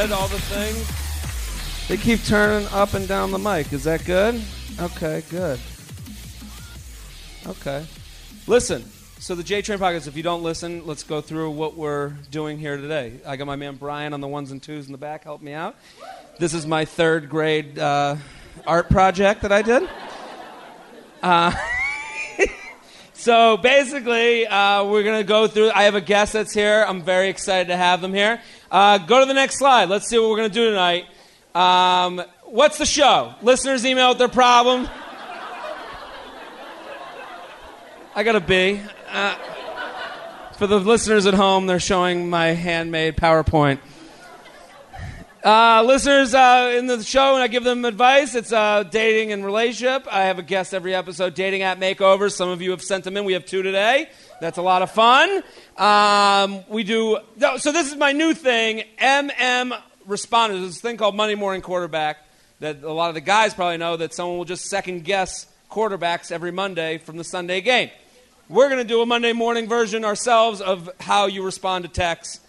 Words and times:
said 0.00 0.12
all 0.12 0.28
the 0.28 0.40
things. 0.40 1.88
They 1.88 1.98
keep 1.98 2.24
turning 2.24 2.66
up 2.68 2.94
and 2.94 3.06
down 3.06 3.32
the 3.32 3.38
mic. 3.38 3.70
Is 3.70 3.84
that 3.84 4.02
good? 4.06 4.42
Okay, 4.80 5.22
good. 5.28 5.60
Okay. 7.46 7.84
Listen. 8.46 8.82
So 9.18 9.34
the 9.34 9.42
J 9.42 9.60
Train 9.60 9.78
podcast. 9.78 10.08
If 10.08 10.16
you 10.16 10.22
don't 10.22 10.42
listen, 10.42 10.86
let's 10.86 11.02
go 11.02 11.20
through 11.20 11.50
what 11.50 11.76
we're 11.76 12.14
doing 12.30 12.58
here 12.58 12.78
today. 12.78 13.20
I 13.26 13.36
got 13.36 13.46
my 13.46 13.56
man 13.56 13.76
Brian 13.76 14.14
on 14.14 14.22
the 14.22 14.28
ones 14.28 14.52
and 14.52 14.62
twos 14.62 14.86
in 14.86 14.92
the 14.92 14.98
back. 14.98 15.24
Help 15.24 15.42
me 15.42 15.52
out. 15.52 15.76
This 16.38 16.54
is 16.54 16.66
my 16.66 16.86
third 16.86 17.28
grade 17.28 17.78
uh, 17.78 18.16
art 18.66 18.88
project 18.88 19.42
that 19.42 19.52
I 19.52 19.60
did. 19.60 19.86
Uh, 21.22 21.52
so 23.12 23.58
basically, 23.58 24.46
uh, 24.46 24.82
we're 24.84 25.02
going 25.02 25.20
to 25.20 25.28
go 25.28 25.46
through. 25.46 25.72
I 25.72 25.82
have 25.82 25.94
a 25.94 26.00
guest 26.00 26.32
that's 26.32 26.54
here. 26.54 26.86
I'm 26.88 27.02
very 27.02 27.28
excited 27.28 27.68
to 27.68 27.76
have 27.76 28.00
them 28.00 28.14
here. 28.14 28.40
Uh, 28.70 28.98
go 28.98 29.18
to 29.18 29.26
the 29.26 29.34
next 29.34 29.58
slide. 29.58 29.88
Let's 29.88 30.06
see 30.06 30.18
what 30.18 30.30
we're 30.30 30.36
going 30.36 30.50
to 30.50 30.54
do 30.54 30.70
tonight. 30.70 31.06
Um, 31.54 32.22
what's 32.44 32.78
the 32.78 32.86
show? 32.86 33.34
Listeners 33.42 33.84
email 33.84 34.10
with 34.10 34.18
their 34.18 34.28
problem. 34.28 34.88
I 38.14 38.22
got 38.22 38.36
a 38.36 38.40
B. 38.40 38.80
Uh, 39.08 39.34
for 40.56 40.68
the 40.68 40.78
listeners 40.78 41.26
at 41.26 41.34
home, 41.34 41.66
they're 41.66 41.80
showing 41.80 42.30
my 42.30 42.48
handmade 42.48 43.16
PowerPoint. 43.16 43.80
Uh, 45.42 45.82
listeners 45.84 46.34
uh, 46.34 46.74
in 46.76 46.86
the 46.86 47.02
show, 47.02 47.34
and 47.34 47.42
I 47.42 47.48
give 47.48 47.64
them 47.64 47.84
advice. 47.84 48.34
It's 48.34 48.52
uh, 48.52 48.82
dating 48.84 49.32
and 49.32 49.44
relationship. 49.44 50.06
I 50.12 50.24
have 50.24 50.38
a 50.38 50.42
guest 50.42 50.74
every 50.74 50.94
episode, 50.94 51.34
dating 51.34 51.62
at 51.62 51.80
makeovers. 51.80 52.32
Some 52.32 52.50
of 52.50 52.60
you 52.60 52.72
have 52.72 52.82
sent 52.82 53.04
them 53.04 53.16
in. 53.16 53.24
We 53.24 53.32
have 53.32 53.46
two 53.46 53.62
today. 53.62 54.10
That's 54.40 54.58
a 54.58 54.62
lot 54.62 54.80
of 54.80 54.90
fun. 54.90 55.42
Um, 55.76 56.64
we 56.68 56.82
do. 56.82 57.18
So 57.58 57.72
this 57.72 57.88
is 57.90 57.96
my 57.96 58.12
new 58.12 58.32
thing. 58.32 58.84
MM 58.98 59.78
responders. 60.08 60.66
This 60.66 60.80
thing 60.80 60.96
called 60.96 61.14
Monday 61.14 61.34
Morning 61.34 61.60
Quarterback 61.60 62.16
that 62.60 62.82
a 62.82 62.92
lot 62.92 63.08
of 63.08 63.14
the 63.14 63.20
guys 63.20 63.54
probably 63.54 63.76
know 63.76 63.96
that 63.96 64.14
someone 64.14 64.38
will 64.38 64.44
just 64.44 64.66
second 64.66 65.04
guess 65.04 65.46
quarterbacks 65.70 66.32
every 66.32 66.52
Monday 66.52 66.98
from 66.98 67.16
the 67.16 67.24
Sunday 67.24 67.60
game. 67.60 67.90
We're 68.48 68.68
going 68.68 68.82
to 68.82 68.88
do 68.88 69.02
a 69.02 69.06
Monday 69.06 69.32
morning 69.32 69.68
version 69.68 70.04
ourselves 70.04 70.60
of 70.60 70.90
how 71.00 71.26
you 71.26 71.42
respond 71.44 71.84
to 71.84 71.90
texts 71.90 72.40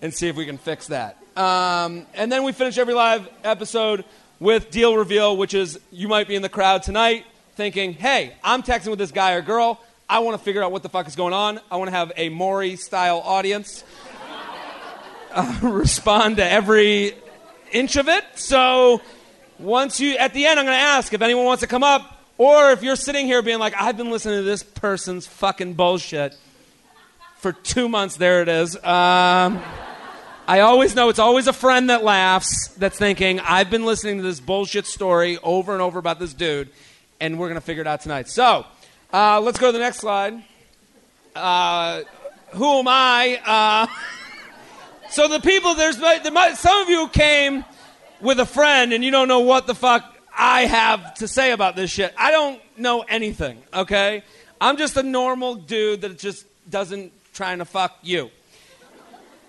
and 0.00 0.14
see 0.14 0.28
if 0.28 0.36
we 0.36 0.46
can 0.46 0.58
fix 0.58 0.86
that. 0.88 1.18
Um, 1.36 2.06
and 2.14 2.30
then 2.32 2.44
we 2.44 2.52
finish 2.52 2.78
every 2.78 2.94
live 2.94 3.28
episode 3.44 4.04
with 4.40 4.70
deal 4.70 4.96
reveal, 4.96 5.36
which 5.36 5.54
is 5.54 5.78
you 5.90 6.08
might 6.08 6.28
be 6.28 6.34
in 6.36 6.42
the 6.42 6.48
crowd 6.48 6.82
tonight 6.82 7.24
thinking, 7.56 7.94
hey, 7.94 8.34
I'm 8.42 8.62
texting 8.62 8.90
with 8.90 8.98
this 8.98 9.12
guy 9.12 9.32
or 9.32 9.42
girl. 9.42 9.80
I 10.08 10.20
want 10.20 10.38
to 10.38 10.44
figure 10.44 10.62
out 10.62 10.70
what 10.70 10.84
the 10.84 10.88
fuck 10.88 11.08
is 11.08 11.16
going 11.16 11.34
on. 11.34 11.58
I 11.68 11.76
want 11.76 11.88
to 11.88 11.96
have 11.96 12.12
a 12.16 12.28
Maury 12.28 12.76
style 12.76 13.18
audience 13.24 13.82
uh, 15.32 15.58
respond 15.62 16.36
to 16.36 16.48
every 16.48 17.12
inch 17.72 17.96
of 17.96 18.08
it. 18.08 18.22
So 18.36 19.00
once 19.58 19.98
you, 19.98 20.16
at 20.16 20.32
the 20.32 20.46
end, 20.46 20.60
I'm 20.60 20.64
going 20.64 20.78
to 20.78 20.82
ask 20.82 21.12
if 21.12 21.22
anyone 21.22 21.44
wants 21.44 21.62
to 21.62 21.66
come 21.66 21.82
up 21.82 22.20
or 22.38 22.70
if 22.70 22.84
you're 22.84 22.94
sitting 22.94 23.26
here 23.26 23.42
being 23.42 23.58
like, 23.58 23.74
I've 23.76 23.96
been 23.96 24.12
listening 24.12 24.38
to 24.38 24.44
this 24.44 24.62
person's 24.62 25.26
fucking 25.26 25.74
bullshit 25.74 26.36
for 27.38 27.52
two 27.52 27.88
months, 27.88 28.16
there 28.16 28.42
it 28.42 28.48
is. 28.48 28.76
Um, 28.76 29.60
I 30.46 30.60
always 30.60 30.94
know 30.94 31.08
it's 31.08 31.18
always 31.18 31.48
a 31.48 31.52
friend 31.52 31.90
that 31.90 32.04
laughs 32.04 32.68
that's 32.78 32.96
thinking, 32.96 33.40
I've 33.40 33.70
been 33.70 33.84
listening 33.84 34.18
to 34.18 34.22
this 34.22 34.38
bullshit 34.38 34.86
story 34.86 35.38
over 35.42 35.72
and 35.72 35.82
over 35.82 35.98
about 35.98 36.20
this 36.20 36.32
dude, 36.32 36.68
and 37.20 37.40
we're 37.40 37.48
going 37.48 37.60
to 37.60 37.66
figure 37.66 37.80
it 37.80 37.88
out 37.88 38.02
tonight. 38.02 38.28
So, 38.28 38.66
uh, 39.12 39.40
let's 39.40 39.58
go 39.58 39.66
to 39.66 39.72
the 39.72 39.78
next 39.78 39.98
slide. 39.98 40.42
Uh, 41.34 42.02
who 42.50 42.78
am 42.78 42.88
I? 42.88 43.40
Uh, 43.44 43.86
so, 45.10 45.28
the 45.28 45.40
people, 45.40 45.74
there's 45.74 45.98
there 45.98 46.32
might, 46.32 46.56
some 46.56 46.82
of 46.82 46.88
you 46.88 47.08
came 47.08 47.64
with 48.20 48.40
a 48.40 48.46
friend 48.46 48.92
and 48.92 49.04
you 49.04 49.10
don't 49.10 49.28
know 49.28 49.40
what 49.40 49.66
the 49.66 49.74
fuck 49.74 50.16
I 50.36 50.62
have 50.62 51.14
to 51.14 51.28
say 51.28 51.52
about 51.52 51.76
this 51.76 51.90
shit. 51.90 52.14
I 52.18 52.30
don't 52.30 52.60
know 52.78 53.02
anything, 53.02 53.62
okay? 53.72 54.22
I'm 54.60 54.76
just 54.76 54.96
a 54.96 55.02
normal 55.02 55.54
dude 55.54 56.02
that 56.02 56.18
just 56.18 56.46
doesn't 56.68 57.12
trying 57.32 57.58
to 57.58 57.64
fuck 57.64 57.96
you. 58.02 58.30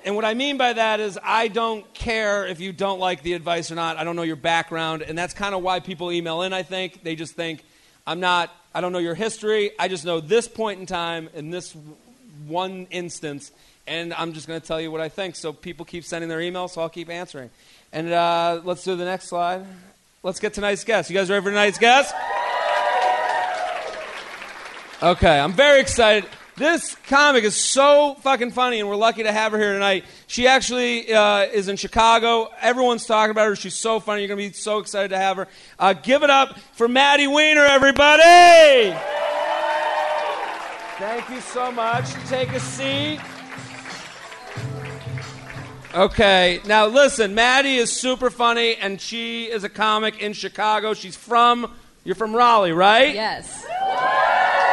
And 0.05 0.15
what 0.15 0.23
I 0.23 0.35
mean 0.35 0.57
by 0.57 0.73
that 0.73 0.99
is 0.99 1.17
I 1.21 1.47
don't 1.47 1.91
care 1.93 2.45
if 2.45 2.59
you 2.59 2.71
don't 2.71 2.99
like 2.99 3.23
the 3.23 3.33
advice 3.33 3.71
or 3.71 3.75
not. 3.75 3.97
I 3.97 4.03
don't 4.03 4.15
know 4.15 4.21
your 4.21 4.37
background, 4.37 5.01
and 5.01 5.17
that's 5.17 5.33
kind 5.33 5.53
of 5.53 5.63
why 5.63 5.79
people 5.79 6.11
email 6.11 6.43
in, 6.43 6.53
I 6.53 6.63
think. 6.63 7.03
They 7.03 7.15
just 7.15 7.33
think 7.33 7.65
I'm 8.05 8.19
not 8.19 8.49
I 8.77 8.79
don't 8.79 8.91
know 8.91 8.99
your 8.99 9.15
history. 9.15 9.71
I 9.79 9.87
just 9.87 10.05
know 10.05 10.19
this 10.19 10.47
point 10.47 10.79
in 10.79 10.85
time 10.85 11.29
in 11.33 11.49
this 11.49 11.75
one 12.45 12.85
instance, 12.91 13.51
and 13.87 14.13
I'm 14.13 14.33
just 14.33 14.47
going 14.47 14.61
to 14.61 14.67
tell 14.67 14.79
you 14.79 14.91
what 14.91 15.01
I 15.01 15.09
think. 15.09 15.35
So 15.35 15.51
people 15.51 15.83
keep 15.83 16.03
sending 16.03 16.29
their 16.29 16.37
emails, 16.37 16.69
so 16.69 16.81
I'll 16.81 16.87
keep 16.87 17.09
answering. 17.09 17.49
And 17.91 18.13
uh, 18.13 18.61
let's 18.63 18.83
do 18.83 18.95
the 18.95 19.03
next 19.03 19.29
slide. 19.29 19.65
Let's 20.21 20.39
get 20.39 20.53
tonight's 20.53 20.83
guest. 20.83 21.09
You 21.09 21.15
guys 21.15 21.27
ready 21.27 21.43
for 21.43 21.49
tonight's 21.49 21.79
guest? 21.79 22.13
Okay, 25.01 25.39
I'm 25.39 25.53
very 25.53 25.79
excited. 25.79 26.29
This 26.57 26.95
comic 27.07 27.43
is 27.43 27.55
so 27.55 28.15
fucking 28.21 28.49
funny, 28.49 28.79
and 28.79 28.89
we're 28.89 28.95
lucky 28.95 29.21
to 29.21 29.31
have 29.31 29.51
her 29.51 29.59
here 29.59 29.73
tonight. 29.73 30.05
She 30.25 30.47
actually 30.47 31.13
uh, 31.13 31.41
is 31.43 31.67
in 31.67 31.75
Chicago. 31.75 32.49
Everyone's 32.59 33.05
talking 33.05 33.29
about 33.29 33.45
her. 33.45 33.55
She's 33.55 33.75
so 33.75 33.99
funny. 33.99 34.21
You're 34.21 34.29
going 34.29 34.39
to 34.39 34.49
be 34.49 34.53
so 34.53 34.79
excited 34.79 35.09
to 35.09 35.19
have 35.19 35.37
her. 35.37 35.47
Uh, 35.77 35.93
give 35.93 36.23
it 36.23 36.31
up 36.31 36.57
for 36.73 36.87
Maddie 36.87 37.27
Weiner, 37.27 37.61
everybody! 37.61 38.97
Thank 40.97 41.29
you 41.29 41.41
so 41.41 41.71
much. 41.71 42.11
Take 42.27 42.49
a 42.49 42.59
seat. 42.59 43.19
Okay, 45.93 46.59
now 46.65 46.87
listen, 46.87 47.35
Maddie 47.35 47.75
is 47.75 47.91
super 47.91 48.31
funny, 48.31 48.77
and 48.77 48.99
she 48.99 49.43
is 49.43 49.63
a 49.63 49.69
comic 49.69 50.23
in 50.23 50.33
Chicago. 50.33 50.95
She's 50.95 51.15
from, 51.15 51.71
you're 52.03 52.15
from 52.15 52.35
Raleigh, 52.35 52.71
right? 52.71 53.13
Yes. 53.13 53.63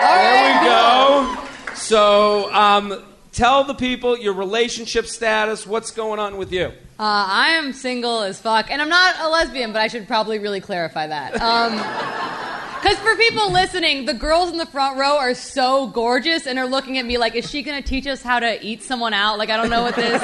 There 0.00 0.60
we 0.62 0.66
go. 0.66 1.50
So, 1.74 2.52
um, 2.52 3.02
tell 3.32 3.64
the 3.64 3.74
people 3.74 4.18
your 4.18 4.34
relationship 4.34 5.06
status. 5.06 5.66
What's 5.66 5.90
going 5.90 6.20
on 6.20 6.36
with 6.36 6.52
you? 6.52 6.66
Uh, 6.98 7.26
I 7.28 7.48
am 7.58 7.72
single 7.72 8.22
as 8.22 8.40
fuck, 8.40 8.70
and 8.70 8.80
I'm 8.80 8.88
not 8.88 9.16
a 9.20 9.28
lesbian, 9.28 9.72
but 9.72 9.82
I 9.82 9.88
should 9.88 10.06
probably 10.06 10.38
really 10.38 10.60
clarify 10.60 11.06
that. 11.08 12.40
Because 12.84 12.98
for 12.98 13.16
people 13.16 13.50
listening, 13.50 14.04
the 14.04 14.12
girls 14.12 14.50
in 14.50 14.58
the 14.58 14.66
front 14.66 14.98
row 14.98 15.16
are 15.16 15.32
so 15.32 15.86
gorgeous 15.86 16.46
and 16.46 16.58
are 16.58 16.66
looking 16.66 16.98
at 16.98 17.06
me 17.06 17.16
like, 17.16 17.34
is 17.34 17.48
she 17.48 17.62
going 17.62 17.82
to 17.82 17.88
teach 17.88 18.06
us 18.06 18.20
how 18.20 18.38
to 18.38 18.62
eat 18.62 18.82
someone 18.82 19.14
out? 19.14 19.38
Like, 19.38 19.48
I 19.48 19.56
don't 19.56 19.70
know 19.70 19.80
what 19.80 19.96
this. 19.96 20.20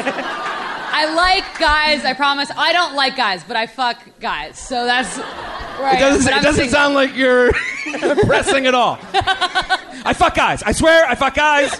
I 0.92 1.14
like 1.14 1.58
guys, 1.58 2.04
I 2.04 2.14
promise. 2.14 2.50
I 2.56 2.72
don't 2.72 2.94
like 2.94 3.16
guys, 3.16 3.44
but 3.44 3.56
I 3.56 3.66
fuck 3.66 3.98
guys. 4.20 4.58
So 4.58 4.84
that's 4.84 5.18
right. 5.18 5.96
It 5.96 6.00
doesn't, 6.00 6.32
it 6.32 6.42
doesn't 6.42 6.68
sound 6.70 6.94
like 6.94 7.16
you're 7.16 7.52
pressing 8.26 8.66
at 8.66 8.74
all. 8.74 8.98
I 9.12 10.14
fuck 10.16 10.34
guys. 10.34 10.62
I 10.62 10.72
swear, 10.72 11.04
I 11.06 11.14
fuck 11.14 11.34
guys. 11.34 11.70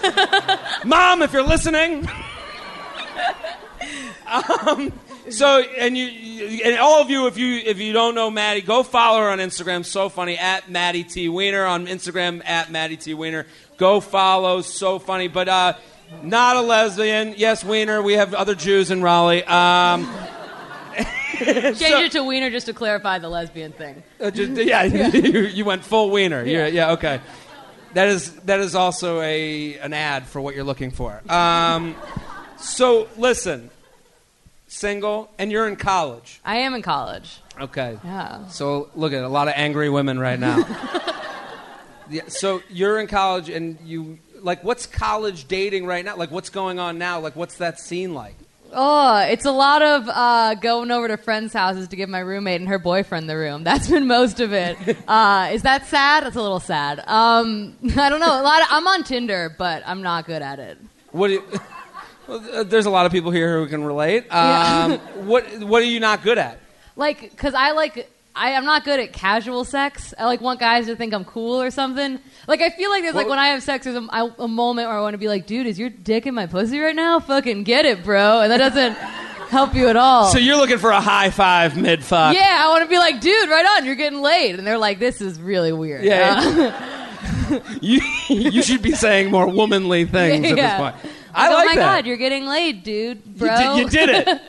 Mom, 0.85 1.21
if 1.21 1.33
you're 1.33 1.43
listening. 1.43 2.07
Um, 4.31 4.93
so, 5.29 5.59
and 5.59 5.97
you, 5.97 6.07
and 6.63 6.79
all 6.79 7.01
of 7.01 7.09
you, 7.09 7.27
if 7.27 7.37
you 7.37 7.57
if 7.57 7.79
you 7.79 7.91
don't 7.91 8.15
know 8.15 8.31
Maddie, 8.31 8.61
go 8.61 8.81
follow 8.81 9.19
her 9.19 9.29
on 9.29 9.39
Instagram. 9.39 9.83
So 9.83 10.07
funny 10.07 10.37
at 10.37 10.69
Maddie 10.69 11.03
T 11.03 11.27
Weiner 11.27 11.65
on 11.65 11.87
Instagram 11.87 12.41
at 12.45 12.71
Maddie 12.71 12.95
T 12.95 13.13
Weiner. 13.13 13.45
Go 13.75 13.99
follow. 13.99 14.61
So 14.61 14.99
funny, 14.99 15.27
but 15.27 15.49
uh, 15.49 15.73
not 16.23 16.55
a 16.55 16.61
lesbian. 16.61 17.33
Yes, 17.37 17.63
Wiener. 17.63 18.01
We 18.01 18.13
have 18.13 18.33
other 18.33 18.55
Jews 18.55 18.91
in 18.91 19.01
Raleigh. 19.01 19.43
Um, 19.43 20.11
Change 21.37 21.77
so, 21.77 21.99
it 21.99 22.11
to 22.11 22.23
Wiener 22.23 22.51
just 22.51 22.67
to 22.67 22.73
clarify 22.73 23.17
the 23.17 23.29
lesbian 23.29 23.71
thing. 23.71 24.03
Uh, 24.19 24.29
just, 24.29 24.51
yeah, 24.51 24.83
you, 24.83 25.41
you, 25.41 25.65
went 25.65 25.83
full 25.83 26.11
Wiener. 26.11 26.43
Yeah. 26.43 26.67
yeah, 26.67 26.91
okay. 26.91 27.19
That 27.93 28.07
is 28.07 28.33
that 28.41 28.59
is 28.59 28.75
also 28.75 29.21
a 29.21 29.77
an 29.79 29.93
ad 29.93 30.25
for 30.27 30.39
what 30.39 30.55
you're 30.55 30.63
looking 30.63 30.91
for. 30.91 31.21
Um, 31.29 31.95
so 32.57 33.09
listen, 33.17 33.69
single, 34.67 35.29
and 35.37 35.51
you're 35.51 35.67
in 35.67 35.75
college. 35.75 36.39
I 36.45 36.57
am 36.57 36.73
in 36.73 36.83
college. 36.83 37.41
Okay. 37.59 37.97
Yeah. 38.03 38.47
So 38.47 38.89
look 38.95 39.11
at 39.11 39.23
a 39.23 39.27
lot 39.27 39.47
of 39.47 39.55
angry 39.57 39.89
women 39.89 40.19
right 40.19 40.39
now. 40.39 40.59
yeah, 42.09 42.27
so 42.27 42.61
you're 42.69 42.99
in 42.99 43.07
college, 43.07 43.49
and 43.49 43.77
you 43.83 44.19
like 44.41 44.63
what's 44.63 44.85
college 44.85 45.47
dating 45.47 45.85
right 45.85 46.03
now? 46.03 46.15
Like 46.15 46.31
what's 46.31 46.49
going 46.49 46.79
on 46.79 46.97
now? 46.97 47.19
Like 47.19 47.35
what's 47.35 47.57
that 47.57 47.79
scene 47.79 48.13
like? 48.13 48.35
Oh, 48.73 49.17
it's 49.17 49.45
a 49.45 49.51
lot 49.51 49.81
of 49.81 50.07
uh, 50.07 50.55
going 50.55 50.91
over 50.91 51.09
to 51.09 51.17
friends' 51.17 51.51
houses 51.51 51.89
to 51.89 51.95
give 51.97 52.07
my 52.07 52.19
roommate 52.19 52.61
and 52.61 52.69
her 52.69 52.79
boyfriend 52.79 53.29
the 53.29 53.35
room. 53.35 53.63
That's 53.65 53.89
been 53.89 54.07
most 54.07 54.39
of 54.39 54.53
it. 54.53 54.77
Uh, 55.07 55.49
is 55.51 55.63
that 55.63 55.87
sad? 55.87 56.23
That's 56.23 56.35
a 56.35 56.41
little 56.41 56.59
sad. 56.59 57.03
Um, 57.05 57.75
I 57.97 58.09
don't 58.09 58.19
know. 58.19 58.41
A 58.41 58.43
lot. 58.43 58.61
Of, 58.61 58.67
I'm 58.71 58.87
on 58.87 59.03
Tinder, 59.03 59.53
but 59.57 59.83
I'm 59.85 60.01
not 60.01 60.25
good 60.25 60.41
at 60.41 60.59
it. 60.59 60.77
What? 61.11 61.27
Do 61.27 61.33
you, 61.33 61.43
well, 62.27 62.63
there's 62.63 62.85
a 62.85 62.89
lot 62.89 63.05
of 63.05 63.11
people 63.11 63.31
here 63.31 63.59
who 63.59 63.67
can 63.67 63.83
relate. 63.83 64.23
Um, 64.31 64.91
yeah. 64.91 64.97
what 65.17 65.45
What 65.59 65.81
are 65.81 65.85
you 65.85 65.99
not 65.99 66.23
good 66.23 66.37
at? 66.37 66.59
Like, 66.95 67.21
because 67.21 67.53
I 67.53 67.71
like 67.71 68.09
I, 68.35 68.51
am 68.51 68.65
not 68.65 68.83
good 68.85 68.99
at 68.99 69.13
casual 69.13 69.65
sex. 69.65 70.13
I 70.17 70.25
like 70.25 70.41
want 70.41 70.59
guys 70.59 70.85
to 70.87 70.95
think 70.95 71.13
I'm 71.13 71.25
cool 71.25 71.61
or 71.61 71.71
something. 71.71 72.19
Like 72.47 72.61
I 72.61 72.69
feel 72.69 72.89
like 72.89 73.03
there's 73.03 73.15
like 73.15 73.27
when 73.27 73.39
I 73.39 73.47
have 73.49 73.63
sex, 73.63 73.85
there's 73.85 73.95
a, 73.95 74.33
a 74.39 74.47
moment 74.47 74.87
where 74.89 74.97
I 74.97 75.01
want 75.01 75.13
to 75.13 75.17
be 75.17 75.27
like, 75.27 75.45
dude, 75.45 75.67
is 75.67 75.77
your 75.77 75.89
dick 75.89 76.25
in 76.25 76.33
my 76.33 76.45
pussy 76.47 76.79
right 76.79 76.95
now? 76.95 77.19
Fucking 77.19 77.63
get 77.63 77.85
it, 77.85 78.03
bro. 78.03 78.41
And 78.41 78.51
that 78.51 78.57
doesn't 78.57 78.93
help 79.49 79.75
you 79.75 79.87
at 79.87 79.95
all. 79.95 80.31
So 80.31 80.37
you're 80.39 80.55
looking 80.57 80.77
for 80.77 80.91
a 80.91 81.01
high 81.01 81.29
five 81.29 81.75
mid 81.77 82.03
fuck. 82.03 82.35
yeah, 82.35 82.61
I 82.65 82.69
want 82.69 82.83
to 82.83 82.89
be 82.89 82.97
like, 82.97 83.19
dude, 83.21 83.49
right 83.49 83.65
on, 83.77 83.85
you're 83.85 83.95
getting 83.95 84.21
laid, 84.21 84.55
and 84.57 84.65
they're 84.65 84.77
like, 84.77 84.99
this 84.99 85.19
is 85.21 85.39
really 85.39 85.73
weird. 85.73 86.03
Yeah. 86.05 86.41
Uh, 86.43 86.87
You 87.81 87.99
you 88.29 88.63
should 88.63 88.81
be 88.81 88.93
saying 88.93 89.29
more 89.29 89.45
womanly 89.45 90.05
things 90.05 90.45
at 90.49 90.55
this 90.55 90.73
point. 90.77 90.95
I 91.33 91.49
like, 91.49 91.51
oh 91.51 91.55
like 91.55 91.65
my 91.65 91.75
that. 91.75 91.95
god, 91.97 92.05
you're 92.05 92.15
getting 92.17 92.45
laid, 92.45 92.83
dude, 92.83 93.21
You 93.25 93.33
bro. 93.33 93.57
did, 93.57 93.77
you 93.77 93.89
did 93.89 94.09
it. 94.09 94.41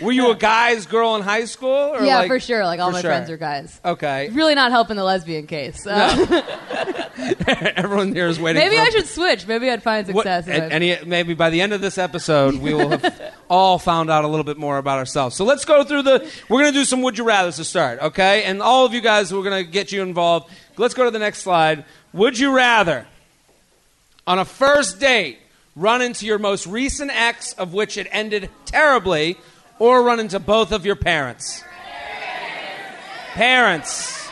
Were 0.00 0.12
you 0.12 0.30
a 0.30 0.36
guy's 0.36 0.86
girl 0.86 1.16
in 1.16 1.22
high 1.22 1.44
school? 1.44 1.70
Or 1.70 2.02
yeah, 2.04 2.18
like- 2.18 2.28
for 2.28 2.38
sure. 2.40 2.64
Like 2.64 2.80
all 2.80 2.92
my 2.92 3.00
sure. 3.00 3.10
friends 3.10 3.30
are 3.30 3.36
guys. 3.36 3.80
Okay. 3.84 4.28
Really 4.30 4.54
not 4.54 4.70
helping 4.70 4.96
the 4.96 5.04
lesbian 5.04 5.46
case. 5.46 5.86
Uh, 5.86 6.42
Everyone 7.76 8.14
here 8.14 8.26
is 8.26 8.40
waiting. 8.40 8.62
maybe 8.62 8.76
I 8.78 8.88
should 8.90 9.06
switch. 9.06 9.46
Maybe 9.46 9.70
I'd 9.70 9.82
find 9.82 10.06
What, 10.08 10.24
success. 10.24 10.48
and, 10.48 10.72
and 10.72 11.06
maybe 11.06 11.34
by 11.34 11.50
the 11.50 11.60
end 11.60 11.72
of 11.72 11.80
this 11.80 11.98
episode, 11.98 12.56
we 12.56 12.74
will 12.74 12.90
have 12.90 13.34
all 13.50 13.78
found 13.78 14.10
out 14.10 14.24
a 14.24 14.28
little 14.28 14.44
bit 14.44 14.56
more 14.56 14.78
about 14.78 14.98
ourselves. 14.98 15.36
So 15.36 15.44
let's 15.44 15.64
go 15.64 15.84
through 15.84 16.02
the. 16.02 16.28
We're 16.48 16.60
going 16.60 16.72
to 16.72 16.78
do 16.78 16.84
some 16.84 17.02
would 17.02 17.18
you 17.18 17.24
rather's 17.24 17.56
to 17.56 17.64
start, 17.64 18.00
okay? 18.00 18.44
And 18.44 18.62
all 18.62 18.86
of 18.86 18.94
you 18.94 19.00
guys, 19.00 19.32
we're 19.32 19.42
going 19.42 19.64
to 19.64 19.70
get 19.70 19.92
you 19.92 20.02
involved. 20.02 20.50
Let's 20.76 20.94
go 20.94 21.04
to 21.04 21.10
the 21.10 21.18
next 21.18 21.40
slide. 21.40 21.84
Would 22.12 22.38
you 22.38 22.54
rather, 22.54 23.06
on 24.26 24.38
a 24.38 24.44
first 24.44 25.00
date, 25.00 25.38
run 25.76 26.02
into 26.02 26.26
your 26.26 26.38
most 26.38 26.66
recent 26.66 27.10
ex, 27.10 27.52
of 27.54 27.72
which 27.74 27.96
it 27.96 28.06
ended 28.10 28.50
terribly, 28.64 29.36
or 29.78 30.02
run 30.02 30.20
into 30.20 30.38
both 30.38 30.72
of 30.72 30.86
your 30.86 30.96
parents? 30.96 31.62
Parents. 33.34 34.28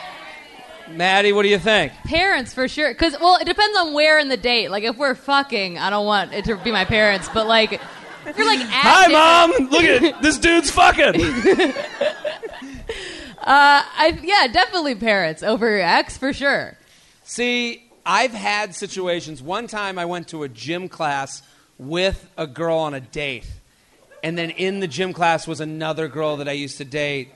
Maddie, 0.89 1.31
what 1.33 1.43
do 1.43 1.49
you 1.49 1.59
think? 1.59 1.93
Parents 2.05 2.53
for 2.53 2.67
sure. 2.67 2.91
Because 2.91 3.15
well, 3.19 3.37
it 3.39 3.45
depends 3.45 3.77
on 3.77 3.93
where 3.93 4.19
in 4.19 4.29
the 4.29 4.37
date. 4.37 4.69
Like 4.69 4.83
if 4.83 4.97
we're 4.97 5.15
fucking, 5.15 5.77
I 5.77 5.89
don't 5.89 6.05
want 6.05 6.33
it 6.33 6.45
to 6.45 6.57
be 6.57 6.71
my 6.71 6.85
parents. 6.85 7.29
But 7.33 7.47
like 7.47 7.73
if 8.25 8.37
you're 8.37 8.45
like 8.45 8.59
Hi, 8.61 9.07
mom. 9.07 9.69
Look 9.69 9.83
at 9.83 10.03
it. 10.03 10.15
This 10.21 10.37
dude's 10.37 10.71
fucking. 10.71 11.73
Uh, 13.41 13.81
I 13.83 14.19
yeah, 14.21 14.45
definitely 14.53 14.93
parents 14.93 15.41
over 15.41 15.67
your 15.67 15.81
ex 15.81 16.15
for 16.15 16.31
sure. 16.31 16.77
See, 17.23 17.89
I've 18.05 18.33
had 18.33 18.75
situations. 18.75 19.41
One 19.41 19.65
time 19.65 19.97
I 19.97 20.05
went 20.05 20.27
to 20.27 20.43
a 20.43 20.47
gym 20.47 20.87
class 20.87 21.41
with 21.79 22.29
a 22.37 22.45
girl 22.45 22.77
on 22.77 22.93
a 22.93 22.99
date. 22.99 23.47
And 24.23 24.37
then 24.37 24.49
in 24.51 24.79
the 24.79 24.87
gym 24.87 25.13
class 25.13 25.47
was 25.47 25.59
another 25.61 26.07
girl 26.07 26.37
that 26.37 26.47
I 26.47 26.51
used 26.53 26.77
to 26.77 26.85
date. 26.85 27.33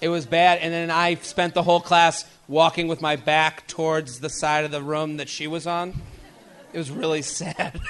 It 0.00 0.08
was 0.08 0.26
bad. 0.26 0.58
And 0.60 0.72
then 0.72 0.90
I 0.90 1.14
spent 1.16 1.54
the 1.54 1.62
whole 1.62 1.80
class 1.80 2.24
walking 2.48 2.88
with 2.88 3.00
my 3.00 3.16
back 3.16 3.66
towards 3.68 4.18
the 4.20 4.28
side 4.28 4.64
of 4.64 4.70
the 4.70 4.82
room 4.82 5.18
that 5.18 5.28
she 5.28 5.46
was 5.46 5.66
on. 5.66 5.94
It 6.72 6.78
was 6.78 6.90
really 6.90 7.22
sad. 7.40 7.80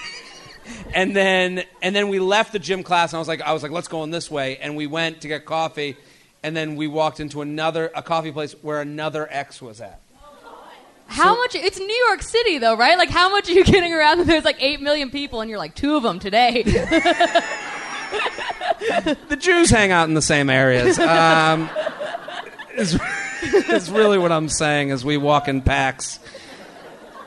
and 0.94 1.16
then 1.16 1.62
and 1.82 1.96
then 1.96 2.08
we 2.08 2.18
left 2.18 2.52
the 2.52 2.58
gym 2.58 2.82
class 2.82 3.12
and 3.12 3.16
I 3.16 3.20
was 3.20 3.28
like 3.28 3.40
I 3.40 3.52
was 3.52 3.62
like 3.62 3.72
let's 3.72 3.88
go 3.88 4.04
in 4.04 4.10
this 4.10 4.30
way 4.30 4.56
and 4.58 4.76
we 4.76 4.86
went 4.86 5.22
to 5.22 5.28
get 5.28 5.44
coffee 5.44 5.96
and 6.42 6.54
then 6.56 6.76
we 6.76 6.86
walked 6.86 7.18
into 7.20 7.40
another 7.42 7.90
a 7.94 8.02
coffee 8.02 8.30
place 8.32 8.52
where 8.62 8.80
another 8.80 9.26
ex 9.30 9.60
was 9.62 9.80
at. 9.80 10.00
How 11.06 11.34
So- 11.34 11.36
much? 11.40 11.54
It's 11.56 11.78
New 11.78 12.04
York 12.08 12.22
City 12.22 12.58
though, 12.58 12.76
right? 12.76 12.96
Like 12.98 13.08
how 13.10 13.30
much 13.30 13.48
are 13.48 13.52
you 13.52 13.64
getting 13.76 13.92
around? 13.94 14.18
that 14.18 14.26
There's 14.26 14.44
like 14.44 14.58
eight 14.62 14.80
million 14.80 15.10
people, 15.10 15.40
and 15.40 15.48
you're 15.50 15.58
like 15.58 15.74
two 15.74 15.96
of 15.96 16.02
them 16.02 16.18
today. 16.20 16.62
the 19.28 19.36
Jews 19.38 19.70
hang 19.70 19.92
out 19.92 20.08
in 20.08 20.14
the 20.14 20.22
same 20.22 20.50
areas. 20.50 20.98
Um, 20.98 21.68
is, 22.76 22.98
is 23.42 23.90
really 23.90 24.18
what 24.18 24.32
I'm 24.32 24.48
saying 24.48 24.90
as 24.90 25.04
we 25.04 25.16
walk 25.16 25.48
in 25.48 25.62
packs. 25.62 26.18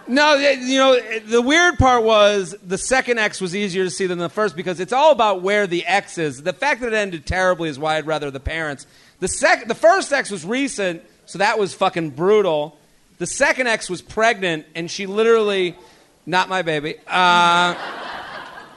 No, 0.06 0.36
you 0.36 0.78
know, 0.78 1.00
the 1.20 1.42
weird 1.42 1.78
part 1.78 2.04
was 2.04 2.56
the 2.62 2.78
second 2.78 3.20
X 3.20 3.40
was 3.40 3.56
easier 3.56 3.86
to 3.86 3.90
see 3.90 4.06
than 4.06 4.18
the 4.18 4.30
first 4.30 4.56
because 4.56 4.80
it's 4.80 4.92
all 4.92 5.12
about 5.12 5.42
where 5.42 5.66
the 5.66 5.86
X 5.86 6.18
is. 6.18 6.44
The 6.44 6.52
fact 6.52 6.82
that 6.82 6.88
it 6.88 6.96
ended 6.96 7.26
terribly 7.26 7.70
is 7.70 7.80
why 7.80 7.96
I'd 7.96 8.06
rather 8.06 8.30
the 8.30 8.42
parents. 8.42 8.86
The 9.20 9.30
sec- 9.30 9.68
the 9.68 9.76
first 9.76 10.12
X 10.12 10.30
was 10.30 10.46
recent, 10.46 11.04
so 11.26 11.40
that 11.40 11.58
was 11.58 11.74
fucking 11.74 12.12
brutal. 12.12 12.78
The 13.20 13.28
second 13.28 13.68
X 13.68 13.90
was 13.90 14.02
pregnant, 14.02 14.66
and 14.76 14.92
she 14.92 15.06
literally, 15.06 15.78
not 16.26 16.50
my 16.50 16.64
baby. 16.64 16.96
Uh, 17.08 17.76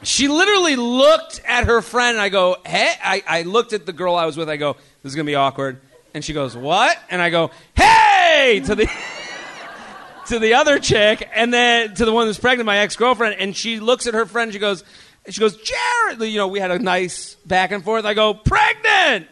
she 0.07 0.29
literally 0.29 0.77
looked 0.77 1.41
at 1.45 1.65
her 1.65 1.83
friend, 1.83 2.17
and 2.17 2.21
I 2.21 2.29
go, 2.29 2.57
"Hey!" 2.65 2.93
I, 3.03 3.25
I 3.27 3.43
looked 3.43 3.73
at 3.73 3.87
the 3.87 3.93
girl 3.93 4.15
I 4.15 4.25
was 4.25 4.37
with. 4.37 4.49
I 4.49 4.57
go, 4.57 4.75
"This 5.03 5.11
is 5.11 5.15
gonna 5.17 5.27
be 5.27 5.35
awkward." 5.35 5.81
And 6.15 6.25
she 6.25 6.33
goes, 6.33 6.57
"What?" 6.57 6.97
And 7.11 7.21
I 7.21 7.31
go, 7.31 7.51
"Hey!" 7.75 8.63
to 8.67 8.75
the 8.77 8.87
to 10.27 10.39
the 10.39 10.55
other 10.55 10.79
chick, 10.79 11.29
and 11.35 11.53
then 11.53 11.95
to 11.95 12.05
the 12.05 12.13
one 12.13 12.27
who's 12.27 12.39
pregnant, 12.39 12.67
my 12.67 12.79
ex 12.79 12.95
girlfriend. 12.95 13.37
And 13.41 13.57
she 13.57 13.81
looks 13.81 14.07
at 14.07 14.15
her 14.15 14.27
friend. 14.27 14.53
She 14.53 14.61
goes, 14.61 14.85
"She 15.29 15.41
goes, 15.41 15.57
Jared." 15.57 16.21
You 16.21 16.39
know, 16.39 16.47
we 16.47 16.61
had 16.61 16.71
a 16.71 16.79
nice 16.79 17.35
back 17.45 17.73
and 17.73 17.83
forth. 17.83 18.05
I 18.05 18.15
go, 18.15 18.33
"Pregnant." 18.33 19.27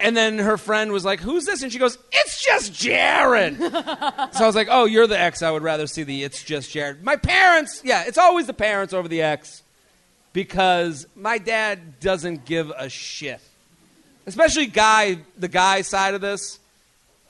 And 0.00 0.16
then 0.16 0.38
her 0.38 0.56
friend 0.56 0.92
was 0.92 1.04
like, 1.04 1.20
"Who's 1.20 1.44
this?" 1.44 1.62
And 1.62 1.72
she 1.72 1.78
goes, 1.78 1.98
"It's 2.12 2.44
just 2.44 2.72
Jared." 2.72 3.56
so 3.58 3.72
I 3.72 4.46
was 4.46 4.54
like, 4.54 4.68
"Oh, 4.70 4.84
you're 4.84 5.06
the 5.06 5.18
ex. 5.18 5.42
I 5.42 5.50
would 5.50 5.62
rather 5.62 5.86
see 5.86 6.02
the 6.04 6.22
it's 6.24 6.42
just 6.42 6.70
Jared." 6.70 7.02
My 7.02 7.16
parents, 7.16 7.80
yeah, 7.84 8.04
it's 8.06 8.18
always 8.18 8.46
the 8.46 8.54
parents 8.54 8.92
over 8.94 9.08
the 9.08 9.22
ex 9.22 9.62
because 10.32 11.06
my 11.16 11.38
dad 11.38 12.00
doesn't 12.00 12.44
give 12.44 12.70
a 12.70 12.88
shit. 12.88 13.40
Especially 14.26 14.66
guy, 14.66 15.18
the 15.38 15.48
guy 15.48 15.82
side 15.82 16.14
of 16.14 16.20
this. 16.20 16.58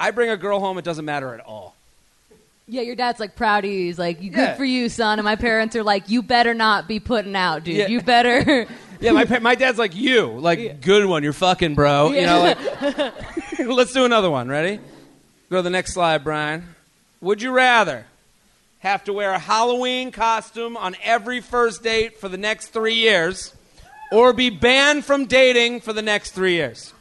I 0.01 0.11
bring 0.11 0.31
a 0.31 0.37
girl 0.37 0.61
home, 0.61 0.79
it 0.79 0.85
doesn't 0.85 1.05
matter 1.05 1.33
at 1.35 1.41
all. 1.41 1.75
yeah, 2.69 2.83
your 2.83 2.95
dad's 2.97 3.19
like 3.19 3.35
proud 3.35 3.65
of 3.65 3.71
you. 3.71 3.87
He's 3.87 3.99
like, 3.99 4.21
"You 4.23 4.31
good 4.31 4.39
Yeah. 4.41 4.55
for 4.57 4.65
you, 4.65 4.89
son." 4.89 5.19
And 5.19 5.25
my 5.25 5.37
parents 5.37 5.75
are 5.75 5.83
like, 5.83 6.09
"You 6.11 6.23
better 6.23 6.55
not 6.55 6.87
be 6.87 7.01
putting 7.01 7.35
out, 7.35 7.65
dude. 7.65 7.77
Yeah. 7.77 7.87
You 7.89 8.01
better." 8.03 8.67
Yeah, 9.01 9.13
my 9.13 9.25
pa- 9.25 9.39
my 9.41 9.55
dad's 9.55 9.79
like 9.79 9.95
you, 9.95 10.27
like 10.27 10.81
good 10.81 11.07
one, 11.07 11.23
you're 11.23 11.33
fucking 11.33 11.75
bro. 11.75 12.11
You 12.11 12.27
know, 12.27 12.41
like, 12.41 13.15
let's 13.59 13.93
do 13.93 14.05
another 14.05 14.31
one. 14.31 14.49
Ready? 14.49 14.81
Go 15.51 15.57
to 15.57 15.63
the 15.63 15.71
next 15.71 15.95
slide, 15.95 16.25
Brian. 16.25 16.65
Would 17.21 17.41
you 17.41 17.53
rather 17.53 18.07
have 18.81 19.05
to 19.05 19.13
wear 19.13 19.31
a 19.33 19.39
Halloween 19.39 20.11
costume 20.13 20.77
on 20.77 20.97
every 21.03 21.41
first 21.41 21.83
date 21.83 22.19
for 22.19 22.29
the 22.29 22.37
next 22.37 22.69
three 22.69 22.95
years, 22.95 23.55
or 24.13 24.33
be 24.33 24.51
banned 24.51 25.05
from 25.05 25.27
dating 25.27 25.81
for 25.81 25.93
the 25.93 26.03
next 26.03 26.33
three 26.33 26.55
years? 26.55 26.93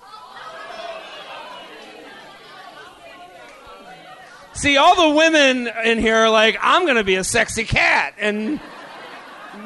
See, 4.54 4.76
all 4.76 5.10
the 5.10 5.16
women 5.16 5.70
in 5.86 6.00
here 6.00 6.16
are 6.16 6.30
like, 6.32 6.58
I'm 6.60 6.86
going 6.86 6.96
to 6.96 7.04
be 7.04 7.14
a 7.14 7.24
sexy 7.24 7.64
cat. 7.64 8.16
And 8.18 8.60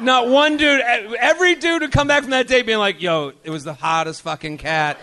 not 0.02 0.28
one 0.28 0.56
dude, 0.56 0.80
every 0.80 1.54
dude 1.54 1.82
would 1.82 1.92
come 1.92 2.08
back 2.08 2.22
from 2.22 2.30
that 2.30 2.48
date 2.48 2.66
being 2.66 2.78
like, 2.78 3.00
yo, 3.00 3.32
it 3.44 3.50
was 3.50 3.64
the 3.64 3.74
hottest 3.74 4.22
fucking 4.22 4.58
cat. 4.58 4.98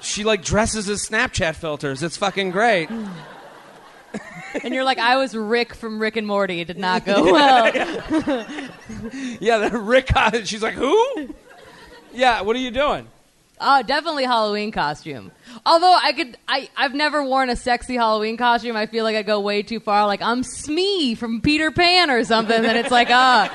She 0.00 0.22
like 0.24 0.42
dresses 0.42 0.88
as 0.88 1.08
Snapchat 1.08 1.54
filters. 1.56 2.02
It's 2.02 2.16
fucking 2.16 2.50
great. 2.50 2.90
and 2.90 4.74
you're 4.74 4.84
like, 4.84 4.98
"I 4.98 5.16
was 5.16 5.34
Rick 5.34 5.74
from 5.74 5.98
Rick 5.98 6.16
and 6.16 6.26
Morty. 6.26 6.60
It 6.60 6.66
did 6.66 6.78
not 6.78 7.04
go 7.04 7.24
well." 7.32 7.72
Yeah, 9.40 9.58
the 9.68 9.78
Rick, 9.78 10.10
she's 10.44 10.62
like, 10.62 10.74
who? 10.74 11.34
Yeah, 12.12 12.42
what 12.42 12.54
are 12.54 12.60
you 12.60 12.70
doing? 12.70 13.08
Oh, 13.60 13.82
definitely 13.82 14.24
Halloween 14.24 14.72
costume. 14.72 15.30
Although 15.64 15.96
I 16.02 16.12
could, 16.12 16.36
I 16.48 16.68
I've 16.76 16.94
never 16.94 17.24
worn 17.24 17.50
a 17.50 17.56
sexy 17.56 17.94
Halloween 17.94 18.36
costume. 18.36 18.76
I 18.76 18.86
feel 18.86 19.04
like 19.04 19.16
I 19.16 19.22
go 19.22 19.40
way 19.40 19.62
too 19.62 19.80
far. 19.80 20.06
Like 20.06 20.22
I'm 20.22 20.42
Smee 20.42 21.14
from 21.14 21.40
Peter 21.40 21.70
Pan 21.70 22.10
or 22.10 22.24
something. 22.24 22.62
Then 22.62 22.76
it's 22.76 22.90
like, 22.90 23.08
ah, 23.10 23.48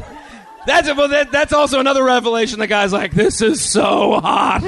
That's 0.68 0.86
it. 0.86 0.96
Well, 0.98 1.08
that, 1.08 1.32
that's 1.32 1.54
also 1.54 1.80
another 1.80 2.04
revelation. 2.04 2.58
The 2.58 2.66
guy's 2.66 2.92
like, 2.92 3.12
"This 3.12 3.40
is 3.40 3.62
so 3.62 4.20
hot." 4.20 4.60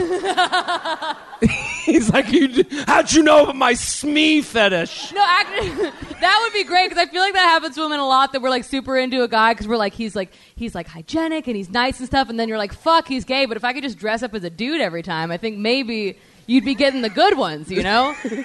He's 1.85 2.11
like, 2.11 2.33
you, 2.33 2.65
"How'd 2.87 3.13
you 3.13 3.23
know 3.23 3.43
about 3.43 3.57
my 3.57 3.75
Smee 3.75 4.41
fetish?" 4.41 5.13
no, 5.13 5.23
actually, 5.23 5.69
that 6.23 6.41
would 6.43 6.55
be 6.55 6.65
great 6.65 6.89
because 6.89 7.07
I 7.07 7.11
feel 7.11 7.21
like 7.21 7.35
that 7.35 7.41
happens 7.41 7.75
to 7.75 7.83
women 7.83 8.01
a 8.01 8.09
lot. 8.09 8.33
That 8.33 8.41
we're 8.41 8.49
like 8.49 8.65
super 8.65 8.97
into 8.97 9.23
a 9.23 9.29
guy 9.29 9.53
because 9.53 9.69
we're 9.69 9.77
like, 9.77 9.93
he's 9.93 10.17
like, 10.17 10.33
he's 10.57 10.75
like 10.75 10.89
hygienic 10.89 11.47
and 11.47 11.55
he's 11.55 11.69
nice 11.69 11.99
and 11.99 12.07
stuff, 12.07 12.31
and 12.31 12.41
then 12.41 12.49
you're 12.49 12.57
like, 12.57 12.73
fuck, 12.73 13.07
he's 13.07 13.27
gay. 13.27 13.45
But 13.45 13.59
if 13.59 13.65
I 13.65 13.75
could 13.75 13.83
just 13.83 13.99
dress 13.99 14.23
up 14.23 14.35
as 14.35 14.43
a 14.43 14.49
dude 14.49 14.81
every 14.81 15.03
time, 15.03 15.31
I 15.31 15.37
think 15.37 15.59
maybe 15.59 16.19
you'd 16.47 16.65
be 16.65 16.75
getting 16.75 17.03
the 17.03 17.11
good 17.11 17.37
ones. 17.37 17.71
You 17.71 17.83
know? 17.83 18.17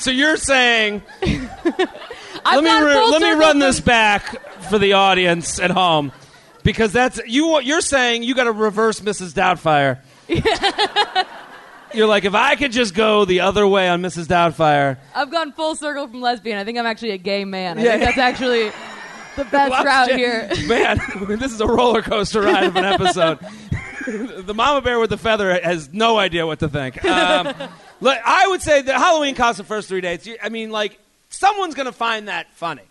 So 0.00 0.10
you're 0.10 0.38
saying, 0.38 1.02
let 1.20 2.64
me 2.64 2.70
re- 2.70 3.10
let 3.10 3.20
me 3.20 3.32
run 3.32 3.58
this 3.58 3.80
back 3.80 4.62
for 4.70 4.78
the 4.78 4.94
audience 4.94 5.60
at 5.60 5.70
home, 5.70 6.10
because 6.62 6.92
that's 6.92 7.20
you. 7.26 7.60
You're 7.60 7.80
saying 7.80 8.22
you 8.22 8.34
got 8.34 8.44
to 8.44 8.52
reverse 8.52 9.00
Mrs. 9.00 9.32
Doubtfire. 9.32 9.98
you're 11.94 12.06
like, 12.06 12.24
if 12.24 12.34
I 12.34 12.56
could 12.56 12.72
just 12.72 12.94
go 12.94 13.24
the 13.24 13.40
other 13.40 13.66
way 13.66 13.88
on 13.88 14.00
Mrs. 14.02 14.26
Doubtfire, 14.26 14.98
I've 15.14 15.30
gone 15.30 15.52
full 15.52 15.74
circle 15.74 16.06
from 16.06 16.20
lesbian. 16.20 16.58
I 16.58 16.64
think 16.64 16.78
I'm 16.78 16.86
actually 16.86 17.10
a 17.10 17.18
gay 17.18 17.44
man. 17.44 17.78
I 17.78 17.82
Yeah. 17.82 17.90
think 17.92 18.04
that's 18.04 18.18
actually 18.18 18.70
the 19.36 19.44
best 19.44 19.84
route 19.84 20.10
here. 20.12 20.48
Man, 20.66 20.98
this 21.38 21.52
is 21.52 21.60
a 21.60 21.66
roller 21.66 22.02
coaster 22.02 22.42
ride 22.42 22.64
of 22.64 22.76
an 22.76 22.84
episode. 22.84 23.38
the 24.44 24.54
mama 24.54 24.80
bear 24.82 24.98
with 24.98 25.10
the 25.10 25.16
feather 25.18 25.58
has 25.62 25.92
no 25.92 26.18
idea 26.18 26.46
what 26.46 26.58
to 26.60 26.68
think. 26.68 27.04
Um, 27.04 27.46
look, 28.00 28.18
I 28.24 28.46
would 28.48 28.62
say 28.62 28.82
the 28.82 28.94
Halloween 28.94 29.34
costume 29.34 29.66
first 29.66 29.88
three 29.88 30.00
dates. 30.00 30.28
I 30.42 30.48
mean, 30.48 30.70
like 30.70 30.98
someone's 31.28 31.74
gonna 31.74 31.92
find 31.92 32.28
that 32.28 32.52
funny. 32.54 32.82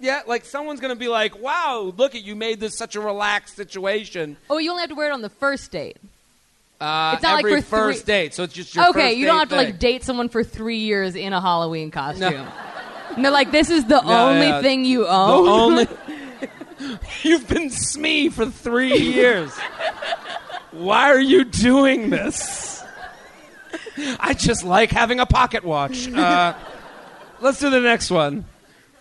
Yeah, 0.00 0.22
like 0.26 0.44
someone's 0.44 0.80
gonna 0.80 0.94
be 0.96 1.08
like, 1.08 1.40
"Wow, 1.40 1.92
look 1.96 2.14
at 2.14 2.22
you 2.22 2.36
made 2.36 2.60
this 2.60 2.76
such 2.76 2.94
a 2.94 3.00
relaxed 3.00 3.56
situation." 3.56 4.36
Oh, 4.48 4.58
you 4.58 4.70
only 4.70 4.82
have 4.82 4.90
to 4.90 4.94
wear 4.96 5.08
it 5.10 5.12
on 5.12 5.22
the 5.22 5.28
first 5.28 5.70
date. 5.72 5.96
Uh, 6.80 7.12
It's 7.14 7.22
not 7.24 7.34
like 7.34 7.44
every 7.44 7.60
for 7.62 7.66
three- 7.68 7.78
first 7.94 8.06
date, 8.06 8.32
so 8.34 8.44
it's 8.44 8.54
just 8.54 8.74
your 8.74 8.88
okay, 8.90 9.08
first 9.08 9.16
you 9.16 9.26
don't 9.26 9.34
date 9.34 9.38
have 9.40 9.48
to 9.48 9.56
thing. 9.56 9.64
like 9.72 9.78
date 9.80 10.04
someone 10.04 10.28
for 10.28 10.44
three 10.44 10.78
years 10.78 11.16
in 11.16 11.32
a 11.32 11.40
Halloween 11.40 11.90
costume. 11.90 12.46
And 13.16 13.24
they're 13.24 13.32
like, 13.32 13.50
this 13.50 13.68
is 13.70 13.84
the 13.86 14.00
No, 14.02 14.28
only 14.28 14.46
yeah. 14.46 14.62
thing 14.62 14.84
you 14.84 15.08
own." 15.08 15.44
The 15.44 15.50
only 15.50 15.88
you've 17.24 17.48
been 17.48 17.70
Smee 17.70 18.28
for 18.28 18.46
three 18.46 18.96
years. 18.96 19.50
Why 20.70 21.10
are 21.10 21.18
you 21.18 21.44
doing 21.44 22.10
this? 22.10 22.84
I 24.20 24.34
just 24.34 24.62
like 24.62 24.92
having 24.92 25.18
a 25.18 25.26
pocket 25.26 25.64
watch. 25.64 26.06
Uh, 26.12 26.54
let's 27.40 27.58
do 27.58 27.70
the 27.70 27.80
next 27.80 28.10
one. 28.12 28.44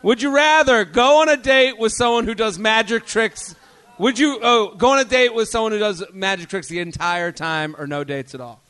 Would 0.04 0.22
you 0.22 0.34
rather 0.34 0.86
go 0.86 1.22
on 1.22 1.30
a 1.30 1.38
date 1.38 1.78
with 1.78 1.92
someone 1.92 2.26
who 2.26 2.36
does 2.36 2.60
magic 2.60 3.06
tricks? 3.06 3.56
Would 3.98 4.20
you 4.20 4.40
oh, 4.42 4.76
go 4.76 4.90
on 4.90 5.00
a 5.00 5.06
date 5.06 5.34
with 5.34 5.50
someone 5.50 5.72
who 5.72 5.80
does 5.80 6.04
magic 6.14 6.50
tricks 6.50 6.68
the 6.68 6.80
entire 6.80 7.32
time, 7.32 7.76
or 7.78 7.88
no 7.88 8.04
dates 8.04 8.36
at 8.36 8.42
all? 8.42 8.62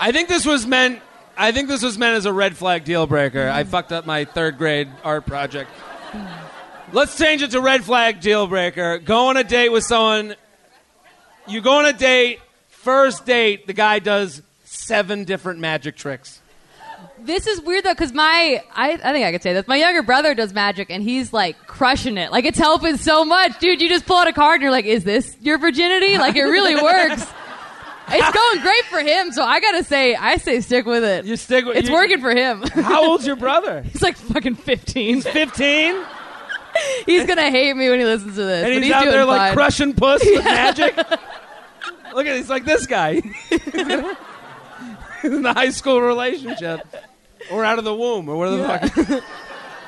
I 0.00 0.10
think 0.10 0.28
this 0.28 0.44
was 0.44 0.66
meant. 0.66 1.00
I 1.36 1.52
think 1.52 1.68
this 1.68 1.82
was 1.82 1.96
meant 1.98 2.16
as 2.16 2.26
a 2.26 2.32
red 2.32 2.56
flag 2.56 2.84
deal 2.84 3.06
breaker. 3.06 3.48
I 3.48 3.64
fucked 3.64 3.92
up 3.92 4.06
my 4.06 4.24
third 4.24 4.58
grade 4.58 4.88
art 5.04 5.26
project. 5.26 5.70
Let's 6.92 7.16
change 7.16 7.42
it 7.42 7.52
to 7.52 7.60
red 7.60 7.84
flag 7.84 8.20
deal 8.20 8.46
breaker. 8.46 8.98
Go 8.98 9.28
on 9.28 9.36
a 9.36 9.44
date 9.44 9.70
with 9.70 9.84
someone. 9.84 10.34
You 11.46 11.60
go 11.60 11.78
on 11.78 11.86
a 11.86 11.92
date. 11.92 12.40
First 12.68 13.24
date, 13.24 13.66
the 13.66 13.72
guy 13.72 13.98
does 13.98 14.42
seven 14.86 15.24
different 15.24 15.60
magic 15.60 15.96
tricks. 15.96 16.40
This 17.18 17.46
is 17.46 17.60
weird 17.60 17.84
though, 17.84 17.92
because 17.94 18.12
my 18.12 18.62
I, 18.74 18.92
I 18.92 19.12
think 19.12 19.26
I 19.26 19.32
could 19.32 19.42
say 19.42 19.52
this. 19.52 19.66
My 19.66 19.76
younger 19.76 20.02
brother 20.02 20.34
does 20.34 20.52
magic, 20.52 20.90
and 20.90 21.02
he's 21.02 21.32
like 21.32 21.66
crushing 21.66 22.16
it. 22.18 22.30
Like 22.32 22.44
it's 22.44 22.58
helping 22.58 22.96
so 22.96 23.24
much, 23.24 23.58
dude. 23.58 23.80
You 23.80 23.88
just 23.88 24.06
pull 24.06 24.16
out 24.16 24.26
a 24.28 24.32
card, 24.32 24.54
and 24.56 24.62
you're 24.62 24.70
like, 24.70 24.84
"Is 24.86 25.04
this 25.04 25.36
your 25.40 25.58
virginity?" 25.58 26.18
Like 26.18 26.36
it 26.36 26.42
really 26.44 26.74
works. 26.82 27.26
It's 28.06 28.36
going 28.36 28.60
great 28.60 28.84
for 28.84 29.00
him, 29.00 29.32
so 29.32 29.42
I 29.42 29.60
gotta 29.60 29.82
say, 29.82 30.14
I 30.14 30.36
say 30.36 30.60
stick 30.60 30.84
with 30.84 31.04
it. 31.04 31.24
You 31.24 31.36
stick 31.36 31.64
with 31.64 31.76
it's 31.76 31.88
you- 31.88 31.94
working 31.94 32.20
for 32.20 32.30
him. 32.34 32.62
How 32.62 33.08
old's 33.08 33.26
your 33.26 33.36
brother? 33.36 33.82
he's 33.92 34.02
like 34.02 34.16
fucking 34.16 34.56
15. 34.56 35.22
Fifteen, 35.22 36.04
He's 37.06 37.24
gonna 37.26 37.50
hate 37.50 37.74
me 37.76 37.88
when 37.88 37.98
he 38.00 38.04
listens 38.04 38.34
to 38.34 38.44
this. 38.44 38.64
and 38.64 38.74
but 38.74 38.82
he's, 38.82 38.92
out 38.92 39.04
there 39.06 39.24
like 39.24 39.54
crushing 39.54 39.94
puss 39.94 40.22
with 40.24 40.44
magic. 40.44 40.96
Look 42.14 42.26
at 42.26 42.36
he's 42.36 42.50
like 42.50 42.64
this 42.64 42.86
guy 42.86 43.22
in 45.32 45.42
the 45.42 45.52
high 45.52 45.70
school 45.70 46.00
relationship, 46.00 46.86
or 47.50 47.64
out 47.64 47.78
of 47.78 47.84
the 47.84 47.94
womb, 47.94 48.28
or 48.28 48.36
whatever 48.36 48.56
the 48.56 49.04
fuck. 49.08 49.24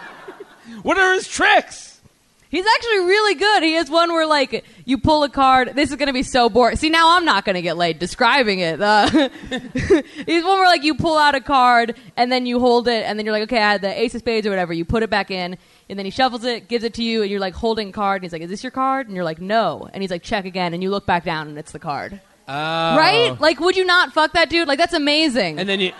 what 0.83 0.99
are 0.99 1.15
his 1.15 1.29
tricks? 1.29 2.01
He's 2.49 2.65
actually 2.65 2.99
really 3.01 3.35
good. 3.35 3.63
He 3.65 3.73
has 3.73 3.91
one 3.91 4.13
where 4.13 4.27
like 4.27 4.65
you 4.85 4.99
pull 4.99 5.25
a 5.25 5.29
card. 5.29 5.73
This 5.75 5.91
is 5.91 5.97
gonna 5.97 6.13
be 6.13 6.23
so 6.23 6.49
boring. 6.49 6.77
See, 6.77 6.89
now 6.89 7.17
I'm 7.17 7.25
not 7.25 7.45
gonna 7.45 7.61
get 7.61 7.77
laid 7.77 7.99
describing 7.99 8.61
it. 8.61 8.81
Uh, 8.81 9.09
he's 9.51 10.45
one 10.45 10.59
where 10.59 10.67
like 10.67 10.85
you 10.85 10.95
pull 10.95 11.19
out 11.19 11.35
a 11.35 11.41
card 11.41 11.97
and 12.17 12.31
then 12.31 12.47
you 12.47 12.61
hold 12.61 12.89
it, 12.89 13.05
and 13.05 13.19
then 13.19 13.27
you're 13.27 13.33
like, 13.33 13.43
okay, 13.45 13.59
I 13.59 13.73
had 13.73 13.83
the 13.83 14.01
ace 14.01 14.15
of 14.15 14.21
spades 14.21 14.47
or 14.47 14.51
whatever. 14.51 14.73
You 14.73 14.85
put 14.85 15.03
it 15.03 15.11
back 15.11 15.31
in, 15.31 15.59
and 15.91 15.99
then 15.99 16.07
he 16.07 16.11
shuffles 16.11 16.45
it, 16.45 16.69
gives 16.69 16.85
it 16.85 16.95
to 16.95 17.03
you, 17.03 17.23
and 17.23 17.31
you're 17.31 17.41
like 17.41 17.55
holding 17.55 17.91
card. 17.91 18.23
And 18.23 18.25
he's 18.25 18.33
like, 18.33 18.43
is 18.43 18.51
this 18.51 18.63
your 18.63 18.71
card? 18.71 19.09
And 19.09 19.17
you're 19.17 19.25
like, 19.25 19.41
no. 19.41 19.89
And 19.93 20.03
he's 20.03 20.11
like, 20.11 20.23
check 20.23 20.45
again, 20.45 20.73
and 20.73 20.83
you 20.83 20.91
look 20.91 21.05
back 21.05 21.25
down, 21.25 21.49
and 21.49 21.59
it's 21.59 21.73
the 21.73 21.79
card. 21.81 22.21
Oh. 22.49 22.97
Right? 22.97 23.39
Like, 23.41 23.61
would 23.61 23.77
you 23.77 23.85
not 23.85 24.13
fuck 24.13 24.33
that 24.33 24.49
dude? 24.51 24.69
Like, 24.69 24.79
that's 24.79 24.93
amazing. 24.93 25.59
And 25.59 25.69
then 25.69 25.81
you. 25.81 25.93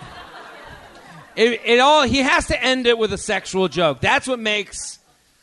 It, 1.35 1.61
it 1.65 1.79
all 1.79 2.01
he 2.01 2.17
has 2.17 2.47
to 2.47 2.63
end 2.63 2.87
it 2.87 2.97
with 2.97 3.13
a 3.13 3.17
sexual 3.17 3.67
joke. 3.67 4.01
That's 4.01 4.25
what 4.27 4.39
makes 4.39 4.97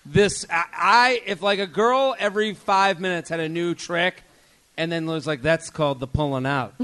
this. 0.05 0.45
I, 0.51 0.65
I 0.73 1.23
if 1.25 1.41
like 1.41 1.61
a 1.61 1.69
girl 1.69 2.17
every 2.19 2.53
five 2.53 2.99
minutes 2.99 3.31
had 3.31 3.39
a 3.39 3.49
new 3.49 3.77
trick, 3.77 4.25
and 4.77 4.91
then 4.91 5.07
was 5.07 5.25
like, 5.25 5.41
"That's 5.41 5.71
called 5.71 6.01
the 6.01 6.09
pulling 6.09 6.47
out." 6.47 6.75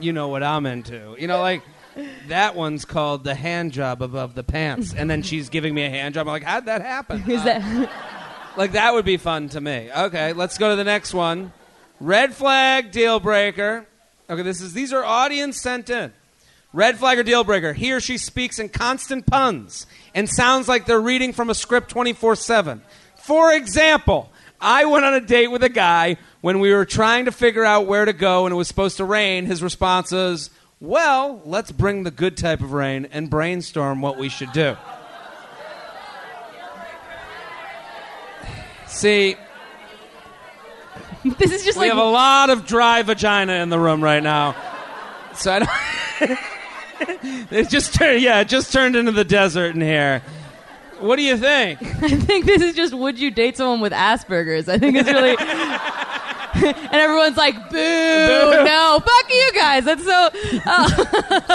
you 0.00 0.12
know 0.12 0.26
what 0.26 0.42
I'm 0.42 0.66
into. 0.66 1.14
You 1.16 1.28
know, 1.28 1.40
like 1.40 1.62
that 2.26 2.56
one's 2.56 2.84
called 2.84 3.22
the 3.22 3.36
hand 3.36 3.70
job 3.70 4.02
above 4.02 4.34
the 4.34 4.42
pants, 4.42 4.92
and 4.92 5.08
then 5.08 5.22
she's 5.22 5.48
giving 5.48 5.74
me 5.74 5.84
a 5.84 5.90
hand 5.90 6.14
job. 6.14 6.26
I'm 6.26 6.32
like, 6.32 6.42
how'd 6.42 6.66
that 6.66 6.82
happen? 6.82 7.30
is 7.30 7.44
that? 7.44 7.62
Uh, 7.62 7.86
like 8.56 8.72
that 8.72 8.94
would 8.94 9.04
be 9.04 9.16
fun 9.16 9.48
to 9.50 9.60
me. 9.60 9.90
Okay, 9.96 10.32
let's 10.32 10.58
go 10.58 10.70
to 10.70 10.76
the 10.76 10.84
next 10.84 11.14
one. 11.14 11.52
Red 12.00 12.34
flag 12.34 12.90
deal 12.90 13.20
breaker. 13.20 13.86
Okay, 14.28 14.42
this 14.42 14.60
is 14.60 14.72
these 14.72 14.92
are 14.92 15.04
audience 15.04 15.60
sent 15.60 15.88
in. 15.88 16.12
Red 16.72 16.98
flag 16.98 17.18
or 17.18 17.22
deal 17.22 17.42
breaker. 17.42 17.72
He 17.72 17.92
or 17.92 18.00
she 18.00 18.18
speaks 18.18 18.58
in 18.58 18.68
constant 18.68 19.24
puns 19.24 19.86
and 20.14 20.28
sounds 20.28 20.68
like 20.68 20.84
they're 20.84 21.00
reading 21.00 21.32
from 21.32 21.48
a 21.48 21.54
script 21.54 21.90
24/7. 21.90 22.82
For 23.16 23.52
example, 23.52 24.30
I 24.60 24.84
went 24.84 25.04
on 25.04 25.14
a 25.14 25.20
date 25.20 25.48
with 25.48 25.62
a 25.62 25.68
guy 25.70 26.18
when 26.42 26.60
we 26.60 26.72
were 26.72 26.84
trying 26.84 27.24
to 27.24 27.32
figure 27.32 27.64
out 27.64 27.86
where 27.86 28.04
to 28.04 28.12
go 28.12 28.44
and 28.46 28.52
it 28.52 28.56
was 28.56 28.68
supposed 28.68 28.98
to 28.98 29.04
rain. 29.04 29.46
His 29.46 29.62
response 29.62 30.12
is, 30.12 30.50
"Well, 30.80 31.40
let's 31.44 31.72
bring 31.72 32.02
the 32.02 32.10
good 32.10 32.36
type 32.36 32.60
of 32.60 32.72
rain 32.72 33.08
and 33.10 33.30
brainstorm 33.30 34.02
what 34.02 34.18
we 34.18 34.28
should 34.28 34.52
do." 34.52 34.76
See, 38.86 39.36
this 41.38 41.52
is 41.52 41.64
just 41.64 41.78
We 41.78 41.88
like 41.88 41.96
have 41.96 42.04
a 42.04 42.10
lot 42.10 42.50
of 42.50 42.66
dry 42.66 43.02
vagina 43.02 43.54
in 43.54 43.68
the 43.68 43.78
room 43.78 44.02
right 44.02 44.22
now. 44.22 44.54
So 45.34 45.52
I 45.52 45.58
don't. 45.58 45.70
it 47.50 47.68
just 47.68 47.94
turned, 47.94 48.22
yeah, 48.22 48.40
it 48.40 48.48
just 48.48 48.72
turned 48.72 48.96
into 48.96 49.12
the 49.12 49.24
desert 49.24 49.74
in 49.74 49.80
here. 49.80 50.22
What 50.98 51.16
do 51.16 51.22
you 51.22 51.36
think? 51.36 51.82
I 52.02 52.08
think 52.08 52.46
this 52.46 52.62
is 52.62 52.74
just 52.74 52.94
would 52.94 53.18
you 53.18 53.30
date 53.30 53.56
someone 53.56 53.80
with 53.80 53.92
Asperger's? 53.92 54.68
I 54.68 54.78
think 54.78 54.96
it's 54.96 55.08
really. 55.08 55.36
and 56.56 56.94
everyone's 56.94 57.36
like, 57.36 57.54
boo, 57.70 57.76
no, 57.76 58.98
fuck 58.98 59.30
you 59.30 59.50
guys. 59.54 59.84
That's 59.84 60.04
so. 60.04 60.30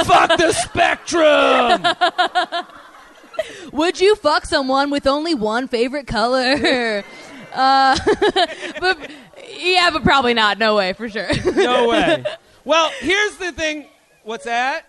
Fuck 0.03 0.37
the 0.37 0.53
spectrum. 0.53 1.83
Would 3.71 3.99
you 3.99 4.15
fuck 4.15 4.45
someone 4.45 4.91
with 4.91 5.07
only 5.07 5.33
one 5.33 5.67
favorite 5.67 6.05
color? 6.05 7.03
Uh, 7.53 7.97
but 8.79 9.11
yeah, 9.61 9.89
but 9.91 10.03
probably 10.03 10.33
not. 10.33 10.57
No 10.57 10.75
way, 10.75 10.93
for 10.93 11.07
sure. 11.09 11.27
No 11.53 11.87
way. 11.89 12.23
Well, 12.65 12.91
here's 12.99 13.37
the 13.37 13.51
thing. 13.51 13.85
What's 14.23 14.45
that? 14.45 14.85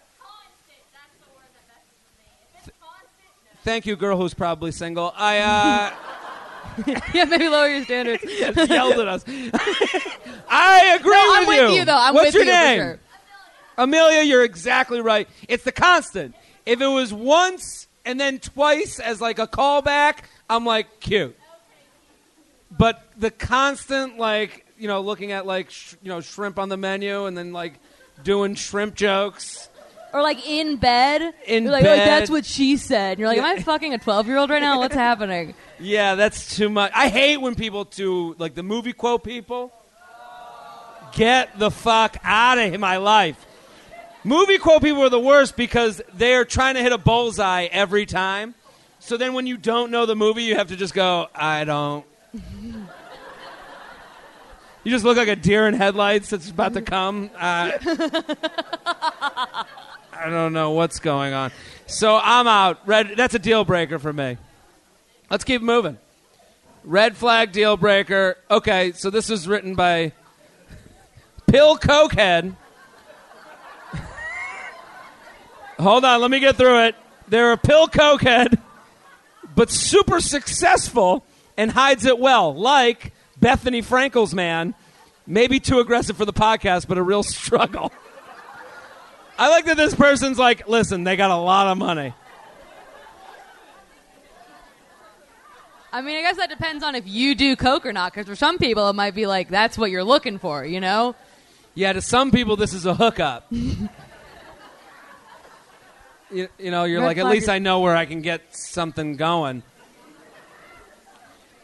Thank 3.64 3.86
you, 3.86 3.94
girl 3.96 4.16
who's 4.16 4.34
probably 4.34 4.72
single. 4.72 5.12
I 5.16 5.38
uh, 5.38 5.92
yeah, 7.14 7.24
maybe 7.24 7.48
lower 7.48 7.68
your 7.68 7.84
standards. 7.84 8.24
yelled 8.68 8.98
at 8.98 9.06
us. 9.08 9.24
I 10.48 10.96
agree 10.98 11.12
No, 11.12 11.28
with 11.28 11.38
I'm 11.38 11.46
with 11.46 11.76
you 11.78 11.84
though. 11.84 11.96
I'm 11.96 12.14
What's 12.14 12.26
with 12.26 12.34
your 12.34 12.44
you 12.44 12.50
name? 12.50 12.78
sure. 12.80 12.98
Amelia, 13.78 14.22
you're 14.22 14.42
exactly 14.44 15.00
right. 15.00 15.28
It's 15.48 15.62
the 15.64 15.72
constant. 15.72 16.34
If 16.66 16.80
it 16.80 16.86
was 16.86 17.12
once 17.12 17.86
and 18.04 18.18
then 18.18 18.40
twice 18.40 18.98
as 18.98 19.20
like 19.20 19.38
a 19.38 19.46
callback, 19.46 20.18
I'm 20.50 20.66
like 20.66 21.00
cute. 21.00 21.36
But 22.70 23.02
the 23.16 23.30
constant 23.30 24.18
like 24.18 24.61
you 24.82 24.88
know 24.88 25.00
looking 25.00 25.30
at 25.30 25.46
like 25.46 25.70
sh- 25.70 25.94
you 26.02 26.08
know 26.08 26.20
shrimp 26.20 26.58
on 26.58 26.68
the 26.68 26.76
menu 26.76 27.26
and 27.26 27.38
then 27.38 27.52
like 27.52 27.74
doing 28.24 28.56
shrimp 28.56 28.96
jokes. 28.96 29.68
Or 30.12 30.20
like 30.20 30.46
in 30.46 30.76
bed. 30.76 31.32
In 31.46 31.62
You're 31.62 31.72
like, 31.72 31.84
bed. 31.84 32.06
that's 32.06 32.30
what 32.30 32.44
she 32.44 32.76
said. 32.76 33.12
And 33.12 33.20
you're 33.20 33.28
like, 33.28 33.38
am 33.38 33.44
I 33.46 33.62
fucking 33.62 33.94
a 33.94 33.98
12 33.98 34.26
year 34.26 34.36
old 34.36 34.50
right 34.50 34.60
now? 34.60 34.78
What's 34.78 34.94
happening? 34.94 35.54
Yeah, 35.80 36.14
that's 36.14 36.54
too 36.54 36.68
much. 36.68 36.92
I 36.94 37.08
hate 37.08 37.38
when 37.38 37.56
people 37.56 37.82
do 37.84 38.36
like 38.38 38.54
the 38.54 38.62
movie 38.62 38.92
quote 38.92 39.24
people. 39.24 39.72
Get 41.14 41.58
the 41.58 41.70
fuck 41.72 42.16
out 42.22 42.58
of 42.58 42.78
my 42.78 42.98
life. 42.98 43.44
Movie 44.22 44.58
quote 44.58 44.82
people 44.82 45.02
are 45.02 45.08
the 45.08 45.18
worst 45.18 45.56
because 45.56 46.00
they're 46.14 46.44
trying 46.44 46.74
to 46.76 46.82
hit 46.82 46.92
a 46.92 46.98
bullseye 46.98 47.64
every 47.64 48.06
time. 48.06 48.54
So 49.00 49.16
then 49.16 49.32
when 49.34 49.48
you 49.48 49.56
don't 49.56 49.90
know 49.90 50.06
the 50.06 50.14
movie, 50.14 50.44
you 50.44 50.54
have 50.54 50.68
to 50.68 50.76
just 50.76 50.94
go, 50.94 51.26
I 51.34 51.64
don't. 51.64 52.04
You 54.84 54.90
just 54.90 55.04
look 55.04 55.16
like 55.16 55.28
a 55.28 55.36
deer 55.36 55.68
in 55.68 55.74
headlights 55.74 56.30
that's 56.30 56.50
about 56.50 56.74
to 56.74 56.82
come. 56.82 57.30
Uh, 57.36 57.72
I 60.12 60.28
don't 60.28 60.52
know 60.52 60.72
what's 60.72 60.98
going 60.98 61.32
on. 61.32 61.52
So 61.86 62.18
I'm 62.22 62.46
out. 62.46 62.86
Red. 62.86 63.14
That's 63.16 63.34
a 63.34 63.38
deal 63.38 63.64
breaker 63.64 63.98
for 63.98 64.12
me. 64.12 64.38
Let's 65.30 65.44
keep 65.44 65.62
moving. 65.62 65.98
Red 66.84 67.16
flag 67.16 67.52
deal 67.52 67.76
breaker. 67.76 68.36
Okay, 68.50 68.92
so 68.92 69.10
this 69.10 69.30
is 69.30 69.46
written 69.46 69.74
by 69.74 70.12
Pill 71.46 71.76
Cokehead. 71.76 72.56
Hold 75.78 76.04
on, 76.04 76.20
let 76.20 76.30
me 76.30 76.40
get 76.40 76.56
through 76.56 76.86
it. 76.86 76.96
They're 77.28 77.52
a 77.52 77.56
pill 77.56 77.86
cokehead, 77.86 78.60
but 79.54 79.70
super 79.70 80.20
successful 80.20 81.24
and 81.56 81.70
hides 81.70 82.04
it 82.04 82.18
well, 82.18 82.54
like 82.54 83.12
Bethenny 83.42 83.84
Frankel's 83.84 84.32
man. 84.34 84.74
Maybe 85.26 85.60
too 85.60 85.78
aggressive 85.80 86.16
for 86.16 86.24
the 86.24 86.32
podcast, 86.32 86.88
but 86.88 86.96
a 86.96 87.02
real 87.02 87.22
struggle. 87.38 87.92
I 89.38 89.48
like 89.48 89.66
that 89.66 89.76
this 89.76 89.94
person's 89.94 90.38
like, 90.38 90.68
listen, 90.68 91.04
they 91.04 91.16
got 91.16 91.30
a 91.30 91.36
lot 91.36 91.66
of 91.66 91.76
money. 91.78 92.14
I 95.94 96.00
mean, 96.00 96.16
I 96.16 96.22
guess 96.22 96.36
that 96.38 96.48
depends 96.48 96.82
on 96.82 96.94
if 96.94 97.06
you 97.06 97.34
do 97.34 97.54
coke 97.54 97.84
or 97.84 97.92
not. 97.92 98.12
Because 98.12 98.26
for 98.26 98.34
some 98.36 98.56
people, 98.58 98.88
it 98.88 98.94
might 98.94 99.14
be 99.14 99.26
like 99.26 99.48
that's 99.48 99.76
what 99.76 99.90
you're 99.90 100.04
looking 100.04 100.38
for. 100.38 100.64
You 100.64 100.80
know? 100.80 101.14
Yeah, 101.74 101.92
to 101.92 102.00
some 102.00 102.30
people, 102.30 102.56
this 102.56 102.72
is 102.72 102.86
a 102.86 102.94
hookup. 102.94 103.46
you, 103.50 103.90
you 106.30 106.70
know, 106.70 106.84
you're 106.84 107.00
Red 107.00 107.06
like, 107.06 107.18
at 107.18 107.26
least 107.26 107.44
is- 107.44 107.48
I 107.50 107.58
know 107.58 107.80
where 107.80 107.96
I 107.96 108.06
can 108.06 108.22
get 108.22 108.54
something 108.56 109.16
going. 109.16 109.62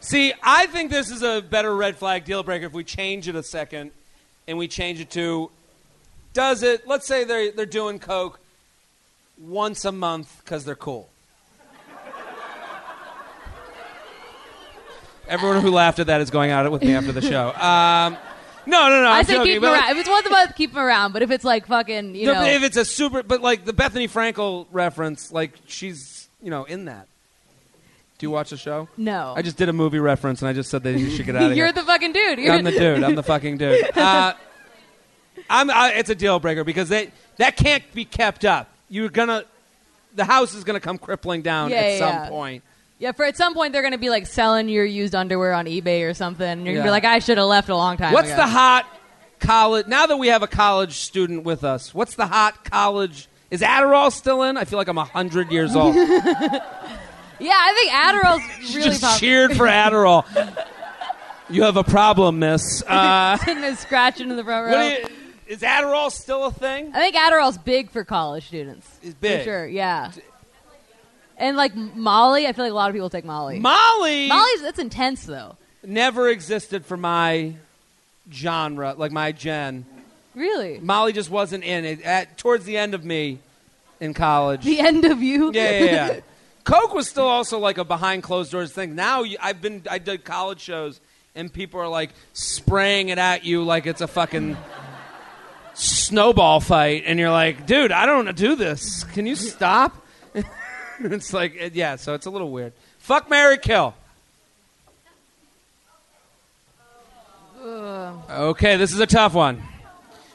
See, 0.01 0.33
I 0.41 0.65
think 0.67 0.91
this 0.91 1.11
is 1.11 1.23
a 1.23 1.41
better 1.41 1.75
red 1.75 1.97
flag 1.97 2.25
deal 2.25 2.41
breaker 2.43 2.65
if 2.65 2.73
we 2.73 2.83
change 2.83 3.27
it 3.27 3.35
a 3.35 3.43
second 3.43 3.91
and 4.47 4.57
we 4.57 4.67
change 4.67 4.99
it 4.99 5.09
to 5.11 5.51
does 6.33 6.63
it, 6.63 6.87
let's 6.87 7.05
say 7.07 7.23
they're, 7.23 7.51
they're 7.51 7.65
doing 7.65 7.99
Coke 7.99 8.39
once 9.37 9.83
a 9.85 9.91
month 9.91 10.41
because 10.43 10.63
they're 10.63 10.75
cool. 10.75 11.09
Everyone 15.27 15.61
who 15.61 15.69
laughed 15.69 15.99
at 15.99 16.07
that 16.07 16.21
is 16.21 16.31
going 16.31 16.49
out 16.49 16.69
with 16.71 16.81
me 16.81 16.95
after 16.95 17.11
the 17.11 17.21
show. 17.21 17.53
Um, 17.59 18.17
no, 18.65 18.87
no, 18.89 19.01
no. 19.01 19.09
I 19.09 19.19
I'm 19.19 19.25
say 19.25 19.33
joking, 19.33 19.45
keep 19.45 19.55
him 19.55 19.61
but 19.61 19.71
like- 19.71 19.91
If 19.91 19.97
it's 19.97 20.09
once 20.09 20.25
a 20.27 20.29
month, 20.29 20.55
keep 20.55 20.71
him 20.71 20.77
around. 20.77 21.11
But 21.11 21.23
if 21.23 21.31
it's 21.31 21.43
like 21.43 21.65
fucking, 21.65 22.13
you 22.13 22.27
no, 22.27 22.33
know, 22.33 22.43
if 22.43 22.61
it's 22.61 22.77
a 22.77 22.85
super, 22.85 23.23
but 23.23 23.41
like 23.41 23.65
the 23.65 23.73
Bethenny 23.73 24.09
Frankel 24.09 24.67
reference, 24.71 25.31
like 25.31 25.53
she's 25.65 26.29
you 26.41 26.51
know 26.51 26.65
in 26.65 26.85
that. 26.85 27.07
Do 28.19 28.25
you 28.25 28.29
watch 28.31 28.49
the 28.51 28.57
show? 28.57 28.87
no, 28.97 29.33
I 29.35 29.41
just 29.41 29.57
did 29.57 29.69
a 29.69 29.73
movie 29.73 29.97
reference 29.99 30.41
and 30.41 30.49
I 30.49 30.53
just 30.53 30.69
said 30.69 30.83
that 30.83 30.99
you 30.99 31.09
should 31.09 31.25
get 31.25 31.35
out 31.35 31.43
of 31.45 31.51
here. 31.53 31.65
you're 31.65 31.73
the 31.73 31.81
fucking 31.83 32.11
dude. 32.13 32.37
You're 32.39 32.53
I'm 32.53 32.63
the 32.63 32.71
dude. 32.71 33.03
I'm 33.03 33.15
the 33.15 33.23
fucking 33.23 33.57
dude. 33.57 33.85
Uh, 33.95 34.33
I'm. 35.49 35.71
I, 35.71 35.93
it's 35.95 36.09
a 36.09 36.15
deal 36.15 36.39
breaker 36.39 36.63
because 36.63 36.89
they 36.89 37.11
that 37.37 37.55
can't 37.55 37.83
be 37.93 38.03
kept 38.05 38.43
up. 38.45 38.69
You're 38.89 39.09
gonna. 39.09 39.45
The 40.15 40.25
house 40.25 40.53
is 40.53 40.63
gonna 40.63 40.79
come 40.81 40.97
crippling 40.97 41.41
down 41.43 41.69
Yeah, 41.69 41.77
at 41.77 41.89
yeah, 41.93 41.97
some 41.99 42.09
yeah. 42.09 42.29
point. 42.29 42.63
Yeah, 42.97 43.11
for 43.13 43.23
at 43.23 43.37
some 43.37 43.53
point 43.53 43.71
they're 43.71 43.81
gonna 43.81 43.97
be 43.97 44.09
like 44.09 44.27
selling 44.27 44.67
your 44.67 44.83
used 44.83 45.15
underwear 45.15 45.53
on 45.53 45.65
eBay 45.65 46.07
or 46.09 46.13
something. 46.13 46.45
And 46.45 46.65
you're 46.65 46.75
gonna 46.75 46.87
be 46.87 46.91
like, 46.91 47.05
I 47.05 47.19
should 47.19 47.37
have 47.37 47.47
left 47.47 47.69
a 47.69 47.75
long 47.75 47.95
time 47.95 48.09
ago. 48.09 48.15
What's 48.15 48.27
ago. 48.27 48.37
the 48.37 48.47
hot 48.47 48.85
college? 49.39 49.87
Now 49.87 50.05
that 50.07 50.17
we 50.17 50.27
have 50.27 50.43
a 50.43 50.47
college 50.47 50.97
student 50.97 51.45
with 51.45 51.63
us, 51.63 51.93
what's 51.93 52.15
the 52.15 52.27
hot 52.27 52.65
college? 52.65 53.29
Is 53.49 53.61
Adderall 53.61 54.11
still 54.11 54.43
in? 54.43 54.57
I 54.57 54.65
feel 54.65 54.77
like 54.77 54.89
I'm 54.89 54.97
hundred 54.97 55.51
years 55.51 55.73
old. 55.75 55.95
yeah, 57.39 57.53
I 57.55 57.73
think 57.73 57.91
Adderall's 57.91 58.73
really 58.75 58.89
just 58.89 59.01
popular. 59.01 59.19
cheered 59.19 59.57
for 59.57 59.65
Adderall. 59.65 60.65
you 61.49 61.63
have 61.63 61.77
a 61.77 61.83
problem, 61.83 62.39
miss. 62.39 62.83
Uh, 62.87 63.37
Sitting 63.37 63.61
there 63.61 63.75
scratching 63.75 64.29
in 64.29 64.35
the 64.35 64.43
front 64.43 64.71
row. 64.73 64.81
you, 64.87 65.05
is 65.47 65.61
Adderall 65.61 66.11
still 66.11 66.45
a 66.45 66.51
thing? 66.51 66.91
I 66.93 66.99
think 66.99 67.15
Adderall's 67.15 67.57
big 67.57 67.89
for 67.91 68.03
college 68.03 68.47
students. 68.47 68.87
It's 69.01 69.13
big. 69.15 69.39
For 69.39 69.43
sure, 69.45 69.67
yeah. 69.67 70.11
And 71.37 71.55
like 71.55 71.75
Molly, 71.75 72.47
I 72.47 72.53
feel 72.53 72.65
like 72.65 72.71
a 72.71 72.75
lot 72.75 72.89
of 72.89 72.93
people 72.93 73.09
take 73.09 73.23
Molly. 73.25 73.59
Molly 73.59 74.27
Molly's 74.27 74.61
that's 74.61 74.77
intense 74.79 75.23
though. 75.23 75.55
never 75.83 76.27
existed 76.29 76.85
for 76.85 76.97
my 76.97 77.53
genre, 78.31 78.93
like 78.97 79.11
my 79.13 79.31
gen. 79.31 79.85
Really? 80.35 80.79
Molly 80.79 81.13
just 81.13 81.29
wasn't 81.29 81.63
in 81.63 81.85
it. 81.85 82.01
At, 82.03 82.37
towards 82.37 82.65
the 82.65 82.77
end 82.77 82.93
of 82.93 83.03
me 83.05 83.39
in 83.99 84.13
college. 84.13 84.63
The 84.63 84.79
end 84.79 85.05
of 85.05 85.21
you? 85.23 85.51
yeah, 85.53 85.69
yeah, 85.79 85.85
yeah. 85.85 86.19
Coke 86.69 86.93
was 86.93 87.09
still 87.09 87.25
also 87.25 87.57
like 87.57 87.79
a 87.79 87.83
behind 87.83 88.21
closed 88.21 88.51
doors 88.51 88.71
thing. 88.71 88.93
Now 88.93 89.25
I've 89.41 89.59
been, 89.59 89.81
I 89.89 89.97
did 89.97 90.23
college 90.23 90.59
shows, 90.59 91.01
and 91.33 91.51
people 91.51 91.79
are 91.79 91.87
like 91.87 92.11
spraying 92.33 93.09
it 93.09 93.17
at 93.17 93.43
you 93.43 93.63
like 93.63 93.87
it's 93.87 94.01
a 94.01 94.07
fucking 94.07 94.55
snowball 95.73 96.59
fight, 96.59 97.05
and 97.07 97.17
you're 97.17 97.31
like, 97.31 97.65
dude, 97.65 97.91
I 97.91 98.05
don't 98.05 98.35
do 98.35 98.55
this. 98.55 99.03
Can 99.03 99.25
you 99.25 99.35
stop? 99.35 100.05
it's 100.99 101.33
like, 101.33 101.71
yeah. 101.73 101.95
So 101.95 102.13
it's 102.13 102.27
a 102.27 102.29
little 102.29 102.51
weird. 102.51 102.73
Fuck 102.99 103.31
Mary 103.31 103.57
Kill. 103.57 103.95
Okay, 107.65 108.77
this 108.77 108.93
is 108.93 108.99
a 108.99 109.07
tough 109.07 109.33
one. 109.33 109.63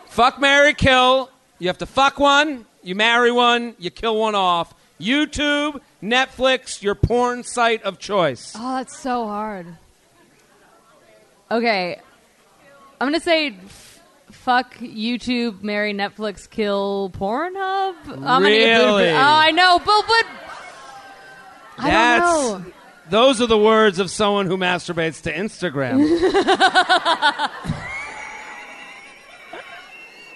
Fuck 0.06 0.40
Mary 0.40 0.74
Kill. 0.74 1.30
You 1.60 1.68
have 1.68 1.78
to 1.78 1.86
fuck 1.86 2.18
one, 2.18 2.66
you 2.82 2.96
marry 2.96 3.30
one, 3.30 3.76
you 3.78 3.90
kill 3.90 4.18
one 4.18 4.34
off. 4.34 4.74
YouTube, 5.00 5.80
Netflix, 6.04 6.82
your 6.82 6.94
porn 6.94 7.42
site 7.44 7.82
of 7.82 7.98
choice. 7.98 8.52
Oh, 8.56 8.76
that's 8.76 8.96
so 8.98 9.26
hard. 9.26 9.66
Okay. 11.50 11.98
I'm 13.00 13.08
going 13.08 13.18
to 13.18 13.24
say 13.24 13.48
f- 13.64 14.02
fuck 14.30 14.74
YouTube, 14.76 15.62
marry 15.62 15.94
Netflix, 15.94 16.48
kill 16.48 17.10
Pornhub. 17.18 17.94
I'm 18.06 18.20
gonna 18.42 18.50
get 18.50 18.78
Really? 18.78 19.08
Oh, 19.10 19.16
I 19.16 19.50
know, 19.52 19.78
but 19.78 20.02
but 20.06 20.26
I 21.78 21.90
That's 21.90 22.24
don't 22.24 22.64
know. 22.66 22.72
those 23.10 23.40
are 23.40 23.46
the 23.46 23.58
words 23.58 23.98
of 23.98 24.10
someone 24.10 24.46
who 24.46 24.56
masturbates 24.56 25.22
to 25.22 25.32
Instagram. 25.32 25.98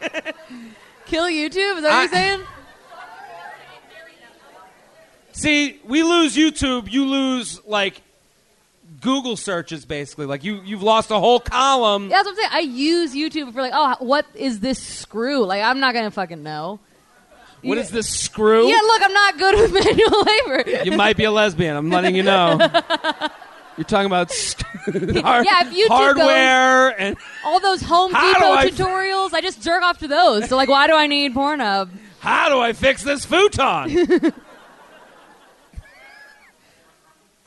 Kill 1.06 1.24
YouTube? 1.26 1.76
Is 1.76 1.82
that 1.82 1.90
what 1.90 1.92
I- 1.92 2.00
you're 2.02 2.08
saying? 2.12 2.40
See, 5.38 5.78
we 5.84 6.02
lose 6.02 6.36
YouTube, 6.36 6.90
you 6.90 7.04
lose 7.06 7.64
like 7.64 8.02
Google 9.00 9.36
searches 9.36 9.84
basically. 9.84 10.26
Like 10.26 10.42
you 10.42 10.60
you've 10.64 10.82
lost 10.82 11.12
a 11.12 11.18
whole 11.20 11.38
column. 11.38 12.04
Yeah, 12.10 12.16
that's 12.22 12.26
what 12.26 12.30
I'm 12.32 12.36
saying. 12.36 12.50
I 12.52 12.74
use 12.74 13.14
YouTube 13.14 13.52
for 13.52 13.62
like, 13.62 13.70
oh, 13.72 13.94
what 14.00 14.26
is 14.34 14.58
this 14.58 14.80
screw? 14.82 15.44
Like, 15.46 15.62
I'm 15.62 15.78
not 15.78 15.94
gonna 15.94 16.10
fucking 16.10 16.42
know. 16.42 16.80
What 17.62 17.76
Yeah. 17.76 17.82
is 17.84 17.90
this 17.90 18.08
screw? 18.08 18.66
Yeah, 18.68 18.80
look, 18.80 19.00
I'm 19.04 19.12
not 19.12 19.38
good 19.38 19.54
with 19.60 19.72
manual 19.84 20.22
labor. 20.22 20.84
You 20.84 20.92
might 20.96 21.16
be 21.16 21.22
a 21.24 21.30
lesbian. 21.30 21.76
I'm 21.76 21.90
letting 21.90 22.16
you 22.16 22.24
know. 22.24 22.56
You're 23.76 23.84
talking 23.84 24.06
about 24.06 24.30
st- 24.32 24.66
har- 25.24 25.44
Yeah, 25.44 25.68
if 25.68 25.68
YouTube 25.72 25.86
hardware 25.88 27.00
and 27.00 27.16
All 27.44 27.60
those 27.60 27.80
Home 27.82 28.10
Depot 28.10 28.24
I- 28.24 28.70
tutorials, 28.70 29.32
I 29.34 29.40
just 29.40 29.62
jerk 29.62 29.84
off 29.84 29.98
to 29.98 30.08
those. 30.08 30.48
So 30.48 30.56
like, 30.56 30.68
why 30.68 30.88
do 30.88 30.94
I 30.94 31.06
need 31.06 31.32
Pornhub? 31.32 31.90
how 32.18 32.48
do 32.48 32.58
I 32.58 32.72
fix 32.72 33.04
this 33.04 33.24
futon? 33.24 34.32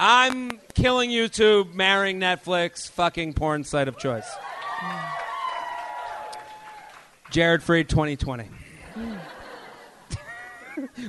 I'm 0.03 0.59
killing 0.73 1.11
YouTube, 1.11 1.75
marrying 1.75 2.19
Netflix, 2.19 2.89
fucking 2.89 3.33
porn 3.33 3.63
site 3.63 3.87
of 3.87 3.99
choice. 3.99 4.27
Jared 7.29 7.61
Freid 7.61 7.87
2020. 7.87 8.49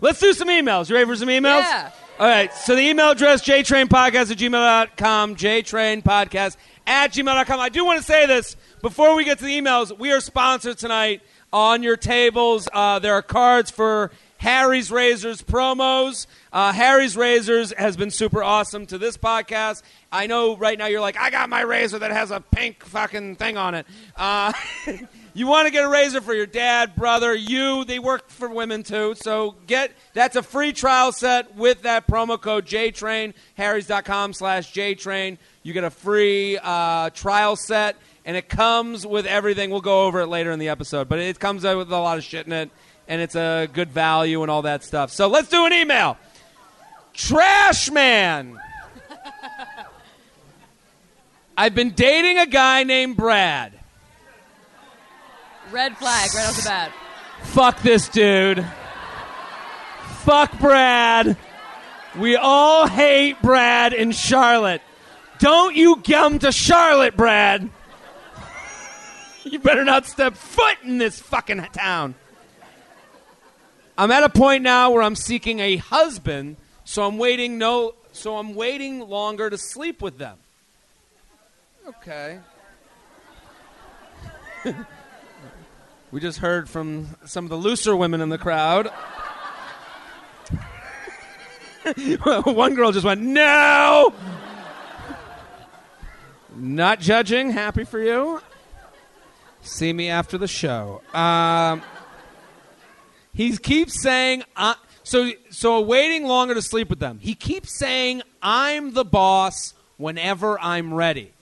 Let's 0.02 0.20
do 0.20 0.34
some 0.34 0.48
emails. 0.48 0.90
You 0.90 0.96
ready 0.96 1.06
for 1.06 1.16
some 1.16 1.30
emails? 1.30 1.62
Yeah. 1.62 1.90
All 2.18 2.26
right. 2.26 2.52
So 2.52 2.76
the 2.76 2.82
email 2.82 3.12
address, 3.12 3.42
jtrainpodcast 3.42 4.30
at 4.30 4.36
gmail.com, 4.36 5.36
jtrainpodcast 5.36 6.56
at 6.86 7.14
gmail.com. 7.14 7.60
I 7.60 7.70
do 7.70 7.86
want 7.86 7.98
to 7.98 8.04
say 8.04 8.26
this 8.26 8.58
before 8.82 9.16
we 9.16 9.24
get 9.24 9.38
to 9.38 9.46
the 9.46 9.58
emails. 9.58 9.98
We 9.98 10.12
are 10.12 10.20
sponsored 10.20 10.76
tonight 10.76 11.22
on 11.50 11.82
your 11.82 11.96
tables. 11.96 12.68
Uh, 12.70 12.98
there 12.98 13.14
are 13.14 13.22
cards 13.22 13.70
for 13.70 14.10
Harry's 14.42 14.90
Razors 14.90 15.40
promos. 15.40 16.26
Uh, 16.52 16.72
Harry's 16.72 17.16
Razors 17.16 17.72
has 17.78 17.96
been 17.96 18.10
super 18.10 18.42
awesome 18.42 18.86
to 18.86 18.98
this 18.98 19.16
podcast. 19.16 19.82
I 20.10 20.26
know 20.26 20.56
right 20.56 20.76
now 20.76 20.86
you're 20.86 21.00
like, 21.00 21.16
I 21.16 21.30
got 21.30 21.48
my 21.48 21.60
razor 21.60 22.00
that 22.00 22.10
has 22.10 22.32
a 22.32 22.40
pink 22.40 22.84
fucking 22.84 23.36
thing 23.36 23.56
on 23.56 23.76
it. 23.76 23.86
Uh, 24.16 24.52
you 25.34 25.46
want 25.46 25.68
to 25.68 25.72
get 25.72 25.84
a 25.84 25.88
razor 25.88 26.20
for 26.20 26.34
your 26.34 26.46
dad, 26.46 26.96
brother, 26.96 27.32
you. 27.32 27.84
They 27.84 28.00
work 28.00 28.30
for 28.30 28.48
women 28.48 28.82
too. 28.82 29.14
So 29.14 29.54
get 29.68 29.92
that's 30.12 30.34
a 30.34 30.42
free 30.42 30.72
trial 30.72 31.12
set 31.12 31.54
with 31.54 31.82
that 31.82 32.08
promo 32.08 32.40
code 32.40 32.66
JTrain. 32.66 33.34
Harry's.com 33.54 34.32
slash 34.32 34.72
JTrain. 34.74 35.38
You 35.62 35.72
get 35.72 35.84
a 35.84 35.90
free 35.90 36.58
uh, 36.60 37.10
trial 37.10 37.54
set, 37.54 37.94
and 38.24 38.36
it 38.36 38.48
comes 38.48 39.06
with 39.06 39.24
everything. 39.24 39.70
We'll 39.70 39.82
go 39.82 40.04
over 40.06 40.20
it 40.22 40.26
later 40.26 40.50
in 40.50 40.58
the 40.58 40.68
episode, 40.68 41.08
but 41.08 41.20
it 41.20 41.38
comes 41.38 41.62
with 41.62 41.92
a 41.92 41.96
lot 41.96 42.18
of 42.18 42.24
shit 42.24 42.46
in 42.46 42.52
it, 42.52 42.70
and 43.08 43.20
it's 43.20 43.34
a 43.34 43.68
good 43.72 43.90
value 43.90 44.42
and 44.42 44.50
all 44.50 44.62
that 44.62 44.84
stuff. 44.84 45.10
So 45.10 45.28
let's 45.28 45.48
do 45.48 45.66
an 45.66 45.72
email. 45.72 46.16
Trash 47.14 47.90
Man. 47.90 48.58
I've 51.56 51.74
been 51.74 51.90
dating 51.90 52.38
a 52.38 52.46
guy 52.46 52.84
named 52.84 53.16
Brad. 53.16 53.72
Red 55.70 55.96
flag 55.96 56.30
right 56.34 56.48
off 56.48 56.56
the 56.56 56.62
bat. 56.64 56.92
Fuck 57.42 57.82
this 57.82 58.08
dude. 58.08 58.66
Fuck 60.20 60.58
Brad. 60.58 61.36
We 62.18 62.36
all 62.36 62.86
hate 62.86 63.40
Brad 63.42 63.92
in 63.92 64.12
Charlotte. 64.12 64.82
Don't 65.38 65.74
you 65.74 65.96
come 65.96 66.38
to 66.40 66.52
Charlotte, 66.52 67.16
Brad. 67.16 67.68
You 69.44 69.58
better 69.58 69.84
not 69.84 70.06
step 70.06 70.36
foot 70.36 70.76
in 70.84 70.98
this 70.98 71.20
fucking 71.20 71.60
town. 71.72 72.14
I'm 73.96 74.10
at 74.10 74.22
a 74.22 74.28
point 74.28 74.62
now 74.62 74.90
where 74.90 75.02
I'm 75.02 75.16
seeking 75.16 75.60
a 75.60 75.76
husband, 75.76 76.56
so 76.84 77.06
I'm 77.06 77.18
waiting 77.18 77.58
no 77.58 77.94
so 78.12 78.36
I'm 78.36 78.54
waiting 78.54 79.00
longer 79.00 79.48
to 79.48 79.58
sleep 79.58 80.02
with 80.02 80.18
them. 80.18 80.36
Okay. 81.86 82.38
We 86.12 86.20
just 86.20 86.38
heard 86.38 86.68
from 86.68 87.16
some 87.24 87.44
of 87.44 87.50
the 87.50 87.56
looser 87.56 87.96
women 87.96 88.20
in 88.20 88.28
the 88.28 88.36
crowd. 88.36 88.88
One 92.44 92.74
girl 92.74 92.92
just 92.92 93.06
went, 93.06 93.22
No! 93.22 94.12
Not 96.54 97.00
judging. 97.00 97.50
Happy 97.50 97.84
for 97.84 97.98
you. 97.98 98.42
See 99.62 99.92
me 99.92 100.10
after 100.10 100.36
the 100.36 100.46
show. 100.46 101.00
Um, 101.14 101.82
he 103.34 103.56
keeps 103.56 104.00
saying, 104.02 104.44
so, 105.02 105.30
so 105.50 105.80
waiting 105.80 106.26
longer 106.26 106.54
to 106.54 106.62
sleep 106.62 106.90
with 106.90 106.98
them. 106.98 107.18
He 107.20 107.34
keeps 107.34 107.78
saying, 107.78 108.22
I'm 108.42 108.92
the 108.92 109.04
boss 109.04 109.74
whenever 109.96 110.60
I'm 110.60 110.92
ready. 110.92 111.32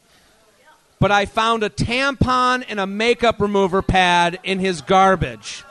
But 0.98 1.10
I 1.10 1.26
found 1.26 1.62
a 1.62 1.70
tampon 1.70 2.64
and 2.68 2.78
a 2.78 2.86
makeup 2.86 3.40
remover 3.40 3.80
pad 3.82 4.38
in 4.44 4.58
his 4.58 4.82
garbage. 4.82 5.64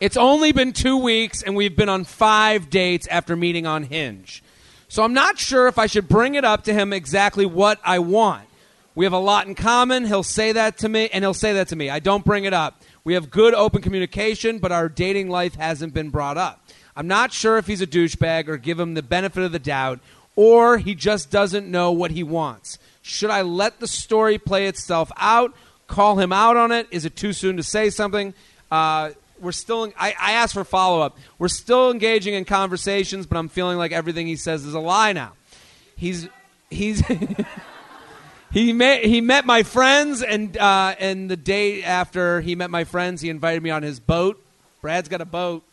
It's 0.00 0.16
only 0.16 0.52
been 0.52 0.72
two 0.72 0.96
weeks, 0.96 1.42
and 1.42 1.56
we've 1.56 1.74
been 1.74 1.88
on 1.88 2.04
five 2.04 2.70
dates 2.70 3.08
after 3.08 3.34
meeting 3.34 3.66
on 3.66 3.82
Hinge. 3.82 4.44
So 4.86 5.02
I'm 5.02 5.12
not 5.12 5.38
sure 5.38 5.66
if 5.66 5.76
I 5.76 5.86
should 5.86 6.08
bring 6.08 6.36
it 6.36 6.44
up 6.44 6.64
to 6.64 6.72
him 6.72 6.92
exactly 6.92 7.44
what 7.44 7.80
I 7.84 7.98
want. 7.98 8.46
We 8.94 9.04
have 9.04 9.12
a 9.12 9.18
lot 9.18 9.48
in 9.48 9.56
common. 9.56 10.06
He'll 10.06 10.22
say 10.22 10.52
that 10.52 10.78
to 10.78 10.88
me, 10.88 11.08
and 11.12 11.24
he'll 11.24 11.34
say 11.34 11.54
that 11.54 11.68
to 11.68 11.76
me. 11.76 11.90
I 11.90 11.98
don't 11.98 12.24
bring 12.24 12.44
it 12.44 12.54
up. 12.54 12.80
We 13.08 13.14
have 13.14 13.30
good 13.30 13.54
open 13.54 13.80
communication, 13.80 14.58
but 14.58 14.70
our 14.70 14.86
dating 14.90 15.30
life 15.30 15.54
hasn't 15.54 15.94
been 15.94 16.10
brought 16.10 16.36
up. 16.36 16.62
I'm 16.94 17.06
not 17.06 17.32
sure 17.32 17.56
if 17.56 17.66
he's 17.66 17.80
a 17.80 17.86
douchebag 17.86 18.48
or 18.48 18.58
give 18.58 18.78
him 18.78 18.92
the 18.92 19.02
benefit 19.02 19.42
of 19.44 19.50
the 19.50 19.58
doubt, 19.58 20.00
or 20.36 20.76
he 20.76 20.94
just 20.94 21.30
doesn't 21.30 21.66
know 21.70 21.90
what 21.90 22.10
he 22.10 22.22
wants. 22.22 22.78
Should 23.00 23.30
I 23.30 23.40
let 23.40 23.80
the 23.80 23.86
story 23.86 24.36
play 24.36 24.66
itself 24.66 25.10
out? 25.16 25.54
Call 25.86 26.18
him 26.18 26.34
out 26.34 26.58
on 26.58 26.70
it? 26.70 26.86
Is 26.90 27.06
it 27.06 27.16
too 27.16 27.32
soon 27.32 27.56
to 27.56 27.62
say 27.62 27.88
something? 27.88 28.34
Uh, 28.70 29.12
we're 29.40 29.52
still. 29.52 29.90
I, 29.98 30.14
I 30.20 30.32
asked 30.32 30.52
for 30.52 30.62
follow 30.62 31.00
up. 31.00 31.16
We're 31.38 31.48
still 31.48 31.90
engaging 31.90 32.34
in 32.34 32.44
conversations, 32.44 33.24
but 33.24 33.38
I'm 33.38 33.48
feeling 33.48 33.78
like 33.78 33.92
everything 33.92 34.26
he 34.26 34.36
says 34.36 34.66
is 34.66 34.74
a 34.74 34.80
lie 34.80 35.14
now. 35.14 35.32
He's 35.96 36.28
he's. 36.68 37.02
he 38.50 38.72
met 38.72 39.04
he 39.04 39.20
met 39.20 39.44
my 39.44 39.62
friends 39.62 40.22
and 40.22 40.56
uh, 40.56 40.94
and 40.98 41.30
the 41.30 41.36
day 41.36 41.82
after 41.82 42.40
he 42.40 42.54
met 42.54 42.70
my 42.70 42.84
friends, 42.84 43.20
he 43.20 43.28
invited 43.28 43.62
me 43.62 43.70
on 43.70 43.82
his 43.82 44.00
boat. 44.00 44.42
Brad's 44.80 45.08
got 45.08 45.20
a 45.20 45.26
boat. 45.26 45.64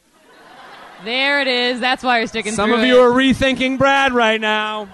There 1.03 1.41
it 1.41 1.47
is. 1.47 1.79
That's 1.79 2.03
why 2.03 2.19
you're 2.19 2.27
sticking. 2.27 2.53
Some 2.53 2.71
of 2.71 2.79
it. 2.81 2.87
you 2.87 2.99
are 2.99 3.11
rethinking 3.11 3.77
Brad 3.77 4.13
right 4.13 4.39
now. 4.39 4.89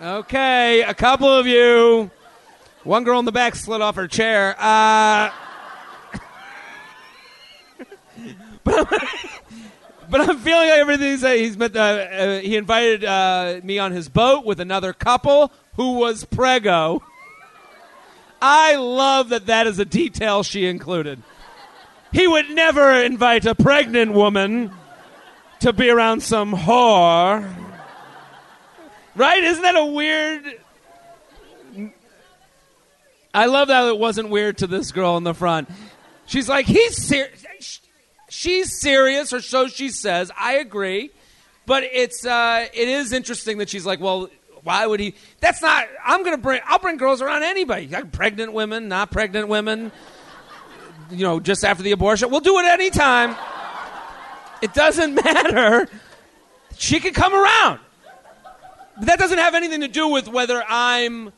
Okay, 0.00 0.82
a 0.82 0.94
couple 0.94 1.28
of 1.28 1.46
you. 1.46 2.10
One 2.84 3.04
girl 3.04 3.18
in 3.18 3.26
the 3.26 3.32
back 3.32 3.54
slid 3.54 3.82
off 3.82 3.96
her 3.96 4.08
chair. 4.08 4.56
Uh, 4.58 5.30
but, 8.64 8.78
I'm, 8.78 8.86
but 10.10 10.20
I'm 10.22 10.38
feeling 10.38 10.68
like 10.68 10.78
everything's. 10.78 11.22
Uh, 11.22 11.32
he's 11.32 11.58
met. 11.58 11.76
Uh, 11.76 11.80
uh, 11.80 12.38
he 12.38 12.56
invited 12.56 13.04
uh, 13.04 13.60
me 13.62 13.78
on 13.78 13.92
his 13.92 14.08
boat 14.08 14.46
with 14.46 14.60
another 14.60 14.94
couple 14.94 15.52
who 15.80 15.92
was 15.92 16.26
prego. 16.26 17.02
I 18.42 18.76
love 18.76 19.30
that. 19.30 19.46
That 19.46 19.66
is 19.66 19.78
a 19.78 19.86
detail 19.86 20.42
she 20.42 20.66
included. 20.66 21.22
He 22.12 22.26
would 22.26 22.50
never 22.50 23.00
invite 23.00 23.46
a 23.46 23.54
pregnant 23.54 24.12
woman 24.12 24.72
to 25.60 25.72
be 25.72 25.88
around 25.88 26.22
some 26.22 26.52
whore. 26.52 27.50
Right? 29.16 29.42
Isn't 29.42 29.62
that 29.62 29.74
a 29.74 29.86
weird. 29.86 30.60
I 33.32 33.46
love 33.46 33.68
that 33.68 33.88
it 33.88 33.98
wasn't 33.98 34.28
weird 34.28 34.58
to 34.58 34.66
this 34.66 34.92
girl 34.92 35.16
in 35.16 35.24
the 35.24 35.32
front. 35.32 35.70
She's 36.26 36.46
like, 36.46 36.66
he's 36.66 37.02
serious. 37.02 37.80
She's 38.28 38.78
serious, 38.82 39.32
or 39.32 39.40
so 39.40 39.66
she 39.66 39.88
says. 39.88 40.30
I 40.38 40.56
agree. 40.56 41.10
But 41.64 41.84
it's 41.84 42.26
uh, 42.26 42.66
it 42.70 42.88
is 42.88 43.14
interesting 43.14 43.56
that 43.58 43.70
she's 43.70 43.86
like, 43.86 43.98
well, 43.98 44.28
why 44.70 44.86
would 44.86 45.00
he? 45.00 45.14
That's 45.40 45.60
not. 45.60 45.88
I'm 46.04 46.22
gonna 46.22 46.38
bring. 46.38 46.60
I'll 46.64 46.78
bring 46.78 46.96
girls 46.96 47.20
around 47.20 47.42
anybody. 47.42 47.88
Like 47.88 48.12
pregnant 48.12 48.52
women, 48.52 48.86
not 48.88 49.10
pregnant 49.10 49.48
women. 49.48 49.92
You 51.12 51.24
know, 51.24 51.40
just 51.40 51.64
after 51.64 51.82
the 51.82 51.90
abortion, 51.90 52.30
we'll 52.30 52.38
do 52.38 52.56
it 52.60 52.66
anytime. 52.66 53.34
It 54.62 54.72
doesn't 54.74 55.12
matter. 55.24 55.88
She 56.78 57.00
can 57.00 57.12
come 57.12 57.34
around. 57.34 57.80
But 58.96 59.06
that 59.06 59.18
doesn't 59.18 59.38
have 59.38 59.56
anything 59.56 59.80
to 59.80 59.88
do 59.88 60.06
with 60.06 60.28
whether 60.28 60.62
I'm 60.68 61.32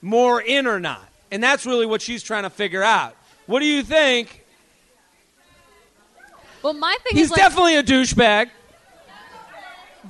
more 0.00 0.40
in 0.40 0.66
or 0.66 0.80
not. 0.80 1.06
And 1.30 1.42
that's 1.42 1.66
really 1.66 1.84
what 1.84 2.00
she's 2.00 2.22
trying 2.22 2.44
to 2.44 2.48
figure 2.48 2.82
out. 2.82 3.14
What 3.44 3.60
do 3.60 3.66
you 3.66 3.82
think? 3.82 4.46
Well, 6.62 6.72
my 6.72 6.96
thing 7.02 7.14
He's 7.14 7.26
is 7.26 7.32
like, 7.32 7.38
definitely 7.38 7.76
a 7.76 7.82
douchebag. 7.82 8.48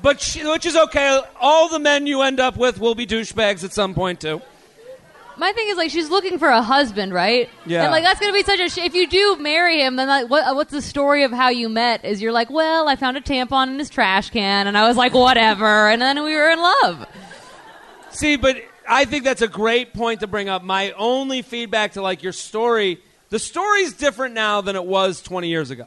But 0.00 0.20
she, 0.20 0.46
which 0.46 0.64
is 0.66 0.76
okay. 0.76 1.20
All 1.40 1.68
the 1.68 1.78
men 1.78 2.06
you 2.06 2.22
end 2.22 2.40
up 2.40 2.56
with 2.56 2.78
will 2.80 2.94
be 2.94 3.06
douchebags 3.06 3.62
at 3.64 3.72
some 3.72 3.94
point 3.94 4.20
too. 4.20 4.40
my 5.36 5.52
thing 5.52 5.68
is 5.68 5.76
like 5.76 5.90
she's 5.90 6.08
looking 6.08 6.38
for 6.38 6.48
a 6.48 6.62
husband, 6.62 7.12
right? 7.12 7.48
Yeah. 7.66 7.82
And 7.82 7.90
like 7.92 8.02
that's 8.04 8.18
gonna 8.20 8.32
be 8.32 8.42
such 8.42 8.60
a. 8.60 8.68
Sh- 8.68 8.78
if 8.78 8.94
you 8.94 9.06
do 9.06 9.36
marry 9.36 9.80
him, 9.80 9.96
then 9.96 10.08
like 10.08 10.30
what? 10.30 10.46
Uh, 10.46 10.54
what's 10.54 10.72
the 10.72 10.82
story 10.82 11.24
of 11.24 11.32
how 11.32 11.50
you 11.50 11.68
met? 11.68 12.04
Is 12.04 12.22
you're 12.22 12.32
like, 12.32 12.50
well, 12.50 12.88
I 12.88 12.96
found 12.96 13.16
a 13.16 13.20
tampon 13.20 13.68
in 13.68 13.78
his 13.78 13.90
trash 13.90 14.30
can, 14.30 14.66
and 14.66 14.78
I 14.78 14.88
was 14.88 14.96
like, 14.96 15.12
whatever, 15.14 15.88
and 15.88 16.00
then 16.00 16.22
we 16.22 16.34
were 16.34 16.48
in 16.50 16.58
love. 16.58 17.06
See, 18.10 18.36
but 18.36 18.56
I 18.88 19.04
think 19.04 19.24
that's 19.24 19.42
a 19.42 19.48
great 19.48 19.92
point 19.94 20.20
to 20.20 20.26
bring 20.26 20.48
up. 20.48 20.62
My 20.62 20.92
only 20.92 21.42
feedback 21.42 21.92
to 21.92 22.02
like 22.02 22.22
your 22.22 22.32
story, 22.32 23.00
the 23.30 23.38
story's 23.38 23.92
different 23.94 24.34
now 24.34 24.60
than 24.60 24.76
it 24.76 24.84
was 24.84 25.22
20 25.22 25.48
years 25.48 25.70
ago. 25.70 25.86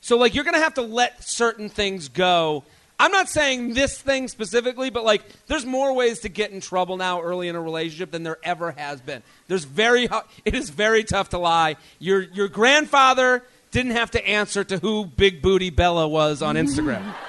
So 0.00 0.16
like 0.16 0.34
you're 0.34 0.44
to 0.44 0.58
have 0.58 0.74
to 0.74 0.82
let 0.82 1.22
certain 1.22 1.68
things 1.68 2.08
go. 2.08 2.64
I'm 3.00 3.12
not 3.12 3.30
saying 3.30 3.72
this 3.72 3.98
thing 3.98 4.28
specifically, 4.28 4.90
but 4.90 5.04
like 5.04 5.22
there's 5.46 5.64
more 5.64 5.94
ways 5.94 6.20
to 6.20 6.28
get 6.28 6.50
in 6.50 6.60
trouble 6.60 6.98
now 6.98 7.22
early 7.22 7.48
in 7.48 7.56
a 7.56 7.60
relationship 7.60 8.10
than 8.10 8.24
there 8.24 8.36
ever 8.42 8.72
has 8.72 9.00
been. 9.00 9.22
There's 9.48 9.64
very 9.64 10.06
it 10.44 10.54
is 10.54 10.68
very 10.68 11.02
tough 11.02 11.30
to 11.30 11.38
lie. 11.38 11.76
Your 11.98 12.20
your 12.20 12.48
grandfather 12.48 13.42
didn't 13.70 13.92
have 13.92 14.10
to 14.10 14.28
answer 14.28 14.64
to 14.64 14.76
who 14.76 15.06
Big 15.06 15.40
Booty 15.40 15.70
Bella 15.70 16.06
was 16.06 16.42
on 16.42 16.56
Instagram. 16.56 17.14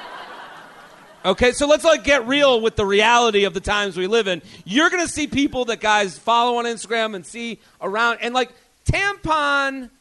Okay, 1.23 1.51
so 1.51 1.67
let's 1.67 1.84
like 1.84 2.03
get 2.03 2.25
real 2.25 2.62
with 2.62 2.75
the 2.75 2.84
reality 2.84 3.43
of 3.43 3.53
the 3.53 3.60
times 3.60 3.95
we 3.95 4.07
live 4.07 4.27
in. 4.27 4.41
You're 4.65 4.89
gonna 4.89 5.07
see 5.07 5.27
people 5.27 5.65
that 5.65 5.79
guys 5.79 6.17
follow 6.17 6.57
on 6.57 6.65
Instagram 6.65 7.13
and 7.13 7.23
see 7.23 7.60
around, 7.79 8.17
and 8.21 8.34
like 8.34 8.49
tampon. 8.86 9.91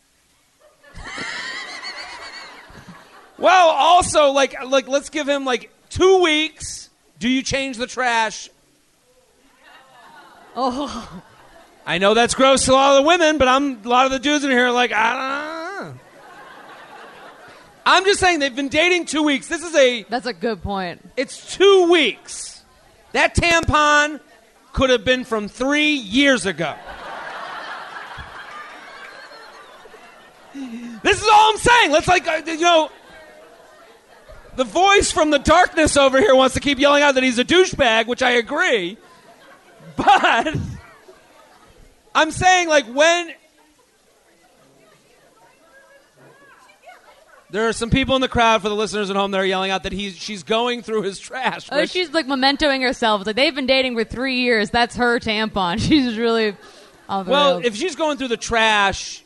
Well, 3.41 3.69
also 3.71 4.31
like 4.33 4.55
like 4.67 4.87
let's 4.87 5.09
give 5.09 5.29
him 5.29 5.45
like 5.45 5.71
two 5.89 6.23
weeks. 6.23 6.91
Do 7.19 7.29
you 7.29 7.43
change 7.43 7.77
the 7.77 7.87
trash? 7.87 8.49
Oh, 10.57 11.23
I 11.87 11.99
know 11.99 12.15
that's 12.15 12.35
gross 12.35 12.67
to 12.67 12.73
a 12.73 12.75
lot 12.75 12.97
of 12.97 13.03
the 13.03 13.09
women, 13.09 13.39
but 13.39 13.49
I'm 13.49 13.85
a 13.85 13.89
lot 13.89 14.07
of 14.07 14.13
the 14.13 14.19
dudes 14.19 14.45
in 14.45 14.51
here 14.51 14.67
are 14.67 14.73
like 14.73 14.93
I 14.93 15.13
don't 15.81 15.95
know. 15.95 16.01
I'm 17.87 18.05
just 18.05 18.21
saying 18.21 18.41
they've 18.41 18.55
been 18.55 18.69
dating 18.69 19.07
two 19.07 19.23
weeks. 19.23 19.49
This 19.49 19.63
is 19.63 19.75
a 19.75 20.03
that's 20.05 20.27
a 20.27 20.35
good 20.35 20.63
point. 20.63 21.09
It's 21.17 21.57
two 21.57 21.91
weeks. 21.91 22.63
That 23.13 23.35
tampon 23.35 24.21
could 24.73 24.91
have 24.91 25.05
been 25.05 25.25
from 25.25 25.49
three 25.49 25.95
years 25.95 26.47
ago. 26.47 26.75
This 31.03 31.23
is 31.23 31.29
all 31.29 31.53
I'm 31.53 31.59
saying. 31.59 31.91
Let's 31.93 32.09
like 32.09 32.29
uh, 32.29 32.43
you 32.47 32.61
know. 32.61 32.91
The 34.61 34.65
voice 34.65 35.11
from 35.11 35.31
the 35.31 35.39
darkness 35.39 35.97
over 35.97 36.21
here 36.21 36.35
wants 36.35 36.53
to 36.53 36.61
keep 36.61 36.79
yelling 36.79 37.03
out 37.03 37.15
that 37.15 37.25
he's 37.25 37.39
a 37.39 37.45
douchebag, 37.47 38.07
which 38.07 38.21
I 38.23 38.33
agree. 38.33 38.99
But 39.97 40.55
I'm 42.15 42.31
saying 42.31 42.69
like 42.69 42.85
when 42.85 43.33
There 47.49 47.69
are 47.69 47.73
some 47.73 47.89
people 47.89 48.17
in 48.17 48.21
the 48.21 48.29
crowd 48.29 48.61
for 48.61 48.69
the 48.69 48.77
listeners 48.77 49.09
at 49.09 49.17
home 49.17 49.31
that 49.31 49.41
are 49.41 49.47
yelling 49.47 49.71
out 49.71 49.85
that 49.85 49.93
he's 49.93 50.15
she's 50.15 50.43
going 50.43 50.83
through 50.83 51.03
his 51.05 51.19
trash. 51.19 51.67
Oh, 51.73 51.87
she's 51.87 52.11
like 52.11 52.27
mementoing 52.27 52.83
herself. 52.83 53.23
It's 53.23 53.29
like 53.29 53.37
they've 53.37 53.55
been 53.55 53.67
dating 53.67 53.95
for 53.95 54.05
three 54.05 54.41
years. 54.43 54.69
That's 54.69 54.95
her 54.97 55.19
tampon. 55.21 55.81
She's 55.89 56.19
really. 56.19 56.55
well, 57.09 57.25
rails. 57.25 57.65
if 57.65 57.77
she's 57.77 57.97
going 57.97 58.19
through 58.19 58.29
the 58.29 58.37
trash, 58.37 59.25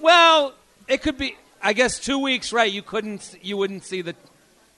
well, 0.00 0.54
it 0.88 1.02
could 1.02 1.18
be. 1.18 1.36
I 1.64 1.72
guess 1.72 1.98
two 1.98 2.18
weeks, 2.18 2.52
right? 2.52 2.70
You 2.70 2.82
couldn't. 2.82 3.36
You 3.42 3.56
wouldn't 3.56 3.84
see 3.84 4.02
the. 4.02 4.14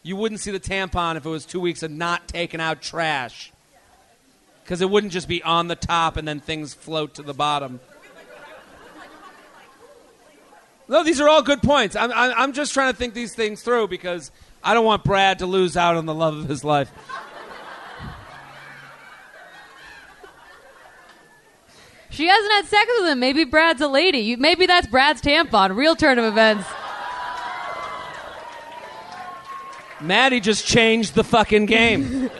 You 0.05 0.15
wouldn't 0.15 0.41
see 0.41 0.53
the 0.53 0.61
tampon 0.61 1.17
if 1.17 1.27
it 1.27 1.29
was 1.29 1.45
two 1.45 1.59
weeks 1.59 1.83
of 1.83 1.91
not 1.91 2.29
taking 2.29 2.61
out 2.61 2.81
trash. 2.81 3.53
Because 4.63 4.81
it 4.81 4.89
wouldn't 4.89 5.13
just 5.13 5.27
be 5.27 5.43
on 5.43 5.67
the 5.67 5.75
top 5.75 6.17
and 6.17 6.27
then 6.27 6.39
things 6.39 6.75
float 6.75 7.15
to 7.15 7.23
the 7.23 7.35
bottom. 7.35 7.81
No, 10.89 11.03
these 11.03 11.21
are 11.21 11.29
all 11.29 11.43
good 11.43 11.61
points. 11.61 11.97
I'm, 11.97 12.13
I'm, 12.13 12.33
I'm 12.37 12.53
just 12.53 12.73
trying 12.73 12.93
to 12.93 12.97
think 12.97 13.15
these 13.15 13.35
things 13.35 13.63
through 13.63 13.89
because 13.89 14.31
I 14.63 14.73
don't 14.75 14.85
want 14.85 15.03
Brad 15.03 15.41
to 15.41 15.47
lose 15.47 15.77
out 15.77 15.97
on 15.97 16.07
the 16.07 16.15
love 16.15 16.37
of 16.37 16.49
his 16.49 16.63
life. 16.63 16.91
She 22.17 22.27
hasn't 22.27 22.53
had 22.53 22.65
sex 22.65 22.91
with 22.99 23.11
him. 23.11 23.21
Maybe 23.21 23.45
Brad's 23.45 23.83
a 23.83 23.89
lady. 23.89 24.21
You, 24.21 24.39
maybe 24.39 24.65
that's 24.65 24.87
Brad's 24.87 25.21
tampon. 25.21 25.77
Real 25.77 25.95
turn 25.95 26.19
of 26.19 26.25
events. 26.25 26.67
Maddie 30.01 30.41
just 30.41 30.67
changed 30.67 31.15
the 31.15 31.25
fucking 31.25 31.67
game. 31.67 32.31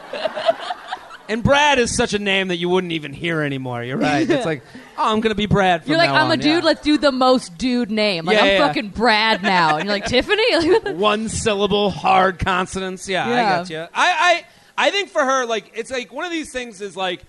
and 1.29 1.43
Brad 1.43 1.79
is 1.79 1.95
such 1.95 2.15
a 2.15 2.19
name 2.19 2.49
that 2.49 2.57
you 2.57 2.69
wouldn't 2.71 2.93
even 2.95 3.13
hear 3.13 3.43
anymore. 3.43 3.83
You're 3.83 3.99
right. 3.99 4.29
It's 4.29 4.47
like, 4.47 4.63
oh, 4.97 5.13
I'm 5.13 5.21
gonna 5.21 5.35
be 5.35 5.45
Brad. 5.47 5.83
From 5.83 5.91
You're 5.91 5.99
like, 5.99 6.09
I'm 6.11 6.31
a 6.31 6.37
dude. 6.37 6.45
yeah. 6.47 6.61
Let's 6.61 6.83
do 6.83 6.97
the 6.99 7.13
most 7.13 7.59
dude 7.59 7.91
name. 7.91 8.25
Like 8.25 8.37
Yeah, 8.37 8.43
I'm 8.45 8.49
yeah. 8.49 8.67
fucking 8.67 8.89
Brad 8.91 9.43
now. 9.43 9.77
And 9.77 9.85
you're 9.87 9.95
like 9.95 10.07
Tiffany. 10.07 10.43
Like, 10.57 10.67
what 10.69 10.85
the- 10.85 10.93
one 10.97 11.29
syllable 11.29 11.91
hard 11.91 12.39
consonants. 12.39 13.09
Yeah, 13.09 13.27
I 13.27 13.43
got 13.43 13.71
you. 13.71 13.81
I, 13.81 13.87
I 13.95 14.47
I 14.89 14.91
think 14.91 15.11
for 15.11 15.23
her, 15.25 15.45
like 15.47 15.73
it's 15.75 15.91
like 15.91 16.13
one 16.13 16.25
of 16.25 16.31
these 16.31 16.51
things 16.53 16.81
is 16.81 16.97
like 16.97 17.23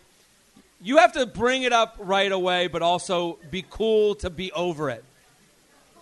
you 0.81 0.97
have 0.97 1.13
to 1.13 1.25
bring 1.25 1.63
it 1.63 1.73
up 1.73 1.95
right 1.99 2.31
away, 2.31 2.67
but 2.67 2.81
also 2.81 3.39
be 3.49 3.65
cool 3.69 4.15
to 4.15 4.29
be 4.29 4.51
over 4.51 4.89
it. 4.89 5.03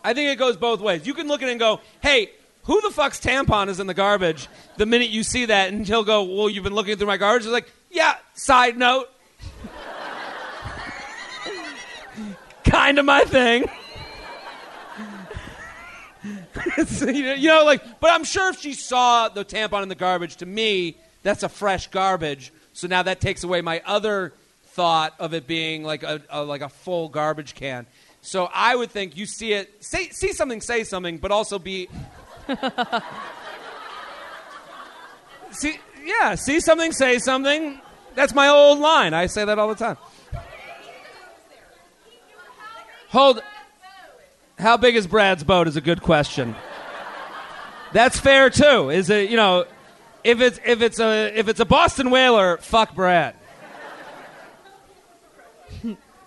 I 0.04 0.14
think 0.14 0.30
it 0.30 0.38
goes 0.38 0.58
both 0.58 0.82
ways. 0.82 1.08
You 1.08 1.14
can 1.14 1.28
look 1.28 1.42
at 1.42 1.48
it 1.48 1.52
and 1.52 1.60
go, 1.60 1.80
"Hey, 2.02 2.32
who 2.64 2.80
the 2.82 2.92
fuck's 2.92 3.20
tampon 3.20 3.70
is 3.70 3.80
in 3.80 3.88
the 3.88 3.94
garbage?" 3.94 4.48
The 4.78 4.86
minute 4.86 5.10
you 5.10 5.24
see 5.24 5.46
that, 5.46 5.70
and 5.70 5.88
he'll 5.88 6.04
go, 6.04 6.24
"Well, 6.24 6.50
you've 6.50 6.64
been 6.64 6.76
looking 6.76 6.98
through 6.98 7.08
my 7.08 7.18
garbage." 7.18 7.46
It's 7.46 7.54
like, 7.54 7.72
"Yeah." 7.90 8.16
Side 8.34 8.78
note, 8.78 9.08
kind 12.66 13.00
of 13.00 13.06
my 13.06 13.24
thing. 13.24 13.70
You 16.78 17.50
know, 17.50 17.64
like, 17.64 18.00
but 18.00 18.12
I'm 18.12 18.24
sure 18.24 18.50
if 18.50 18.60
she 18.60 18.74
saw 18.74 19.30
the 19.30 19.46
tampon 19.46 19.84
in 19.84 19.90
the 19.90 19.96
garbage, 19.96 20.38
to 20.38 20.46
me, 20.46 20.98
that's 21.22 21.44
a 21.44 21.50
fresh 21.50 21.88
garbage. 21.88 22.52
So 22.74 22.88
now 22.88 23.04
that 23.04 23.22
takes 23.22 23.44
away 23.44 23.62
my 23.62 23.82
other 23.86 24.34
thought 24.76 25.16
of 25.20 25.34
it 25.34 25.48
being 25.48 25.84
like 25.84 26.04
a, 26.04 26.22
a 26.30 26.44
like 26.44 26.62
a 26.62 26.70
full 26.70 27.08
garbage 27.08 27.56
can. 27.56 27.88
So 28.22 28.50
I 28.54 28.76
would 28.76 28.92
think 28.92 29.16
you 29.16 29.26
see 29.26 29.54
it, 29.54 29.72
say 29.84 30.10
see 30.10 30.34
something, 30.34 30.60
say 30.60 30.84
something, 30.84 31.18
but 31.18 31.32
also 31.32 31.58
be. 31.58 31.88
see, 35.52 35.80
yeah, 36.04 36.36
see 36.36 36.60
something, 36.60 36.92
say 36.92 37.20
something. 37.20 37.80
That's 38.16 38.34
my 38.34 38.50
old 38.50 38.80
line. 38.80 39.14
I 39.14 39.28
say 39.28 39.46
that 39.46 39.58
all 39.58 39.70
the 39.70 39.76
time. 39.76 39.98
Hold. 43.10 43.42
How 44.60 44.78
big 44.78 44.96
is 44.96 45.08
Brad's 45.08 45.44
boat 45.44 45.68
is 45.68 45.76
a 45.76 45.82
good 45.82 46.02
question. 46.02 46.56
That's 47.94 48.20
fair 48.20 48.50
too. 48.50 48.90
Is 48.90 49.10
it 49.10 49.30
you 49.30 49.38
know, 49.38 49.66
if 50.24 50.42
it's 50.42 50.60
if 50.66 50.82
it's 50.82 51.00
a 51.00 51.38
if 51.38 51.48
it's 51.48 51.62
a 51.62 51.66
Boston 51.66 52.10
whaler, 52.10 52.58
fuck 52.58 52.94
Brad. 52.94 53.36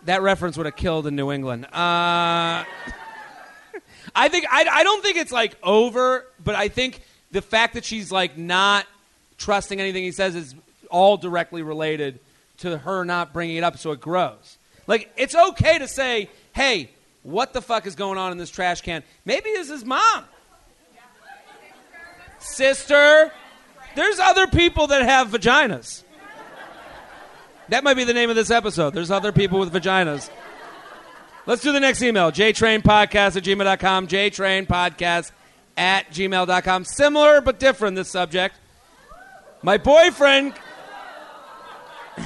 That 0.08 0.22
reference 0.22 0.56
would 0.56 0.64
have 0.64 0.76
killed 0.76 1.06
in 1.06 1.14
New 1.16 1.30
England. 1.30 1.66
Uh, 1.66 2.64
I 4.14 4.28
think 4.30 4.46
I, 4.50 4.66
I 4.70 4.82
don't 4.82 5.02
think 5.02 5.18
it's 5.18 5.30
like 5.30 5.54
over, 5.62 6.26
but 6.42 6.54
I 6.54 6.68
think 6.68 7.02
the 7.30 7.42
fact 7.42 7.74
that 7.74 7.84
she's 7.84 8.10
like 8.10 8.38
not 8.38 8.86
trusting 9.36 9.78
anything 9.78 10.02
he 10.02 10.12
says 10.12 10.34
is 10.34 10.54
all 10.90 11.18
directly 11.18 11.60
related 11.60 12.20
to 12.58 12.78
her 12.78 13.04
not 13.04 13.34
bringing 13.34 13.56
it 13.56 13.64
up, 13.64 13.76
so 13.76 13.92
it 13.92 14.00
grows. 14.00 14.56
Like 14.86 15.12
it's 15.18 15.34
okay 15.34 15.78
to 15.78 15.86
say, 15.86 16.30
"Hey, 16.54 16.90
what 17.22 17.52
the 17.52 17.60
fuck 17.60 17.86
is 17.86 17.94
going 17.94 18.16
on 18.16 18.32
in 18.32 18.38
this 18.38 18.48
trash 18.48 18.80
can?" 18.80 19.02
Maybe 19.26 19.50
it's 19.50 19.68
his 19.68 19.84
mom, 19.84 20.24
sister. 22.38 23.30
There's 23.94 24.18
other 24.18 24.46
people 24.46 24.86
that 24.86 25.02
have 25.02 25.28
vaginas. 25.28 26.02
That 27.68 27.84
might 27.84 27.94
be 27.94 28.04
the 28.04 28.14
name 28.14 28.30
of 28.30 28.36
this 28.36 28.50
episode. 28.50 28.94
There's 28.94 29.10
other 29.10 29.32
people 29.32 29.58
with 29.58 29.72
vaginas. 29.72 30.30
Let's 31.44 31.62
do 31.62 31.72
the 31.72 31.80
next 31.80 32.02
email. 32.02 32.30
JTrainPodcast 32.32 33.36
at 33.36 33.42
gmail.com. 33.42 34.08
JTrainPodcast 34.08 35.32
at 35.76 36.10
gmail.com. 36.10 36.84
Similar 36.84 37.40
but 37.40 37.58
different, 37.58 37.96
this 37.96 38.10
subject. 38.10 38.56
My 39.62 39.76
boyfriend. 39.76 40.54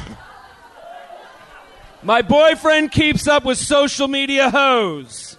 My 2.04 2.22
boyfriend 2.22 2.90
keeps 2.90 3.28
up 3.28 3.44
with 3.44 3.58
social 3.58 4.08
media 4.08 4.50
hoes. 4.50 5.38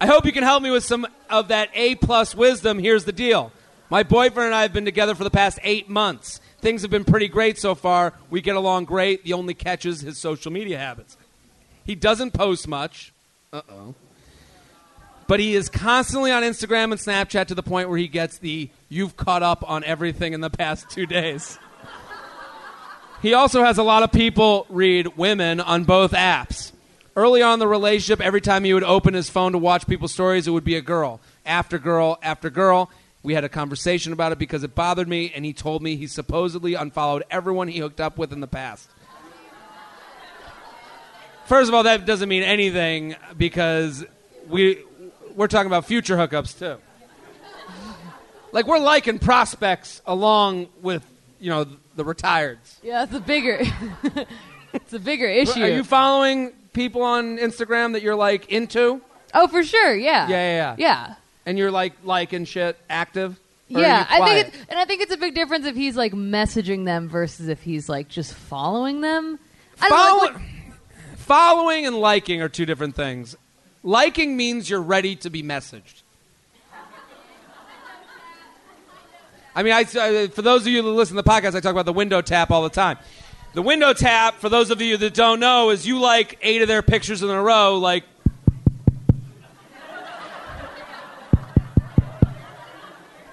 I 0.00 0.06
hope 0.06 0.26
you 0.26 0.32
can 0.32 0.44
help 0.44 0.62
me 0.62 0.70
with 0.70 0.84
some 0.84 1.06
of 1.30 1.48
that 1.48 1.70
A 1.74 1.94
plus 1.94 2.34
wisdom. 2.34 2.78
Here's 2.78 3.04
the 3.04 3.12
deal. 3.12 3.52
My 3.90 4.02
boyfriend 4.02 4.46
and 4.48 4.54
I 4.54 4.62
have 4.62 4.72
been 4.74 4.84
together 4.84 5.14
for 5.14 5.24
the 5.24 5.30
past 5.30 5.58
eight 5.62 5.88
months. 5.88 6.40
Things 6.60 6.82
have 6.82 6.90
been 6.90 7.04
pretty 7.04 7.28
great 7.28 7.58
so 7.58 7.74
far. 7.74 8.14
We 8.30 8.40
get 8.40 8.56
along 8.56 8.86
great. 8.86 9.24
The 9.24 9.32
only 9.32 9.54
catch 9.54 9.86
is 9.86 10.00
his 10.00 10.18
social 10.18 10.50
media 10.50 10.78
habits. 10.78 11.16
He 11.84 11.94
doesn't 11.94 12.32
post 12.32 12.66
much. 12.66 13.12
Uh 13.52 13.62
oh. 13.70 13.94
But 15.28 15.40
he 15.40 15.54
is 15.54 15.68
constantly 15.68 16.32
on 16.32 16.42
Instagram 16.42 16.84
and 16.84 16.94
Snapchat 16.94 17.46
to 17.48 17.54
the 17.54 17.62
point 17.62 17.88
where 17.90 17.98
he 17.98 18.08
gets 18.08 18.38
the 18.38 18.70
you've 18.88 19.16
caught 19.16 19.42
up 19.42 19.62
on 19.68 19.84
everything 19.84 20.32
in 20.32 20.40
the 20.40 20.50
past 20.50 20.88
two 20.90 21.06
days. 21.06 21.58
He 23.20 23.34
also 23.34 23.62
has 23.62 23.78
a 23.78 23.82
lot 23.82 24.02
of 24.02 24.12
people 24.12 24.66
read 24.68 25.16
women 25.16 25.60
on 25.60 25.84
both 25.84 26.12
apps. 26.12 26.72
Early 27.16 27.42
on 27.42 27.54
in 27.54 27.58
the 27.58 27.66
relationship, 27.66 28.20
every 28.20 28.40
time 28.40 28.62
he 28.64 28.72
would 28.72 28.84
open 28.84 29.12
his 29.12 29.28
phone 29.28 29.52
to 29.52 29.58
watch 29.58 29.86
people's 29.86 30.12
stories, 30.12 30.46
it 30.46 30.52
would 30.52 30.64
be 30.64 30.76
a 30.76 30.80
girl. 30.80 31.20
After 31.44 31.78
girl, 31.78 32.18
after 32.22 32.48
girl. 32.48 32.90
We 33.28 33.34
had 33.34 33.44
a 33.44 33.50
conversation 33.50 34.14
about 34.14 34.32
it 34.32 34.38
because 34.38 34.64
it 34.64 34.74
bothered 34.74 35.06
me, 35.06 35.30
and 35.34 35.44
he 35.44 35.52
told 35.52 35.82
me 35.82 35.96
he 35.96 36.06
supposedly 36.06 36.72
unfollowed 36.72 37.24
everyone 37.30 37.68
he 37.68 37.78
hooked 37.78 38.00
up 38.00 38.16
with 38.16 38.32
in 38.32 38.40
the 38.40 38.46
past. 38.46 38.88
First 41.44 41.68
of 41.68 41.74
all, 41.74 41.82
that 41.82 42.06
doesn't 42.06 42.30
mean 42.30 42.42
anything 42.42 43.16
because 43.36 44.02
we 44.48 44.82
we're 45.36 45.46
talking 45.46 45.66
about 45.66 45.84
future 45.84 46.16
hookups 46.16 46.58
too. 46.58 46.78
Like 48.52 48.66
we're 48.66 48.78
liking 48.78 49.18
prospects 49.18 50.00
along 50.06 50.68
with 50.80 51.04
you 51.38 51.50
know 51.50 51.66
the 51.96 52.06
retireds. 52.06 52.78
yeah, 52.82 53.02
it's 53.04 53.12
a 53.12 53.20
bigger. 53.20 53.58
it's 54.72 54.94
a 54.94 54.98
bigger 54.98 55.28
issue. 55.28 55.60
Are 55.60 55.68
you 55.68 55.84
following 55.84 56.54
people 56.72 57.02
on 57.02 57.36
Instagram 57.36 57.92
that 57.92 58.00
you're 58.00 58.16
like 58.16 58.50
into, 58.50 59.02
oh, 59.34 59.48
for 59.48 59.62
sure. 59.62 59.94
Yeah. 59.94 60.28
Yeah, 60.28 60.30
yeah, 60.30 60.56
yeah. 60.56 60.74
Yeah. 60.78 61.14
And 61.48 61.56
you're 61.56 61.70
like 61.70 61.94
liking 62.04 62.44
shit, 62.44 62.76
active? 62.90 63.40
Or 63.74 63.80
Yeah, 63.80 64.06
I 64.08 64.18
think, 64.22 64.48
it, 64.48 64.60
and 64.68 64.78
I 64.78 64.84
think 64.84 65.00
it's 65.00 65.12
a 65.14 65.16
big 65.16 65.34
difference 65.34 65.64
if 65.64 65.74
he's 65.74 65.96
like 65.96 66.12
messaging 66.12 66.84
them 66.84 67.08
versus 67.08 67.48
if 67.48 67.62
he's 67.62 67.88
like 67.88 68.08
just 68.08 68.34
following 68.34 69.00
them. 69.00 69.38
I 69.80 69.88
Follow- 69.88 70.24
like, 70.34 70.36
following 71.16 71.86
and 71.86 71.96
liking 71.96 72.42
are 72.42 72.50
two 72.50 72.66
different 72.66 72.94
things. 72.96 73.34
Liking 73.82 74.36
means 74.36 74.68
you're 74.68 74.82
ready 74.82 75.16
to 75.16 75.30
be 75.30 75.42
messaged. 75.42 76.02
I 79.54 79.62
mean, 79.62 79.72
I, 79.72 79.86
I- 79.98 80.26
for 80.28 80.42
those 80.42 80.62
of 80.62 80.68
you 80.68 80.82
that 80.82 80.88
listen 80.88 81.16
to 81.16 81.22
the 81.22 81.28
podcast, 81.28 81.54
I 81.54 81.60
talk 81.60 81.72
about 81.72 81.86
the 81.86 81.94
window 81.94 82.20
tap 82.20 82.50
all 82.50 82.62
the 82.62 82.68
time. 82.68 82.98
The 83.54 83.62
window 83.62 83.94
tap, 83.94 84.34
for 84.34 84.50
those 84.50 84.70
of 84.70 84.82
you 84.82 84.98
that 84.98 85.14
don't 85.14 85.40
know, 85.40 85.70
is 85.70 85.86
you 85.86 85.98
like 85.98 86.38
eight 86.42 86.60
of 86.60 86.68
their 86.68 86.82
pictures 86.82 87.22
in 87.22 87.30
a 87.30 87.42
row, 87.42 87.78
like. 87.78 88.04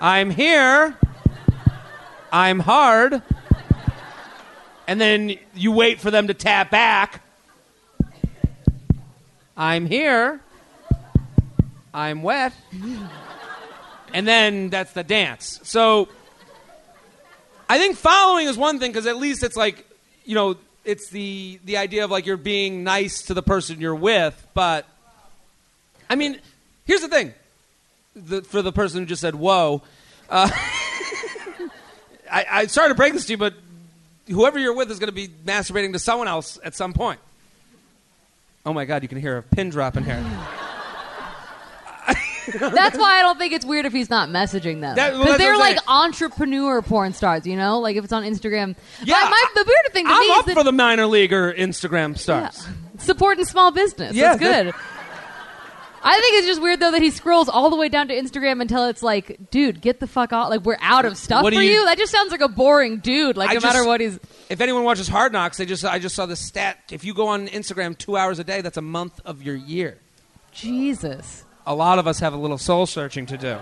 I'm 0.06 0.30
here. 0.30 0.96
I'm 2.32 2.60
hard. 2.60 3.24
And 4.88 5.02
then 5.02 5.34
you 5.56 5.72
wait 5.72 6.00
for 6.00 6.12
them 6.12 6.28
to 6.28 6.36
tap 6.36 6.70
back. 6.70 7.24
I'm 9.58 9.88
here. 9.88 10.42
I'm 11.92 12.22
wet. 12.22 12.54
And 14.14 14.28
then 14.28 14.70
that's 14.70 14.94
the 14.94 15.04
dance. 15.04 15.60
So 15.64 16.08
I 17.68 17.80
think 17.80 17.98
following 17.98 18.46
is 18.46 18.58
one 18.58 18.78
thing 18.78 18.92
because 18.92 19.08
at 19.08 19.18
least 19.18 19.44
it's 19.44 19.58
like, 19.58 19.88
you 20.24 20.36
know, 20.36 20.56
it's 20.84 21.10
the 21.10 21.60
the 21.66 21.78
idea 21.78 22.04
of 22.04 22.12
like 22.12 22.28
you're 22.28 22.38
being 22.38 22.84
nice 22.84 23.24
to 23.24 23.34
the 23.34 23.42
person 23.42 23.82
you're 23.82 23.96
with, 23.96 24.46
but 24.54 24.86
I 26.12 26.16
mean, 26.16 26.38
here's 26.86 27.02
the 27.02 27.08
thing. 27.08 27.34
The, 28.16 28.42
for 28.44 28.62
the 28.62 28.72
person 28.72 29.02
who 29.02 29.06
just 29.06 29.22
said 29.22 29.36
"whoa," 29.36 29.82
uh, 30.30 30.50
I, 32.32 32.46
I 32.50 32.66
sorry 32.68 32.90
to 32.90 32.96
break 32.96 33.14
this 33.14 33.26
to 33.26 33.34
you, 33.34 33.38
but 33.38 33.54
whoever 34.28 34.58
you're 34.58 34.74
with 34.76 34.90
is 34.92 35.00
going 35.00 35.10
to 35.10 35.14
be 35.16 35.28
masturbating 35.28 35.94
to 35.94 36.00
someone 36.00 36.28
else 36.28 36.58
at 36.64 36.76
some 36.76 36.94
point. 36.94 37.20
Oh 38.66 38.74
my 38.74 38.86
God, 38.86 39.04
you 39.04 39.10
can 39.10 39.20
hear 39.20 39.38
a 39.38 39.44
pin 39.44 39.70
drop 39.70 39.96
in 39.98 40.04
here. 40.06 40.24
That's 42.60 42.98
why 42.98 43.20
I 43.20 43.22
don't 43.24 43.38
think 43.40 43.54
it's 43.54 43.66
weird 43.66 43.86
if 43.86 43.94
he's 43.94 44.10
not 44.10 44.30
messaging 44.30 44.80
them. 44.82 44.96
That- 44.96 45.14
well, 45.14 45.24
Because 45.24 45.38
they're 45.40 45.58
like 45.58 45.78
entrepreneur 45.88 46.82
porn 46.82 47.14
stars, 47.14 47.46
you 47.48 47.56
know? 47.56 47.80
Like 47.80 47.96
if 47.96 48.04
it's 48.04 48.14
on 48.14 48.24
Instagram. 48.24 48.76
Yeah, 49.04 49.16
My- 49.16 49.30
my- 49.30 49.46
the 49.56 49.64
weird 49.68 49.94
thing 49.94 50.06
to 50.06 50.10
me 50.10 50.16
I'm 50.16 50.40
is 50.42 50.48
up 50.48 50.50
for 50.52 50.64
the 50.64 50.72
minor 50.72 51.08
leaguer 51.08 51.54
Instagram 51.54 52.10
yeah, 52.12 52.50
stars. 52.50 52.68
supporting 53.00 53.46
small 53.46 53.72
business. 53.72 54.14
Yeah, 54.16 54.36
That's 54.36 54.40
good. 54.40 54.74
I 56.08 56.20
think 56.20 56.36
it's 56.36 56.48
just 56.48 56.62
weird 56.62 56.80
though 56.80 56.92
that 56.92 57.02
he 57.02 57.10
scrolls 57.10 57.50
all 57.50 57.72
the 57.72 57.76
way 57.76 57.90
down 57.90 58.08
to 58.10 58.14
Instagram 58.14 58.62
until 58.62 58.86
it's 58.86 59.02
like, 59.02 59.50
dude, 59.50 59.82
get 59.82 60.00
the 60.00 60.06
fuck 60.08 60.32
off! 60.32 60.52
Like 60.52 60.62
we're 60.62 60.78
out 60.80 61.04
of 61.06 61.18
stuff 61.18 61.42
What 61.42 61.54
for 61.54 61.62
you? 61.62 61.72
you- 61.72 61.86
That 61.86 61.98
just 61.98 62.12
sounds 62.12 62.32
like 62.32 62.42
a 62.42 62.48
boring 62.48 63.00
dude. 63.00 63.36
Like 63.38 63.50
I 63.50 63.54
no 63.56 63.60
matter 63.62 63.84
what 63.84 64.02
he's. 64.02 64.20
If 64.50 64.62
anyone 64.62 64.84
watches 64.84 65.08
Hard 65.08 65.34
Knocks, 65.34 65.58
they 65.58 65.66
just 65.66 65.84
I 65.84 65.98
just 65.98 66.16
saw 66.16 66.28
the 66.28 66.36
stat. 66.36 66.78
If 66.92 67.04
you 67.04 67.14
go 67.16 67.28
on 67.28 67.48
Instagram 67.48 67.98
two 67.98 68.16
hours 68.18 68.38
a 68.38 68.44
day, 68.44 68.62
that's 68.62 68.78
a 68.78 68.82
month 68.84 69.20
of 69.26 69.42
your 69.42 69.56
year. 69.56 69.98
Jesus. 70.52 71.44
A 71.66 71.74
lot 71.74 71.98
of 71.98 72.06
us 72.08 72.20
have 72.20 72.34
a 72.34 72.38
little 72.38 72.60
soul 72.60 72.86
searching 72.86 73.26
to 73.26 73.38
do. 73.38 73.58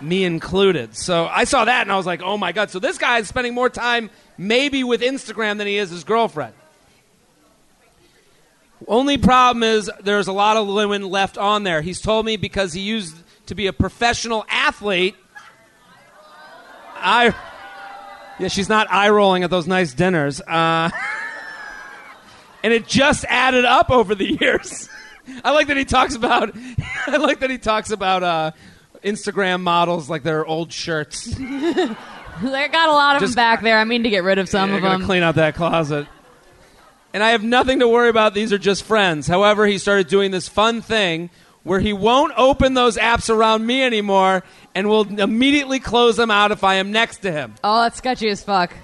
Me 0.00 0.24
included. 0.24 0.96
So 0.96 1.26
I 1.26 1.44
saw 1.44 1.64
that 1.64 1.82
and 1.82 1.90
I 1.90 1.96
was 1.96 2.06
like, 2.06 2.22
oh 2.22 2.36
my 2.36 2.52
God. 2.52 2.70
So 2.70 2.78
this 2.78 2.98
guy 2.98 3.18
is 3.18 3.28
spending 3.28 3.54
more 3.54 3.68
time 3.70 4.10
maybe 4.38 4.84
with 4.84 5.00
Instagram 5.00 5.58
than 5.58 5.66
he 5.66 5.76
is 5.76 5.90
his 5.90 6.04
girlfriend. 6.04 6.54
Only 8.86 9.16
problem 9.18 9.62
is 9.62 9.90
there's 10.02 10.26
a 10.28 10.32
lot 10.32 10.56
of 10.56 10.68
women 10.68 11.08
left 11.08 11.38
on 11.38 11.62
there. 11.64 11.80
He's 11.80 12.00
told 12.00 12.26
me 12.26 12.36
because 12.36 12.72
he 12.72 12.80
used 12.82 13.16
to 13.46 13.54
be 13.54 13.66
a 13.66 13.72
professional 13.72 14.44
athlete. 14.48 15.14
I. 16.96 17.34
Yeah, 18.38 18.48
she's 18.48 18.68
not 18.68 18.90
eye 18.90 19.10
rolling 19.10 19.44
at 19.44 19.50
those 19.50 19.66
nice 19.66 19.94
dinners. 19.94 20.40
Uh, 20.40 20.90
and 22.62 22.72
it 22.72 22.86
just 22.86 23.24
added 23.28 23.64
up 23.64 23.90
over 23.90 24.14
the 24.14 24.38
years. 24.40 24.88
I 25.44 25.52
like 25.52 25.68
that 25.68 25.76
he 25.76 25.84
talks 25.84 26.14
about. 26.14 26.50
I 27.06 27.16
like 27.18 27.40
that 27.40 27.50
he 27.50 27.58
talks 27.58 27.90
about 27.90 28.22
uh, 28.22 28.50
Instagram 29.04 29.60
models 29.62 30.10
like 30.10 30.22
their 30.24 30.44
old 30.44 30.72
shirts. 30.72 31.32
I 31.40 32.68
got 32.72 32.88
a 32.88 32.92
lot 32.92 33.16
of 33.16 33.20
Just- 33.22 33.34
them 33.34 33.42
back 33.42 33.62
there. 33.62 33.78
I 33.78 33.84
mean 33.84 34.02
to 34.02 34.10
get 34.10 34.24
rid 34.24 34.38
of 34.38 34.48
some 34.48 34.70
Yeah, 34.70 34.76
of 34.76 34.82
them. 34.82 35.04
clean 35.04 35.22
out 35.22 35.36
that 35.36 35.54
closet. 35.54 36.08
And 37.14 37.22
I 37.22 37.30
have 37.30 37.42
nothing 37.44 37.78
to 37.78 37.88
worry 37.88 38.08
about. 38.10 38.34
These 38.34 38.52
are 38.52 38.58
just 38.58 38.82
friends. 38.82 39.26
However, 39.28 39.66
he 39.66 39.78
started 39.78 40.08
doing 40.08 40.32
this 40.32 40.48
fun 40.48 40.82
thing 40.82 41.30
where 41.62 41.78
he 41.80 41.92
won't 41.92 42.32
open 42.36 42.74
those 42.74 42.96
apps 42.98 43.34
around 43.34 43.64
me 43.64 43.82
anymore 43.82 44.42
and 44.74 44.88
will 44.88 45.20
immediately 45.20 45.78
close 45.78 46.16
them 46.16 46.30
out 46.30 46.50
if 46.50 46.62
I 46.64 46.74
am 46.74 46.90
next 46.92 47.18
to 47.18 47.30
him. 47.32 47.54
oh, 47.62 47.82
that's 47.82 47.96
sketchy 47.98 48.28
as 48.28 48.42
fuck. 48.42 48.74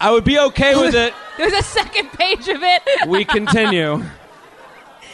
I 0.00 0.10
would 0.10 0.24
be 0.24 0.38
okay 0.38 0.74
with 0.80 0.94
it. 0.94 1.14
There's 1.36 1.52
a 1.52 1.62
second 1.62 2.08
page 2.12 2.48
of 2.48 2.62
it. 2.62 2.82
We 3.06 3.24
continue. 3.24 4.02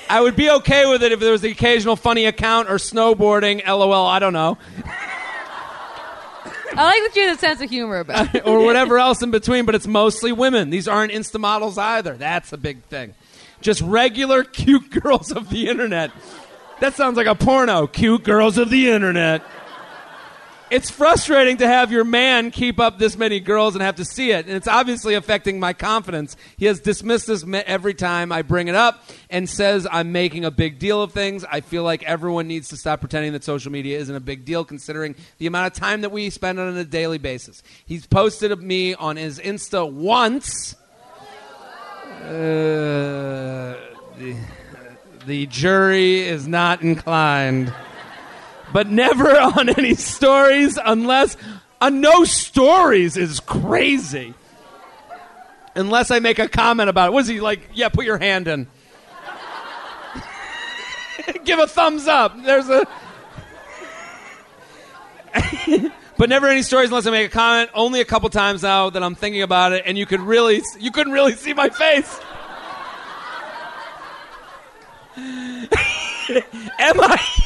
I 0.09 0.21
would 0.21 0.35
be 0.35 0.51
okay 0.51 0.91
with 0.91 1.03
it 1.03 1.13
if 1.13 1.21
there 1.21 1.31
was 1.33 1.41
the 1.41 1.51
occasional 1.51 1.95
funny 1.95 2.25
account 2.27 2.69
or 2.71 2.77
snowboarding, 2.77 3.65
lol, 3.67 3.93
I 4.07 4.19
don't 4.19 4.33
know, 4.33 4.59
I 6.73 6.85
like 6.85 7.13
that 7.13 7.17
you 7.17 7.27
have 7.29 7.37
a 7.37 7.41
sense 7.41 7.61
of 7.61 7.71
humor 7.71 7.99
about 7.99 8.35
it. 8.35 8.43
or 8.47 8.65
whatever 8.65 8.99
else 8.99 9.23
in 9.23 9.31
between, 9.31 9.65
but 9.67 9.75
it's 9.75 9.87
mostly 9.87 10.33
women. 10.33 10.71
These 10.71 10.89
aren't 10.89 11.13
Insta 11.13 11.41
models 11.41 11.79
either. 11.79 12.17
That's 12.17 12.53
a 12.53 12.57
big 12.57 12.83
thing. 12.85 13.15
Just 13.61 13.81
regular 13.81 14.45
cute 14.45 14.91
girls 15.03 15.33
of 15.33 15.51
the 15.51 15.69
internet. 15.69 16.11
That 16.81 16.95
sounds 16.95 17.17
like 17.17 17.27
a 17.27 17.35
porno. 17.35 17.87
Cute 17.87 18.23
girls 18.23 18.57
of 18.57 18.71
the 18.71 18.91
internet. 18.91 19.43
It's 20.71 20.89
frustrating 20.89 21.57
to 21.57 21.67
have 21.67 21.91
your 21.91 22.05
man 22.05 22.53
keep 22.53 22.79
up 22.79 22.97
this 22.97 23.17
many 23.17 23.41
girls 23.41 23.75
and 23.75 23.83
have 23.83 23.97
to 23.97 24.05
see 24.05 24.31
it, 24.31 24.47
and 24.47 24.55
it's 24.55 24.69
obviously 24.69 25.15
affecting 25.15 25.59
my 25.59 25.73
confidence. 25.73 26.37
He 26.57 26.67
has 26.67 26.79
dismissed 26.79 27.27
this 27.27 27.45
every 27.67 27.93
time 27.93 28.31
I 28.31 28.43
bring 28.43 28.69
it 28.69 28.77
up 28.77 29.03
and 29.31 29.51
says 29.51 29.89
I'm 29.91 30.13
making 30.13 30.45
a 30.45 30.51
big 30.53 30.79
deal 30.79 31.03
of 31.03 31.11
things. 31.13 31.45
I 31.51 31.61
feel 31.61 31.83
like 31.83 32.05
everyone 32.05 32.47
needs 32.47 32.69
to 32.69 32.77
stop 32.77 33.01
pretending 33.01 33.33
that 33.33 33.43
social 33.43 33.73
media 33.73 33.99
isn't 33.99 34.15
a 34.15 34.21
big 34.21 34.45
deal, 34.45 34.65
considering 34.65 35.17
the 35.39 35.49
amount 35.49 35.67
of 35.67 35.73
time 35.73 36.03
that 36.03 36.13
we 36.13 36.31
spend 36.31 36.61
on 36.61 36.77
it 36.77 36.81
a 36.81 36.85
daily 36.85 37.19
basis. 37.19 37.65
He's 37.85 38.07
posted 38.07 38.57
me 38.63 38.95
on 38.95 39.17
his 39.17 39.41
Insta 39.41 39.91
once. 39.91 40.77
Uh, 42.23 43.75
the, 44.19 44.37
the 45.27 45.47
jury 45.47 46.21
is 46.21 46.47
not 46.47 46.83
inclined 46.83 47.75
but 48.73 48.89
never 48.89 49.29
on 49.41 49.69
any 49.69 49.95
stories 49.95 50.79
unless 50.85 51.37
a 51.81 51.91
no 51.91 52.25
stories 52.25 53.17
is 53.17 53.41
crazy. 53.41 54.35
Unless 55.75 56.11
I 56.11 56.19
make 56.19 56.39
a 56.39 56.49
comment 56.49 56.91
about 56.91 57.09
it. 57.09 57.13
Was 57.13 57.29
he 57.29 57.41
like, 57.41 57.61
yeah, 57.73 57.89
put 57.89 58.05
your 58.05 58.19
hand 58.19 58.49
in. 58.49 58.67
Give 61.45 61.59
a 61.59 61.67
thumbs 61.67 62.09
up. 62.09 62.43
There's 62.43 62.69
a 62.69 62.87
But 66.19 66.29
never 66.29 66.49
any 66.49 66.63
stories 66.63 66.91
unless 66.91 67.07
I 67.07 67.11
make 67.13 67.29
a 67.29 67.33
comment. 67.33 67.71
Only 67.73 68.03
a 68.03 68.05
couple 68.05 68.29
times 68.29 68.63
now 68.63 68.91
that 68.91 69.03
I'm 69.03 69.15
thinking 69.15 69.41
about 69.41 69.73
it 69.73 69.85
and 69.87 69.97
you 69.97 70.05
could 70.05 70.21
really 70.21 70.61
you 70.79 70.91
couldn't 70.91 71.15
really 71.15 71.33
see 71.33 71.55
my 71.55 71.71
face. 71.71 72.21
Am 76.79 77.01
I 77.01 77.40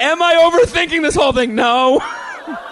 Am 0.00 0.22
I 0.22 0.34
overthinking 0.50 1.02
this 1.02 1.14
whole 1.14 1.32
thing? 1.32 1.54
No. 1.54 2.00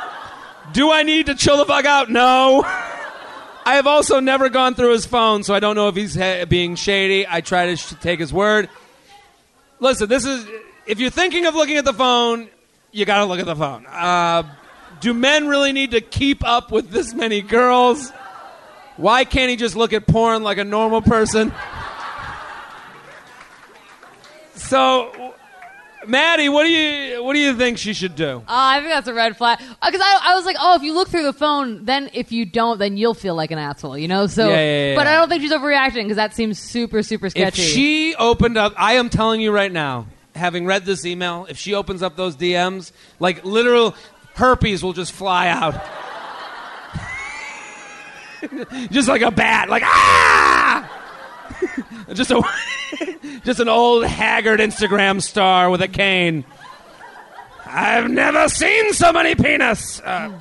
Do 0.73 0.91
I 0.91 1.03
need 1.03 1.27
to 1.27 1.35
chill 1.35 1.57
the 1.57 1.65
fuck 1.65 1.85
out? 1.85 2.11
No. 2.11 2.63
I 3.65 3.75
have 3.77 3.87
also 3.87 4.19
never 4.19 4.49
gone 4.49 4.75
through 4.75 4.93
his 4.93 5.07
phone, 5.07 5.45
so 5.45 5.55
I 5.55 5.61
don't 5.61 5.77
know 5.77 5.89
if 5.89 5.95
he's 5.95 6.17
ha- 6.17 6.45
being 6.47 6.75
shady. 6.75 7.27
I 7.29 7.41
try 7.41 7.67
to 7.67 7.77
sh- 7.77 7.95
take 8.01 8.19
his 8.19 8.33
word. 8.33 8.69
Listen, 9.79 10.09
this 10.09 10.25
is. 10.25 10.47
If 10.85 10.99
you're 10.99 11.11
thinking 11.11 11.47
of 11.47 11.55
looking 11.55 11.77
at 11.77 11.85
the 11.85 11.93
phone, 11.93 12.49
you 12.91 13.05
gotta 13.05 13.25
look 13.25 13.39
at 13.39 13.47
the 13.47 13.55
phone. 13.55 13.87
Uh, 13.87 14.43
do 15.01 15.15
men 15.15 15.47
really 15.47 15.73
need 15.73 15.93
to 15.93 16.01
keep 16.01 16.45
up 16.45 16.73
with 16.73 16.91
this 16.91 17.15
many 17.15 17.41
girls? 17.41 18.11
Why 18.97 19.25
can't 19.25 19.49
he 19.49 19.57
just 19.57 19.77
look 19.77 19.93
at 19.93 20.09
porn 20.09 20.43
like 20.43 20.59
a 20.59 20.65
normal 20.65 21.01
person? 21.03 21.53
So, 24.55 25.22
Maddie, 26.07 26.49
what 26.49 26.65
do 26.65 26.71
you 26.71 27.23
what 27.23 27.35
do 27.35 27.39
you 27.39 27.55
think 27.57 27.79
she 27.79 27.93
should 27.93 28.17
do? 28.17 28.43
Oh, 28.43 28.45
I 28.49 28.79
think 28.81 28.91
that's 28.91 29.09
a 29.09 29.15
red 29.15 29.37
flag. 29.37 29.59
Because 29.59 30.01
I, 30.03 30.21
I 30.31 30.35
was 30.35 30.45
like, 30.45 30.57
oh, 30.59 30.75
if 30.77 30.83
you 30.83 30.95
look 30.95 31.09
through 31.09 31.23
the 31.23 31.33
phone, 31.33 31.85
then 31.85 32.11
if 32.13 32.33
you 32.33 32.45
don't, 32.45 32.79
then 32.79 32.97
you'll 32.97 33.15
feel 33.15 33.35
like 33.35 33.51
an 33.51 33.59
asshole, 33.59 33.97
you 33.97 34.09
know? 34.09 34.27
So, 34.27 34.49
Yeah, 34.49 34.55
yeah, 34.57 34.89
yeah, 34.91 34.95
but. 34.97 35.07
I 35.07 35.17
don't 35.17 35.29
think 35.29 35.43
she's 35.43 35.53
overreacting 35.53 36.03
because 36.05 36.17
that 36.17 36.35
seems 36.35 36.59
super, 36.59 37.03
super 37.03 37.27
If 37.27 37.33
sketchy. 37.33 37.63
she 37.63 38.15
opened 38.17 38.59
up, 38.59 38.75
I 38.77 38.95
am 38.95 39.11
telling 39.11 39.41
you 39.41 39.53
right 39.53 39.71
now, 39.71 40.07
having 40.35 40.67
read 40.67 40.85
this 40.85 41.05
email, 41.07 41.47
if 41.49 41.59
she 41.59 41.75
opens 41.75 42.03
up 42.03 42.17
those 42.17 42.35
DMs, 42.37 42.93
like 43.21 43.45
literal 43.45 43.95
herpes 44.35 44.83
will 44.83 44.95
just 44.95 45.13
fly 45.13 45.49
out. 45.49 45.75
just 48.91 49.09
like 49.09 49.23
a 49.23 49.31
bat, 49.31 49.69
like 49.69 49.83
ah! 49.85 51.02
just 52.13 52.31
a 52.31 52.43
just 53.45 53.61
an 53.61 53.69
old 53.69 54.05
haggard 54.05 54.61
Instagram 54.61 55.23
star 55.23 55.71
with 55.71 55.83
a 55.83 55.89
cane. 55.89 56.45
I've 57.67 58.11
never 58.11 58.49
seen 58.49 58.93
so 58.93 59.13
many 59.13 59.35
penis. 59.35 60.01
Uh, 60.01 60.39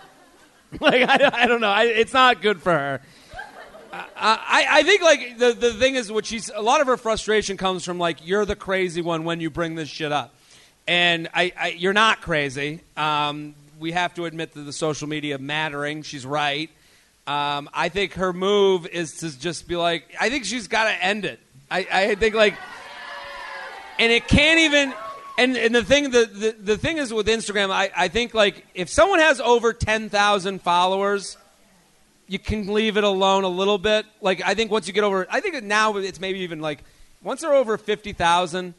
like 0.80 1.08
I, 1.08 1.30
I 1.42 1.46
don't 1.46 1.60
know. 1.60 1.70
I, 1.70 1.84
it's 1.84 2.12
not 2.12 2.42
good 2.42 2.62
for 2.62 2.72
her. 2.72 3.00
I, 3.92 4.66
I 4.68 4.82
think 4.82 5.02
like 5.02 5.38
the 5.38 5.52
the 5.52 5.72
thing 5.72 5.94
is 5.94 6.10
what 6.10 6.26
she's 6.26 6.50
a 6.52 6.62
lot 6.62 6.80
of 6.80 6.88
her 6.88 6.96
frustration 6.96 7.56
comes 7.56 7.84
from 7.84 7.98
like 7.98 8.26
you're 8.26 8.44
the 8.44 8.56
crazy 8.56 9.02
one 9.02 9.24
when 9.24 9.40
you 9.40 9.50
bring 9.50 9.76
this 9.76 9.88
shit 9.88 10.10
up, 10.10 10.34
and 10.88 11.28
I, 11.32 11.52
I 11.58 11.68
you're 11.68 11.92
not 11.92 12.20
crazy. 12.20 12.80
Um, 12.96 13.54
we 13.78 13.92
have 13.92 14.14
to 14.14 14.24
admit 14.24 14.52
that 14.52 14.62
the 14.62 14.72
social 14.72 15.08
media 15.08 15.38
mattering. 15.38 16.02
She's 16.02 16.26
right. 16.26 16.70
Um, 17.26 17.70
I 17.72 17.88
think 17.88 18.14
her 18.14 18.32
move 18.32 18.86
is 18.86 19.18
to 19.18 19.38
just 19.38 19.66
be 19.66 19.76
like 19.76 20.14
I 20.20 20.28
think 20.28 20.44
she's 20.44 20.68
got 20.68 20.84
to 20.84 21.04
end 21.04 21.24
it. 21.24 21.40
I, 21.70 21.86
I 21.90 22.14
think 22.16 22.34
like, 22.34 22.54
and 23.98 24.12
it 24.12 24.28
can't 24.28 24.60
even. 24.60 24.92
And, 25.36 25.56
and 25.56 25.74
the 25.74 25.82
thing 25.82 26.10
the, 26.10 26.26
the, 26.26 26.56
the 26.60 26.78
thing 26.78 26.98
is 26.98 27.12
with 27.12 27.26
Instagram, 27.26 27.70
I, 27.70 27.90
I 27.96 28.06
think 28.08 28.34
like 28.34 28.64
if 28.74 28.88
someone 28.88 29.18
has 29.18 29.40
over 29.40 29.72
ten 29.72 30.08
thousand 30.08 30.62
followers, 30.62 31.36
you 32.28 32.38
can 32.38 32.72
leave 32.72 32.96
it 32.96 33.04
alone 33.04 33.42
a 33.42 33.48
little 33.48 33.78
bit. 33.78 34.06
Like 34.20 34.42
I 34.44 34.54
think 34.54 34.70
once 34.70 34.86
you 34.86 34.92
get 34.92 35.02
over, 35.02 35.26
I 35.28 35.40
think 35.40 35.60
now 35.64 35.96
it's 35.96 36.20
maybe 36.20 36.40
even 36.40 36.60
like 36.60 36.84
once 37.22 37.40
they're 37.40 37.54
over 37.54 37.76
fifty 37.78 38.12
thousand. 38.12 38.74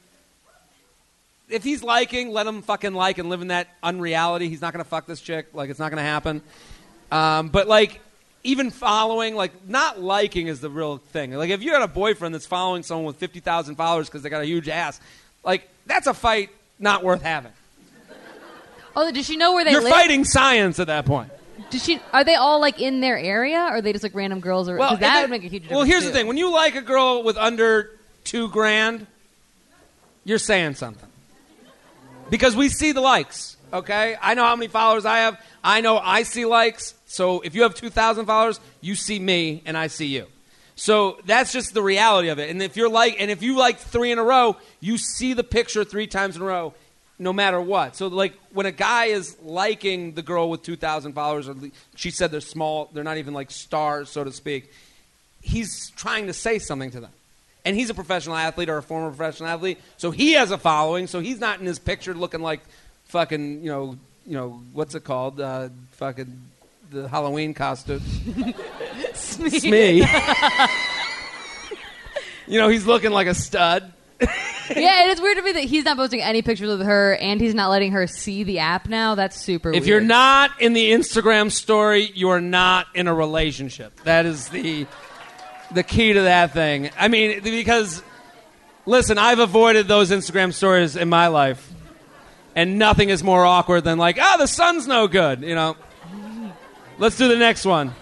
If 1.49 1.63
he's 1.63 1.83
liking, 1.83 2.31
let 2.31 2.47
him 2.47 2.61
fucking 2.61 2.93
like 2.93 3.17
and 3.17 3.27
live 3.27 3.41
in 3.41 3.49
that 3.49 3.67
unreality. 3.83 4.47
He's 4.47 4.61
not 4.61 4.71
gonna 4.71 4.85
fuck 4.85 5.07
this 5.07 5.19
chick. 5.19 5.47
Like 5.53 5.69
it's 5.69 5.79
not 5.79 5.89
gonna 5.89 6.03
happen. 6.03 6.41
Um, 7.11 7.49
but 7.49 7.67
like 7.67 7.99
even 8.45 8.71
following, 8.71 9.35
like 9.35 9.67
not 9.67 9.99
liking 10.01 10.47
is 10.47 10.61
the 10.61 10.69
real 10.69 10.97
thing. 10.97 11.33
Like 11.33 11.49
if 11.49 11.61
you 11.61 11.71
got 11.71 11.81
a 11.81 11.87
boyfriend 11.87 12.33
that's 12.33 12.45
following 12.45 12.83
someone 12.83 13.05
with 13.05 13.17
fifty 13.17 13.39
thousand 13.39 13.75
followers 13.75 14.07
because 14.07 14.21
they 14.21 14.29
got 14.29 14.41
a 14.41 14.45
huge 14.45 14.69
ass, 14.69 14.99
like 15.43 15.67
that's 15.85 16.07
a 16.07 16.13
fight 16.13 16.49
not 16.79 17.03
worth 17.03 17.21
having. 17.21 17.51
oh, 18.95 19.11
does 19.11 19.25
she 19.25 19.35
know 19.37 19.53
where 19.53 19.65
they 19.65 19.71
You're 19.71 19.81
live? 19.81 19.91
fighting 19.91 20.23
science 20.23 20.79
at 20.79 20.87
that 20.87 21.05
point. 21.05 21.31
Does 21.69 21.83
she? 21.83 21.99
Are 22.13 22.23
they 22.23 22.35
all 22.35 22.59
like 22.59 22.79
in 22.79 23.01
their 23.01 23.17
area, 23.17 23.57
or 23.57 23.77
are 23.77 23.81
they 23.81 23.91
just 23.91 24.03
like 24.03 24.13
random 24.15 24.39
girls? 24.39 24.69
Or 24.69 24.77
and 24.79 24.99
that 24.99 24.99
then- 24.99 25.21
would 25.23 25.29
make 25.31 25.43
a 25.43 25.47
huge 25.47 25.63
difference. 25.63 25.77
Well, 25.77 25.85
here's 25.85 26.03
too. 26.03 26.09
the 26.09 26.13
thing: 26.15 26.27
when 26.27 26.37
you 26.37 26.51
like 26.51 26.75
a 26.75 26.81
girl 26.81 27.23
with 27.23 27.37
under 27.37 27.91
two 28.23 28.49
grand, 28.49 29.07
you're 30.23 30.37
saying 30.37 30.75
something 30.75 31.09
because 32.29 32.55
we 32.55 32.69
see 32.69 32.91
the 32.91 33.01
likes. 33.01 33.54
Okay, 33.73 34.15
I 34.21 34.33
know 34.35 34.43
how 34.43 34.55
many 34.55 34.67
followers 34.67 35.05
I 35.05 35.19
have. 35.19 35.39
I 35.63 35.81
know 35.81 35.97
I 35.97 36.23
see 36.23 36.45
likes. 36.45 36.93
So 37.07 37.41
if 37.41 37.55
you 37.55 37.63
have 37.63 37.75
two 37.75 37.89
thousand 37.89 38.25
followers, 38.25 38.59
you 38.81 38.95
see 38.95 39.19
me 39.19 39.61
and 39.65 39.77
I 39.77 39.87
see 39.87 40.07
you. 40.07 40.27
So 40.75 41.19
that's 41.25 41.53
just 41.53 41.73
the 41.73 41.81
reality 41.81 42.27
of 42.29 42.39
it. 42.39 42.49
And 42.49 42.61
if 42.61 42.75
you're 42.75 42.89
like, 42.89 43.15
and 43.19 43.31
if 43.31 43.41
you 43.41 43.57
like 43.57 43.79
three 43.79 44.11
in 44.11 44.19
a 44.19 44.23
row, 44.23 44.57
you 44.81 44.97
see 44.97 45.33
the 45.33 45.43
picture 45.43 45.83
three 45.85 46.07
times 46.07 46.35
in 46.35 46.41
a 46.41 46.45
row, 46.45 46.73
no 47.17 47.31
matter 47.31 47.61
what. 47.61 47.95
So 47.95 48.07
like 48.07 48.33
when 48.51 48.65
a 48.65 48.71
guy 48.71 49.05
is 49.05 49.37
liking 49.41 50.13
the 50.13 50.21
girl 50.21 50.49
with 50.49 50.63
2,000 50.63 51.13
followers, 51.13 51.47
or 51.47 51.55
she 51.95 52.11
said 52.11 52.29
they're 52.31 52.41
small, 52.41 52.89
they're 52.93 53.05
not 53.05 53.17
even 53.17 53.33
like 53.33 53.51
stars, 53.51 54.09
so 54.09 54.25
to 54.25 54.33
speak. 54.33 54.69
He's 55.41 55.91
trying 55.91 56.27
to 56.27 56.33
say 56.33 56.59
something 56.59 56.91
to 56.91 56.99
them. 56.99 57.11
And 57.63 57.75
he's 57.75 57.89
a 57.89 57.95
professional 57.95 58.35
athlete 58.35 58.69
or 58.69 58.77
a 58.77 58.83
former 58.83 59.09
professional 59.09 59.49
athlete, 59.49 59.79
so 59.97 60.11
he 60.11 60.33
has 60.33 60.51
a 60.51 60.57
following. 60.57 61.07
So 61.07 61.19
he's 61.19 61.39
not 61.39 61.59
in 61.59 61.65
his 61.65 61.79
picture 61.79 62.13
looking 62.13 62.41
like 62.41 62.59
fucking, 63.05 63.63
you 63.63 63.69
know, 63.69 63.97
you 64.25 64.33
know, 64.33 64.61
what's 64.73 64.95
it 64.95 65.03
called? 65.03 65.39
Uh, 65.39 65.69
fucking 65.93 66.41
the 66.91 67.07
Halloween 67.07 67.53
costume. 67.53 68.01
it's 68.97 69.63
me. 69.63 70.03
you 72.47 72.59
know, 72.59 72.67
he's 72.67 72.85
looking 72.85 73.11
like 73.11 73.27
a 73.27 73.33
stud. 73.35 73.91
yeah, 74.19 75.03
it 75.05 75.09
is 75.09 75.19
weird 75.21 75.37
to 75.37 75.43
me 75.43 75.51
that 75.53 75.63
he's 75.65 75.83
not 75.83 75.97
posting 75.97 76.21
any 76.21 76.41
pictures 76.41 76.69
of 76.69 76.79
her 76.79 77.15
and 77.17 77.41
he's 77.41 77.53
not 77.53 77.69
letting 77.69 77.91
her 77.91 78.07
see 78.07 78.43
the 78.43 78.59
app 78.59 78.87
now. 78.87 79.15
That's 79.15 79.35
super 79.39 79.69
If 79.69 79.73
weird. 79.75 79.87
you're 79.87 80.01
not 80.01 80.61
in 80.61 80.73
the 80.73 80.91
Instagram 80.91 81.51
story, 81.51 82.09
you 82.13 82.29
are 82.29 82.41
not 82.41 82.87
in 82.95 83.07
a 83.07 83.13
relationship. 83.13 83.99
That 84.03 84.25
is 84.25 84.49
the 84.49 84.87
the 85.71 85.83
key 85.83 86.13
to 86.13 86.21
that 86.21 86.53
thing. 86.53 86.91
I 86.97 87.07
mean, 87.09 87.41
because 87.43 88.01
listen, 88.85 89.17
I've 89.17 89.39
avoided 89.39 89.87
those 89.87 90.11
Instagram 90.11 90.53
stories 90.53 90.95
in 90.95 91.09
my 91.09 91.27
life. 91.27 91.69
And 92.55 92.79
nothing 92.79 93.09
is 93.09 93.23
more 93.23 93.45
awkward 93.45 93.83
than 93.83 93.97
like, 93.97 94.17
"Ah, 94.19 94.37
the 94.37 94.47
sun's 94.47 94.87
no 94.87 95.07
good," 95.07 95.41
you 95.41 95.55
know. 95.55 95.75
Let's 96.97 97.17
do 97.17 97.27
the 97.27 97.35
next 97.35 97.65
one. 97.65 97.93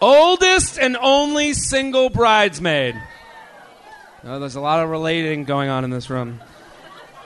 Oldest 0.00 0.78
and 0.78 0.96
only 0.96 1.54
single 1.54 2.10
bridesmaid. 2.10 3.00
Oh, 4.24 4.40
there's 4.40 4.56
a 4.56 4.60
lot 4.60 4.82
of 4.82 4.90
relating 4.90 5.44
going 5.44 5.70
on 5.70 5.84
in 5.84 5.90
this 5.90 6.10
room. 6.10 6.40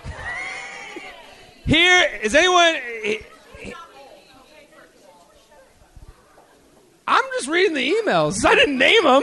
Here 1.66 2.11
is 2.22 2.35
anyone. 2.35 2.76
I'm 7.09 7.24
just 7.35 7.49
reading 7.49 7.74
the 7.74 7.91
emails. 7.91 8.45
I 8.45 8.55
didn't 8.55 8.78
name 8.78 9.03
them. 9.03 9.22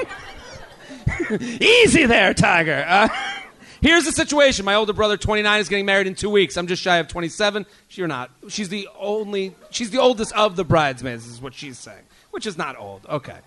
Easy 1.62 2.05
there, 2.05 2.34
Tiger. 2.34 2.84
Uh, 2.86 3.08
here's 3.82 4.05
the 4.05 4.11
situation. 4.11 4.65
My 4.65 4.75
older 4.75 4.93
brother, 4.93 5.17
29, 5.17 5.59
is 5.59 5.69
getting 5.69 5.86
married 5.86 6.07
in 6.07 6.15
two 6.15 6.30
weeks. 6.30 6.57
I'm 6.57 6.67
just 6.67 6.82
shy 6.82 6.97
of 6.97 7.07
27. 7.07 7.65
You're 7.91 8.07
not. 8.07 8.32
She's 8.49 8.69
the 8.69 8.88
only. 8.99 9.55
She's 9.69 9.89
the 9.91 9.99
oldest 9.99 10.34
of 10.34 10.55
the 10.55 10.63
bridesmaids. 10.63 11.25
Is 11.25 11.41
what 11.41 11.53
she's 11.53 11.78
saying, 11.78 12.03
which 12.32 12.45
is 12.45 12.57
not 12.57 12.78
old. 12.78 13.05
Okay. 13.07 13.38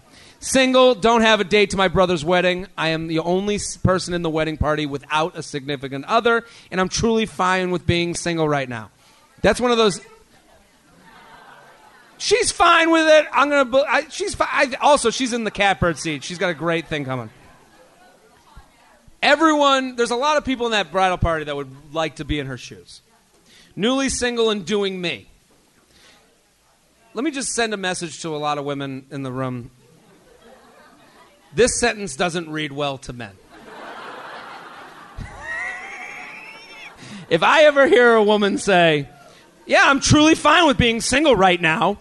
Single. 0.40 0.94
Don't 0.94 1.20
have 1.20 1.40
a 1.40 1.44
date 1.44 1.70
to 1.70 1.76
my 1.76 1.88
brother's 1.88 2.24
wedding. 2.24 2.66
I 2.76 2.88
am 2.88 3.06
the 3.06 3.18
only 3.18 3.58
person 3.82 4.14
in 4.14 4.22
the 4.22 4.30
wedding 4.30 4.56
party 4.56 4.86
without 4.86 5.36
a 5.36 5.42
significant 5.42 6.06
other, 6.06 6.44
and 6.70 6.80
I'm 6.80 6.88
truly 6.88 7.26
fine 7.26 7.70
with 7.70 7.86
being 7.86 8.14
single 8.14 8.48
right 8.48 8.68
now. 8.68 8.90
That's 9.42 9.60
one 9.60 9.70
of 9.70 9.78
those. 9.78 10.00
She's 12.18 12.52
fine 12.52 12.90
with 12.90 13.06
it. 13.08 13.26
I'm 13.32 13.48
gonna. 13.48 13.84
I, 13.88 14.08
she's 14.10 14.34
fi- 14.34 14.48
I, 14.50 14.74
also 14.80 15.10
she's 15.10 15.32
in 15.32 15.44
the 15.44 15.50
catbird 15.50 15.98
seat. 15.98 16.22
She's 16.22 16.36
got 16.36 16.50
a 16.50 16.54
great 16.54 16.86
thing 16.86 17.04
coming. 17.04 17.30
Everyone, 19.22 19.96
there's 19.96 20.10
a 20.10 20.16
lot 20.16 20.38
of 20.38 20.44
people 20.44 20.66
in 20.66 20.72
that 20.72 20.90
bridal 20.90 21.18
party 21.18 21.44
that 21.44 21.54
would 21.54 21.70
like 21.92 22.16
to 22.16 22.24
be 22.24 22.38
in 22.38 22.46
her 22.46 22.56
shoes. 22.56 23.02
Newly 23.76 24.08
single 24.08 24.50
and 24.50 24.64
doing 24.64 25.00
me. 25.00 25.28
Let 27.12 27.24
me 27.24 27.30
just 27.30 27.50
send 27.50 27.74
a 27.74 27.76
message 27.76 28.22
to 28.22 28.34
a 28.34 28.38
lot 28.38 28.56
of 28.56 28.64
women 28.64 29.06
in 29.10 29.22
the 29.22 29.32
room. 29.32 29.70
This 31.52 31.78
sentence 31.78 32.16
doesn't 32.16 32.48
read 32.48 32.72
well 32.72 32.96
to 32.98 33.12
men. 33.12 33.32
if 37.28 37.42
I 37.42 37.64
ever 37.64 37.88
hear 37.88 38.14
a 38.14 38.22
woman 38.22 38.56
say, 38.56 39.08
Yeah, 39.66 39.82
I'm 39.84 40.00
truly 40.00 40.34
fine 40.34 40.66
with 40.66 40.78
being 40.78 41.00
single 41.00 41.36
right 41.36 41.60
now, 41.60 41.98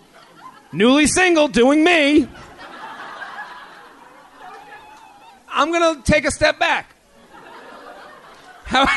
newly 0.72 1.08
single, 1.08 1.48
doing 1.48 1.84
me, 1.84 2.28
I'm 5.50 5.72
going 5.72 5.96
to 5.96 6.02
take 6.10 6.26
a 6.26 6.32
step 6.32 6.60
back. 6.60 6.96
How- 8.70 8.86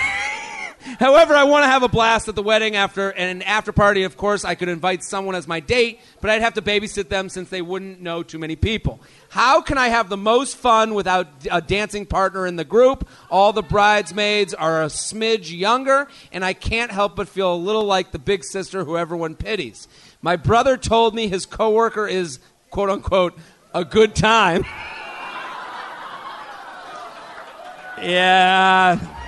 However, 0.98 1.34
I 1.34 1.44
want 1.44 1.64
to 1.64 1.68
have 1.68 1.82
a 1.82 1.88
blast 1.88 2.28
at 2.28 2.34
the 2.34 2.42
wedding 2.42 2.76
after 2.76 3.10
and 3.10 3.40
an 3.40 3.42
after 3.42 3.72
party. 3.72 4.02
Of 4.02 4.16
course, 4.16 4.44
I 4.44 4.54
could 4.54 4.68
invite 4.68 5.02
someone 5.04 5.34
as 5.34 5.48
my 5.48 5.60
date, 5.60 6.00
but 6.20 6.30
I'd 6.30 6.42
have 6.42 6.54
to 6.54 6.62
babysit 6.62 7.08
them 7.08 7.28
since 7.28 7.48
they 7.48 7.62
wouldn't 7.62 8.00
know 8.00 8.22
too 8.22 8.38
many 8.38 8.56
people. 8.56 9.00
How 9.30 9.62
can 9.62 9.78
I 9.78 9.88
have 9.88 10.08
the 10.08 10.16
most 10.16 10.56
fun 10.56 10.94
without 10.94 11.28
a 11.50 11.60
dancing 11.60 12.04
partner 12.04 12.46
in 12.46 12.56
the 12.56 12.64
group? 12.64 13.08
All 13.30 13.52
the 13.52 13.62
bridesmaids 13.62 14.54
are 14.54 14.82
a 14.82 14.86
smidge 14.86 15.56
younger, 15.56 16.08
and 16.32 16.44
I 16.44 16.52
can't 16.52 16.90
help 16.90 17.16
but 17.16 17.28
feel 17.28 17.54
a 17.54 17.56
little 17.56 17.84
like 17.84 18.10
the 18.10 18.18
big 18.18 18.44
sister 18.44 18.84
who 18.84 18.98
everyone 18.98 19.34
pities. 19.34 19.88
My 20.20 20.36
brother 20.36 20.76
told 20.76 21.14
me 21.14 21.28
his 21.28 21.46
coworker 21.46 22.06
is 22.06 22.38
quote 22.70 22.90
unquote 22.90 23.38
a 23.72 23.84
good 23.84 24.14
time. 24.14 24.64
yeah. 28.02 29.18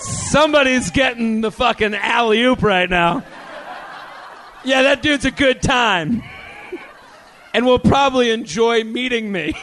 Somebody's 0.00 0.90
getting 0.90 1.40
the 1.40 1.50
fucking 1.50 1.94
alley 1.94 2.42
oop 2.42 2.62
right 2.62 2.88
now. 2.88 3.22
Yeah, 4.64 4.82
that 4.82 5.02
dude's 5.02 5.24
a 5.24 5.30
good 5.30 5.62
time. 5.62 6.22
And 7.52 7.66
will 7.66 7.78
probably 7.78 8.30
enjoy 8.30 8.84
meeting 8.84 9.32
me. 9.32 9.54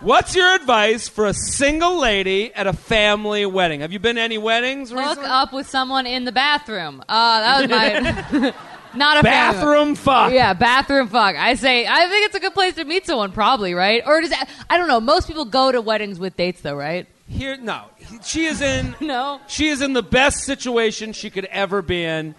What's 0.00 0.36
your 0.36 0.54
advice 0.54 1.08
for 1.08 1.26
a 1.26 1.34
single 1.34 1.98
lady 1.98 2.54
at 2.54 2.66
a 2.66 2.72
family 2.72 3.44
wedding? 3.46 3.80
Have 3.80 3.92
you 3.92 3.98
been 3.98 4.16
to 4.16 4.22
any 4.22 4.38
weddings 4.38 4.90
Hook 4.90 5.18
up 5.18 5.52
with 5.52 5.68
someone 5.68 6.06
in 6.06 6.24
the 6.24 6.30
bathroom. 6.32 7.02
Uh, 7.08 7.40
that 7.40 7.60
was 7.60 7.70
my. 7.70 8.54
not 8.94 9.18
a 9.18 9.22
family- 9.22 9.22
Bathroom 9.22 9.94
fuck. 9.96 10.32
Yeah, 10.32 10.54
bathroom 10.54 11.08
fuck. 11.08 11.34
I 11.34 11.54
say, 11.54 11.84
I 11.86 12.08
think 12.08 12.26
it's 12.26 12.36
a 12.36 12.40
good 12.40 12.54
place 12.54 12.74
to 12.74 12.84
meet 12.84 13.06
someone, 13.06 13.32
probably, 13.32 13.74
right? 13.74 14.02
Or 14.06 14.20
does 14.20 14.30
that, 14.30 14.48
I 14.70 14.76
don't 14.78 14.86
know. 14.88 15.00
Most 15.00 15.26
people 15.26 15.44
go 15.44 15.72
to 15.72 15.80
weddings 15.80 16.20
with 16.20 16.36
dates, 16.36 16.60
though, 16.60 16.76
right? 16.76 17.08
Here, 17.28 17.56
no. 17.56 17.84
She 18.24 18.46
is 18.46 18.60
in. 18.60 18.94
No. 19.00 19.40
She 19.46 19.68
is 19.68 19.82
in 19.82 19.92
the 19.92 20.02
best 20.02 20.44
situation 20.44 21.12
she 21.12 21.30
could 21.30 21.44
ever 21.46 21.82
be 21.82 22.04
in. 22.04 22.34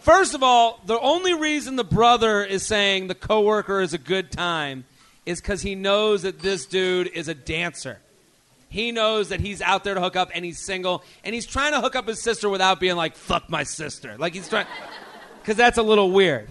First 0.00 0.34
of 0.34 0.42
all, 0.42 0.80
the 0.86 0.98
only 0.98 1.34
reason 1.34 1.76
the 1.76 1.84
brother 1.84 2.42
is 2.42 2.66
saying 2.66 3.08
the 3.08 3.14
coworker 3.14 3.80
is 3.80 3.92
a 3.92 3.98
good 3.98 4.30
time 4.30 4.84
is 5.26 5.40
because 5.40 5.60
he 5.60 5.74
knows 5.74 6.22
that 6.22 6.40
this 6.40 6.64
dude 6.64 7.08
is 7.08 7.28
a 7.28 7.34
dancer. 7.34 8.00
He 8.70 8.92
knows 8.92 9.28
that 9.28 9.40
he's 9.40 9.60
out 9.60 9.84
there 9.84 9.94
to 9.94 10.00
hook 10.00 10.16
up 10.16 10.30
and 10.34 10.44
he's 10.44 10.58
single 10.58 11.02
and 11.22 11.34
he's 11.34 11.44
trying 11.44 11.72
to 11.72 11.80
hook 11.80 11.96
up 11.96 12.08
his 12.08 12.22
sister 12.22 12.48
without 12.48 12.80
being 12.80 12.96
like 12.96 13.16
"fuck 13.16 13.50
my 13.50 13.64
sister." 13.64 14.16
Like 14.16 14.32
he's 14.32 14.48
trying, 14.48 14.66
because 15.42 15.56
that's 15.56 15.76
a 15.76 15.82
little 15.82 16.10
weird, 16.12 16.48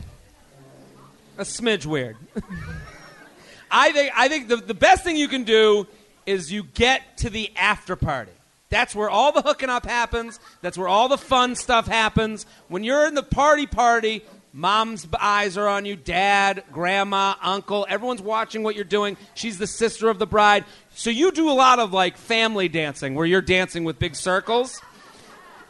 a 1.38 1.44
smidge 1.44 1.86
weird. 1.86 2.18
I 3.72 3.92
think 3.94 4.12
I 4.16 4.28
think 4.28 4.48
the, 4.50 4.58
the 4.58 4.74
best 4.74 5.04
thing 5.04 5.16
you 5.16 5.28
can 5.28 5.44
do 5.44 5.88
is 6.30 6.52
you 6.52 6.64
get 6.64 7.18
to 7.18 7.30
the 7.30 7.52
after 7.56 7.96
party. 7.96 8.32
That's 8.70 8.94
where 8.94 9.10
all 9.10 9.32
the 9.32 9.42
hooking 9.42 9.70
up 9.70 9.86
happens. 9.86 10.40
That's 10.62 10.78
where 10.78 10.88
all 10.88 11.10
the 11.10 11.18
fun 11.18 11.56
stuff 11.56 11.88
happens. 11.88 12.46
When 12.68 12.84
you're 12.84 13.08
in 13.08 13.16
the 13.16 13.24
party 13.24 13.66
party, 13.66 14.24
mom's 14.54 15.08
eyes 15.20 15.58
are 15.58 15.68
on 15.68 15.86
you, 15.86 15.96
dad, 15.96 16.64
grandma, 16.72 17.34
uncle, 17.42 17.88
everyone's 17.90 18.22
watching 18.22 18.62
what 18.62 18.76
you're 18.76 18.84
doing. 18.84 19.18
She's 19.34 19.58
the 19.58 19.66
sister 19.66 20.08
of 20.08 20.20
the 20.20 20.28
bride. 20.28 20.66
So 20.94 21.10
you 21.10 21.32
do 21.32 21.50
a 21.50 21.54
lot 21.54 21.80
of 21.80 21.94
like 21.94 22.16
family 22.16 22.70
dancing 22.70 23.16
where 23.16 23.26
you're 23.26 23.42
dancing 23.42 23.84
with 23.84 23.98
big 23.98 24.16
circles. 24.16 24.80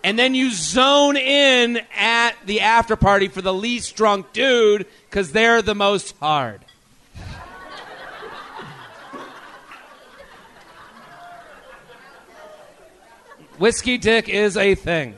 And 0.04 0.20
then 0.20 0.36
you 0.36 0.52
zone 0.52 1.16
in 1.16 1.82
at 1.96 2.36
the 2.46 2.62
after 2.62 2.98
party 2.98 3.30
for 3.30 3.42
the 3.42 3.54
least 3.54 3.96
drunk 3.96 4.34
dude 4.34 4.88
because 5.10 5.32
they're 5.32 5.62
the 5.62 5.76
most 5.76 6.18
hard. 6.18 6.66
Whiskey 13.60 13.98
dick 13.98 14.30
is 14.30 14.58
a 14.58 14.76
thing. 14.76 15.16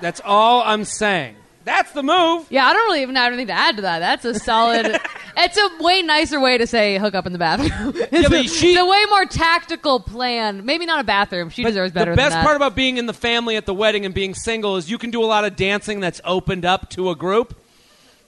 That's 0.00 0.20
all 0.24 0.62
I'm 0.62 0.84
saying. 0.84 1.36
That's 1.64 1.92
the 1.92 2.02
move. 2.02 2.46
Yeah, 2.50 2.66
I 2.66 2.74
don't 2.74 2.86
really 2.88 3.00
even 3.00 3.14
have 3.16 3.28
anything 3.32 3.46
to 3.46 3.54
add 3.54 3.76
to 3.76 3.82
that. 3.82 4.00
That's 4.00 4.24
a 4.26 4.38
solid. 4.38 5.00
it's 5.36 5.56
a 5.56 5.82
way 5.82 6.02
nicer 6.02 6.38
way 6.38 6.58
to 6.58 6.66
say 6.66 6.98
hook 6.98 7.14
up 7.14 7.24
in 7.26 7.32
the 7.32 7.38
bathroom. 7.38 7.94
it's, 7.96 8.30
Yeah, 8.30 8.38
a, 8.38 8.42
she- 8.44 8.72
it's 8.72 8.80
a 8.80 8.84
way 8.84 9.02
more 9.08 9.24
tactical 9.24 10.00
plan. 10.00 10.66
Maybe 10.66 10.84
not 10.84 11.00
a 11.00 11.04
bathroom. 11.04 11.48
She 11.48 11.64
deserves 11.64 11.92
better 11.92 12.10
the 12.10 12.16
best 12.16 12.36
part 12.36 12.56
about 12.56 12.74
being 12.74 12.98
in 12.98 13.06
the 13.06 13.14
family 13.14 13.56
at 13.56 13.64
the 13.64 13.72
wedding 13.72 14.04
and 14.04 14.14
being 14.14 14.34
single 14.34 14.76
is 14.76 14.90
you 14.90 14.98
can 14.98 15.10
do 15.10 15.22
a 15.22 15.26
lot 15.26 15.46
of 15.46 15.56
dancing 15.56 16.00
that's 16.00 16.20
opened 16.24 16.66
up 16.66 16.90
to 16.90 17.08
a 17.08 17.16
group. 17.16 17.58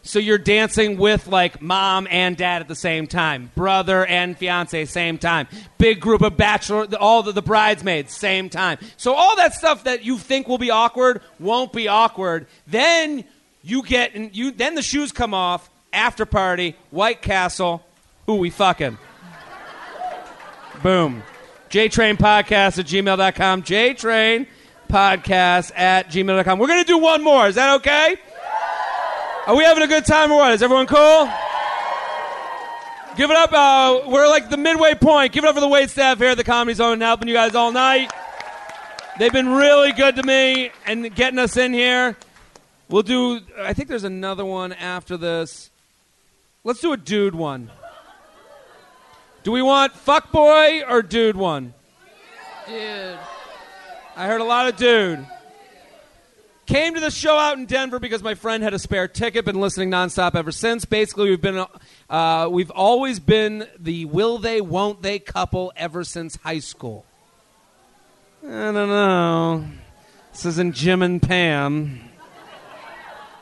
So 0.06 0.18
you're 0.20 0.38
dancing 0.38 0.98
with 0.98 1.26
like 1.26 1.60
mom 1.60 2.06
and 2.10 2.36
dad 2.36 2.62
at 2.62 2.68
the 2.68 2.76
same 2.76 3.06
time, 3.06 3.50
brother 3.54 4.06
and 4.06 4.38
fiance 4.38 4.84
same 4.86 5.18
time, 5.18 5.48
big 5.78 6.00
group 6.00 6.22
of 6.22 6.36
bachelor, 6.36 6.86
all 6.98 7.22
the, 7.22 7.32
the 7.32 7.42
bridesmaids 7.42 8.12
same 8.12 8.48
time. 8.48 8.78
So 8.96 9.14
all 9.14 9.36
that 9.36 9.54
stuff 9.54 9.84
that 9.84 10.04
you 10.04 10.16
think 10.16 10.48
will 10.48 10.58
be 10.58 10.70
awkward 10.70 11.22
won't 11.40 11.72
be 11.72 11.88
awkward. 11.88 12.46
Then 12.66 13.24
you 13.62 13.82
get 13.82 14.14
and 14.14 14.34
you 14.34 14.52
then 14.52 14.76
the 14.76 14.82
shoes 14.82 15.12
come 15.12 15.34
off. 15.34 15.68
after 15.92 16.24
party, 16.24 16.76
White 16.90 17.20
Castle, 17.20 17.84
who 18.26 18.36
we 18.36 18.50
fucking. 18.50 18.98
Boom. 20.82 21.22
JTrain 21.70 22.16
Podcast 22.16 22.78
at 22.78 22.86
gmail.com. 22.86 23.62
JTrain 23.62 24.46
Podcast 24.88 25.72
at 25.74 26.08
gmail.com. 26.10 26.58
We're 26.58 26.66
going 26.68 26.84
to 26.84 26.86
do 26.86 26.98
one 26.98 27.24
more. 27.24 27.48
Is 27.48 27.56
that 27.56 27.76
okay? 27.76 28.16
Are 29.46 29.54
we 29.54 29.62
having 29.62 29.84
a 29.84 29.86
good 29.86 30.04
time 30.04 30.32
or 30.32 30.38
what? 30.38 30.52
Is 30.54 30.62
everyone 30.62 30.88
cool? 30.88 31.30
Give 33.16 33.30
it 33.30 33.36
up. 33.36 33.52
Uh, 33.52 34.00
we're 34.08 34.26
like 34.26 34.50
the 34.50 34.56
midway 34.56 34.96
point. 34.96 35.32
Give 35.32 35.44
it 35.44 35.46
up 35.46 35.54
for 35.54 35.60
the 35.60 35.68
wait 35.68 35.88
staff 35.88 36.18
here 36.18 36.30
at 36.30 36.36
the 36.36 36.42
Comedy 36.42 36.74
Zone 36.74 37.00
helping 37.00 37.28
you 37.28 37.34
guys 37.34 37.54
all 37.54 37.70
night. 37.70 38.10
They've 39.20 39.32
been 39.32 39.48
really 39.48 39.92
good 39.92 40.16
to 40.16 40.24
me 40.24 40.72
and 40.84 41.14
getting 41.14 41.38
us 41.38 41.56
in 41.56 41.72
here. 41.72 42.16
We'll 42.88 43.04
do, 43.04 43.40
I 43.56 43.72
think 43.72 43.88
there's 43.88 44.02
another 44.02 44.44
one 44.44 44.72
after 44.72 45.16
this. 45.16 45.70
Let's 46.64 46.80
do 46.80 46.92
a 46.92 46.96
dude 46.96 47.36
one. 47.36 47.70
Do 49.44 49.52
we 49.52 49.62
want 49.62 49.92
fuck 49.92 50.32
boy 50.32 50.82
or 50.88 51.02
dude 51.02 51.36
one? 51.36 51.72
Dude. 52.66 53.16
I 54.16 54.26
heard 54.26 54.40
a 54.40 54.44
lot 54.44 54.66
of 54.66 54.76
dude. 54.76 55.24
Came 56.66 56.94
to 56.94 57.00
the 57.00 57.12
show 57.12 57.38
out 57.38 57.56
in 57.58 57.66
Denver 57.66 58.00
because 58.00 58.24
my 58.24 58.34
friend 58.34 58.64
had 58.64 58.74
a 58.74 58.78
spare 58.80 59.06
ticket. 59.06 59.44
Been 59.44 59.60
listening 59.60 59.88
nonstop 59.88 60.34
ever 60.34 60.50
since. 60.50 60.84
Basically, 60.84 61.30
we've 61.30 61.40
been 61.40 61.64
uh, 62.10 62.48
we've 62.50 62.72
always 62.72 63.20
been 63.20 63.68
the 63.78 64.04
will 64.06 64.38
they 64.38 64.60
won't 64.60 65.00
they 65.00 65.20
couple 65.20 65.72
ever 65.76 66.02
since 66.02 66.34
high 66.36 66.58
school. 66.58 67.04
I 68.44 68.48
don't 68.48 68.74
know. 68.74 69.64
This 70.32 70.44
isn't 70.44 70.74
Jim 70.74 71.02
and 71.02 71.22
Pam. 71.22 72.05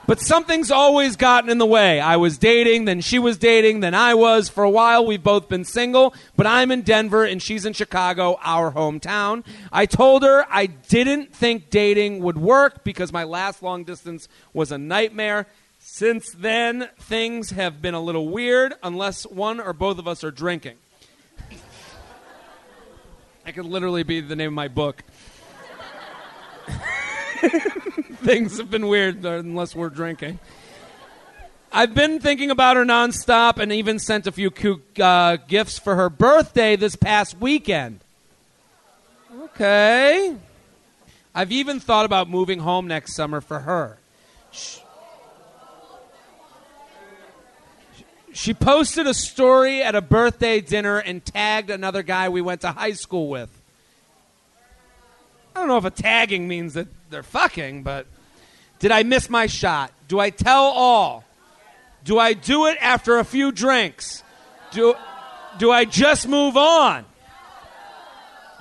But 0.06 0.20
something's 0.20 0.70
always 0.70 1.16
gotten 1.16 1.48
in 1.48 1.58
the 1.58 1.66
way. 1.66 1.98
I 1.98 2.16
was 2.16 2.36
dating, 2.36 2.84
then 2.84 3.00
she 3.00 3.18
was 3.18 3.38
dating, 3.38 3.80
then 3.80 3.94
I 3.94 4.14
was. 4.14 4.48
For 4.48 4.62
a 4.62 4.70
while, 4.70 5.06
we've 5.06 5.22
both 5.22 5.48
been 5.48 5.64
single, 5.64 6.14
but 6.36 6.46
I'm 6.46 6.70
in 6.70 6.82
Denver 6.82 7.24
and 7.24 7.42
she's 7.42 7.64
in 7.64 7.72
Chicago, 7.72 8.38
our 8.42 8.72
hometown. 8.72 9.44
I 9.72 9.86
told 9.86 10.22
her 10.22 10.46
I 10.50 10.66
didn't 10.66 11.34
think 11.34 11.70
dating 11.70 12.20
would 12.20 12.36
work 12.36 12.84
because 12.84 13.12
my 13.12 13.24
last 13.24 13.62
long 13.62 13.84
distance 13.84 14.28
was 14.52 14.70
a 14.70 14.78
nightmare. 14.78 15.46
Since 15.78 16.32
then, 16.32 16.88
things 16.98 17.50
have 17.50 17.80
been 17.80 17.94
a 17.94 18.00
little 18.00 18.28
weird 18.28 18.74
unless 18.82 19.24
one 19.26 19.60
or 19.60 19.72
both 19.72 19.98
of 19.98 20.06
us 20.06 20.22
are 20.22 20.30
drinking. 20.30 20.76
That 23.44 23.54
could 23.54 23.66
literally 23.66 24.02
be 24.02 24.20
the 24.20 24.36
name 24.36 24.48
of 24.48 24.54
my 24.54 24.68
book. 24.68 25.02
Things 28.22 28.58
have 28.58 28.70
been 28.70 28.86
weird 28.86 29.24
unless 29.24 29.74
we're 29.74 29.90
drinking. 29.90 30.38
I've 31.72 31.94
been 31.94 32.20
thinking 32.20 32.50
about 32.50 32.76
her 32.76 32.84
nonstop 32.84 33.58
and 33.58 33.72
even 33.72 33.98
sent 33.98 34.26
a 34.26 34.32
few 34.32 34.52
uh, 35.00 35.36
gifts 35.48 35.78
for 35.78 35.96
her 35.96 36.08
birthday 36.08 36.76
this 36.76 36.94
past 36.94 37.38
weekend. 37.40 38.00
Okay. 39.32 40.36
I've 41.34 41.50
even 41.50 41.80
thought 41.80 42.06
about 42.06 42.30
moving 42.30 42.60
home 42.60 42.86
next 42.86 43.16
summer 43.16 43.40
for 43.40 43.60
her. 43.60 43.98
She 48.32 48.54
posted 48.54 49.06
a 49.06 49.14
story 49.14 49.82
at 49.82 49.94
a 49.94 50.00
birthday 50.00 50.60
dinner 50.60 50.98
and 50.98 51.24
tagged 51.24 51.70
another 51.70 52.02
guy 52.02 52.28
we 52.28 52.40
went 52.40 52.60
to 52.62 52.72
high 52.72 52.92
school 52.92 53.28
with. 53.28 53.50
I 55.54 55.60
don't 55.60 55.68
know 55.68 55.76
if 55.76 55.84
a 55.84 55.90
tagging 55.90 56.48
means 56.48 56.74
that 56.74 56.88
they're 57.14 57.22
fucking, 57.22 57.84
but 57.84 58.06
did 58.80 58.90
I 58.90 59.04
miss 59.04 59.30
my 59.30 59.46
shot? 59.46 59.92
Do 60.08 60.18
I 60.18 60.30
tell 60.30 60.64
all? 60.64 61.24
Do 62.02 62.18
I 62.18 62.32
do 62.32 62.66
it 62.66 62.76
after 62.80 63.18
a 63.18 63.24
few 63.24 63.52
drinks? 63.52 64.24
Do, 64.72 64.94
do 65.58 65.70
I 65.70 65.84
just 65.84 66.26
move 66.26 66.56
on? 66.56 67.04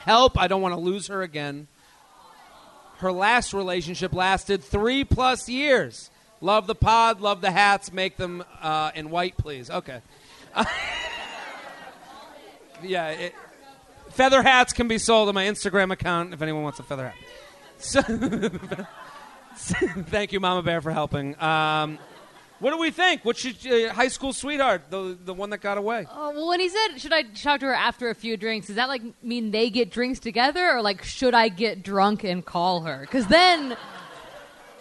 Help, 0.01 0.37
I 0.37 0.47
don't 0.47 0.61
want 0.61 0.75
to 0.75 0.79
lose 0.79 1.07
her 1.07 1.23
again. 1.23 1.67
Her 2.97 3.11
last 3.11 3.55
relationship 3.55 4.13
lasted 4.13 4.63
three 4.63 5.03
plus 5.03 5.49
years. 5.49 6.11
Love 6.39 6.67
the 6.67 6.75
pod, 6.75 7.21
love 7.21 7.41
the 7.41 7.49
hats, 7.49 7.91
make 7.91 8.17
them 8.17 8.43
uh, 8.61 8.91
in 8.93 9.09
white, 9.09 9.35
please. 9.35 9.71
Okay. 9.71 9.99
yeah, 12.83 13.07
it, 13.09 13.33
feather 14.11 14.43
hats 14.43 14.73
can 14.73 14.87
be 14.87 14.99
sold 14.99 15.27
on 15.27 15.33
my 15.33 15.45
Instagram 15.45 15.91
account 15.91 16.35
if 16.35 16.41
anyone 16.43 16.61
wants 16.61 16.79
a 16.79 16.83
feather 16.83 17.07
hat. 17.07 17.15
So, 17.83 18.01
thank 19.55 20.31
you, 20.31 20.39
Mama 20.39 20.63
Bear, 20.63 20.81
for 20.81 20.91
helping. 20.91 21.39
Um, 21.41 21.99
what 22.59 22.71
do 22.71 22.77
we 22.77 22.91
think? 22.91 23.25
What 23.25 23.35
should 23.35 23.55
uh, 23.67 23.93
high 23.93 24.07
school 24.07 24.31
sweetheart, 24.31 24.83
the 24.89 25.17
the 25.21 25.33
one 25.33 25.49
that 25.49 25.59
got 25.59 25.77
away? 25.77 26.07
Oh, 26.09 26.31
well, 26.31 26.47
when 26.47 26.61
he 26.61 26.69
said, 26.69 26.97
should 26.97 27.11
I 27.11 27.23
talk 27.23 27.59
to 27.59 27.65
her 27.65 27.73
after 27.73 28.09
a 28.09 28.15
few 28.15 28.37
drinks, 28.37 28.67
does 28.67 28.77
that 28.77 28.87
like 28.87 29.01
mean 29.21 29.51
they 29.51 29.69
get 29.69 29.91
drinks 29.91 30.19
together, 30.19 30.71
or 30.71 30.81
like 30.81 31.03
should 31.03 31.33
I 31.33 31.49
get 31.49 31.83
drunk 31.83 32.23
and 32.23 32.45
call 32.45 32.81
her? 32.83 33.01
Because 33.01 33.27
then 33.27 33.75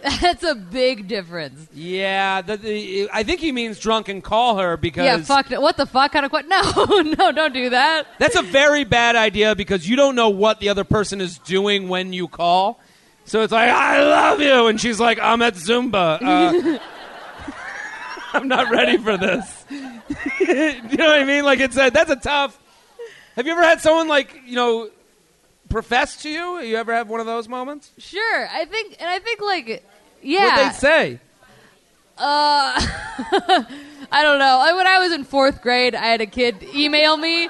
that's 0.20 0.42
a 0.42 0.55
big 0.55 1.09
difference. 1.09 1.68
Yeah, 1.72 2.42
the, 2.42 2.57
the, 2.57 3.11
I 3.12 3.22
think 3.22 3.40
he 3.40 3.53
means 3.53 3.78
drunk 3.78 4.09
and 4.09 4.22
call 4.22 4.59
her 4.59 4.76
because 4.76 5.05
Yeah, 5.05 5.18
fuck. 5.18 5.50
What 5.50 5.76
the 5.76 5.86
fuck 5.86 6.12
kind 6.12 6.24
of 6.24 6.30
question? 6.30 6.50
No, 6.53 7.00
no, 7.00 7.32
don't 7.32 7.55
do 7.55 7.70
that. 7.70 8.07
That's 8.18 8.36
a 8.36 8.42
very 8.42 8.84
bad 8.84 9.16
idea 9.16 9.55
because 9.55 9.88
you 9.88 9.96
don't 9.96 10.14
know 10.14 10.28
what 10.28 10.61
the 10.61 10.68
other 10.68 10.84
person 10.84 11.20
is 11.20 11.38
doing 11.38 11.88
when 11.88 12.12
you 12.12 12.28
call. 12.28 12.80
So 13.25 13.43
it's 13.43 13.53
like, 13.53 13.70
I 13.70 14.03
love 14.03 14.41
you. 14.41 14.66
And 14.66 14.81
she's 14.81 14.99
like, 15.01 15.18
I'm 15.20 15.43
at 15.43 15.55
Zumba. 15.55 16.20
Uh, 16.20 16.79
I'm 18.33 18.49
not 18.49 18.70
ready 18.70 18.99
for 18.99 19.16
this. 19.16 19.64
you 19.70 20.97
know 20.97 21.07
what 21.07 21.20
I 21.20 21.25
mean? 21.25 21.45
Like, 21.45 21.61
it's 21.61 21.77
a, 21.77 21.91
that's 21.91 22.11
a 22.11 22.16
tough. 22.16 22.59
Have 23.37 23.47
you 23.47 23.53
ever 23.53 23.62
had 23.62 23.81
someone, 23.81 24.09
like, 24.09 24.43
you 24.47 24.57
know, 24.57 24.91
profess 25.68 26.23
to 26.23 26.29
you? 26.31 26.61
You 26.61 26.77
ever 26.77 26.93
have 26.93 27.09
one 27.09 27.20
of 27.20 27.27
those 27.27 27.49
moments? 27.49 27.91
Sure, 27.99 28.49
I 28.53 28.64
think, 28.66 28.97
and 29.01 29.09
I 29.09 29.18
think 29.18 29.41
like, 29.41 29.85
yeah. 30.23 30.57
What'd 30.57 30.75
they 30.75 30.79
say? 30.79 31.20
Uh, 32.18 32.75
I 34.12 34.23
don't 34.23 34.39
know. 34.39 34.75
When 34.77 34.87
I 34.87 34.99
was 34.99 35.12
in 35.12 35.25
fourth 35.25 35.62
grade, 35.62 35.95
I 35.95 36.07
had 36.07 36.20
a 36.20 36.27
kid 36.27 36.62
email 36.75 37.16
me. 37.16 37.49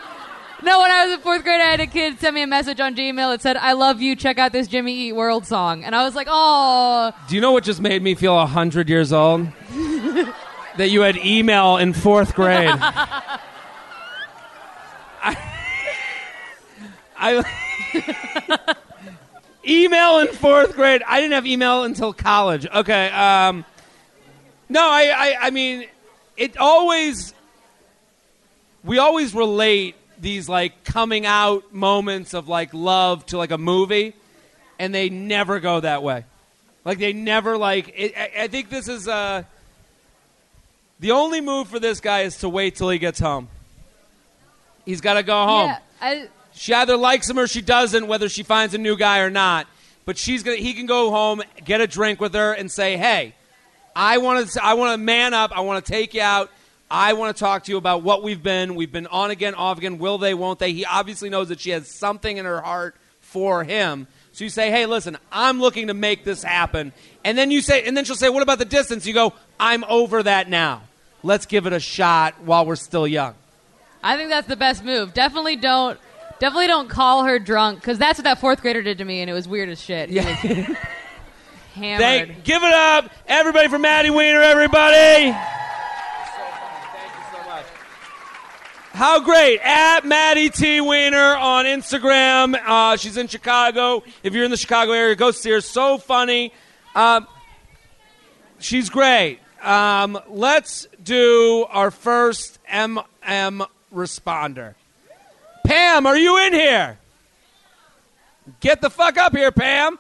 No, 0.63 0.79
when 0.81 0.91
I 0.93 1.07
was 1.07 1.15
in 1.15 1.21
fourth 1.21 1.43
grade, 1.43 1.61
I 1.61 1.65
had 1.65 1.81
a 1.81 1.89
kid 1.89 2.21
send 2.21 2.37
me 2.37 2.43
a 2.43 2.47
message 2.47 2.79
on 2.79 2.95
Gmail 2.95 3.33
that 3.33 3.43
said, 3.43 3.57
"I 3.57 3.73
love 3.73 4.01
you. 4.01 4.15
Check 4.15 4.39
out 4.39 4.53
this 4.53 4.69
Jimmy 4.69 4.95
Eat 4.95 5.13
World 5.13 5.45
song." 5.45 5.83
And 5.83 5.95
I 5.95 6.05
was 6.05 6.15
like, 6.15 6.29
"Oh, 6.31 7.13
Do 7.29 7.35
you 7.35 7.41
know 7.41 7.51
what 7.51 7.65
just 7.65 7.81
made 7.81 8.01
me 8.01 8.15
feel 8.15 8.37
100 8.37 8.89
years 8.89 9.13
old? 9.13 9.49
that 10.77 10.89
you 10.89 11.01
had 11.01 11.17
email 11.17 11.79
in 11.79 11.93
fourth 11.93 12.35
grade. 12.35 12.71
I, 15.25 15.37
I 17.17 18.75
email 19.69 20.19
in 20.21 20.29
fourth 20.29 20.75
grade. 20.75 21.03
I 21.07 21.21
didn't 21.21 21.35
have 21.35 21.47
email 21.47 21.85
until 21.85 22.13
college. 22.13 22.67
Okay. 22.67 23.09
Um, 23.11 23.65
no, 24.69 24.81
I, 24.81 25.13
I, 25.15 25.37
I 25.47 25.51
mean, 25.51 25.87
it 26.37 26.57
always. 26.57 27.35
We 28.85 28.99
always 28.99 29.33
relate 29.33 29.95
these 30.23 30.49
like 30.49 30.85
coming 30.85 31.27
out 31.27 31.75
moments 31.75 32.33
of 32.33 32.49
like 32.49 32.73
love 32.73 33.27
to 33.27 33.37
like 33.37 33.51
a 33.51 33.59
movie, 33.59 34.15
and 34.79 34.95
they 34.95 35.11
never 35.11 35.61
go 35.61 35.81
that 35.81 36.03
way. 36.03 36.25
Like 36.85 36.99
they 36.99 37.13
never 37.13 37.59
like. 37.59 37.93
It, 37.95 38.17
I, 38.17 38.45
I 38.45 38.47
think 38.47 38.71
this 38.71 38.89
is 38.89 39.07
uh, 39.07 39.43
the 41.01 41.11
only 41.11 41.41
move 41.41 41.69
for 41.69 41.79
this 41.79 42.01
guy 42.01 42.21
is 42.21 42.39
to 42.39 42.49
wait 42.49 42.77
till 42.77 42.89
he 42.89 42.99
gets 42.99 43.19
home. 43.19 43.49
He's 44.87 45.01
got 45.01 45.15
to 45.15 45.23
go 45.23 45.45
home. 45.45 45.67
yeah." 45.67 45.79
I, 46.01 46.29
She 46.55 46.73
either 46.73 46.97
likes 46.97 47.29
him 47.29 47.39
or 47.39 47.47
she 47.47 47.61
doesn't, 47.61 48.07
whether 48.07 48.29
she 48.29 48.43
finds 48.43 48.75
a 48.75 48.79
new 48.79 48.97
guy 48.97 49.21
or 49.21 49.31
not. 49.31 49.67
But 50.05 50.19
she's 50.19 50.43
gonna. 50.43 50.57
He 50.57 50.75
can 50.75 50.87
go 50.87 51.11
home, 51.11 51.43
get 51.65 51.81
a 51.81 51.87
drink 51.87 52.21
with 52.21 52.35
her, 52.35 52.53
and 52.53 52.71
say, 52.71 52.97
"Hey, 52.97 53.35
I 53.95 54.19
want 54.19 54.49
to. 54.49 54.65
I 54.65 54.75
want 54.75 54.93
to 54.95 54.99
man 54.99 55.35
up. 55.35 55.51
I 55.57 55.61
want 55.61 55.85
to 55.85 55.93
take 55.93 56.15
you 56.15 56.23
out. 56.23 56.51
I 56.93 57.15
want 57.15 57.35
to 57.35 57.41
talk 57.41 57.65
to 57.65 57.73
you 57.73 57.79
about 57.79 58.03
what 58.03 58.23
we've 58.23 58.43
been. 58.43 58.75
We've 58.75 58.93
been 58.93 59.07
on 59.07 59.31
again, 59.31 59.55
off 59.55 59.79
again. 59.79 59.99
Will 59.99 60.19
they? 60.19 60.35
Won't 60.35 60.59
they?" 60.59 60.75
He 60.75 60.85
obviously 60.85 61.31
knows 61.31 61.49
that 61.49 61.59
she 61.59 61.71
has 61.71 61.89
something 61.89 62.37
in 62.37 62.45
her 62.45 62.61
heart 62.61 62.95
for 63.21 63.65
him. 63.65 64.07
So 64.33 64.45
you 64.45 64.51
say, 64.51 64.71
"Hey, 64.71 64.85
listen, 64.85 65.17
I'm 65.33 65.59
looking 65.59 65.87
to 65.87 65.95
make 65.95 66.23
this 66.23 66.43
happen." 66.43 66.93
And 67.25 67.39
then 67.39 67.51
you 67.51 67.63
say, 67.63 67.83
and 67.85 67.97
then 67.97 68.05
she'll 68.05 68.15
say, 68.15 68.29
"What 68.29 68.43
about 68.43 68.59
the 68.59 68.67
distance?" 68.67 69.07
You 69.07 69.15
go, 69.15 69.33
"I'm 69.59 69.85
over 69.85 70.23
that 70.23 70.51
now. 70.51 70.83
Let's 71.23 71.47
give 71.47 71.67
it 71.67 71.73
a 71.73 71.81
shot 71.81 72.35
while 72.45 72.67
we're 72.67 72.77
still 72.77 73.07
young." 73.07 73.35
I 74.03 74.19
think 74.19 74.29
that's 74.29 74.49
the 74.49 74.57
best 74.57 74.85
move. 74.85 75.15
Definitely 75.15 75.57
don't. 75.57 75.99
Definitely 76.41 76.67
don't 76.67 76.89
call 76.91 77.25
her 77.25 77.39
drunk 77.39 77.81
because 77.81 77.99
that's 77.99 78.19
what 78.19 78.25
that 78.25 78.39
fourth 78.39 78.61
grader 78.61 78.83
did 78.83 78.99
to 78.99 79.05
me, 79.07 79.23
and 79.23 79.31
it 79.31 79.33
was 79.33 79.49
weird 79.49 79.71
as 79.71 79.81
shit. 79.81 80.11
He 80.11 80.17
was 80.17 80.27
hammered. 81.75 82.01
Thank, 82.01 82.45
give 82.45 82.63
it 82.63 82.73
up, 82.75 83.11
everybody 83.27 83.69
for 83.69 83.79
Maddie 83.79 84.11
Wiener, 84.11 84.43
everybody. 84.43 85.35
How 88.93 89.21
great! 89.21 89.59
At 89.61 90.05
Maddie 90.05 90.51
T 90.51 90.83
Wiener 90.83 91.35
on 91.35 91.65
Instagram. 91.65 92.61
Uh, 92.63 92.97
she's 92.99 93.17
in 93.17 93.27
Chicago. 93.27 94.03
If 94.23 94.35
you're 94.35 94.45
in 94.45 94.51
the 94.51 94.57
Chicago 94.59 94.93
area, 94.93 95.17
go 95.17 95.31
see 95.31 95.51
her. 95.51 95.63
So 95.63 95.97
funny. 95.97 96.53
Um, 96.95 97.27
she's 98.59 98.91
great. 98.91 99.41
Um, 99.63 100.21
let's 100.29 100.89
do 101.03 101.67
our 101.71 101.91
first 101.91 102.59
MM 102.71 103.67
responder. 103.95 104.75
Pam, 105.65 106.07
are 106.07 106.17
you 106.17 106.37
in 106.47 106.53
here? 106.53 106.99
Get 108.61 108.83
the 108.83 108.91
fuck 108.91 109.17
up 109.17 109.35
here, 109.35 109.53
Pam. 109.53 109.99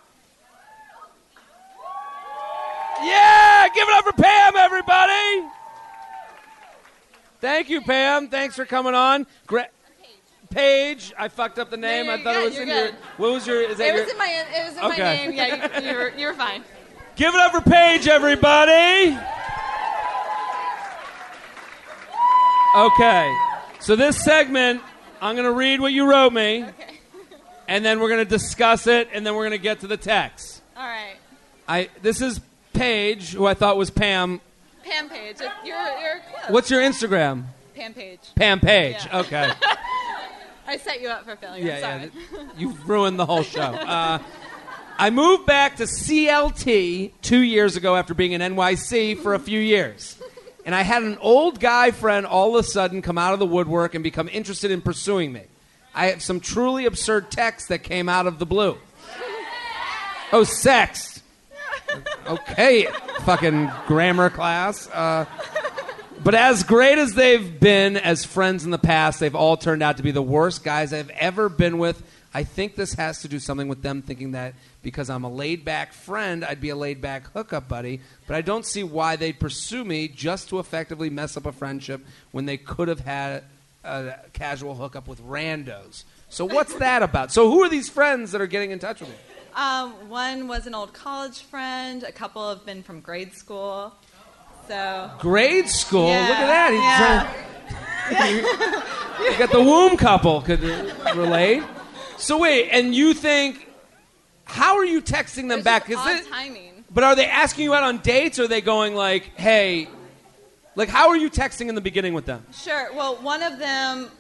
Yeah, 3.02 3.68
give 3.74 3.88
it 3.88 3.94
up 3.94 4.04
for 4.04 4.22
Pam, 4.22 4.56
everybody. 4.56 5.48
Thank 7.42 7.68
you, 7.70 7.80
Pam. 7.82 8.28
Thanks 8.28 8.54
for 8.54 8.64
coming 8.64 8.94
on. 8.94 9.26
Gra- 9.48 9.68
Paige, 10.48 11.12
I 11.18 11.26
fucked 11.26 11.58
up 11.58 11.70
the 11.70 11.76
name. 11.76 12.04
you're 12.06 12.14
I 12.14 12.22
thought 12.22 12.34
good, 12.34 12.42
it 12.44 12.50
was 12.50 12.58
in 12.60 12.68
your. 12.68 12.90
What 13.16 13.32
was 13.32 13.46
your? 13.48 13.62
Is 13.62 13.78
that 13.78 13.88
It 13.88 13.94
your? 13.94 14.04
was 14.04 14.12
in 14.12 14.18
my 14.18 14.44
it 14.54 14.64
was 14.68 14.76
in 14.76 14.84
Okay. 14.84 15.02
my 15.02 15.16
name. 15.16 15.32
Yeah, 15.32 15.80
you, 15.80 15.90
you 15.90 15.96
were 15.96 16.08
you 16.16 16.26
were 16.28 16.34
fine. 16.34 16.62
Give 17.16 17.34
it 17.34 17.40
up 17.40 17.50
for 17.52 17.60
Paige, 17.60 18.06
everybody. 18.06 19.18
Okay. 22.76 23.34
So 23.80 23.96
this 23.96 24.22
segment, 24.22 24.80
I'm 25.20 25.34
going 25.34 25.44
to 25.44 25.52
read 25.52 25.80
what 25.80 25.92
you 25.92 26.08
wrote 26.08 26.32
me, 26.32 26.62
Okay. 26.62 27.00
and 27.66 27.84
then 27.84 27.98
we're 27.98 28.08
going 28.08 28.24
to 28.24 28.30
discuss 28.30 28.86
it, 28.86 29.08
and 29.12 29.26
then 29.26 29.34
we're 29.34 29.42
going 29.48 29.58
to 29.58 29.62
get 29.62 29.80
to 29.80 29.88
the 29.88 29.96
text. 29.96 30.62
All 30.76 30.84
right. 30.86 31.16
I 31.68 31.88
this 32.02 32.20
is 32.20 32.40
Paige, 32.72 33.32
who 33.32 33.46
I 33.46 33.54
thought 33.54 33.76
was 33.76 33.90
Pam. 33.90 34.40
Pam 34.92 35.08
Page. 35.08 35.36
You're 35.40 35.74
you're 35.74 36.20
close. 36.20 36.50
What's 36.50 36.70
your 36.70 36.82
Instagram? 36.82 37.44
Pam 37.74 37.94
Page? 37.94 38.20
Pam 38.34 38.60
Page. 38.60 38.96
Yeah. 39.06 39.20
Okay. 39.20 39.50
I 40.66 40.76
set 40.76 41.00
you 41.00 41.08
up 41.08 41.24
for 41.24 41.34
failure. 41.36 41.64
Yeah, 41.64 41.88
I'm 41.88 42.12
yeah. 42.32 42.48
You've 42.58 42.88
ruined 42.88 43.18
the 43.18 43.26
whole 43.26 43.42
show. 43.42 43.60
Uh, 43.92 44.18
I 44.98 45.08
moved 45.10 45.46
back 45.46 45.76
to 45.76 45.84
CLT 45.84 47.12
two 47.22 47.40
years 47.40 47.76
ago 47.76 47.96
after 47.96 48.12
being 48.14 48.32
in 48.32 48.40
NYC 48.40 49.18
for 49.18 49.34
a 49.34 49.38
few 49.38 49.58
years. 49.58 50.20
And 50.66 50.74
I 50.74 50.82
had 50.82 51.02
an 51.02 51.16
old 51.20 51.58
guy 51.58 51.90
friend 51.90 52.26
all 52.26 52.56
of 52.56 52.64
a 52.64 52.68
sudden 52.68 53.02
come 53.02 53.16
out 53.18 53.32
of 53.32 53.38
the 53.38 53.46
woodwork 53.46 53.94
and 53.94 54.04
become 54.04 54.28
interested 54.28 54.70
in 54.70 54.82
pursuing 54.82 55.32
me. 55.32 55.42
I 55.94 56.08
have 56.08 56.22
some 56.22 56.40
truly 56.40 56.84
absurd 56.84 57.30
texts 57.30 57.68
that 57.70 57.82
came 57.82 58.08
out 58.08 58.26
of 58.26 58.38
the 58.38 58.46
blue. 58.46 58.76
Oh, 60.30 60.44
sex. 60.44 61.11
Okay, 62.26 62.86
fucking 63.24 63.70
grammar 63.86 64.30
class. 64.30 64.88
Uh, 64.88 65.26
but 66.24 66.34
as 66.34 66.62
great 66.62 66.98
as 66.98 67.14
they've 67.14 67.58
been 67.58 67.96
as 67.96 68.24
friends 68.24 68.64
in 68.64 68.70
the 68.70 68.78
past, 68.78 69.18
they've 69.18 69.34
all 69.34 69.56
turned 69.56 69.82
out 69.82 69.96
to 69.96 70.02
be 70.02 70.12
the 70.12 70.22
worst 70.22 70.62
guys 70.62 70.92
I've 70.92 71.10
ever 71.10 71.48
been 71.48 71.78
with. 71.78 72.02
I 72.34 72.44
think 72.44 72.76
this 72.76 72.94
has 72.94 73.22
to 73.22 73.28
do 73.28 73.38
something 73.38 73.68
with 73.68 73.82
them 73.82 74.00
thinking 74.00 74.32
that 74.32 74.54
because 74.82 75.10
I'm 75.10 75.24
a 75.24 75.30
laid 75.30 75.64
back 75.64 75.92
friend, 75.92 76.44
I'd 76.44 76.60
be 76.60 76.70
a 76.70 76.76
laid 76.76 77.00
back 77.00 77.30
hookup 77.32 77.68
buddy. 77.68 78.00
But 78.26 78.36
I 78.36 78.40
don't 78.40 78.64
see 78.64 78.82
why 78.82 79.16
they'd 79.16 79.38
pursue 79.38 79.84
me 79.84 80.08
just 80.08 80.48
to 80.48 80.58
effectively 80.58 81.10
mess 81.10 81.36
up 81.36 81.44
a 81.44 81.52
friendship 81.52 82.04
when 82.30 82.46
they 82.46 82.56
could 82.56 82.88
have 82.88 83.00
had 83.00 83.44
a 83.84 84.14
casual 84.32 84.76
hookup 84.76 85.08
with 85.08 85.20
randos. 85.20 86.04
So 86.28 86.46
what's 86.46 86.74
that 86.74 87.02
about? 87.02 87.32
So 87.32 87.50
who 87.50 87.62
are 87.62 87.68
these 87.68 87.90
friends 87.90 88.32
that 88.32 88.40
are 88.40 88.46
getting 88.46 88.70
in 88.70 88.78
touch 88.78 89.00
with 89.00 89.10
me? 89.10 89.16
Um, 89.54 90.08
one 90.08 90.48
was 90.48 90.66
an 90.66 90.74
old 90.74 90.92
college 90.94 91.40
friend. 91.42 92.02
A 92.04 92.12
couple 92.12 92.48
have 92.48 92.64
been 92.64 92.82
from 92.82 93.00
grade 93.00 93.34
school. 93.34 93.94
So 94.68 95.10
Grade 95.18 95.68
school. 95.68 96.08
Yeah, 96.08 96.28
Look 96.28 96.38
at 96.38 96.46
that. 96.46 97.32
He's 98.10 98.18
yeah. 98.18 99.30
you 99.32 99.38
got 99.38 99.50
the 99.50 99.62
womb 99.62 99.96
couple 99.96 100.40
could 100.42 100.62
relate. 101.16 101.62
So 102.16 102.38
wait, 102.38 102.70
and 102.70 102.94
you 102.94 103.14
think 103.14 103.68
how 104.44 104.76
are 104.76 104.84
you 104.84 105.00
texting 105.02 105.48
them 105.48 105.58
It's 105.60 105.64
back? 105.64 105.88
Is 105.90 105.98
it- 106.06 106.28
timing. 106.28 106.84
but 106.90 107.04
are 107.04 107.14
they 107.16 107.26
asking 107.26 107.64
you 107.64 107.74
out 107.74 107.82
on 107.82 107.98
dates 107.98 108.38
or 108.38 108.44
are 108.44 108.48
they 108.48 108.60
going 108.60 108.94
like, 108.94 109.30
"Hey, 109.36 109.88
like 110.76 110.88
how 110.88 111.08
are 111.08 111.16
you 111.16 111.30
texting 111.30 111.68
in 111.68 111.74
the 111.74 111.80
beginning 111.80 112.14
with 112.14 112.26
them?" 112.26 112.44
Sure. 112.52 112.92
Well, 112.94 113.16
one 113.16 113.42
of 113.42 113.58
them, 113.58 114.10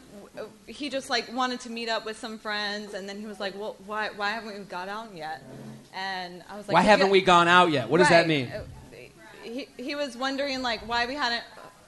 he 0.66 0.88
just 0.88 1.10
like 1.10 1.32
wanted 1.34 1.60
to 1.60 1.70
meet 1.70 1.88
up 1.88 2.04
with 2.04 2.18
some 2.18 2.38
friends, 2.38 2.94
and 2.94 3.08
then 3.08 3.18
he 3.20 3.26
was 3.26 3.38
like, 3.40 3.54
"Well, 3.58 3.76
why 3.86 4.10
why 4.16 4.30
haven't 4.30 4.56
we 4.58 4.64
got 4.64 4.88
out 4.88 5.14
yet?" 5.14 5.42
And 5.94 6.42
I 6.48 6.56
was 6.56 6.66
like, 6.68 6.74
Why 6.74 6.80
haven't 6.82 7.10
we 7.10 7.20
gone 7.20 7.48
out 7.48 7.70
yet? 7.70 7.88
What 7.90 7.98
does 7.98 8.08
that 8.08 8.20
Right. 8.20 8.26
mean? 8.28 8.52
He, 9.42 9.68
he 9.76 9.94
was 9.94 10.16
wondering 10.16 10.62
like 10.62 10.80
why 10.88 11.04
we 11.06 11.14
hadn't 11.14 11.42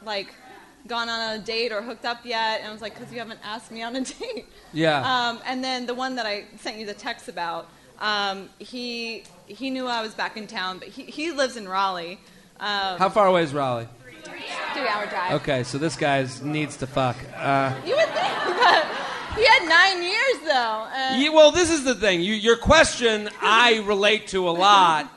like 0.05 0.35
gone 0.87 1.09
on 1.09 1.37
a 1.37 1.39
date 1.39 1.73
or 1.73 1.81
hooked 1.81 2.05
up 2.05 2.19
yet, 2.27 2.61
and 2.61 2.69
I 2.69 2.73
was 2.73 2.83
like, 2.83 2.95
because 2.99 3.11
you 3.13 3.19
haven't 3.19 3.41
asked 3.43 3.71
me 3.71 3.83
on 3.83 3.97
a 3.97 4.01
date. 4.05 4.47
Yeah. 4.73 5.01
Um, 5.31 5.41
and 5.47 5.65
then 5.65 5.87
the 5.87 5.95
one 5.95 6.17
that 6.17 6.27
I 6.27 6.45
sent 6.59 6.77
you 6.77 6.85
the 6.85 6.93
text 6.93 7.29
about, 7.29 7.69
um, 8.01 8.51
he 8.59 9.23
he 9.47 9.71
knew 9.71 9.87
I 9.87 10.03
was 10.03 10.15
back 10.15 10.37
in 10.37 10.47
town, 10.47 10.79
but 10.79 10.89
he, 10.89 11.05
he 11.05 11.33
lives 11.33 11.57
in 11.57 11.67
Raleigh. 11.69 12.19
Um, 12.61 12.99
How 12.99 13.09
far 13.09 13.27
away 13.27 13.43
is 13.43 13.55
Raleigh? 13.55 13.89
Three 14.25 14.89
hour 14.89 15.07
drive. 15.07 15.33
Okay, 15.43 15.63
so 15.65 15.79
this 15.79 15.97
guy 15.97 16.27
needs 16.43 16.77
to 16.79 16.87
fuck. 16.87 17.17
Uh, 17.37 17.73
You 17.87 17.95
would 17.97 18.09
think, 18.09 18.35
but 18.45 18.87
he 19.37 19.45
had 19.45 19.69
nine 19.69 20.03
years 20.03 20.39
though. 20.45 20.89
Yeah, 21.17 21.29
well, 21.31 21.51
this 21.53 21.71
is 21.71 21.85
the 21.85 21.95
thing. 21.95 22.21
You, 22.21 22.35
your 22.35 22.57
question, 22.57 23.29
I 23.41 23.83
relate 23.87 24.29
to 24.29 24.49
a 24.49 24.53
lot 24.53 25.11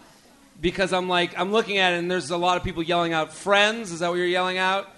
because 0.61 0.91
I'm 0.93 1.07
like, 1.07 1.37
I'm 1.39 1.51
looking 1.51 1.77
at 1.77 1.93
it 1.93 1.97
and 1.99 2.09
there's 2.09 2.31
a 2.31 2.37
lot 2.37 2.57
of 2.57 2.63
people 2.63 2.83
yelling 2.83 3.13
out, 3.13 3.31
friends. 3.33 3.91
Is 3.91 3.99
that 3.99 4.09
what 4.09 4.15
you're 4.15 4.25
yelling 4.25 4.57
out? 4.57 4.89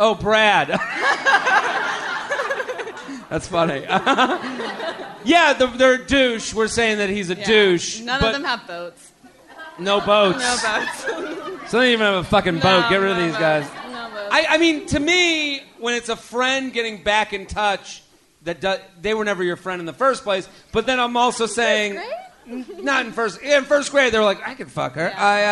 Oh, 0.00 0.14
Brad. 0.14 0.68
That's 3.30 3.46
funny. 3.48 3.80
yeah, 5.24 5.52
the, 5.52 5.66
they're 5.76 5.94
a 5.94 6.06
douche. 6.06 6.54
We're 6.54 6.68
saying 6.68 6.98
that 6.98 7.10
he's 7.10 7.30
a 7.30 7.34
Yeah. 7.34 7.44
douche. 7.44 8.00
None 8.00 8.22
of 8.24 8.32
them 8.32 8.44
have 8.44 8.66
boats. 8.66 9.12
No 9.78 10.00
boats. 10.00 10.38
No 10.38 10.56
boats. 10.62 11.70
So 11.70 11.78
they 11.78 11.86
don't 11.86 11.92
even 11.92 12.06
have 12.06 12.14
a 12.14 12.24
fucking 12.24 12.60
boat. 12.60 12.82
No, 12.82 12.88
Get 12.88 12.96
rid 12.96 13.12
of 13.12 13.18
these 13.18 13.32
boats. 13.32 13.38
guys. 13.38 13.70
No 13.92 14.08
boats. 14.10 14.28
I, 14.32 14.46
I 14.50 14.58
mean, 14.58 14.86
to 14.86 15.00
me, 15.00 15.62
when 15.78 15.94
it's 15.94 16.08
a 16.08 16.16
friend 16.16 16.72
getting 16.72 17.02
back 17.02 17.32
in 17.32 17.46
touch, 17.46 18.02
that 18.42 18.60
do, 18.60 18.74
they 19.00 19.14
were 19.14 19.24
never 19.24 19.42
your 19.42 19.56
friend 19.56 19.80
in 19.80 19.86
the 19.86 19.92
first 19.92 20.22
place. 20.24 20.48
But 20.72 20.86
then 20.86 20.98
I'm 21.00 21.16
also 21.16 21.46
saying, 21.46 22.00
Great. 22.46 22.82
not 22.84 23.04
in 23.06 23.12
first, 23.12 23.40
yeah, 23.42 23.58
in 23.58 23.64
first 23.64 23.90
grade, 23.90 24.12
they 24.12 24.18
were 24.18 24.24
like, 24.24 24.46
I 24.46 24.54
could 24.54 24.70
fuck 24.70 24.94
her. 24.94 25.12
I, 25.16 25.44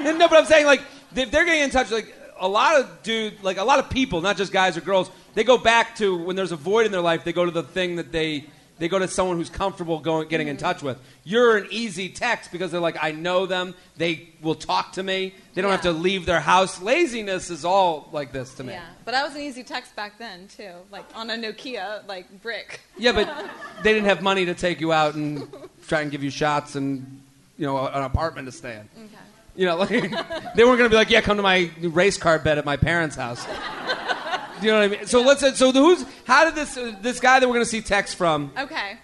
uh, 0.00 0.12
no, 0.12 0.28
but 0.28 0.38
I'm 0.38 0.46
saying 0.46 0.66
like 0.66 0.82
if 1.14 1.30
they're 1.30 1.44
getting 1.44 1.62
in 1.62 1.70
touch, 1.70 1.90
like 1.90 2.14
a 2.38 2.48
lot 2.48 2.80
of 2.80 3.02
dude, 3.02 3.42
like 3.42 3.56
a 3.56 3.64
lot 3.64 3.78
of 3.78 3.90
people, 3.90 4.20
not 4.20 4.36
just 4.36 4.52
guys 4.52 4.76
or 4.76 4.80
girls, 4.80 5.10
they 5.34 5.44
go 5.44 5.58
back 5.58 5.96
to 5.96 6.16
when 6.16 6.36
there's 6.36 6.52
a 6.52 6.56
void 6.56 6.86
in 6.86 6.92
their 6.92 7.00
life, 7.00 7.24
they 7.24 7.32
go 7.32 7.44
to 7.44 7.50
the 7.50 7.62
thing 7.62 7.96
that 7.96 8.12
they. 8.12 8.44
They 8.78 8.88
go 8.88 8.98
to 8.98 9.08
someone 9.08 9.38
who's 9.38 9.48
comfortable 9.48 10.00
going, 10.00 10.28
getting 10.28 10.48
in 10.48 10.58
touch 10.58 10.82
with. 10.82 10.98
You're 11.24 11.56
an 11.56 11.68
easy 11.70 12.10
text 12.10 12.52
because 12.52 12.70
they're 12.70 12.80
like, 12.80 12.98
I 13.02 13.12
know 13.12 13.46
them. 13.46 13.74
They 13.96 14.28
will 14.42 14.54
talk 14.54 14.92
to 14.92 15.02
me. 15.02 15.34
They 15.54 15.62
don't 15.62 15.70
have 15.70 15.82
to 15.82 15.92
leave 15.92 16.26
their 16.26 16.40
house. 16.40 16.82
Laziness 16.82 17.48
is 17.48 17.64
all 17.64 18.08
like 18.12 18.32
this 18.32 18.54
to 18.56 18.64
me. 18.64 18.74
Yeah, 18.74 18.84
but 19.06 19.14
I 19.14 19.24
was 19.24 19.34
an 19.34 19.40
easy 19.40 19.62
text 19.62 19.96
back 19.96 20.18
then 20.18 20.48
too, 20.48 20.72
like 20.90 21.04
on 21.14 21.30
a 21.30 21.34
Nokia 21.34 22.06
like 22.06 22.42
brick. 22.42 22.80
Yeah, 22.98 23.12
but 23.12 23.50
they 23.82 23.94
didn't 23.94 24.08
have 24.08 24.20
money 24.20 24.44
to 24.44 24.54
take 24.54 24.80
you 24.80 24.92
out 24.92 25.14
and 25.14 25.48
try 25.88 26.02
and 26.02 26.10
give 26.10 26.22
you 26.22 26.30
shots 26.30 26.76
and 26.76 27.22
you 27.56 27.66
know 27.66 27.86
an 27.86 28.02
apartment 28.02 28.46
to 28.46 28.52
stay 28.52 28.74
in. 28.74 29.04
Okay. 29.04 29.14
You 29.54 29.64
know, 29.64 29.76
like 29.76 29.88
they 30.54 30.64
weren't 30.64 30.78
going 30.78 30.78
to 30.78 30.90
be 30.90 30.96
like, 30.96 31.08
yeah, 31.08 31.22
come 31.22 31.38
to 31.38 31.42
my 31.42 31.70
race 31.80 32.18
car 32.18 32.38
bed 32.38 32.58
at 32.58 32.66
my 32.66 32.76
parents' 32.76 33.16
house. 33.16 33.46
Do 34.60 34.66
you 34.66 34.72
know 34.72 34.78
what 34.78 34.84
I 34.84 34.88
mean? 34.88 35.06
So 35.06 35.20
let's. 35.22 35.58
So 35.58 35.72
the, 35.72 35.80
who's? 35.80 36.04
How 36.24 36.44
did 36.44 36.54
this 36.54 36.76
uh, 36.76 36.94
this 37.02 37.20
guy 37.20 37.40
that 37.40 37.46
we're 37.46 37.54
going 37.54 37.64
to 37.64 37.70
see 37.70 37.82
text 37.82 38.16
from? 38.16 38.52
Okay. 38.58 38.96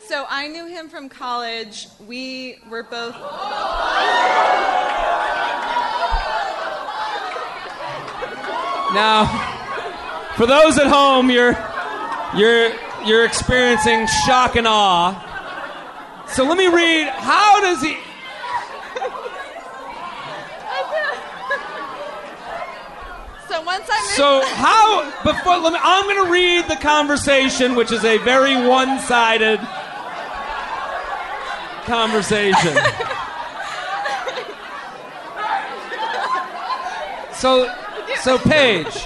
So 0.00 0.26
I 0.28 0.48
knew 0.48 0.66
him 0.66 0.88
from 0.88 1.08
college. 1.08 1.86
We 2.06 2.58
were 2.68 2.82
both. 2.82 3.14
Now, 8.92 9.26
for 10.36 10.46
those 10.46 10.78
at 10.78 10.88
home, 10.88 11.30
you're 11.30 11.56
you're 12.36 12.72
you're 13.06 13.24
experiencing 13.24 14.06
shock 14.26 14.56
and 14.56 14.66
awe. 14.66 16.26
So 16.28 16.44
let 16.44 16.58
me 16.58 16.66
read. 16.66 17.08
How 17.08 17.60
does 17.60 17.80
he? 17.82 17.96
So 23.50 23.60
once 23.62 23.88
I 23.90 24.00
moved. 24.00 24.14
So 24.14 24.42
how 24.54 25.10
before 25.24 25.58
let 25.58 25.72
me, 25.72 25.78
I'm 25.82 26.04
going 26.04 26.24
to 26.24 26.30
read 26.30 26.68
the 26.68 26.76
conversation, 26.76 27.74
which 27.74 27.90
is 27.90 28.04
a 28.04 28.18
very 28.18 28.54
one-sided 28.64 29.58
conversation. 31.84 32.76
so, 37.32 37.74
so 38.20 38.38
Paige, 38.38 39.04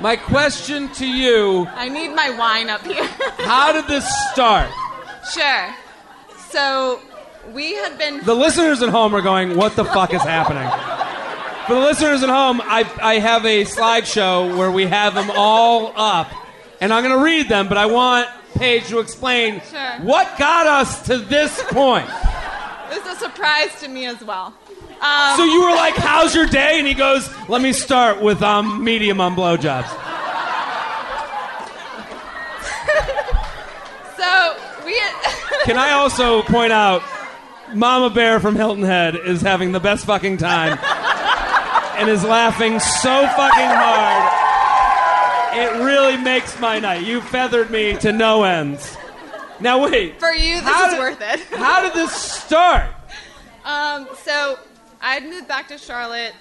my 0.00 0.16
question 0.16 0.88
to 0.94 1.06
you: 1.06 1.68
I 1.76 1.88
need 1.88 2.08
my 2.08 2.30
wine 2.30 2.68
up 2.68 2.84
here. 2.84 3.04
How 3.38 3.70
did 3.70 3.86
this 3.86 4.04
start? 4.32 4.68
sure. 5.32 5.72
So 6.50 7.00
we 7.52 7.74
had 7.74 7.96
been. 7.98 8.24
The 8.24 8.34
listeners 8.34 8.82
at 8.82 8.88
home 8.88 9.14
are 9.14 9.22
going, 9.22 9.56
"What 9.56 9.76
the 9.76 9.84
fuck 9.84 10.12
is 10.12 10.22
happening?" 10.22 10.68
For 11.66 11.74
the 11.74 11.80
listeners 11.80 12.22
at 12.22 12.28
home, 12.28 12.60
I, 12.62 12.90
I 13.00 13.14
have 13.20 13.44
a 13.44 13.64
slideshow 13.64 14.56
where 14.56 14.70
we 14.70 14.86
have 14.86 15.14
them 15.14 15.30
all 15.34 15.92
up, 15.94 16.30
and 16.80 16.92
I'm 16.92 17.04
going 17.04 17.16
to 17.16 17.24
read 17.24 17.48
them, 17.48 17.68
but 17.68 17.78
I 17.78 17.86
want 17.86 18.28
Paige 18.56 18.88
to 18.88 18.98
explain 18.98 19.62
Sure. 19.70 19.80
what 20.02 20.36
got 20.38 20.66
us 20.66 21.06
to 21.06 21.18
this 21.18 21.62
point. 21.70 22.08
This 22.90 23.06
is 23.06 23.12
a 23.12 23.16
surprise 23.16 23.80
to 23.80 23.88
me 23.88 24.06
as 24.06 24.22
well. 24.24 24.52
so 25.36 25.44
you 25.44 25.62
were 25.62 25.70
like, 25.70 25.94
"How's 25.94 26.34
your 26.34 26.46
day?" 26.46 26.78
And 26.78 26.86
he 26.86 26.94
goes, 26.94 27.28
"Let 27.48 27.62
me 27.62 27.72
start 27.72 28.20
with 28.20 28.42
um, 28.42 28.82
medium 28.84 29.20
on 29.20 29.34
blowjobs." 29.36 29.88
So 34.16 34.56
we. 34.84 35.00
Can 35.64 35.76
I 35.78 35.92
also 35.92 36.42
point 36.42 36.72
out, 36.72 37.02
Mama 37.74 38.10
Bear 38.10 38.38
from 38.40 38.54
Hilton 38.56 38.84
Head 38.84 39.16
is 39.16 39.40
having 39.40 39.72
the 39.72 39.80
best 39.80 40.04
fucking 40.04 40.36
time 40.36 40.78
and 42.02 42.10
is 42.10 42.24
laughing 42.24 42.80
so 42.80 43.26
fucking 43.28 43.70
hard. 43.70 44.32
It 45.56 45.84
really 45.84 46.16
makes 46.16 46.58
my 46.58 46.80
night. 46.80 47.06
You 47.06 47.20
feathered 47.20 47.70
me 47.70 47.94
to 47.98 48.12
no 48.12 48.42
ends. 48.42 48.96
Now 49.60 49.84
wait. 49.84 50.18
For 50.18 50.32
you, 50.32 50.60
this 50.60 50.80
is 50.80 50.90
did- 50.90 50.98
worth 50.98 51.20
it. 51.20 51.40
How 51.56 51.80
did 51.80 51.94
this 51.94 52.12
start? 52.12 52.90
Um, 53.64 54.08
so 54.24 54.58
I 55.00 55.20
moved 55.20 55.46
back 55.46 55.68
to 55.68 55.78
Charlotte 55.78 56.34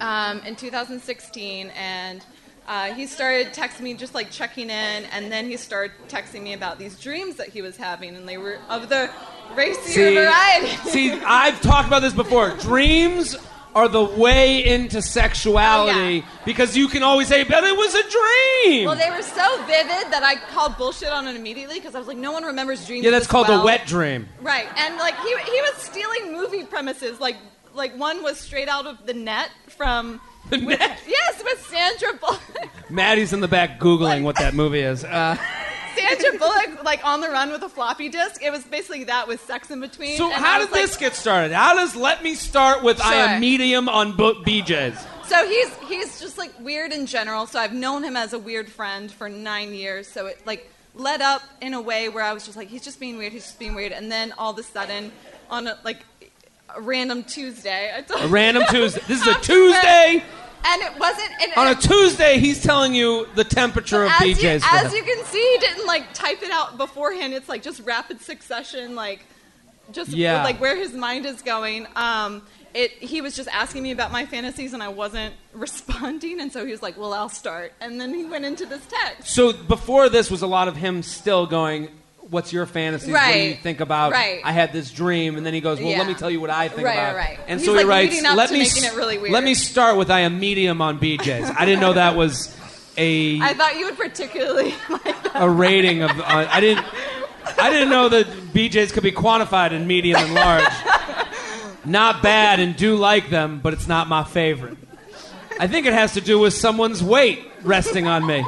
um, 0.00 0.40
in 0.40 0.54
2016, 0.54 1.70
and 1.74 2.22
uh, 2.68 2.92
he 2.92 3.06
started 3.06 3.54
texting 3.54 3.80
me, 3.80 3.94
just 3.94 4.14
like 4.14 4.30
checking 4.30 4.68
in, 4.68 5.04
and 5.06 5.32
then 5.32 5.46
he 5.46 5.56
started 5.56 5.92
texting 6.08 6.42
me 6.42 6.52
about 6.52 6.78
these 6.78 7.00
dreams 7.00 7.36
that 7.36 7.48
he 7.48 7.62
was 7.62 7.78
having, 7.78 8.16
and 8.16 8.28
they 8.28 8.36
were 8.36 8.58
of 8.68 8.90
the 8.90 9.10
racier 9.54 10.12
variety. 10.12 10.66
see, 10.90 11.12
I've 11.24 11.58
talked 11.62 11.88
about 11.88 12.02
this 12.02 12.12
before. 12.12 12.50
Dreams 12.58 13.34
are 13.74 13.88
the 13.88 14.02
way 14.04 14.64
into 14.64 15.00
sexuality 15.02 15.98
Oh, 15.98 16.08
yeah. 16.08 16.22
because 16.44 16.76
you 16.76 16.88
can 16.88 17.02
always 17.02 17.28
say, 17.28 17.42
"But 17.44 17.64
it 17.64 17.76
was 17.76 17.94
a 17.94 18.02
dream." 18.02 18.86
well, 18.86 18.96
they 18.96 19.10
were 19.10 19.22
so 19.22 19.56
vivid 19.64 20.12
that 20.12 20.22
I 20.22 20.36
called 20.52 20.76
bullshit 20.76 21.08
on 21.08 21.26
it 21.26 21.36
immediately 21.36 21.76
because 21.78 21.94
I 21.94 21.98
was 21.98 22.06
like, 22.08 22.18
no 22.18 22.32
one 22.32 22.44
remembers 22.44 22.86
dreams. 22.86 23.04
yeah, 23.04 23.10
that's 23.10 23.26
called 23.26 23.48
well. 23.48 23.62
a 23.62 23.64
wet 23.64 23.86
dream. 23.86 24.28
Right, 24.40 24.66
and 24.76 24.96
like 24.98 25.16
he 25.20 25.28
he 25.30 25.60
was 25.62 25.74
stealing 25.76 26.32
movie 26.32 26.64
premises. 26.64 27.18
Like 27.20 27.36
like 27.74 27.96
one 27.98 28.22
was 28.22 28.38
straight 28.38 28.68
out 28.68 28.86
of 28.86 29.06
the 29.06 29.14
net 29.14 29.50
from. 29.68 30.20
The 30.50 30.58
with- 30.58 30.80
Net? 30.80 30.98
Yes, 31.06 31.42
with 31.44 31.64
Sandra 31.66 32.18
Bullock. 32.18 32.68
Maddie's 32.90 33.32
in 33.32 33.40
the 33.40 33.48
back 33.48 33.78
googling 33.78 34.22
what 34.24 34.36
that 34.36 34.54
movie 34.54 34.80
is. 34.80 35.02
Uh, 35.04 35.36
Sandra 35.96 36.38
Bullock, 36.38 36.84
like 36.84 37.04
on 37.04 37.20
the 37.20 37.28
run 37.28 37.50
with 37.50 37.62
a 37.62 37.68
floppy 37.68 38.08
disk. 38.08 38.42
It 38.42 38.50
was 38.50 38.64
basically 38.64 39.04
that 39.04 39.28
with 39.28 39.40
sex 39.42 39.70
in 39.70 39.80
between. 39.80 40.16
so 40.16 40.30
how 40.30 40.58
did 40.58 40.70
like- 40.70 40.82
this 40.82 40.96
get 40.96 41.14
started? 41.14 41.52
How 41.52 41.74
does 41.74 41.94
let 41.96 42.22
me 42.22 42.34
start 42.34 42.82
with 42.82 43.00
I 43.00 43.14
am 43.14 43.28
Sure. 43.30 43.40
medium 43.40 43.88
on 43.88 44.12
bo- 44.16 44.34
BJ's? 44.42 44.98
So 45.26 45.46
he's 45.48 45.70
he's 45.88 46.20
just 46.20 46.36
like 46.38 46.52
weird 46.60 46.92
in 46.92 47.06
general. 47.06 47.46
So 47.46 47.58
I've 47.58 47.72
known 47.72 48.02
him 48.02 48.16
as 48.16 48.32
a 48.32 48.38
weird 48.38 48.70
friend 48.70 49.10
for 49.10 49.28
nine 49.28 49.72
years. 49.74 50.06
So 50.08 50.26
it 50.26 50.40
like 50.46 50.68
led 50.94 51.22
up 51.22 51.42
in 51.62 51.72
a 51.74 51.80
way 51.80 52.08
where 52.10 52.22
I 52.24 52.32
was 52.34 52.44
just 52.44 52.56
like, 52.56 52.68
he's 52.68 52.82
just 52.84 53.00
being 53.00 53.16
weird. 53.16 53.32
He's 53.32 53.44
just 53.44 53.58
being 53.58 53.74
weird. 53.74 53.92
And 53.92 54.12
then 54.12 54.32
all 54.36 54.50
of 54.52 54.58
a 54.58 54.62
sudden, 54.62 55.10
on 55.48 55.66
a, 55.66 55.78
like 55.84 56.00
a 56.74 56.80
random 56.82 57.22
Tuesday, 57.24 57.90
I 57.96 58.02
told 58.02 58.22
A 58.24 58.28
random 58.28 58.64
Tuesday. 58.70 59.00
This 59.08 59.22
is 59.22 59.26
a 59.28 59.40
Tuesday. 59.40 60.22
And 60.64 60.82
it 60.82 60.98
wasn't. 60.98 61.30
And, 61.42 61.52
On 61.56 61.68
a 61.68 61.74
Tuesday, 61.74 62.38
he's 62.38 62.62
telling 62.62 62.94
you 62.94 63.26
the 63.34 63.44
temperature 63.44 64.04
of 64.04 64.10
as 64.10 64.20
you, 64.20 64.34
BJ's. 64.48 64.64
for 64.64 64.74
as 64.76 64.92
you 64.92 65.02
can 65.02 65.24
see, 65.24 65.40
he 65.52 65.58
didn't 65.58 65.86
like 65.86 66.12
type 66.14 66.42
it 66.42 66.50
out 66.50 66.76
beforehand. 66.78 67.34
It's 67.34 67.48
like 67.48 67.62
just 67.62 67.80
rapid 67.84 68.20
succession, 68.20 68.94
like 68.94 69.24
just 69.92 70.10
Yeah. 70.10 70.42
like 70.44 70.60
where 70.60 70.76
his 70.76 70.92
mind 70.92 71.26
is 71.26 71.42
going. 71.42 71.86
Um, 71.96 72.42
it 72.74 72.92
he 72.92 73.20
was 73.20 73.36
just 73.36 73.48
asking 73.52 73.82
me 73.82 73.90
about 73.90 74.12
my 74.12 74.24
fantasies, 74.24 74.72
and 74.72 74.82
I 74.82 74.88
wasn't 74.88 75.34
responding, 75.52 76.40
and 76.40 76.50
so 76.52 76.64
he 76.64 76.72
was 76.72 76.82
like, 76.82 76.96
"Well, 76.96 77.12
I'll 77.12 77.28
start," 77.28 77.74
and 77.80 78.00
then 78.00 78.14
he 78.14 78.24
went 78.24 78.44
into 78.46 78.64
this 78.64 78.80
text. 78.88 79.28
So 79.34 79.52
before 79.52 80.08
this 80.08 80.30
was 80.30 80.40
a 80.42 80.46
lot 80.46 80.68
of 80.68 80.76
him 80.76 81.02
still 81.02 81.46
going, 81.46 81.88
"What's 82.32 82.52
your 82.52 82.66
fantasy? 82.66 83.12
What 83.12 83.32
do 83.32 83.38
you 83.38 83.54
think 83.54 83.80
about?" 83.80 84.10
Right. 84.12 84.40
I 84.44 84.50
had 84.52 84.72
this 84.72 84.90
dream, 84.90 85.36
and 85.36 85.44
then 85.46 85.54
he 85.54 85.60
goes, 85.60 85.78
"Well, 85.80 85.96
let 85.96 86.06
me 86.08 86.14
tell 86.14 86.30
you 86.30 86.40
what 86.40 86.50
I 86.50 86.68
think 86.68 86.86
Right, 86.86 86.94
about." 86.94 87.14
right, 87.16 87.38
right. 87.38 87.46
And 87.46 87.60
He's, 87.60 87.68
so 87.68 87.76
he 87.76 87.84
writes, 87.84 88.20
"Let 88.22 88.50
me 88.50 88.62
it 88.62 88.94
really 88.96 89.18
weird. 89.18 89.32
let 89.32 89.44
me 89.44 89.54
start 89.54 89.96
with 89.96 90.10
I 90.10 90.20
am 90.20 90.40
medium 90.40 90.80
on 90.82 90.98
BJ's." 90.98 91.50
I 91.56 91.64
didn't 91.64 91.80
know 91.80 91.92
that 91.92 92.16
was 92.16 92.56
a 92.96 93.38
I 93.42 93.54
thought 93.54 93.76
you 93.78 93.84
would 93.84 93.96
particularly 93.96 94.74
like 94.90 95.04
that. 95.04 95.32
a 95.34 95.48
rating 95.48 96.02
of. 96.02 96.10
Uh, 96.18 96.48
I 96.50 96.60
didn't. 96.60 96.84
I 97.58 97.70
didn't 97.70 97.90
know 97.90 98.08
that 98.08 98.26
BJ's 98.54 98.92
could 98.92 99.02
be 99.02 99.12
quantified 99.12 99.72
in 99.72 99.86
medium 99.86 100.20
and 100.20 100.34
large. 100.34 100.64
Not 101.84 102.22
bad 102.22 102.60
and 102.60 102.76
do 102.76 102.94
like 102.96 103.28
them, 103.30 103.60
but 103.62 103.72
it's 103.72 103.88
not 103.88 104.08
my 104.08 104.22
favorite. 104.24 104.76
I 105.58 105.66
think 105.66 105.86
it 105.86 105.92
has 105.92 106.14
to 106.14 106.20
do 106.20 106.38
with 106.38 106.54
someone's 106.54 107.02
weight 107.02 107.40
resting 107.62 108.06
on 108.06 108.24
me. 108.26 108.44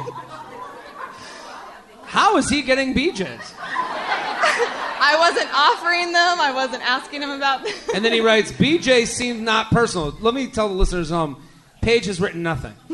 How 2.15 2.37
is 2.37 2.47
he 2.47 2.61
getting 2.61 2.93
BJ's? 2.93 3.53
I 3.59 5.17
wasn't 5.19 5.49
offering 5.53 6.13
them. 6.13 6.39
I 6.39 6.53
wasn't 6.53 6.81
asking 6.81 7.21
him 7.21 7.29
about 7.29 7.65
them. 7.65 7.73
And 7.93 8.05
then 8.05 8.13
he 8.13 8.21
writes, 8.21 8.53
BJ 8.53 9.05
seemed 9.05 9.43
not 9.43 9.69
personal. 9.69 10.15
Let 10.21 10.33
me 10.33 10.47
tell 10.47 10.69
the 10.69 10.75
listeners 10.75 11.09
home, 11.09 11.43
Paige 11.81 12.05
has 12.05 12.21
written 12.21 12.41
nothing. 12.41 12.71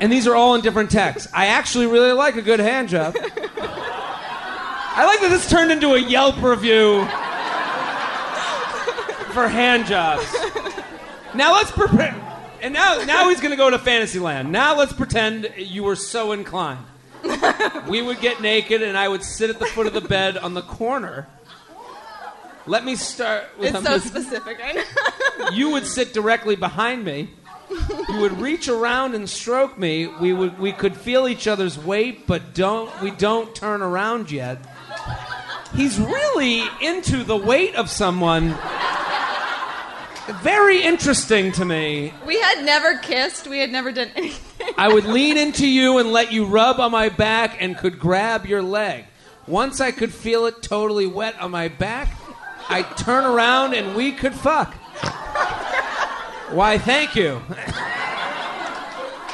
and 0.00 0.10
these 0.10 0.26
are 0.26 0.34
all 0.34 0.56
in 0.56 0.62
different 0.62 0.90
texts. 0.90 1.30
I 1.32 1.46
actually 1.46 1.86
really 1.86 2.10
like 2.10 2.34
a 2.34 2.42
good 2.42 2.58
hand 2.58 2.88
job. 2.88 3.14
I 3.16 5.04
like 5.06 5.20
that 5.20 5.28
this 5.30 5.48
turned 5.48 5.70
into 5.70 5.94
a 5.94 5.98
Yelp 6.00 6.42
review 6.42 7.02
for 9.32 9.46
hand 9.46 9.86
jobs. 9.86 10.26
Now 11.36 11.52
let's 11.52 11.70
prepare. 11.70 12.16
And 12.62 12.74
now, 12.74 13.04
now 13.04 13.28
he's 13.28 13.40
going 13.40 13.52
to 13.52 13.56
go 13.56 13.70
to 13.70 13.78
Fantasyland. 13.78 14.50
Now 14.50 14.76
let's 14.76 14.92
pretend 14.92 15.54
you 15.56 15.84
were 15.84 15.94
so 15.94 16.32
inclined. 16.32 16.84
We 17.88 18.02
would 18.02 18.20
get 18.20 18.40
naked, 18.42 18.82
and 18.82 18.98
I 18.98 19.08
would 19.08 19.22
sit 19.24 19.48
at 19.50 19.58
the 19.58 19.66
foot 19.66 19.86
of 19.86 19.94
the 19.94 20.00
bed 20.02 20.36
on 20.36 20.54
the 20.54 20.62
corner. 20.62 21.26
Let 22.66 22.84
me 22.84 22.96
start 22.96 23.44
with 23.58 23.74
It's 23.74 23.84
so 23.84 23.98
specific, 23.98 24.58
right? 24.58 24.84
you 25.54 25.70
would 25.70 25.86
sit 25.86 26.12
directly 26.12 26.54
behind 26.54 27.04
me. 27.04 27.30
You 27.70 28.20
would 28.20 28.40
reach 28.40 28.68
around 28.68 29.14
and 29.14 29.28
stroke 29.28 29.78
me. 29.78 30.06
We 30.06 30.32
would 30.34 30.58
we 30.58 30.72
could 30.72 30.96
feel 30.96 31.28
each 31.28 31.46
other's 31.46 31.78
weight, 31.78 32.26
but 32.26 32.54
don't 32.54 32.90
we 33.00 33.10
don't 33.10 33.54
turn 33.54 33.80
around 33.82 34.30
yet. 34.30 34.58
He's 35.74 35.98
really 35.98 36.64
into 36.80 37.24
the 37.24 37.36
weight 37.36 37.74
of 37.74 37.90
someone. 37.90 38.54
Very 40.42 40.82
interesting 40.82 41.52
to 41.52 41.64
me. 41.64 42.12
we 42.26 42.38
had 42.40 42.64
never 42.64 42.98
kissed. 42.98 43.46
We 43.46 43.58
had 43.58 43.70
never 43.70 43.92
done 43.92 44.10
anything. 44.14 44.74
I 44.76 44.92
would 44.92 45.04
lean 45.04 45.36
into 45.36 45.66
you 45.66 45.98
and 45.98 46.12
let 46.12 46.32
you 46.32 46.44
rub 46.44 46.80
on 46.80 46.92
my 46.92 47.08
back 47.08 47.56
and 47.60 47.76
could 47.76 47.98
grab 47.98 48.44
your 48.46 48.62
leg. 48.62 49.04
Once 49.46 49.80
I 49.80 49.90
could 49.90 50.12
feel 50.12 50.44
it 50.46 50.62
totally 50.62 51.06
wet 51.06 51.40
on 51.40 51.50
my 51.50 51.68
back, 51.68 52.14
I'd 52.68 52.96
turn 52.98 53.24
around 53.24 53.74
and 53.74 53.96
we 53.96 54.12
could 54.12 54.34
fuck. 54.34 54.74
Why, 56.50 56.78
thank 56.78 57.14
you. 57.14 57.40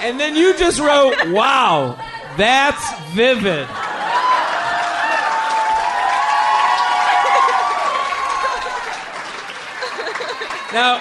And 0.00 0.20
then 0.20 0.36
you 0.36 0.56
just 0.56 0.78
wrote, 0.78 1.14
wow, 1.30 1.96
that's 2.36 3.14
vivid. 3.14 3.66
Now, 10.74 10.98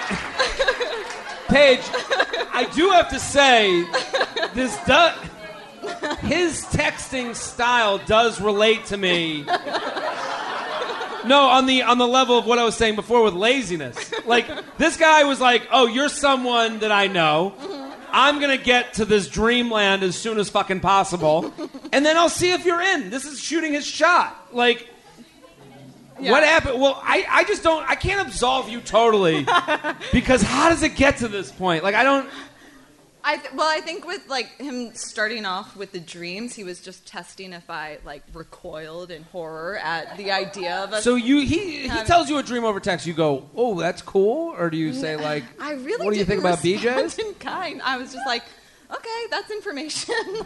Paige, 1.48 1.82
I 2.52 2.68
do 2.74 2.90
have 2.90 3.08
to 3.10 3.18
say, 3.18 3.84
this 4.54 4.78
does. 4.86 5.18
His 6.20 6.64
texting 6.66 7.34
style 7.34 7.98
does 7.98 8.40
relate 8.40 8.86
to 8.86 8.96
me. 8.96 9.44
No, 11.26 11.48
on 11.48 11.66
the 11.66 11.82
on 11.82 11.98
the 11.98 12.06
level 12.06 12.38
of 12.38 12.46
what 12.46 12.58
I 12.58 12.64
was 12.64 12.76
saying 12.76 12.94
before 12.94 13.22
with 13.22 13.34
laziness. 13.34 14.12
Like 14.26 14.46
this 14.78 14.96
guy 14.96 15.24
was 15.24 15.40
like, 15.40 15.66
"Oh, 15.72 15.86
you're 15.86 16.08
someone 16.08 16.78
that 16.78 16.92
I 16.92 17.06
know. 17.08 17.54
I'm 18.12 18.40
gonna 18.40 18.56
get 18.58 18.94
to 18.94 19.04
this 19.04 19.28
dreamland 19.28 20.02
as 20.02 20.16
soon 20.16 20.38
as 20.38 20.48
fucking 20.50 20.80
possible, 20.80 21.52
and 21.92 22.06
then 22.06 22.16
I'll 22.16 22.28
see 22.28 22.52
if 22.52 22.64
you're 22.64 22.80
in." 22.80 23.10
This 23.10 23.24
is 23.24 23.40
shooting 23.40 23.72
his 23.72 23.86
shot. 23.86 24.36
Like, 24.52 24.88
what 26.18 26.44
happened? 26.44 26.80
Well, 26.80 27.00
I 27.02 27.26
I 27.28 27.44
just 27.44 27.62
don't. 27.62 27.88
I 27.88 27.94
can't 27.94 28.26
absolve 28.26 28.68
you 28.68 28.80
totally 28.80 29.46
because 30.12 30.42
how 30.42 30.68
does 30.68 30.82
it 30.82 30.96
get 30.96 31.18
to 31.18 31.28
this 31.28 31.50
point? 31.50 31.82
Like, 31.82 31.94
I 31.94 32.04
don't. 32.04 32.28
I 33.26 33.38
th- 33.38 33.54
well, 33.54 33.66
I 33.66 33.80
think 33.80 34.06
with 34.06 34.28
like 34.28 34.54
him 34.58 34.94
starting 34.94 35.46
off 35.46 35.76
with 35.76 35.92
the 35.92 35.98
dreams, 35.98 36.54
he 36.54 36.62
was 36.62 36.80
just 36.82 37.06
testing 37.06 37.54
if 37.54 37.70
I 37.70 37.98
like 38.04 38.22
recoiled 38.34 39.10
in 39.10 39.22
horror 39.24 39.78
at 39.78 40.18
the 40.18 40.30
idea 40.30 40.76
of 40.84 40.92
a. 40.92 41.00
So 41.00 41.14
you 41.14 41.38
he 41.38 41.88
he 41.88 42.02
tells 42.04 42.28
you 42.28 42.36
a 42.36 42.42
dream 42.42 42.64
over 42.64 42.80
text. 42.80 43.06
You 43.06 43.14
go, 43.14 43.48
"Oh, 43.56 43.80
that's 43.80 44.02
cool," 44.02 44.54
or 44.58 44.68
do 44.68 44.76
you 44.76 44.92
say 44.92 45.16
like, 45.16 45.44
I 45.58 45.72
really 45.72 46.04
What 46.04 46.12
do 46.12 46.18
you 46.18 46.26
think 46.26 46.40
about 46.40 46.58
BJ's? 46.58 47.18
In 47.18 47.32
kind, 47.34 47.80
I 47.82 47.96
was 47.96 48.12
just 48.12 48.26
like, 48.26 48.42
okay, 48.90 49.26
that's 49.30 49.50
information. 49.50 50.14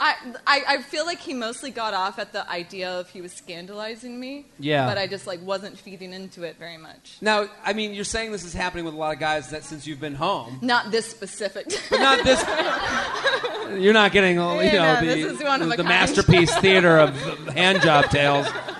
I, 0.00 0.14
I 0.46 0.62
I 0.68 0.82
feel 0.82 1.04
like 1.06 1.18
he 1.18 1.34
mostly 1.34 1.70
got 1.70 1.94
off 1.94 2.18
at 2.18 2.32
the 2.32 2.48
idea 2.50 2.90
of 2.90 3.08
he 3.10 3.20
was 3.20 3.32
scandalizing 3.32 4.18
me. 4.18 4.46
Yeah. 4.58 4.86
But 4.86 4.98
I 4.98 5.06
just 5.06 5.26
like 5.26 5.40
wasn't 5.42 5.78
feeding 5.78 6.12
into 6.12 6.42
it 6.44 6.56
very 6.58 6.76
much. 6.76 7.16
Now, 7.20 7.46
I 7.64 7.72
mean, 7.72 7.94
you're 7.94 8.04
saying 8.04 8.32
this 8.32 8.44
is 8.44 8.54
happening 8.54 8.84
with 8.84 8.94
a 8.94 8.96
lot 8.96 9.12
of 9.12 9.20
guys 9.20 9.50
that 9.50 9.64
since 9.64 9.86
you've 9.86 10.00
been 10.00 10.14
home, 10.14 10.58
Not 10.62 10.90
this 10.90 11.06
specific. 11.06 11.66
but 11.90 11.98
not 12.00 12.24
this. 12.24 12.42
You're 13.82 13.92
not 13.92 14.12
getting, 14.12 14.36
you 14.36 14.40
know, 14.40 14.60
Yeah, 14.60 14.94
no, 14.94 15.00
the, 15.00 15.06
this 15.14 15.32
is 15.32 15.42
one 15.44 15.60
of 15.60 15.68
the, 15.68 15.74
a 15.74 15.76
the 15.76 15.84
masterpiece 15.84 16.56
theater 16.56 16.96
of 16.98 17.14
hand 17.48 17.82
job 17.82 18.06
tales. 18.06 18.46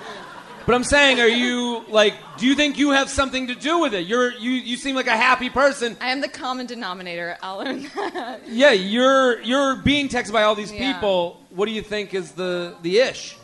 But 0.68 0.74
I'm 0.74 0.84
saying, 0.84 1.18
are 1.18 1.26
you 1.26 1.82
like? 1.88 2.12
Do 2.36 2.46
you 2.46 2.54
think 2.54 2.76
you 2.76 2.90
have 2.90 3.08
something 3.08 3.46
to 3.46 3.54
do 3.54 3.78
with 3.78 3.94
it? 3.94 4.06
You're 4.06 4.32
you 4.32 4.50
you 4.50 4.76
seem 4.76 4.94
like 4.94 5.06
a 5.06 5.16
happy 5.16 5.48
person. 5.48 5.96
I 5.98 6.10
am 6.10 6.20
the 6.20 6.28
common 6.28 6.66
denominator. 6.66 7.38
I'll 7.42 7.56
learn 7.56 7.84
that. 7.94 8.46
Yeah, 8.46 8.72
you're 8.72 9.40
you're 9.40 9.76
being 9.76 10.10
texted 10.10 10.34
by 10.34 10.42
all 10.42 10.54
these 10.54 10.70
Yeah. 10.70 10.92
people. 10.92 11.42
What 11.48 11.68
do 11.68 11.72
you 11.72 11.80
think 11.80 12.12
is 12.12 12.32
the 12.32 12.76
the 12.82 12.98
ish? 12.98 13.38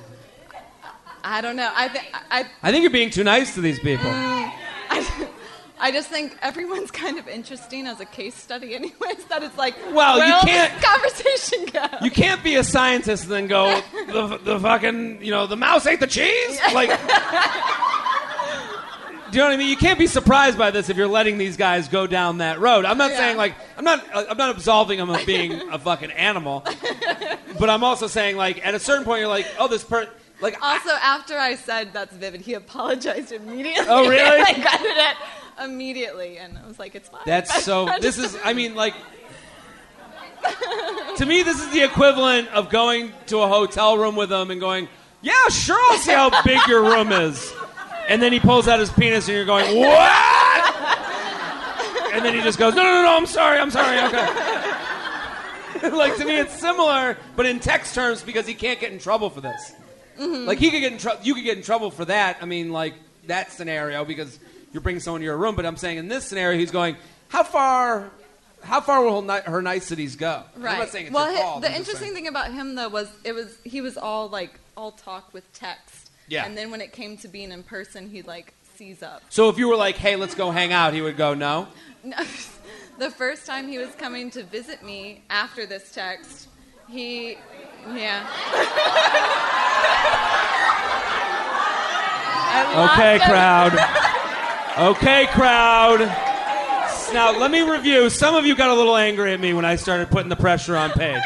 I 1.24 1.40
don't 1.40 1.56
know. 1.56 1.72
I 1.74 1.88
think 1.88 2.04
I, 2.30 2.44
I 2.62 2.70
think 2.70 2.82
you're 2.82 2.90
being 2.90 3.08
too 3.08 3.24
nice 3.24 3.54
to 3.54 3.62
these 3.62 3.80
people. 3.80 4.04
I, 4.10 5.26
I 5.80 5.90
just 5.90 6.08
think 6.08 6.36
everyone's 6.40 6.90
kind 7.02 7.18
of 7.18 7.26
interesting 7.28 7.86
as 7.86 8.00
a 8.00 8.04
case 8.04 8.34
study, 8.34 8.74
anyways. 8.74 9.24
That 9.28 9.42
it's 9.42 9.56
like, 9.58 9.74
Well, 9.92 10.18
you 10.18 10.48
can't- 10.48 10.82
conversation 10.82 11.66
go. 11.72 11.86
You 12.04 12.10
can't 12.10 12.42
be 12.44 12.54
a 12.56 12.64
scientist 12.64 13.24
and 13.24 13.32
then 13.32 13.46
go 13.48 13.80
the 14.06 14.38
the 14.42 14.60
fucking 14.60 15.22
you 15.24 15.30
know 15.30 15.46
the 15.46 15.56
mouse 15.56 15.86
ate 15.86 16.00
the 16.00 16.06
cheese 16.06 16.60
like. 16.72 16.90
Do 19.30 19.38
you 19.38 19.42
know 19.42 19.48
what 19.48 19.54
I 19.54 19.56
mean? 19.56 19.68
You 19.68 19.76
can't 19.76 19.98
be 19.98 20.06
surprised 20.06 20.56
by 20.56 20.70
this 20.70 20.88
if 20.90 20.96
you're 20.96 21.08
letting 21.08 21.38
these 21.38 21.56
guys 21.56 21.88
go 21.88 22.06
down 22.06 22.38
that 22.38 22.60
road. 22.60 22.84
I'm 22.84 22.96
not 22.98 23.10
Yeah. 23.10 23.16
saying 23.16 23.36
like 23.36 23.54
I'm 23.76 23.82
not 23.82 24.04
uh, 24.14 24.26
I'm 24.30 24.36
not 24.36 24.54
absolving 24.54 24.98
them 24.98 25.10
of 25.10 25.26
being 25.26 25.70
a 25.72 25.78
fucking 25.78 26.12
animal, 26.12 26.62
but 27.58 27.68
I'm 27.68 27.82
also 27.82 28.06
saying 28.06 28.36
like 28.36 28.64
at 28.64 28.74
a 28.74 28.78
certain 28.78 29.04
point 29.04 29.18
you're 29.20 29.28
like, 29.28 29.46
oh, 29.58 29.66
this 29.66 29.82
per 29.82 30.06
like 30.40 30.56
I- 30.62 30.74
Also, 30.74 30.90
after 31.02 31.36
I 31.36 31.56
said 31.56 31.92
that's 31.92 32.14
vivid, 32.14 32.42
he 32.42 32.54
apologized 32.54 33.32
immediately. 33.32 33.86
Oh, 33.88 34.08
really? 34.08 34.40
I 34.40 34.52
gutted 34.52 34.86
it 34.86 35.16
immediately, 35.62 36.38
and 36.38 36.58
I 36.58 36.66
was 36.66 36.78
like, 36.78 36.94
it's 36.94 37.08
fine. 37.08 37.22
That's 37.26 37.64
so. 37.64 37.88
This 38.00 38.18
is. 38.18 38.36
I 38.44 38.52
mean, 38.52 38.74
like. 38.74 38.94
To 41.16 41.24
me, 41.24 41.42
this 41.42 41.58
is 41.58 41.70
the 41.70 41.82
equivalent 41.82 42.48
of 42.48 42.68
going 42.68 43.12
to 43.28 43.38
a 43.38 43.48
hotel 43.48 43.96
room 43.96 44.14
with 44.14 44.30
him 44.30 44.50
and 44.50 44.60
going, 44.60 44.88
"Yeah, 45.22 45.48
sure, 45.48 45.78
I'll 45.90 45.98
see 45.98 46.12
how 46.12 46.42
big 46.42 46.58
your 46.66 46.82
room 46.82 47.12
is." 47.12 47.54
And 48.08 48.20
then 48.20 48.32
he 48.32 48.40
pulls 48.40 48.68
out 48.68 48.78
his 48.78 48.90
penis, 48.90 49.26
and 49.28 49.36
you're 49.36 49.46
going, 49.46 49.78
"What?" 49.78 50.12
And 52.12 52.24
then 52.24 52.34
he 52.34 52.42
just 52.42 52.58
goes, 52.58 52.74
"No, 52.74 52.82
no, 52.82 52.92
no, 52.92 53.02
no 53.04 53.16
I'm 53.16 53.26
sorry, 53.26 53.58
I'm 53.58 53.70
sorry, 53.70 53.98
okay." 54.00 54.54
like 55.92 56.16
to 56.16 56.24
me, 56.24 56.38
it's 56.38 56.58
similar, 56.58 57.16
but 57.36 57.46
in 57.46 57.60
text 57.60 57.94
terms 57.94 58.22
because 58.22 58.46
he 58.46 58.54
can't 58.54 58.80
get 58.80 58.92
in 58.92 58.98
trouble 58.98 59.30
for 59.30 59.40
this. 59.40 59.72
Mm-hmm. 60.18 60.46
Like 60.46 60.58
he 60.58 60.70
could 60.70 60.80
get 60.80 60.92
in 60.92 60.98
trouble. 60.98 61.20
You 61.24 61.34
could 61.34 61.44
get 61.44 61.56
in 61.56 61.62
trouble 61.62 61.90
for 61.90 62.04
that. 62.04 62.38
I 62.40 62.46
mean, 62.46 62.72
like 62.72 62.94
that 63.26 63.52
scenario 63.52 64.04
because 64.04 64.38
you're 64.74 64.82
bringing 64.82 65.00
someone 65.00 65.20
to 65.20 65.24
your 65.24 65.38
room. 65.38 65.54
But 65.56 65.64
I'm 65.64 65.78
saying 65.78 65.96
in 65.96 66.08
this 66.08 66.24
scenario, 66.24 66.58
he's 66.58 66.72
going, 66.72 66.96
how 67.28 67.44
far, 67.44 68.10
how 68.62 68.82
far 68.82 69.02
will 69.02 69.22
her, 69.22 69.62
niceties 69.62 70.16
go? 70.16 70.42
Right. 70.56 70.72
I'm 70.72 70.78
not 70.80 70.88
saying 70.90 71.06
it's 71.06 71.14
well, 71.14 71.26
your 71.26 71.36
hi- 71.36 71.42
fault. 71.42 71.62
the 71.62 71.70
I'm 71.70 71.76
interesting 71.76 72.12
thing 72.12 72.26
about 72.26 72.52
him 72.52 72.74
though 72.74 72.88
was 72.88 73.08
it 73.24 73.32
was 73.32 73.56
he 73.64 73.80
was 73.80 73.96
all 73.96 74.28
like 74.28 74.58
all 74.76 74.90
talk 74.90 75.32
with 75.32 75.50
text. 75.54 76.10
Yeah. 76.28 76.44
And 76.44 76.58
then 76.58 76.70
when 76.70 76.80
it 76.80 76.92
came 76.92 77.16
to 77.18 77.28
being 77.28 77.52
in 77.52 77.62
person, 77.62 78.10
he 78.10 78.22
like 78.22 78.52
seize 78.76 79.02
up. 79.02 79.22
So 79.30 79.48
if 79.48 79.58
you 79.58 79.68
were 79.68 79.76
like, 79.76 79.96
hey, 79.96 80.16
let's 80.16 80.34
go 80.34 80.50
hang 80.50 80.72
out, 80.72 80.92
he 80.92 81.00
would 81.00 81.16
go, 81.16 81.34
no. 81.34 81.68
No, 82.02 82.16
the 82.98 83.10
first 83.10 83.46
time 83.46 83.68
he 83.68 83.78
was 83.78 83.94
coming 83.94 84.30
to 84.32 84.42
visit 84.42 84.82
me 84.82 85.22
after 85.30 85.66
this 85.66 85.92
text, 85.92 86.48
he, 86.88 87.38
yeah. 87.94 88.26
Okay, 92.74 93.18
crowd. 93.18 93.72
okay, 94.78 95.26
crowd. 95.32 96.00
Now 97.12 97.38
let 97.38 97.50
me 97.50 97.62
review. 97.62 98.10
Some 98.10 98.34
of 98.34 98.44
you 98.44 98.56
got 98.56 98.70
a 98.70 98.74
little 98.74 98.96
angry 98.96 99.32
at 99.32 99.40
me 99.40 99.52
when 99.54 99.64
I 99.64 99.76
started 99.76 100.10
putting 100.10 100.28
the 100.28 100.36
pressure 100.36 100.76
on 100.76 100.90
Paige. 100.90 101.22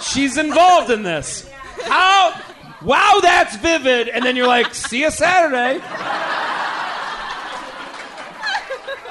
She's 0.00 0.36
involved 0.38 0.90
in 0.90 1.02
this. 1.02 1.50
How? 1.82 2.40
Wow, 2.82 3.18
that's 3.22 3.56
vivid. 3.56 4.08
And 4.08 4.24
then 4.24 4.36
you're 4.36 4.46
like, 4.46 4.74
see 4.74 5.00
you 5.00 5.10
Saturday. 5.10 5.80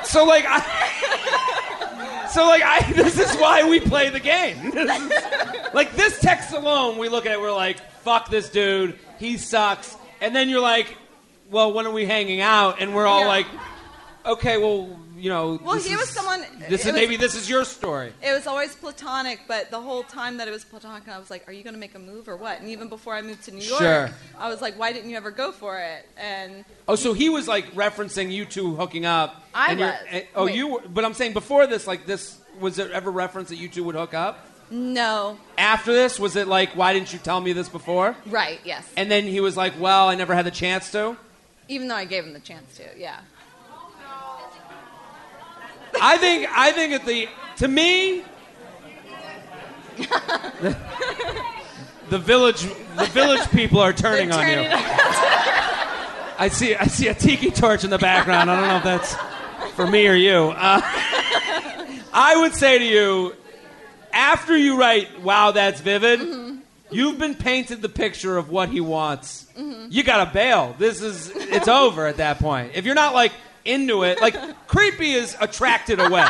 So 0.04 0.26
like 0.26 0.46
I. 0.48 2.28
So 2.32 2.48
like 2.48 2.64
I. 2.64 2.92
This 2.96 3.20
is 3.20 3.36
why 3.38 3.70
we 3.70 3.80
play 3.80 4.10
the 4.10 4.20
game. 4.20 4.72
like 5.74 5.96
this 5.96 6.20
text 6.20 6.52
alone, 6.54 6.98
we 6.98 7.10
look 7.10 7.26
at 7.26 7.34
it, 7.34 7.42
we're 7.42 7.52
like, 7.52 7.80
fuck 8.02 8.30
this 8.30 8.50
dude, 8.50 8.98
he 9.20 9.38
sucks. 9.38 9.96
And 10.22 10.36
then 10.36 10.50
you're 10.50 10.62
like, 10.62 10.98
well, 11.50 11.74
when 11.74 11.86
are 11.88 11.92
we 11.92 12.06
hanging 12.06 12.42
out? 12.42 12.80
And 12.82 12.94
we're 12.96 13.08
all 13.08 13.22
Yeah. 13.22 13.28
like, 13.28 13.48
okay, 14.26 14.58
well, 14.58 15.00
you 15.18 15.30
know. 15.30 15.60
Well, 15.64 15.76
he 15.76 15.96
was 15.96 16.10
someone- 16.10 16.46
This 16.70 16.82
is 16.82 16.86
was- 16.88 16.96
maybe 16.96 17.18
this 17.18 17.36
is 17.36 17.50
your 17.50 17.66
story. 17.66 18.14
It 18.22 18.32
was 18.32 18.48
always 18.48 18.74
platonic, 18.76 19.42
but 19.48 19.70
the 19.70 19.80
whole 19.82 20.04
time 20.04 20.38
that 20.38 20.48
it 20.48 20.52
was 20.52 20.64
platonic, 20.64 21.10
I 21.10 21.18
was 21.18 21.30
like, 21.30 21.46
"Are 21.48 21.52
you 21.52 21.62
going 21.64 21.74
to 21.74 21.80
make 21.80 21.94
a 21.96 22.00
move 22.00 22.30
or 22.30 22.38
what?" 22.38 22.60
And 22.62 22.70
even 22.70 22.88
before 22.88 23.16
I 23.16 23.22
moved 23.22 23.44
to 23.46 23.52
New 23.52 23.62
York, 23.66 23.80
Sure. 23.82 24.10
I 24.38 24.48
was 24.50 24.62
like, 24.62 24.80
"Why 24.80 24.94
didn't 24.94 25.10
you 25.10 25.18
ever 25.18 25.32
go 25.32 25.52
for 25.52 25.78
it?" 25.80 26.08
And 26.18 26.64
Oh, 26.88 26.96
so 26.96 27.12
he 27.14 27.28
was 27.30 27.48
like 27.50 27.74
referencing 27.76 28.32
you 28.32 28.46
two 28.46 28.76
hooking 28.76 29.06
up. 29.06 29.44
I 29.54 29.74
was. 29.74 29.94
and- 30.10 30.26
oh, 30.36 30.46
Wait. 30.46 30.56
you. 30.56 30.68
Were, 30.68 30.82
but 30.88 31.04
I'm 31.04 31.14
saying 31.14 31.34
before 31.34 31.68
this, 31.68 31.86
like 31.88 32.06
this, 32.06 32.36
was 32.60 32.76
there 32.78 32.92
ever 32.94 33.12
reference 33.12 33.50
that 33.50 33.58
you 33.58 33.68
two 33.68 33.84
would 33.86 33.96
hook 33.96 34.14
up? 34.14 34.46
no, 34.72 35.36
After 35.58 35.92
this, 35.92 36.20
was 36.20 36.36
it 36.36 36.48
like, 36.48 36.74
why 36.74 36.94
didn't 36.94 37.12
you 37.12 37.18
tell 37.18 37.42
me 37.42 37.54
this 37.54 37.68
before? 37.68 38.16
right, 38.28 38.60
yes. 38.64 38.86
And 38.96 39.10
then 39.10 39.24
he 39.26 39.40
was 39.42 39.58
like, 39.58 39.74
well, 39.80 40.08
I 40.10 40.14
never 40.16 40.36
had 40.36 40.46
the 40.46 40.52
chance 40.52 40.92
to. 40.92 41.18
Even 41.70 41.88
though 41.88 41.96
I 41.96 42.04
gave 42.06 42.26
him 42.26 42.34
the 42.34 42.40
chance 42.40 42.76
to, 42.78 42.84
yeah. 42.98 43.22
I 46.02 46.18
think 46.18 46.48
I 46.52 46.72
think 46.72 46.94
at 46.94 47.06
the 47.06 47.30
to 47.58 47.68
me 47.68 48.24
the, 49.98 50.78
the 52.10 52.18
village 52.20 52.64
the 52.96 53.06
village 53.06 53.50
people 53.52 53.80
are 53.80 53.94
turning 53.94 54.32
on 54.32 54.48
you. 54.48 54.68
I 56.38 56.50
see 56.52 56.76
I 56.76 56.86
see 56.86 57.08
a 57.08 57.14
tiki 57.14 57.52
torch 57.52 57.84
in 57.84 57.90
the 57.90 57.98
background. 57.98 58.50
I 58.50 58.60
don't 58.60 58.68
know 58.68 58.78
if 58.78 58.84
that's 58.84 59.16
for 59.76 59.86
me 59.88 60.08
or 60.08 60.14
you. 60.14 60.54
Uh, 60.56 60.82
I 62.14 62.36
would 62.42 62.54
say 62.54 62.80
to 62.80 62.86
you, 62.86 63.36
after 64.14 64.56
you 64.58 64.80
write, 64.80 65.22
"Wow, 65.22 65.52
that's 65.52 65.82
vivid," 65.82 66.22
you've 66.92 67.20
been 67.20 67.36
painted 67.36 67.82
the 67.82 67.90
picture 67.90 68.38
of 68.38 68.50
what 68.50 68.70
he 68.70 68.82
wants. 68.82 69.46
You 69.90 70.04
gotta 70.04 70.32
bail. 70.32 70.76
This 70.78 71.02
is 71.02 71.32
it's 71.36 71.68
over 71.68 72.08
at 72.08 72.18
that 72.18 72.40
point. 72.40 72.72
If 72.76 72.86
you're 72.86 72.96
not 72.96 73.14
like 73.14 73.32
into 73.66 74.04
it, 74.04 74.22
like 74.22 74.36
creepy 74.68 75.12
is 75.12 75.36
attracted 75.40 76.00
away. 76.00 76.26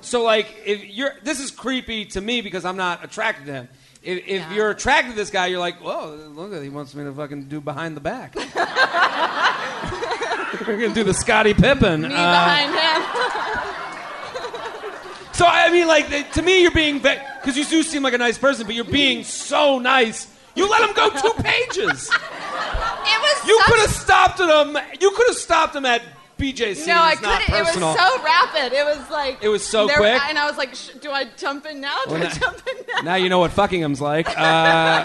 So 0.00 0.22
like 0.22 0.54
if 0.64 0.84
you're 0.84 1.12
this 1.22 1.40
is 1.40 1.50
creepy 1.50 2.06
to 2.06 2.20
me 2.20 2.40
because 2.40 2.64
I'm 2.64 2.76
not 2.76 3.04
attracted 3.04 3.46
to 3.46 3.52
him. 3.52 3.68
If, 4.02 4.18
if 4.18 4.28
Yeah. 4.42 4.54
you're 4.54 4.70
attracted 4.70 5.10
to 5.12 5.16
this 5.16 5.30
guy, 5.30 5.46
you're 5.46 5.58
like, 5.58 5.80
whoa, 5.80 6.14
look 6.32 6.52
at 6.52 6.62
he 6.62 6.68
wants 6.68 6.94
me 6.94 7.02
to 7.04 7.12
fucking 7.12 7.44
do 7.48 7.60
behind 7.60 7.96
the 7.96 8.00
back. 8.00 8.36
We're 10.66 10.80
gonna 10.80 10.94
do 10.94 11.04
the 11.04 11.14
Scottie 11.14 11.54
Pippen. 11.54 12.02
Me 12.02 12.08
Uh, 12.08 12.10
behind 12.10 12.72
him. 12.72 13.65
So 15.36 15.44
I 15.46 15.70
mean, 15.70 15.86
like 15.86 16.32
to 16.32 16.42
me, 16.42 16.62
you're 16.62 16.70
being 16.70 16.98
because 16.98 17.56
you 17.56 17.64
do 17.64 17.82
seem 17.82 18.02
like 18.02 18.14
a 18.14 18.18
nice 18.18 18.38
person, 18.38 18.64
but 18.66 18.74
you're 18.74 18.84
being 18.84 19.22
so 19.24 19.78
nice. 19.78 20.28
You 20.54 20.68
let 20.70 20.80
him 20.88 20.94
go 20.96 21.10
two 21.10 21.32
pages. 21.42 22.08
It 22.08 23.20
was 23.20 23.46
You 23.46 23.58
such- 23.58 23.66
could 23.66 23.80
have 23.80 23.90
stopped 23.90 24.40
him. 24.40 24.78
You 25.00 25.10
could 25.10 25.26
have 25.28 25.36
stopped 25.36 25.76
him 25.76 25.84
at 25.84 26.00
BJC. 26.38 26.86
No, 26.86 26.98
I 27.00 27.14
couldn't. 27.16 27.50
It 27.54 27.62
was 27.62 27.72
so 27.74 28.22
rapid. 28.22 28.72
It 28.72 28.84
was 28.86 29.10
like 29.10 29.38
It 29.42 29.48
was 29.48 29.62
so 29.66 29.86
there- 29.86 29.98
quick? 29.98 30.20
and 30.28 30.38
I 30.38 30.46
was 30.46 30.56
like, 30.56 30.74
Sh- 30.74 30.90
"Do 31.02 31.10
I 31.10 31.26
jump 31.36 31.66
in 31.66 31.80
now? 31.82 31.98
Do 32.06 32.12
Well, 32.12 32.22
I 32.22 32.24
now- 32.28 32.30
jump 32.32 32.62
in 32.68 32.84
now?" 32.94 33.00
Now 33.02 33.14
you 33.16 33.28
know 33.28 33.38
what 33.38 33.52
fucking 33.52 33.80
him's 33.80 34.00
like. 34.00 34.26
Uh, 34.38 35.04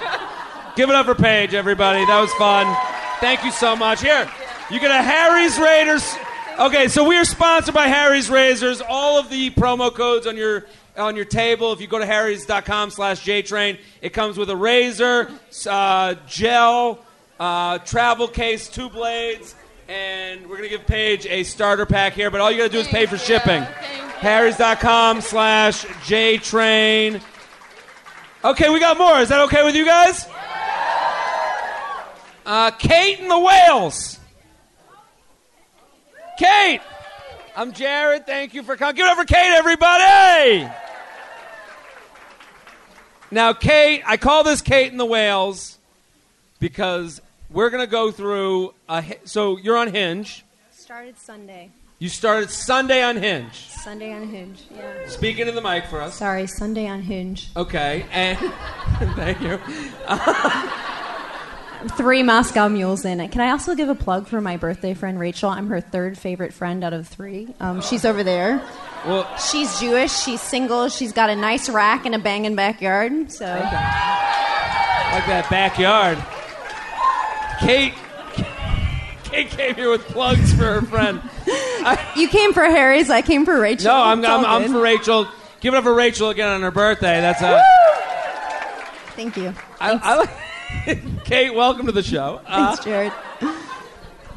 give 0.77 0.89
it 0.89 0.95
up 0.95 1.05
for 1.07 1.15
Paige, 1.15 1.53
everybody. 1.53 2.05
That 2.05 2.19
was 2.21 2.31
fun. 2.35 2.73
Thank 3.19 3.43
you 3.43 3.51
so 3.51 3.75
much. 3.75 4.01
Here, 4.01 4.29
you 4.69 4.79
get 4.79 4.91
a 4.91 5.01
Harry's 5.03 5.59
Razors. 5.59 6.15
Okay, 6.59 6.89
so 6.89 7.07
we 7.07 7.15
are 7.17 7.25
sponsored 7.25 7.73
by 7.73 7.87
Harry's 7.87 8.29
Razors. 8.29 8.81
All 8.81 9.17
of 9.17 9.29
the 9.29 9.49
promo 9.51 9.93
codes 9.93 10.27
on 10.27 10.35
your 10.35 10.65
on 10.97 11.15
your 11.15 11.25
table. 11.25 11.71
If 11.71 11.79
you 11.79 11.87
go 11.87 11.97
to 11.97 12.05
harrys.com 12.05 12.91
slash 12.91 13.25
jtrain, 13.25 13.79
it 14.01 14.09
comes 14.11 14.37
with 14.37 14.49
a 14.49 14.55
razor, 14.55 15.31
uh, 15.67 16.15
gel, 16.27 16.99
uh, 17.39 17.77
travel 17.79 18.27
case, 18.27 18.67
two 18.67 18.89
blades, 18.89 19.55
and 19.87 20.41
we're 20.41 20.57
going 20.57 20.69
to 20.69 20.77
give 20.77 20.85
Paige 20.85 21.25
a 21.25 21.43
starter 21.43 21.85
pack 21.85 22.13
here, 22.13 22.29
but 22.29 22.41
all 22.41 22.51
you 22.51 22.57
got 22.57 22.65
to 22.65 22.69
do 22.69 22.79
is 22.79 22.87
pay 22.87 23.05
for 23.05 23.17
shipping. 23.17 23.63
Harrys.com 24.19 25.21
slash 25.21 25.85
jtrain. 25.85 27.21
Okay, 28.43 28.69
we 28.69 28.79
got 28.79 28.97
more. 28.97 29.19
Is 29.19 29.29
that 29.29 29.39
okay 29.45 29.63
with 29.63 29.75
you 29.75 29.85
guys? 29.85 30.27
Uh, 32.45 32.71
Kate 32.71 33.19
and 33.19 33.31
the 33.31 33.39
Whales. 33.39 34.19
Kate! 36.41 36.81
I'm 37.55 37.71
Jared. 37.71 38.25
Thank 38.25 38.55
you 38.55 38.63
for 38.63 38.75
coming. 38.75 38.95
Give 38.95 39.05
it 39.05 39.11
up 39.11 39.17
for 39.19 39.25
Kate, 39.25 39.53
everybody! 39.53 40.67
Now, 43.29 43.53
Kate, 43.53 44.01
I 44.07 44.17
call 44.17 44.43
this 44.43 44.59
Kate 44.59 44.89
and 44.89 44.99
the 44.99 45.05
Whales 45.05 45.77
because 46.59 47.21
we're 47.51 47.69
going 47.69 47.85
to 47.85 47.91
go 47.91 48.09
through. 48.09 48.73
A, 48.89 49.05
so 49.23 49.57
you're 49.57 49.77
on 49.77 49.93
Hinge. 49.93 50.43
Started 50.71 51.15
Sunday. 51.19 51.69
You 51.99 52.09
started 52.09 52.49
Sunday 52.49 53.03
on 53.03 53.17
Hinge. 53.17 53.67
Sunday 53.67 54.11
on 54.11 54.27
Hinge. 54.27 54.63
Yeah. 54.75 55.07
Speaking 55.09 55.45
to 55.45 55.51
the 55.51 55.61
mic 55.61 55.85
for 55.85 56.01
us. 56.01 56.15
Sorry, 56.15 56.47
Sunday 56.47 56.87
on 56.87 57.03
Hinge. 57.03 57.51
Okay, 57.55 58.03
and 58.11 58.39
thank 59.15 59.39
you. 59.41 59.59
three 61.89 62.23
Moscow 62.23 62.69
mules 62.69 63.05
in 63.05 63.19
it. 63.19 63.31
Can 63.31 63.41
I 63.41 63.51
also 63.51 63.75
give 63.75 63.89
a 63.89 63.95
plug 63.95 64.27
for 64.27 64.41
my 64.41 64.57
birthday 64.57 64.93
friend 64.93 65.19
Rachel? 65.19 65.49
I'm 65.49 65.67
her 65.67 65.81
third 65.81 66.17
favorite 66.17 66.53
friend 66.53 66.83
out 66.83 66.93
of 66.93 67.07
three. 67.07 67.53
Um, 67.59 67.81
she's 67.81 68.05
over 68.05 68.23
there. 68.23 68.61
Well, 69.05 69.27
She's 69.37 69.79
Jewish. 69.79 70.11
She's 70.11 70.41
single. 70.41 70.89
She's 70.89 71.11
got 71.11 71.29
a 71.29 71.35
nice 71.35 71.69
rack 71.69 72.05
and 72.05 72.13
a 72.13 72.19
banging 72.19 72.55
backyard. 72.55 73.31
So 73.31 73.45
like 73.45 75.25
that 75.25 75.47
backyard. 75.49 76.17
Kate. 77.59 77.93
Kate 79.23 79.49
came 79.49 79.75
here 79.75 79.89
with 79.89 80.05
plugs 80.07 80.53
for 80.53 80.63
her 80.63 80.81
friend. 80.81 81.21
you 82.17 82.27
came 82.27 82.53
for 82.53 82.63
Harry's. 82.63 83.09
I 83.09 83.21
came 83.21 83.45
for 83.45 83.59
Rachel. 83.59 83.85
No, 83.91 84.03
I'm, 84.03 84.25
I'm, 84.25 84.45
I'm 84.45 84.71
for 84.71 84.81
Rachel. 84.81 85.27
Give 85.61 85.73
it 85.73 85.77
up 85.77 85.83
for 85.83 85.93
Rachel 85.93 86.29
again 86.29 86.49
on 86.49 86.61
her 86.61 86.71
birthday. 86.71 87.21
That's 87.21 87.41
a. 87.41 87.63
Thank 89.15 89.37
you. 89.37 89.53
I, 89.79 89.93
I. 89.93 90.50
Kate, 91.25 91.53
welcome 91.53 91.85
to 91.85 91.91
the 91.91 92.03
show. 92.03 92.41
Uh, 92.45 92.75
Thanks, 92.75 92.83
Jared. 92.83 93.13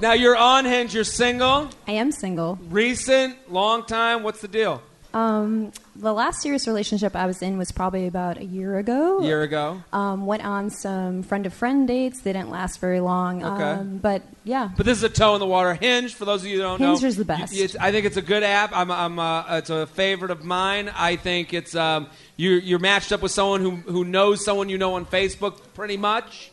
now 0.01 0.12
you're 0.12 0.37
on 0.37 0.64
Hinge. 0.64 0.95
You're 0.95 1.05
single. 1.05 1.70
I 1.87 1.93
am 1.93 2.12
single. 2.12 2.59
Recent, 2.68 3.51
long 3.51 3.87
time. 3.87 4.22
What's 4.22 4.41
the 4.41 4.49
deal? 4.49 4.82
Um, 5.14 5.70
the 5.95 6.12
last 6.12 6.43
serious 6.43 6.66
relationship 6.66 7.14
I 7.14 7.26
was 7.26 7.41
in 7.41 7.57
was 7.57 7.70
probably 7.70 8.09
about 8.09 8.37
a 8.39 8.45
year 8.45 8.78
ago. 8.78 9.20
A 9.20 9.24
year 9.24 9.43
ago. 9.43 9.80
Um, 9.93 10.26
went 10.26 10.45
on 10.45 10.70
some 10.70 11.22
friend 11.22 11.45
to 11.45 11.51
friend 11.51 11.87
dates. 11.87 12.20
They 12.22 12.32
didn't 12.32 12.51
last 12.51 12.80
very 12.80 12.99
long. 12.99 13.45
Okay. 13.45 13.62
Um, 13.62 13.99
but 13.99 14.22
yeah. 14.43 14.70
But 14.76 14.87
this 14.87 14.99
is 14.99 15.05
a 15.05 15.09
toe 15.09 15.35
in 15.35 15.41
the 15.41 15.47
water. 15.47 15.74
Hinge, 15.74 16.14
for 16.14 16.24
those 16.24 16.43
of 16.43 16.49
you 16.49 16.57
who 16.57 16.62
don't 16.62 16.80
know, 16.80 16.91
Hinge 16.91 17.05
is 17.05 17.16
the 17.16 17.24
best. 17.24 17.55
I 17.80 17.93
think 17.93 18.07
it's 18.07 18.16
a 18.16 18.22
good 18.22 18.43
app. 18.43 18.72
I'm, 18.74 18.91
I'm, 18.91 19.18
uh, 19.20 19.59
it's 19.59 19.70
a 19.70 19.87
favorite 19.87 20.32
of 20.32 20.45
mine. 20.45 20.91
I 20.93 21.14
think 21.14 21.55
it's 21.55 21.76
um, 21.76 22.09
you're, 22.37 22.59
you're 22.59 22.78
matched 22.78 23.12
up 23.12 23.22
with 23.22 23.32
someone 23.32 23.61
who, 23.61 23.72
who 23.72 24.05
knows 24.05 24.45
someone 24.45 24.68
you 24.68 24.78
know 24.78 24.95
on 24.95 25.07
Facebook, 25.07 25.61
pretty 25.74 25.97
much. 25.97 26.51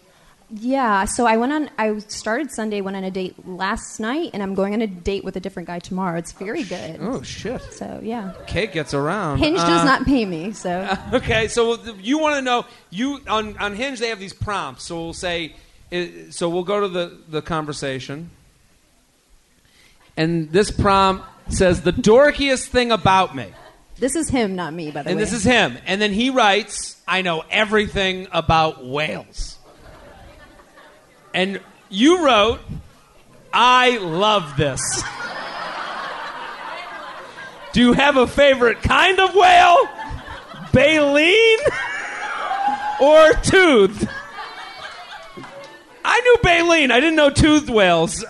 Yeah, 0.53 1.05
so 1.05 1.25
I 1.25 1.37
went 1.37 1.53
on. 1.53 1.69
I 1.77 1.97
started 1.99 2.51
Sunday, 2.51 2.81
went 2.81 2.97
on 2.97 3.05
a 3.05 3.11
date 3.11 3.47
last 3.47 4.01
night, 4.01 4.31
and 4.33 4.43
I'm 4.43 4.53
going 4.53 4.73
on 4.73 4.81
a 4.81 4.87
date 4.87 5.23
with 5.23 5.37
a 5.37 5.39
different 5.39 5.65
guy 5.67 5.79
tomorrow. 5.79 6.17
It's 6.17 6.33
very 6.33 6.63
good. 6.63 6.97
Oh 6.99 7.21
shit! 7.21 7.61
So 7.71 8.01
yeah, 8.03 8.33
Kate 8.47 8.73
gets 8.73 8.93
around. 8.93 9.37
Hinge 9.37 9.59
Uh, 9.59 9.65
does 9.65 9.85
not 9.85 10.05
pay 10.05 10.25
me. 10.25 10.51
So 10.51 10.97
Okay, 11.13 11.47
so 11.47 11.81
you 12.01 12.19
want 12.19 12.35
to 12.35 12.41
know 12.41 12.65
you 12.89 13.21
on 13.29 13.57
on 13.59 13.75
Hinge 13.77 13.99
they 14.01 14.09
have 14.09 14.19
these 14.19 14.33
prompts. 14.33 14.83
So 14.83 15.01
we'll 15.01 15.13
say, 15.13 15.55
so 16.31 16.49
we'll 16.49 16.63
go 16.65 16.81
to 16.81 16.89
the 16.89 17.17
the 17.29 17.41
conversation, 17.41 18.29
and 20.17 20.51
this 20.51 20.69
prompt 20.69 21.23
says 21.47 21.83
the 21.83 21.93
dorkiest 21.93 22.67
thing 22.67 22.91
about 22.91 23.37
me, 23.37 23.53
this 24.01 24.17
is 24.17 24.27
him, 24.27 24.57
not 24.57 24.73
me, 24.73 24.91
by 24.91 24.91
the 24.91 24.97
and 24.99 25.05
way. 25.05 25.11
And 25.11 25.19
this 25.21 25.31
is 25.31 25.45
him, 25.45 25.77
and 25.85 26.01
then 26.01 26.11
he 26.11 26.29
writes, 26.29 27.01
I 27.07 27.21
know 27.21 27.45
everything 27.49 28.27
about 28.33 28.85
whales, 28.85 29.57
and 31.33 31.61
you 31.89 32.25
wrote, 32.25 32.59
I 33.53 33.97
love 33.99 34.57
this. 34.57 34.81
Do 37.73 37.79
you 37.79 37.93
have 37.93 38.17
a 38.17 38.27
favorite 38.27 38.81
kind 38.81 39.19
of 39.19 39.33
whale? 39.33 39.77
Baleen 40.73 41.57
or 43.01 43.31
toothed? 43.33 44.09
I 46.03 46.19
knew 46.19 46.37
baleen. 46.43 46.91
I 46.91 46.99
didn't 46.99 47.15
know 47.15 47.29
toothed 47.29 47.69
whales. 47.69 48.25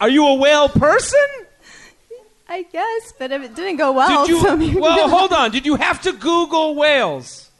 Are 0.00 0.08
you 0.08 0.26
a 0.28 0.34
whale 0.34 0.68
person? 0.68 1.26
I 2.48 2.62
guess, 2.62 3.12
but 3.18 3.30
it 3.30 3.54
didn't 3.54 3.76
go 3.76 3.92
well, 3.92 4.26
Did 4.26 4.34
you? 4.34 4.40
so 4.42 4.56
maybe 4.56 4.80
Well, 4.80 5.08
hold 5.08 5.32
on. 5.32 5.50
Did 5.50 5.66
you 5.66 5.76
have 5.76 6.00
to 6.02 6.12
Google 6.12 6.74
whales? 6.74 7.50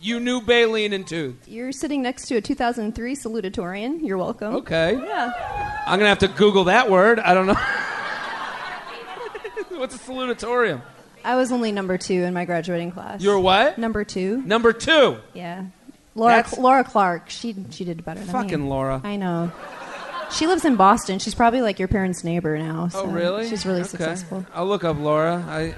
You 0.00 0.20
knew 0.20 0.40
baleen 0.40 0.92
and 0.92 1.06
toothed. 1.06 1.48
You're 1.48 1.72
sitting 1.72 2.02
next 2.02 2.26
to 2.26 2.36
a 2.36 2.40
2003 2.40 3.16
salutatorian. 3.16 4.06
You're 4.06 4.18
welcome. 4.18 4.54
Okay. 4.56 4.92
Yeah. 4.92 5.82
I'm 5.86 5.98
gonna 5.98 6.10
have 6.10 6.18
to 6.20 6.28
Google 6.28 6.64
that 6.64 6.90
word. 6.90 7.18
I 7.18 7.34
don't 7.34 7.46
know. 7.46 7.54
What's 9.78 9.94
a 9.94 9.98
salutatorium? 9.98 10.82
I 11.24 11.36
was 11.36 11.50
only 11.50 11.72
number 11.72 11.98
two 11.98 12.22
in 12.22 12.34
my 12.34 12.44
graduating 12.44 12.92
class. 12.92 13.22
You're 13.22 13.40
what? 13.40 13.78
number 13.78 14.04
two. 14.04 14.42
Number 14.42 14.72
two. 14.72 15.16
Yeah. 15.34 15.64
Laura 16.14 16.36
That's- 16.36 16.58
Laura 16.58 16.84
Clark. 16.84 17.30
She 17.30 17.56
she 17.70 17.84
did 17.84 18.04
better 18.04 18.20
than 18.20 18.28
me. 18.28 18.32
Fucking 18.32 18.68
Laura. 18.68 19.00
I 19.02 19.16
know. 19.16 19.50
She 20.30 20.46
lives 20.46 20.64
in 20.64 20.76
Boston. 20.76 21.18
She's 21.18 21.34
probably 21.34 21.62
like 21.62 21.78
your 21.78 21.88
parents' 21.88 22.24
neighbor 22.24 22.58
now. 22.58 22.88
Oh, 22.94 23.06
really? 23.06 23.48
She's 23.48 23.64
really 23.64 23.80
Okay. 23.80 23.88
successful. 23.88 24.44
I'll 24.54 24.66
look 24.66 24.84
up 24.84 24.98
Laura. 24.98 25.44
I... 25.48 25.74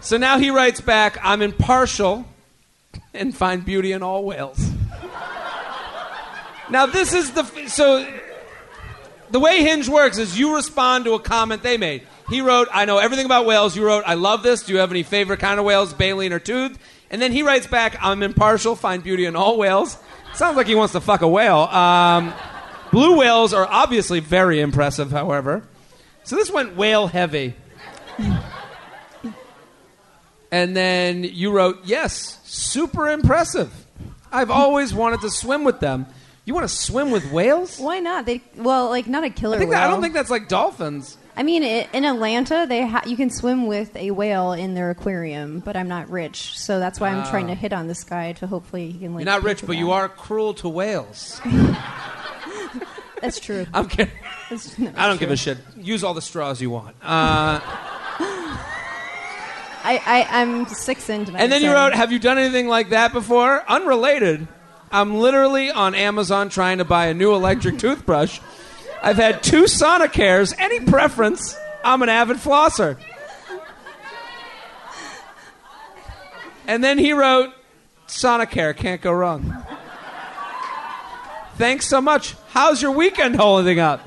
So 0.00 0.16
now 0.16 0.38
he 0.38 0.50
writes 0.50 0.80
back, 0.80 1.18
I'm 1.22 1.42
impartial 1.42 2.26
and 3.14 3.36
find 3.36 3.64
beauty 3.64 3.92
in 3.92 4.02
all 4.02 4.24
whales. 4.24 4.58
now, 6.70 6.86
this 6.86 7.12
is 7.12 7.30
the. 7.32 7.42
f- 7.42 7.68
So, 7.68 8.06
the 9.30 9.38
way 9.40 9.62
Hinge 9.62 9.88
works 9.88 10.18
is 10.18 10.38
you 10.38 10.54
respond 10.56 11.04
to 11.04 11.14
a 11.14 11.20
comment 11.20 11.62
they 11.62 11.76
made. 11.76 12.02
He 12.28 12.40
wrote, 12.40 12.68
I 12.72 12.84
know 12.84 12.98
everything 12.98 13.26
about 13.26 13.46
whales. 13.46 13.76
You 13.76 13.84
wrote, 13.86 14.02
I 14.06 14.14
love 14.14 14.42
this. 14.42 14.64
Do 14.64 14.72
you 14.72 14.78
have 14.80 14.90
any 14.90 15.02
favorite 15.04 15.38
kind 15.38 15.60
of 15.60 15.66
whales, 15.66 15.94
baleen 15.94 16.32
or 16.32 16.40
toothed? 16.40 16.78
And 17.10 17.22
then 17.22 17.30
he 17.30 17.42
writes 17.42 17.68
back, 17.68 17.96
I'm 18.02 18.22
impartial, 18.24 18.74
find 18.74 19.02
beauty 19.02 19.26
in 19.26 19.36
all 19.36 19.56
whales. 19.58 19.96
Sounds 20.34 20.56
like 20.56 20.66
he 20.66 20.74
wants 20.74 20.92
to 20.92 21.00
fuck 21.00 21.22
a 21.22 21.28
whale. 21.28 21.58
Um, 21.60 22.34
blue 22.96 23.18
whales 23.18 23.52
are 23.52 23.66
obviously 23.68 24.20
very 24.20 24.58
impressive, 24.58 25.10
however. 25.10 25.62
So 26.24 26.34
this 26.34 26.50
went 26.50 26.76
whale 26.76 27.08
heavy. 27.08 27.54
And 30.50 30.74
then 30.74 31.22
you 31.22 31.52
wrote, 31.52 31.80
yes, 31.84 32.40
super 32.44 33.10
impressive. 33.10 33.70
I've 34.32 34.50
always 34.50 34.94
wanted 34.94 35.20
to 35.20 35.30
swim 35.30 35.62
with 35.62 35.78
them. 35.78 36.06
You 36.46 36.54
want 36.54 36.64
to 36.64 36.74
swim 36.74 37.10
with 37.10 37.30
whales? 37.30 37.78
Why 37.78 37.98
not? 37.98 38.24
They 38.24 38.40
well, 38.56 38.88
like 38.88 39.06
not 39.06 39.24
a 39.24 39.30
killer 39.30 39.56
I, 39.56 39.60
whale. 39.60 39.70
that, 39.72 39.84
I 39.84 39.90
don't 39.90 40.00
think 40.00 40.14
that's 40.14 40.30
like 40.30 40.48
dolphins. 40.48 41.18
I 41.36 41.42
mean, 41.42 41.64
i 41.64 41.86
in 41.92 42.06
Atlanta, 42.06 42.64
they 42.66 42.86
ha- 42.86 43.02
you 43.04 43.16
can 43.16 43.28
swim 43.28 43.66
with 43.66 43.94
a 43.94 44.10
whale 44.12 44.52
in 44.52 44.72
their 44.72 44.88
aquarium, 44.88 45.60
but 45.60 45.76
I'm 45.76 45.88
not 45.88 46.08
rich, 46.08 46.58
so 46.58 46.78
that's 46.78 46.98
why 46.98 47.10
I'm 47.10 47.28
trying 47.28 47.48
to 47.48 47.52
ah. 47.52 47.56
hit 47.56 47.74
on 47.74 47.88
this 47.88 48.04
guy 48.04 48.32
to 48.34 48.46
hopefully 48.46 48.90
he 48.92 49.00
can. 49.00 49.14
Like, 49.14 49.26
You're 49.26 49.34
not 49.34 49.42
rich, 49.42 49.60
but 49.60 49.72
that. 49.72 49.76
you 49.76 49.90
are 49.90 50.08
cruel 50.08 50.54
to 50.54 50.68
whales. 50.70 51.42
That's 53.20 53.40
true. 53.40 53.66
I'm 53.74 53.88
kidding. 53.88 54.12
That's- 54.50 54.78
no, 54.78 54.92
I 54.96 55.06
don't 55.06 55.12
it's 55.12 55.20
give 55.20 55.30
a 55.30 55.36
shit. 55.36 55.58
Use 55.76 56.04
all 56.04 56.14
the 56.14 56.22
straws 56.22 56.60
you 56.60 56.70
want. 56.70 56.96
Uh, 57.02 57.60
I, 59.88 60.02
I 60.04 60.26
I'm 60.42 60.66
six 60.66 61.08
and 61.08 61.26
then 61.28 61.62
you 61.62 61.72
wrote, 61.72 61.94
Have 61.94 62.10
you 62.10 62.18
done 62.18 62.38
anything 62.38 62.66
like 62.66 62.90
that 62.90 63.12
before? 63.12 63.64
Unrelated. 63.68 64.48
I'm 64.90 65.16
literally 65.16 65.70
on 65.70 65.94
Amazon 65.94 66.48
trying 66.48 66.78
to 66.78 66.84
buy 66.84 67.06
a 67.06 67.14
new 67.14 67.34
electric 67.34 67.78
toothbrush. 67.80 68.40
I've 69.02 69.16
had 69.16 69.42
two 69.42 69.64
Sonicares. 69.64 70.54
Any 70.58 70.80
preference? 70.80 71.56
I'm 71.84 72.02
an 72.02 72.08
avid 72.08 72.38
flosser. 72.38 72.98
And 76.66 76.82
then 76.82 76.98
he 76.98 77.12
wrote, 77.12 77.52
Sonicare, 78.08 78.76
can't 78.76 79.00
go 79.00 79.12
wrong. 79.12 79.65
Thanks 81.56 81.86
so 81.86 82.00
much. 82.00 82.34
How's 82.48 82.82
your 82.82 82.90
weekend 82.92 83.36
holding 83.36 83.78
up? 83.78 84.06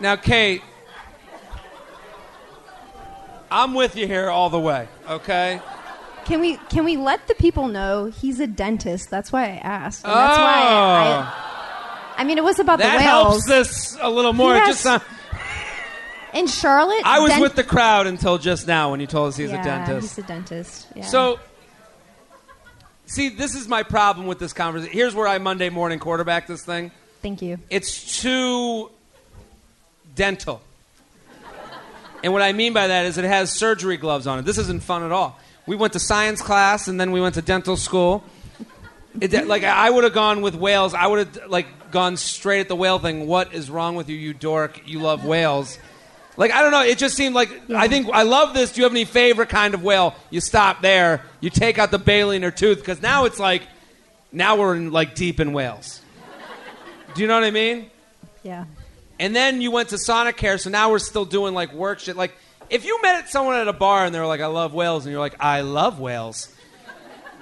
Now, 0.00 0.16
Kate, 0.16 0.62
I'm 3.50 3.74
with 3.74 3.96
you 3.96 4.06
here 4.06 4.28
all 4.30 4.50
the 4.50 4.58
way, 4.58 4.88
okay? 5.08 5.60
Can 6.24 6.40
we 6.40 6.56
can 6.70 6.84
we 6.84 6.96
let 6.96 7.28
the 7.28 7.34
people 7.34 7.68
know 7.68 8.06
he's 8.06 8.40
a 8.40 8.46
dentist? 8.46 9.10
That's 9.10 9.30
why 9.30 9.44
I 9.44 9.60
asked. 9.62 10.04
And 10.04 10.12
that's 10.14 10.38
why 10.38 10.44
I, 10.44 11.06
oh. 11.06 12.14
I, 12.16 12.22
I 12.22 12.24
mean, 12.24 12.38
it 12.38 12.44
was 12.44 12.58
about 12.58 12.80
Oh. 12.80 12.82
that 12.82 12.98
the 12.98 13.04
whales. 13.04 13.46
helps 13.46 13.46
this 13.46 13.98
a 14.00 14.08
little 14.10 14.32
more. 14.32 14.54
Yes. 14.54 14.82
just 14.84 15.04
In 16.32 16.46
Charlotte, 16.46 17.02
I 17.04 17.20
was 17.20 17.30
dent- 17.30 17.42
with 17.42 17.54
the 17.54 17.62
crowd 17.64 18.06
until 18.06 18.38
just 18.38 18.66
now 18.66 18.90
when 18.90 19.00
you 19.00 19.06
told 19.06 19.28
us 19.28 19.36
he's 19.36 19.50
yeah, 19.50 19.60
a 19.60 19.64
dentist. 19.64 20.16
He's 20.16 20.24
a 20.24 20.26
dentist. 20.26 20.86
Yeah. 20.96 21.04
So, 21.04 21.38
see, 23.06 23.28
this 23.28 23.54
is 23.54 23.68
my 23.68 23.82
problem 23.82 24.26
with 24.26 24.38
this 24.38 24.52
conversation. 24.52 24.92
Here's 24.92 25.14
where 25.14 25.26
I 25.26 25.38
Monday 25.38 25.70
morning 25.70 25.98
quarterback 25.98 26.46
this 26.46 26.64
thing. 26.64 26.90
thank 27.22 27.42
you. 27.42 27.58
It's 27.70 28.20
too 28.20 28.90
dental. 30.14 30.60
And 32.22 32.32
what 32.32 32.40
I 32.40 32.52
mean 32.52 32.72
by 32.72 32.86
that 32.86 33.04
is 33.04 33.18
it 33.18 33.24
has 33.24 33.52
surgery 33.52 33.98
gloves 33.98 34.26
on 34.26 34.38
it. 34.38 34.46
This 34.46 34.56
isn't 34.56 34.82
fun 34.82 35.02
at 35.02 35.12
all. 35.12 35.38
We 35.66 35.76
went 35.76 35.92
to 35.92 35.98
science 35.98 36.40
class 36.40 36.88
and 36.88 36.98
then 36.98 37.12
we 37.12 37.20
went 37.20 37.34
to 37.34 37.42
dental 37.42 37.76
school. 37.76 38.24
It, 39.20 39.46
like 39.46 39.62
I 39.62 39.90
would 39.90 40.04
have 40.04 40.14
gone 40.14 40.40
with 40.40 40.54
whales. 40.54 40.94
I 40.94 41.06
would 41.06 41.26
have 41.26 41.50
like 41.50 41.90
gone 41.90 42.16
straight 42.16 42.60
at 42.60 42.68
the 42.68 42.76
whale 42.76 42.98
thing. 42.98 43.26
What 43.26 43.54
is 43.54 43.70
wrong 43.70 43.94
with 43.94 44.08
you, 44.08 44.16
you 44.16 44.34
dork? 44.34 44.82
You 44.86 45.00
love 45.00 45.24
whales. 45.24 45.78
Like 46.36 46.52
I 46.52 46.62
don't 46.62 46.72
know. 46.72 46.82
It 46.82 46.98
just 46.98 47.16
seemed 47.16 47.34
like 47.34 47.70
I 47.70 47.88
think 47.88 48.08
I 48.12 48.22
love 48.22 48.54
this. 48.54 48.72
Do 48.72 48.80
you 48.80 48.84
have 48.84 48.92
any 48.92 49.04
favorite 49.04 49.48
kind 49.48 49.74
of 49.74 49.82
whale? 49.82 50.14
You 50.30 50.40
stop 50.40 50.82
there. 50.82 51.22
You 51.40 51.50
take 51.50 51.78
out 51.78 51.90
the 51.90 51.98
baleen 51.98 52.44
or 52.44 52.50
tooth 52.50 52.78
because 52.78 53.00
now 53.00 53.24
it's 53.24 53.38
like 53.38 53.62
now 54.32 54.56
we're 54.56 54.74
in 54.74 54.90
like 54.90 55.14
deep 55.14 55.40
in 55.40 55.52
whales. 55.52 56.00
Do 57.14 57.22
you 57.22 57.28
know 57.28 57.34
what 57.34 57.44
I 57.44 57.52
mean? 57.52 57.90
Yeah. 58.42 58.64
And 59.18 59.34
then 59.34 59.60
you 59.60 59.70
went 59.70 59.90
to 59.90 59.96
Sonicare, 59.96 60.58
so 60.58 60.70
now 60.70 60.90
we're 60.90 60.98
still 60.98 61.24
doing 61.24 61.54
like 61.54 61.72
work 61.72 62.00
shit. 62.00 62.16
Like, 62.16 62.34
if 62.68 62.84
you 62.84 63.00
met 63.00 63.28
someone 63.28 63.54
at 63.56 63.68
a 63.68 63.72
bar 63.72 64.04
and 64.04 64.14
they 64.14 64.18
were 64.18 64.26
like, 64.26 64.40
I 64.40 64.46
love 64.46 64.74
whales, 64.74 65.06
and 65.06 65.12
you're 65.12 65.20
like, 65.20 65.36
I 65.38 65.60
love 65.60 66.00
whales, 66.00 66.52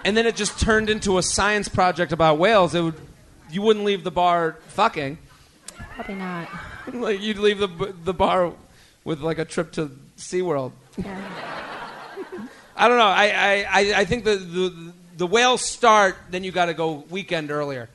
and 0.04 0.14
then 0.14 0.26
it 0.26 0.36
just 0.36 0.60
turned 0.60 0.90
into 0.90 1.16
a 1.16 1.22
science 1.22 1.68
project 1.68 2.12
about 2.12 2.38
whales, 2.38 2.74
it 2.74 2.82
would 2.82 3.00
you 3.50 3.62
wouldn't 3.62 3.84
leave 3.84 4.04
the 4.04 4.10
bar 4.10 4.58
fucking. 4.68 5.18
Probably 5.94 6.14
not. 6.14 6.48
like 6.92 7.20
you'd 7.20 7.38
leave 7.38 7.58
the 7.58 7.94
the 8.04 8.14
bar 8.14 8.52
with 9.04 9.20
like 9.20 9.38
a 9.38 9.44
trip 9.44 9.72
to 9.72 9.90
SeaWorld. 10.16 10.72
I 12.74 12.88
don't 12.88 12.98
know. 12.98 13.04
I 13.04 13.26
I, 13.26 13.66
I, 13.70 13.92
I 14.00 14.04
think 14.04 14.24
the, 14.24 14.36
the 14.36 14.92
the 15.16 15.26
whales 15.26 15.60
start, 15.62 16.16
then 16.30 16.44
you 16.44 16.52
got 16.52 16.66
to 16.66 16.74
go 16.74 17.04
weekend 17.10 17.50
earlier. 17.50 17.88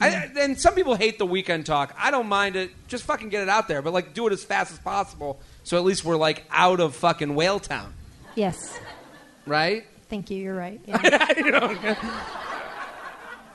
I, 0.00 0.10
hmm. 0.10 0.38
and 0.38 0.60
some 0.60 0.74
people 0.74 0.94
hate 0.94 1.18
the 1.18 1.26
weekend 1.26 1.66
talk. 1.66 1.94
I 1.98 2.10
don't 2.10 2.28
mind 2.28 2.56
it. 2.56 2.70
Just 2.88 3.04
fucking 3.04 3.28
get 3.28 3.42
it 3.42 3.48
out 3.48 3.68
there, 3.68 3.82
but 3.82 3.92
like 3.92 4.14
do 4.14 4.26
it 4.26 4.32
as 4.32 4.42
fast 4.42 4.72
as 4.72 4.78
possible, 4.78 5.38
so 5.62 5.76
at 5.76 5.84
least 5.84 6.04
we're 6.04 6.16
like 6.16 6.44
out 6.50 6.80
of 6.80 6.96
fucking 6.96 7.34
whale 7.34 7.60
town, 7.60 7.92
Yes. 8.34 8.78
right? 9.46 9.84
Thank 10.08 10.30
you. 10.30 10.38
You're 10.38 10.56
right. 10.56 10.80
Yeah. 10.86 11.38
You 11.38 11.50
know? 11.50 11.96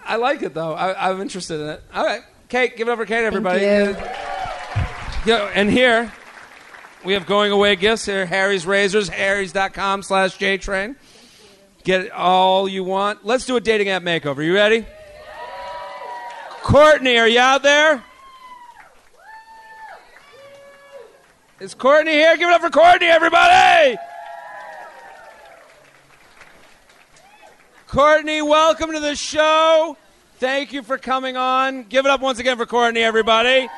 I 0.05 0.17
like 0.17 0.43
it 0.43 0.53
though. 0.53 0.73
I, 0.73 1.09
I'm 1.09 1.19
interested 1.19 1.59
in 1.59 1.69
it. 1.69 1.83
All 1.93 2.05
right, 2.05 2.21
Kate, 2.47 2.77
give 2.77 2.87
it 2.87 2.91
up 2.91 2.99
for 2.99 3.05
Kate, 3.05 3.25
everybody. 3.25 3.61
you. 3.61 3.95
Yeah, 5.25 5.51
and 5.55 5.69
here 5.69 6.13
we 7.05 7.13
have 7.13 7.27
going 7.27 7.51
away 7.51 7.75
gifts 7.75 8.05
here. 8.05 8.25
Harry's 8.25 8.65
Razors, 8.65 9.07
Harry's.com 9.07 10.01
slash 10.03 10.37
JTrain. 10.37 10.95
Get 11.83 12.11
all 12.11 12.67
you 12.67 12.83
want. 12.83 13.23
Let's 13.25 13.45
do 13.45 13.55
a 13.55 13.61
dating 13.61 13.89
app 13.89 14.01
makeover. 14.01 14.43
You 14.43 14.55
ready? 14.55 14.85
Courtney, 16.63 17.17
are 17.17 17.27
you 17.27 17.39
out 17.39 17.61
there? 17.61 18.03
Is 21.59 21.75
Courtney 21.75 22.13
here? 22.13 22.35
Give 22.37 22.49
it 22.49 22.53
up 22.53 22.61
for 22.61 22.71
Courtney, 22.71 23.07
everybody! 23.07 23.97
Courtney, 27.87 28.41
welcome 28.41 28.91
to 28.91 28.99
the 28.99 29.15
show. 29.15 29.95
Thank 30.39 30.73
you 30.73 30.83
for 30.83 30.97
coming 30.97 31.37
on. 31.37 31.83
Give 31.83 32.05
it 32.05 32.09
up 32.09 32.19
once 32.19 32.39
again 32.39 32.57
for 32.57 32.65
Courtney, 32.65 33.01
everybody. 33.01 33.69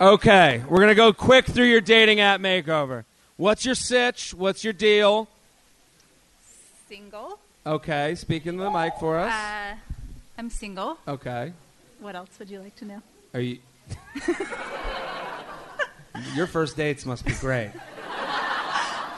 Okay, 0.00 0.62
we're 0.68 0.80
gonna 0.80 0.94
go 0.94 1.12
quick 1.12 1.44
through 1.44 1.66
your 1.66 1.82
dating 1.82 2.20
app 2.20 2.40
makeover. 2.40 3.04
What's 3.36 3.66
your 3.66 3.74
sitch? 3.74 4.32
What's 4.32 4.64
your 4.64 4.72
deal? 4.72 5.28
Single. 6.88 7.38
Okay, 7.66 8.14
speaking 8.14 8.56
to 8.56 8.64
the 8.64 8.70
mic 8.70 8.94
for 8.98 9.18
us. 9.18 9.30
Uh, 9.32 9.74
I'm 10.38 10.48
single. 10.48 10.96
Okay, 11.06 11.52
What 12.00 12.16
else 12.16 12.30
would 12.38 12.48
you 12.48 12.60
like 12.60 12.74
to 12.76 12.86
know? 12.86 13.02
are 13.34 13.40
you? 13.40 13.58
your 16.34 16.46
first 16.46 16.76
dates 16.78 17.04
must 17.04 17.26
be 17.26 17.32
great. 17.34 17.70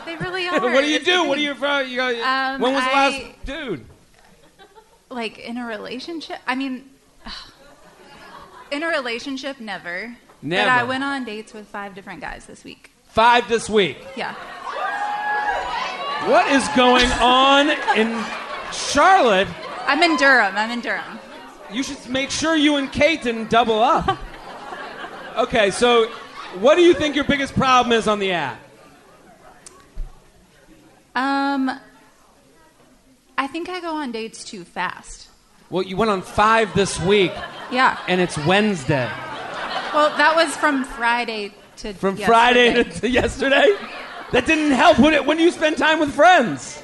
They 0.05 0.17
really 0.17 0.49
are. 0.49 0.61
what 0.61 0.81
do 0.81 0.89
you 0.89 0.97
It's 0.97 1.05
do? 1.05 1.25
What 1.29 1.37
do 1.39 1.55
thing. 1.55 1.87
you? 1.87 1.91
You 1.91 1.97
go, 1.97 2.25
Um, 2.25 2.61
when 2.61 2.75
was 2.75 2.83
the 2.83 2.91
I- 2.91 2.95
last 2.95 3.23
dude? 3.47 3.85
like 5.11 5.39
in 5.39 5.59
a 5.59 5.67
relationship? 5.67 6.39
I 6.47 6.57
mean, 6.57 6.91
in 8.73 8.83
a 8.83 8.89
relationship, 8.89 9.61
never. 9.61 10.17
Never. 10.43 10.69
But 10.69 10.73
I 10.73 10.83
went 10.85 11.05
on 11.05 11.25
dates 11.25 11.53
with 11.55 11.67
five 11.69 11.95
different 11.95 12.21
guys 12.21 12.47
this 12.47 12.65
week. 12.65 12.91
Five 13.09 13.49
this 13.49 13.69
week. 13.71 13.99
Yeah. 14.17 14.35
What 16.29 16.47
is 16.53 16.67
going 16.77 17.07
on 17.21 17.71
in 17.97 18.25
Charlotte? 18.73 19.49
I'm 19.87 20.03
in 20.03 20.17
Durham. 20.17 20.57
I'm 20.57 20.71
in 20.71 20.81
Durham. 20.81 21.19
You 21.73 21.83
should 21.83 22.09
make 22.09 22.31
sure 22.31 22.55
you 22.55 22.77
and 22.77 22.91
Kate 22.93 23.23
didn't 23.23 23.51
double 23.51 23.81
up. 23.83 24.19
Okay, 25.37 25.71
so 25.71 26.07
what 26.61 26.75
do 26.77 26.83
you 26.83 26.93
think 26.95 27.17
your 27.17 27.25
biggest 27.25 27.55
problem 27.55 27.93
is 27.97 28.07
on 28.07 28.19
the 28.19 28.33
app? 28.33 28.59
Um, 31.15 31.71
I 33.39 33.47
think 33.47 33.69
I 33.69 33.81
go 33.81 33.95
on 33.95 34.13
dates 34.13 34.45
too 34.45 34.65
fast. 34.65 35.29
Well, 35.71 35.83
you 35.83 35.97
went 35.97 36.11
on 36.11 36.23
five 36.23 36.75
this 36.75 37.01
week, 37.01 37.33
Yeah. 37.71 37.99
and 38.09 38.21
it's 38.21 38.37
Wednesday. 38.39 39.11
Well, 39.93 40.17
that 40.17 40.35
was 40.35 40.57
from 40.57 40.85
Friday 40.85 41.53
to 41.79 41.93
From 41.95 42.17
yesterday. 42.17 42.27
Friday 42.27 42.85
to, 42.85 43.01
to 43.01 43.09
yesterday? 43.11 43.77
That 44.33 44.47
didn't 44.47 44.71
help. 44.71 44.99
When, 44.99 45.13
it, 45.13 45.27
when 45.27 45.37
do 45.37 45.43
you 45.43 45.51
spend 45.51 45.77
time 45.77 46.01
with 46.01 46.15
friends? 46.15 46.83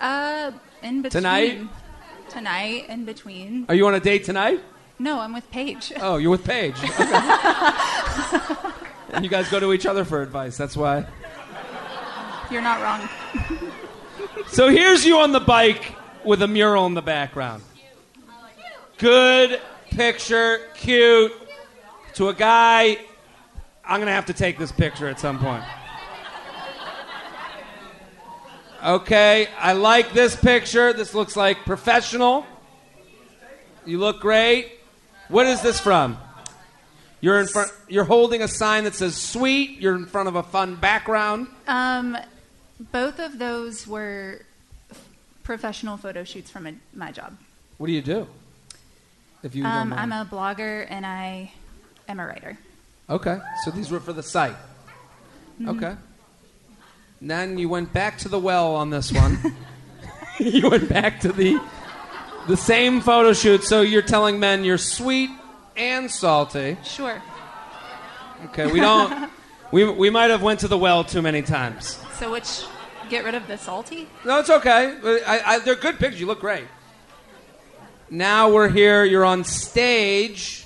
Uh, 0.00 0.52
in 0.82 1.02
between. 1.02 1.22
Tonight? 1.22 1.68
Tonight, 2.30 2.86
in 2.88 3.04
between. 3.04 3.66
Are 3.68 3.74
you 3.74 3.86
on 3.86 3.94
a 3.94 4.00
date 4.00 4.24
tonight? 4.24 4.60
No, 4.98 5.20
I'm 5.20 5.34
with 5.34 5.50
Paige. 5.50 5.92
Oh, 6.00 6.16
you're 6.16 6.30
with 6.30 6.44
Paige. 6.44 6.76
Okay. 6.82 7.04
and 9.12 9.24
you 9.24 9.30
guys 9.30 9.50
go 9.50 9.60
to 9.60 9.74
each 9.74 9.84
other 9.84 10.04
for 10.04 10.22
advice. 10.22 10.56
That's 10.56 10.76
why. 10.76 11.04
You're 12.50 12.62
not 12.62 12.80
wrong. 12.80 13.08
So 14.48 14.68
here's 14.68 15.04
you 15.04 15.18
on 15.18 15.32
the 15.32 15.40
bike 15.40 15.94
with 16.24 16.40
a 16.40 16.48
mural 16.48 16.86
in 16.86 16.94
the 16.94 17.02
background. 17.02 17.62
Good 18.96 19.60
picture, 19.90 20.60
cute. 20.74 21.32
To 22.14 22.28
a 22.28 22.34
guy, 22.34 22.98
I'm 23.84 23.98
going 23.98 24.06
to 24.06 24.12
have 24.12 24.26
to 24.26 24.34
take 24.34 24.58
this 24.58 24.70
picture 24.70 25.08
at 25.08 25.18
some 25.18 25.38
point. 25.38 25.64
Okay, 28.84 29.48
I 29.58 29.74
like 29.74 30.12
this 30.12 30.34
picture. 30.34 30.92
This 30.92 31.14
looks 31.14 31.36
like 31.36 31.64
professional. 31.64 32.44
You 33.86 33.98
look 33.98 34.20
great. 34.20 34.72
What 35.28 35.46
is 35.46 35.62
this 35.62 35.80
from? 35.80 36.18
You're 37.20 37.40
in 37.40 37.46
front 37.46 37.70
you're 37.88 38.04
holding 38.04 38.42
a 38.42 38.48
sign 38.48 38.84
that 38.84 38.96
says 38.96 39.16
sweet. 39.16 39.78
You're 39.80 39.94
in 39.94 40.06
front 40.06 40.28
of 40.28 40.34
a 40.34 40.42
fun 40.42 40.74
background. 40.74 41.46
Um, 41.68 42.18
both 42.90 43.20
of 43.20 43.38
those 43.38 43.86
were 43.86 44.40
f- 44.90 45.08
professional 45.44 45.96
photo 45.96 46.24
shoots 46.24 46.50
from 46.50 46.66
a, 46.66 46.74
my 46.92 47.12
job. 47.12 47.38
What 47.78 47.86
do 47.86 47.92
you 47.92 48.02
do? 48.02 48.26
If 49.44 49.54
you 49.54 49.64
Um. 49.64 49.92
I'm 49.92 50.10
a 50.10 50.24
blogger 50.28 50.86
and 50.90 51.06
I 51.06 51.52
am 52.12 52.20
a 52.20 52.26
writer. 52.26 52.56
Okay, 53.10 53.38
so 53.64 53.70
these 53.70 53.90
were 53.90 54.00
for 54.00 54.12
the 54.12 54.22
site. 54.22 54.56
Mm-hmm. 55.60 55.68
Okay. 55.70 55.96
And 57.20 57.30
Then 57.30 57.58
you 57.58 57.68
went 57.68 57.92
back 57.92 58.18
to 58.18 58.28
the 58.28 58.38
well 58.38 58.76
on 58.76 58.90
this 58.90 59.10
one. 59.10 59.38
you 60.38 60.68
went 60.70 60.88
back 60.88 61.20
to 61.20 61.32
the 61.32 61.60
the 62.48 62.56
same 62.56 63.00
photo 63.00 63.32
shoot. 63.32 63.64
So 63.64 63.80
you're 63.80 64.02
telling 64.02 64.38
men 64.38 64.64
you're 64.64 64.78
sweet 64.78 65.30
and 65.76 66.10
salty. 66.10 66.76
Sure. 66.84 67.20
Okay, 68.46 68.70
we 68.70 68.80
don't. 68.80 69.30
we 69.72 69.88
we 69.90 70.10
might 70.10 70.30
have 70.30 70.42
went 70.42 70.60
to 70.60 70.68
the 70.68 70.78
well 70.78 71.04
too 71.04 71.22
many 71.22 71.42
times. 71.42 71.98
So 72.18 72.30
which 72.30 72.64
get 73.08 73.24
rid 73.24 73.34
of 73.34 73.46
the 73.46 73.56
salty? 73.56 74.08
No, 74.24 74.38
it's 74.40 74.50
okay. 74.50 74.96
I, 75.26 75.40
I, 75.46 75.58
they're 75.60 75.76
good 75.76 75.98
pictures. 75.98 76.20
You 76.20 76.26
look 76.26 76.40
great. 76.40 76.64
Now 78.10 78.50
we're 78.50 78.68
here. 78.68 79.04
You're 79.04 79.24
on 79.24 79.44
stage. 79.44 80.61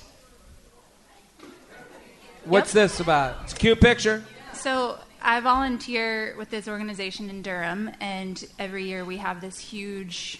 What's 2.47 2.73
Yep. 2.73 2.83
this 2.89 2.99
about? 2.99 3.37
It's 3.43 3.53
a 3.53 3.55
cute 3.57 3.81
picture. 3.81 4.23
So 4.53 4.97
I 5.21 5.39
volunteer 5.39 6.33
with 6.37 6.49
this 6.49 6.67
organization 6.67 7.29
in 7.29 7.41
Durham, 7.41 7.91
and 7.99 8.43
every 8.57 8.85
year 8.85 9.03
we 9.05 9.17
have 9.17 9.41
this 9.41 9.57
huge 9.59 10.39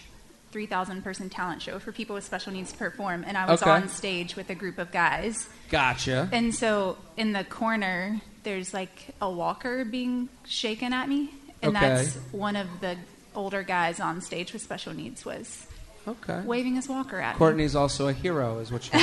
3,000 0.51 1.03
person 1.03 1.29
talent 1.29 1.61
show 1.61 1.77
for 1.79 1.91
people 1.91 2.15
with 2.15 2.23
special 2.23 2.53
needs 2.53 2.71
to 2.71 2.77
perform. 2.77 3.23
And 3.27 3.37
I 3.37 3.45
was 3.45 3.61
Okay. 3.61 3.69
on 3.71 3.89
stage 3.89 4.35
with 4.35 4.49
a 4.49 4.55
group 4.55 4.77
of 4.77 4.91
guys. 4.91 5.47
Gotcha. 5.69 6.29
And 6.31 6.55
so 6.55 6.97
in 7.17 7.33
the 7.33 7.43
corner, 7.43 8.21
there's 8.43 8.73
like 8.73 9.07
a 9.21 9.29
walker 9.29 9.83
being 9.83 10.29
shaken 10.47 10.93
at 10.93 11.09
me. 11.09 11.31
And 11.61 11.75
Okay. 11.75 11.87
that's 11.87 12.15
one 12.31 12.55
of 12.55 12.67
the 12.79 12.95
older 13.35 13.61
guys 13.63 13.99
on 13.99 14.21
stage 14.21 14.53
with 14.53 14.61
special 14.61 14.93
needs 14.93 15.25
was 15.25 15.67
Okay. 16.07 16.39
waving 16.45 16.75
his 16.75 16.87
walker 16.87 17.19
at 17.19 17.35
me. 17.35 17.39
Courtney's 17.39 17.75
also 17.75 18.07
a 18.07 18.13
hero, 18.13 18.59
is 18.59 18.71
what 18.71 18.83
she. 18.83 18.91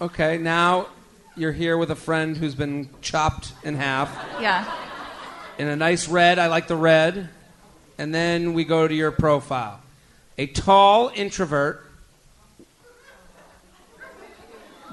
okay, 0.00 0.38
now 0.38 0.86
you're 1.36 1.52
here 1.52 1.76
with 1.76 1.90
a 1.90 1.96
friend 1.96 2.36
who's 2.36 2.54
been 2.54 2.88
chopped 3.00 3.52
in 3.62 3.74
half 3.74 4.10
Yeah. 4.40 4.64
in 5.58 5.68
a 5.68 5.76
nice 5.76 6.08
red. 6.08 6.38
I 6.38 6.46
like 6.48 6.66
the 6.68 6.76
red. 6.76 7.28
And 7.98 8.14
then 8.14 8.54
we 8.54 8.64
go 8.64 8.88
to 8.88 8.94
your 8.94 9.10
profile. 9.10 9.80
A 10.38 10.46
tall 10.46 11.10
introvert 11.14 11.84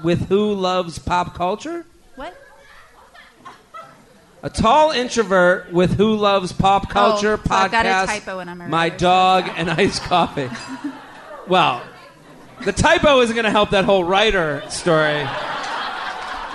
with 0.04 0.28
who 0.28 0.52
loves 0.52 0.98
pop 0.98 1.34
culture? 1.34 1.86
What? 2.16 2.34
A 4.42 4.50
tall 4.50 4.90
introvert 4.90 5.72
with 5.72 5.96
who 5.96 6.14
loves 6.14 6.52
pop 6.52 6.86
oh, 6.88 6.92
culture, 6.92 7.40
Oh, 7.42 7.48
so 7.48 7.54
I've 7.54 7.72
got 7.72 7.86
a 7.86 8.06
typo 8.06 8.38
and 8.38 8.50
I'm 8.50 8.60
a 8.60 8.68
my 8.68 8.84
writer. 8.84 8.96
dog, 8.98 9.50
and 9.56 9.70
iced 9.70 10.02
coffee. 10.02 10.48
well, 11.48 11.82
the 12.64 12.72
typo 12.72 13.20
isn't 13.20 13.34
going 13.34 13.44
to 13.44 13.50
help 13.50 13.70
that 13.70 13.84
whole 13.84 14.04
writer 14.04 14.62
story 14.68 15.22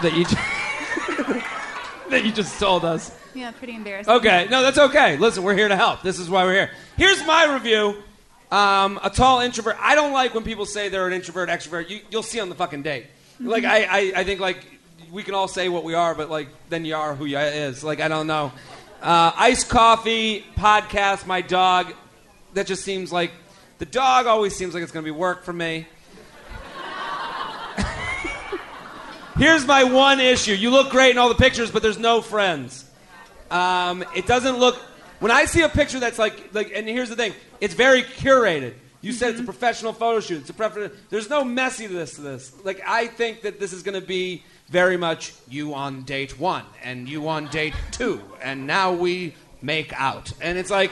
that 0.02 0.14
you 0.16 0.26
that 2.10 2.26
you 2.26 2.32
just 2.32 2.60
told 2.60 2.86
us. 2.86 3.16
Yeah, 3.34 3.52
pretty 3.52 3.76
embarrassing. 3.76 4.14
Okay, 4.14 4.48
no, 4.52 4.62
that's 4.62 4.78
okay. 4.78 5.18
Listen, 5.18 5.44
we're 5.44 5.56
here 5.56 5.68
to 5.68 5.76
help. 5.76 6.04
This 6.04 6.20
is 6.20 6.30
why 6.30 6.44
we're 6.44 6.54
here. 6.54 6.72
Here's 6.98 7.26
my 7.26 7.52
review. 7.54 8.04
Um, 8.52 9.00
a 9.04 9.10
tall 9.10 9.40
introvert. 9.40 9.78
I 9.80 9.96
don't 9.96 10.14
like 10.14 10.36
when 10.36 10.44
people 10.44 10.68
say 10.68 10.90
they're 10.90 11.08
an 11.08 11.14
introvert, 11.14 11.50
extrovert. 11.50 11.90
You, 11.90 12.02
you'll 12.12 12.22
see 12.22 12.40
on 12.40 12.50
the 12.50 12.56
fucking 12.56 12.84
date. 12.84 13.08
Like 13.40 13.64
I, 13.64 13.84
I, 13.84 14.14
I 14.18 14.24
think 14.24 14.40
like 14.40 14.64
we 15.12 15.24
can 15.24 15.34
all 15.34 15.48
say 15.48 15.70
what 15.70 15.84
we 15.84 15.96
are, 15.96 16.14
but 16.14 16.30
like 16.30 16.50
then 16.70 16.86
you 16.86 16.96
are 16.96 17.16
who 17.16 17.26
you 17.26 17.40
is. 17.40 17.84
Like 17.84 18.00
I 18.00 18.08
don't 18.08 18.28
know. 18.28 18.52
Uh, 19.02 19.32
iced 19.36 19.70
coffee, 19.70 20.46
podcast, 20.56 21.26
my 21.26 21.42
dog. 21.42 21.94
That 22.54 22.68
just 22.68 22.84
seems 22.84 23.12
like 23.12 23.32
The 23.80 23.86
dog 23.88 24.28
always 24.28 24.56
seems 24.56 24.76
like 24.76 24.84
it's 24.84 24.92
going 24.92 25.04
to 25.04 25.12
be 25.12 25.18
work 25.18 25.44
for 25.44 25.54
me. 25.54 25.88
Here's 29.36 29.66
my 29.66 29.84
one 29.84 30.20
issue. 30.20 30.54
You 30.54 30.70
look 30.70 30.92
great 30.92 31.12
in 31.12 31.18
all 31.18 31.30
the 31.30 31.36
pictures, 31.36 31.72
but 31.72 31.82
there's 31.82 31.98
no 31.98 32.22
friends. 32.22 32.86
Um, 33.50 34.04
it 34.16 34.28
doesn't 34.28 34.58
look. 34.58 34.76
When 35.20 35.32
I 35.32 35.46
see 35.46 35.62
a 35.62 35.70
picture 35.70 36.00
that's 36.00 36.20
like, 36.20 36.54
like, 36.54 36.72
and 36.74 36.88
here's 36.88 37.10
the 37.10 37.16
thing, 37.16 37.34
it's 37.60 37.74
very 37.74 38.04
curated. 38.04 38.76
You 39.02 39.12
said 39.12 39.32
it's 39.32 39.42
a 39.42 39.44
professional 39.44 39.92
photo 39.92 40.20
shoot. 40.20 40.42
It's 40.42 40.50
a 40.50 40.54
prefer- 40.54 40.92
There's 41.10 41.30
no 41.30 41.44
messiness 41.44 42.16
to 42.16 42.22
this. 42.22 42.54
Like, 42.64 42.82
I 42.88 43.08
think 43.08 43.42
that 43.42 43.60
this 43.60 43.74
is 43.74 43.82
going 43.84 44.00
to 44.00 44.06
be 44.06 44.44
very 44.70 44.98
much 44.98 45.34
you 45.50 45.74
on 45.74 46.04
date 46.04 46.40
one 46.40 46.64
and 46.84 47.10
you 47.10 47.28
on 47.28 47.48
date 47.48 47.74
two, 47.92 48.22
and 48.42 48.68
now 48.68 48.94
we 48.94 49.36
make 49.62 49.94
out. 50.00 50.32
And 50.42 50.58
it's 50.58 50.70
like, 50.70 50.92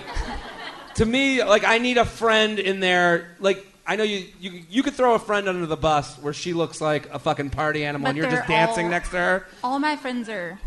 to 0.96 1.06
me, 1.06 1.44
like, 1.44 1.64
I 1.64 1.78
need 1.78 1.98
a 1.98 2.06
friend 2.06 2.58
in 2.58 2.80
there. 2.80 3.36
Like, 3.40 3.66
I 3.92 3.98
know 3.98 4.04
you, 4.04 4.26
you, 4.40 4.64
you 4.70 4.84
could 4.84 4.94
throw 4.94 5.16
a 5.16 5.20
friend 5.20 5.50
under 5.50 5.66
the 5.66 5.76
bus 5.76 6.16
where 6.20 6.32
she 6.32 6.54
looks 6.54 6.80
like 6.80 7.14
a 7.14 7.20
fucking 7.20 7.50
party 7.50 7.84
animal 7.84 8.06
But 8.06 8.10
and 8.12 8.18
you're 8.20 8.32
just 8.32 8.48
dancing 8.48 8.86
all- 8.86 8.92
next 8.92 9.10
to 9.10 9.18
her. 9.18 9.48
All 9.66 9.80
my 9.80 9.98
friends 9.98 10.30
are. 10.30 10.58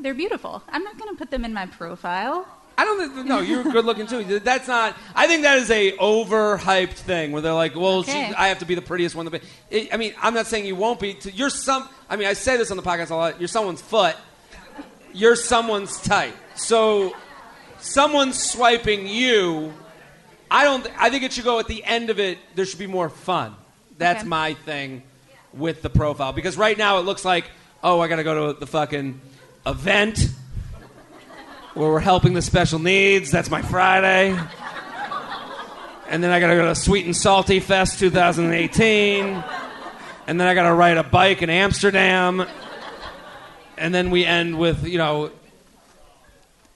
They're 0.00 0.12
beautiful. 0.12 0.60
I'm 0.68 0.82
not 0.82 0.98
going 0.98 1.14
to 1.14 1.16
put 1.16 1.30
them 1.30 1.44
in 1.44 1.54
my 1.54 1.66
profile. 1.66 2.48
I 2.76 2.84
don't 2.84 3.14
think, 3.14 3.28
no, 3.28 3.38
you're 3.38 3.62
good 3.62 3.84
looking 3.84 4.08
too. 4.08 4.40
That's 4.40 4.66
not, 4.66 4.96
I 5.14 5.28
think 5.28 5.44
that 5.44 5.58
is 5.58 5.70
a 5.70 5.92
overhyped 5.98 6.94
thing 6.94 7.30
where 7.30 7.42
they're 7.42 7.54
like, 7.54 7.76
well, 7.76 8.02
she, 8.02 8.10
I 8.10 8.48
have 8.48 8.58
to 8.58 8.64
be 8.64 8.74
the 8.74 8.82
prettiest 8.82 9.14
one. 9.14 9.26
To 9.26 9.30
be. 9.30 9.40
It, 9.70 9.94
I 9.94 9.98
mean, 9.98 10.14
I'm 10.20 10.34
not 10.34 10.48
saying 10.48 10.66
you 10.66 10.74
won't 10.74 10.98
be. 10.98 11.14
To, 11.14 11.30
you're 11.30 11.48
some, 11.48 11.88
I 12.10 12.16
mean, 12.16 12.26
I 12.26 12.32
say 12.32 12.56
this 12.56 12.72
on 12.72 12.76
the 12.76 12.82
podcast 12.82 13.10
a 13.10 13.14
lot. 13.14 13.38
You're 13.38 13.46
someone's 13.46 13.80
foot. 13.80 14.16
You're 15.12 15.36
someone's 15.36 16.00
type. 16.00 16.34
So, 16.56 17.14
someone's 17.78 18.42
swiping 18.42 19.06
you, 19.06 19.72
I 20.54 20.64
don't, 20.64 20.86
I 20.98 21.08
think 21.08 21.22
it 21.24 21.32
should 21.32 21.44
go 21.44 21.58
at 21.60 21.66
the 21.66 21.82
end 21.82 22.10
of 22.10 22.20
it, 22.20 22.36
there 22.54 22.66
should 22.66 22.78
be 22.78 22.86
more 22.86 23.08
fun. 23.08 23.54
That's 23.96 24.20
Okay. 24.20 24.28
my 24.28 24.52
thing 24.54 25.02
with 25.54 25.80
the 25.80 25.88
profile. 25.88 26.32
Because 26.34 26.58
right 26.58 26.76
now 26.76 26.98
it 26.98 27.02
looks 27.06 27.24
like, 27.24 27.50
oh, 27.82 28.00
I 28.00 28.08
got 28.08 28.16
to 28.16 28.24
go 28.24 28.52
to 28.52 28.60
the 28.60 28.66
fucking 28.66 29.18
event 29.66 30.28
where 31.74 31.88
we're 31.88 32.00
helping 32.00 32.34
the 32.34 32.42
special 32.42 32.78
needs. 32.78 33.30
That's 33.30 33.48
my 33.50 33.62
Friday. 33.62 34.38
And 36.08 36.22
then 36.22 36.30
I 36.30 36.38
gotta 36.40 36.54
go 36.56 36.66
to 36.66 36.74
Sweet 36.74 37.06
and 37.06 37.16
Salty 37.16 37.58
Fest 37.58 37.98
2018. 37.98 39.42
And 40.26 40.38
then 40.38 40.46
I 40.46 40.52
gotta 40.52 40.74
ride 40.74 40.98
a 40.98 41.02
bike 41.02 41.40
in 41.40 41.48
Amsterdam. 41.48 42.46
And 43.78 43.94
then 43.94 44.10
we 44.10 44.26
end 44.26 44.58
with, 44.58 44.86
you 44.86 44.98
know, 44.98 45.30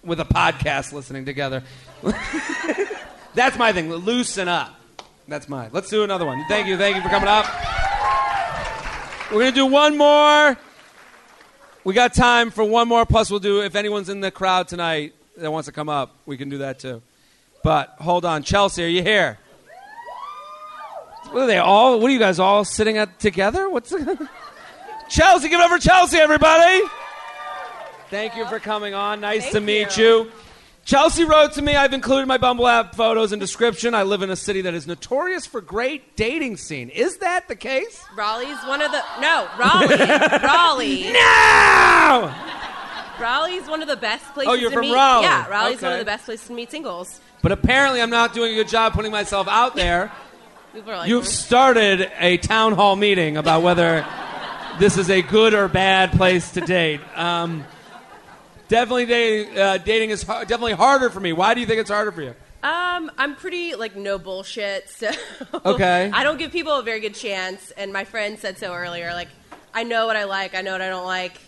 with 0.03 0.21
a 0.21 0.25
podcast 0.25 0.95
listening 0.95 1.27
together. 1.27 1.63
That's 3.37 3.59
my 3.59 3.71
thing. 3.73 3.93
Loosen 3.93 4.49
up. 4.49 4.75
That's 5.29 5.49
mine. 5.49 5.71
Let's 5.73 5.91
do 5.91 6.03
another 6.03 6.25
one. 6.25 6.43
Thank 6.49 6.67
you. 6.67 6.79
Thank 6.79 6.97
you 6.97 7.03
for 7.03 7.11
coming 7.11 7.29
up. 7.29 7.45
We're 9.31 9.41
gonna 9.41 9.53
do 9.53 9.67
one 9.67 9.97
more. 9.99 10.57
We 11.85 11.95
got 11.95 12.15
time 12.15 12.51
for 12.51 12.65
one 12.65 12.89
more. 12.89 13.05
Plus, 13.05 13.31
we'll 13.31 13.41
do 13.41 13.63
if 13.63 13.77
anyone's 13.77 14.09
in 14.09 14.21
the 14.21 14.31
crowd 14.31 14.69
tonight 14.69 15.15
that 15.37 15.53
wants 15.53 15.67
to 15.67 15.73
come 15.73 15.89
up, 15.91 16.15
we 16.25 16.37
can 16.39 16.49
do 16.49 16.59
that 16.59 16.79
too. 16.79 17.03
But 17.63 17.91
hold 17.99 18.25
on, 18.25 18.43
Chelsea, 18.43 18.85
are 18.85 18.89
you 18.89 19.03
here? 19.03 19.39
What 21.31 21.43
are 21.43 21.47
they 21.47 21.59
all? 21.59 22.01
What 22.01 22.09
are 22.09 22.13
you 22.13 22.19
guys 22.19 22.39
all 22.39 22.65
sitting 22.65 22.97
at 22.97 23.19
together? 23.21 23.69
What's 23.69 23.91
Chelsea? 25.11 25.49
Give 25.49 25.61
it 25.61 25.65
up 25.65 25.71
for 25.71 25.79
Chelsea, 25.79 26.17
everybody! 26.17 26.83
Thank 28.09 28.37
you 28.37 28.47
for 28.47 28.61
coming 28.61 28.95
on. 28.95 29.21
Nice 29.21 29.51
to 29.51 29.61
meet 29.61 29.97
you. 29.99 30.31
Chelsea 30.87 31.25
wrote 31.25 31.53
to 31.55 31.63
me, 31.63 31.75
I've 31.75 31.93
included 31.93 32.27
my 32.29 32.39
Bumble 32.39 32.69
app 32.69 32.95
photos 32.95 33.33
and 33.33 33.41
description. 33.41 33.93
I 33.93 34.05
live 34.05 34.23
in 34.23 34.31
a 34.31 34.37
city 34.37 34.61
that 34.63 34.73
is 34.73 34.87
notorious 34.87 35.45
for 35.45 35.61
great 35.61 36.15
dating 36.15 36.59
scene. 36.59 36.91
Is 36.91 37.17
that 37.19 37.49
the 37.49 37.57
case? 37.57 38.05
Raleigh's 38.17 38.65
one 38.65 38.81
of 38.81 38.93
the 38.93 39.03
no 39.21 39.49
Raleigh 39.59 39.89
Raleigh 40.45 41.13
No! 41.13 42.33
Raleigh's 43.21 43.67
one 43.69 43.83
of 43.83 43.89
the 43.89 43.97
best 43.97 44.25
places. 44.33 44.49
Oh, 44.53 44.55
you're 44.55 44.71
to 44.71 44.77
from 44.77 44.83
meet. 44.83 44.95
Raleigh. 44.95 45.25
Yeah, 45.25 45.49
Raleigh's 45.49 45.83
one 45.83 45.91
Okay. 45.93 46.01
of 46.01 46.07
the 46.07 46.11
best 46.11 46.25
places 46.27 46.47
to 46.47 46.53
meet 46.53 46.71
singles. 46.71 47.21
But 47.43 47.51
apparently, 47.51 48.01
I'm 48.01 48.11
not 48.11 48.33
doing 48.33 48.53
a 48.53 48.55
good 48.55 48.69
job 48.69 48.93
putting 48.93 49.11
myself 49.11 49.49
out 49.49 49.75
there. 49.75 50.13
People 50.73 50.93
are 50.93 50.99
like, 50.99 51.09
You've 51.09 51.27
started 51.27 52.13
a 52.21 52.37
town 52.37 52.75
hall 52.75 52.95
meeting 52.95 53.37
about 53.39 53.63
whether 53.63 54.07
this 54.79 54.99
is 54.99 55.11
a 55.11 55.21
good 55.23 55.53
or 55.53 55.67
bad 55.67 56.13
place 56.13 56.53
to 56.53 56.61
date. 56.61 57.01
Um, 57.17 57.65
definitely, 58.69 59.07
dating, 59.07 59.59
uh, 59.59 59.79
dating 59.79 60.11
is 60.11 60.25
definitely 60.25 60.73
harder 60.75 61.11
for 61.11 61.21
me. 61.21 61.33
Why 61.33 61.55
do 61.55 61.61
you 61.61 61.67
think 61.67 61.81
it's 61.81 61.91
harder 61.91 62.13
for 62.13 62.23
you? 62.23 62.35
Um, 62.63 63.11
I'm 63.19 63.37
pretty 63.37 63.75
like 63.75 63.97
no 63.97 64.19
bullshit. 64.19 64.89
So 64.99 65.11
Okay. 65.65 66.11
I 66.13 66.25
don't 66.25 66.39
give 66.39 66.53
people 66.53 66.73
a 66.73 66.83
very 66.83 67.01
good 67.01 67.15
chance. 67.15 67.71
And 67.73 67.93
my 67.93 68.05
friend 68.05 68.39
said 68.39 68.59
so 68.59 68.75
earlier. 68.75 69.13
Like, 69.13 69.29
I 69.75 69.83
know 69.85 70.07
what 70.07 70.17
I 70.17 70.25
like. 70.25 70.55
I 70.55 70.63
know 70.63 70.73
what 70.73 70.81
I 70.83 70.89
don't 70.89 71.07
like. 71.07 71.39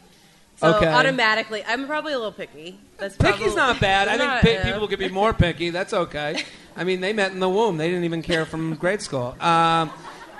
So 0.57 0.75
Okay. 0.75 0.87
automatically, 0.89 1.65
I'm 1.67 1.87
probably 1.87 2.13
a 2.13 2.19
little 2.19 2.33
picky. 2.33 2.79
That's 2.99 3.17
probably, 3.17 3.39
Picky's 3.39 3.57
not 3.57 3.81
bad. 3.81 4.09
I 4.09 4.41
think 4.43 4.61
Not, 4.65 4.73
people 4.73 4.89
could 4.89 4.99
be 4.99 5.09
more 5.09 5.33
picky. 5.33 5.71
That's 5.71 5.93
okay. 5.93 6.43
I 6.77 6.85
mean, 6.85 7.01
they 7.01 7.13
met 7.13 7.33
in 7.33 7.41
the 7.41 7.49
womb. 7.49 7.77
They 7.77 7.89
didn't 7.89 8.05
even 8.05 8.23
care 8.23 8.45
from 8.45 8.75
grade 8.81 9.01
school. 9.03 9.37
Um, 9.41 9.91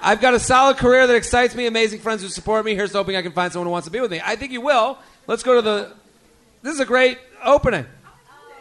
I've 0.03 0.21
got 0.21 0.35
a 0.35 0.39
solid 0.41 0.77
career 0.77 1.07
that 1.07 1.15
excites 1.17 1.55
me, 1.57 1.67
amazing 1.67 2.01
friends 2.01 2.23
who 2.23 2.29
support 2.29 2.65
me. 2.65 2.75
Here's 2.75 2.93
hoping 2.93 3.17
I 3.17 3.23
can 3.23 3.33
find 3.33 3.53
someone 3.53 3.67
who 3.67 3.73
wants 3.73 3.87
to 3.87 3.93
be 3.93 4.01
with 4.01 4.11
me. 4.13 4.21
I 4.25 4.37
think 4.37 4.53
you 4.53 4.61
will. 4.61 4.99
Let's 5.27 5.43
go 5.43 5.55
to 5.57 5.63
the. 5.63 5.93
This 6.63 6.75
is 6.75 6.81
a 6.81 6.85
great 6.87 7.19
opening. 7.45 7.87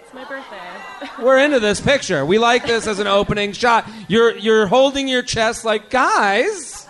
It's 0.03 0.13
my 0.13 0.23
birthday. 0.23 1.09
We're 1.23 1.39
into 1.39 1.59
this 1.59 1.81
picture. 1.81 2.25
We 2.25 2.37
like 2.37 2.65
this 2.65 2.87
as 2.87 2.99
an 2.99 3.07
opening 3.07 3.51
shot. 3.53 3.87
You're 4.07 4.37
you're 4.37 4.67
holding 4.67 5.07
your 5.07 5.21
chest 5.23 5.65
like, 5.65 5.89
guys. 5.89 6.87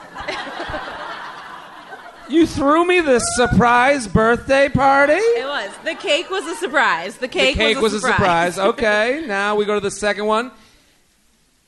You 2.29 2.45
threw 2.45 2.85
me 2.85 2.99
this 2.99 3.23
surprise 3.37 4.05
birthday 4.05 4.67
party. 4.67 5.13
It 5.13 5.45
was. 5.47 5.71
The 5.85 5.95
cake 5.95 6.29
was 6.29 6.45
a 6.45 6.55
surprise. 6.55 7.17
The 7.17 7.29
cake, 7.29 7.55
The 7.55 7.63
cake, 7.63 7.81
was 7.81 7.93
a 7.93 8.01
surprise. 8.01 8.55
surprise. 8.55 8.57
Okay, 8.73 9.23
now 9.25 9.55
we 9.55 9.63
go 9.63 9.75
to 9.75 9.79
the 9.79 9.91
second 9.91 10.25
one. 10.25 10.51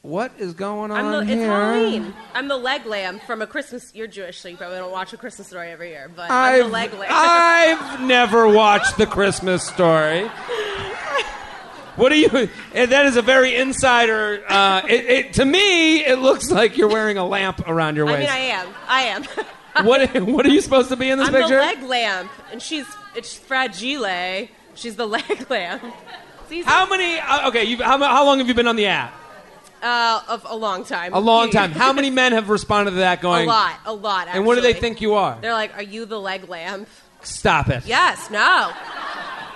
What 0.01 0.31
is 0.39 0.53
going 0.53 0.91
on 0.91 0.97
I'm 1.05 1.11
the, 1.11 1.25
here? 1.25 1.35
it's 1.43 1.45
Halloween. 1.45 2.13
I'm 2.33 2.47
the 2.47 2.55
leg 2.57 2.85
lamp 2.85 3.21
from 3.23 3.41
a 3.41 3.47
Christmas. 3.47 3.93
You're 3.93 4.07
Jewish, 4.07 4.39
so 4.39 4.47
you 4.47 4.55
probably 4.55 4.77
don't 4.77 4.91
watch 4.93 5.11
a 5.11 5.17
Christmas 5.17 5.47
story 5.47 5.69
every 5.71 5.89
year. 5.89 6.09
But 6.15 6.31
I'm 6.31 6.61
I've, 6.61 6.65
the 6.65 6.71
leg 6.71 6.93
lamp. 6.93 7.11
I've 7.13 8.01
never 8.01 8.47
watched 8.47 8.97
the 8.97 9.05
Christmas 9.05 9.61
story. 9.67 10.29
What 11.97 12.13
are 12.13 12.15
you? 12.15 12.29
eh, 12.73 12.85
That 12.85 13.07
is 13.07 13.17
a 13.17 13.21
very 13.21 13.57
insider. 13.57 14.41
Uh, 14.47 14.83
it, 14.87 15.05
it, 15.05 15.33
to 15.33 15.43
me, 15.43 15.97
it 16.05 16.19
looks 16.19 16.49
like 16.49 16.77
you're 16.77 16.87
wearing 16.87 17.17
a 17.17 17.25
lamp 17.27 17.67
around 17.67 17.97
your 17.97 18.05
waist. 18.05 18.31
I 18.31 18.39
mean, 18.39 18.51
I 18.51 18.53
am. 18.53 18.73
I 18.87 19.01
am. 19.01 19.23
what? 19.85 20.15
What 20.21 20.45
are 20.45 20.49
you 20.49 20.61
supposed 20.61 20.87
to 20.89 20.95
be 20.95 21.09
in 21.09 21.19
this 21.19 21.27
I'm 21.27 21.33
picture? 21.33 21.55
the 21.55 21.61
leg 21.61 21.83
lamp, 21.83 22.31
and 22.53 22.61
she's 22.61 22.85
it's 23.17 23.33
fragile. 23.35 24.47
She's 24.75 24.95
the 24.95 25.05
leg 25.17 25.49
lamp. 25.51 25.83
How 26.63 26.87
many? 26.87 27.19
Uh, 27.19 27.49
okay, 27.49 27.65
you've, 27.65 27.81
how, 27.81 27.97
how 27.97 28.23
long 28.25 28.37
have 28.37 28.47
you 28.47 28.53
been 28.53 28.67
on 28.67 28.77
the 28.77 28.85
app? 28.85 29.13
Uh, 29.81 30.21
of 30.27 30.45
a 30.49 30.55
long 30.55 30.83
time. 30.83 31.13
A 31.13 31.19
long 31.19 31.49
time. 31.59 31.71
How 31.71 31.93
many 31.93 32.09
men 32.09 32.33
have 32.33 32.49
responded 32.49 32.91
to 32.91 32.97
that? 32.97 33.21
Going 33.21 33.45
a 33.47 33.51
lot. 33.51 33.75
A 33.85 33.93
lot. 33.93 34.27
and 34.29 34.45
what 34.45 34.55
do 34.55 34.61
they 34.61 34.73
think 34.73 35.01
you 35.01 35.13
are? 35.15 35.37
They're 35.41 35.53
like, 35.53 35.75
"Are 35.77 35.83
you 35.83 36.05
the 36.05 36.19
leg 36.19 36.49
lamp?" 36.49 36.87
Stop 37.21 37.69
it. 37.69 37.85
Yes. 37.85 38.29
No. 38.29 38.71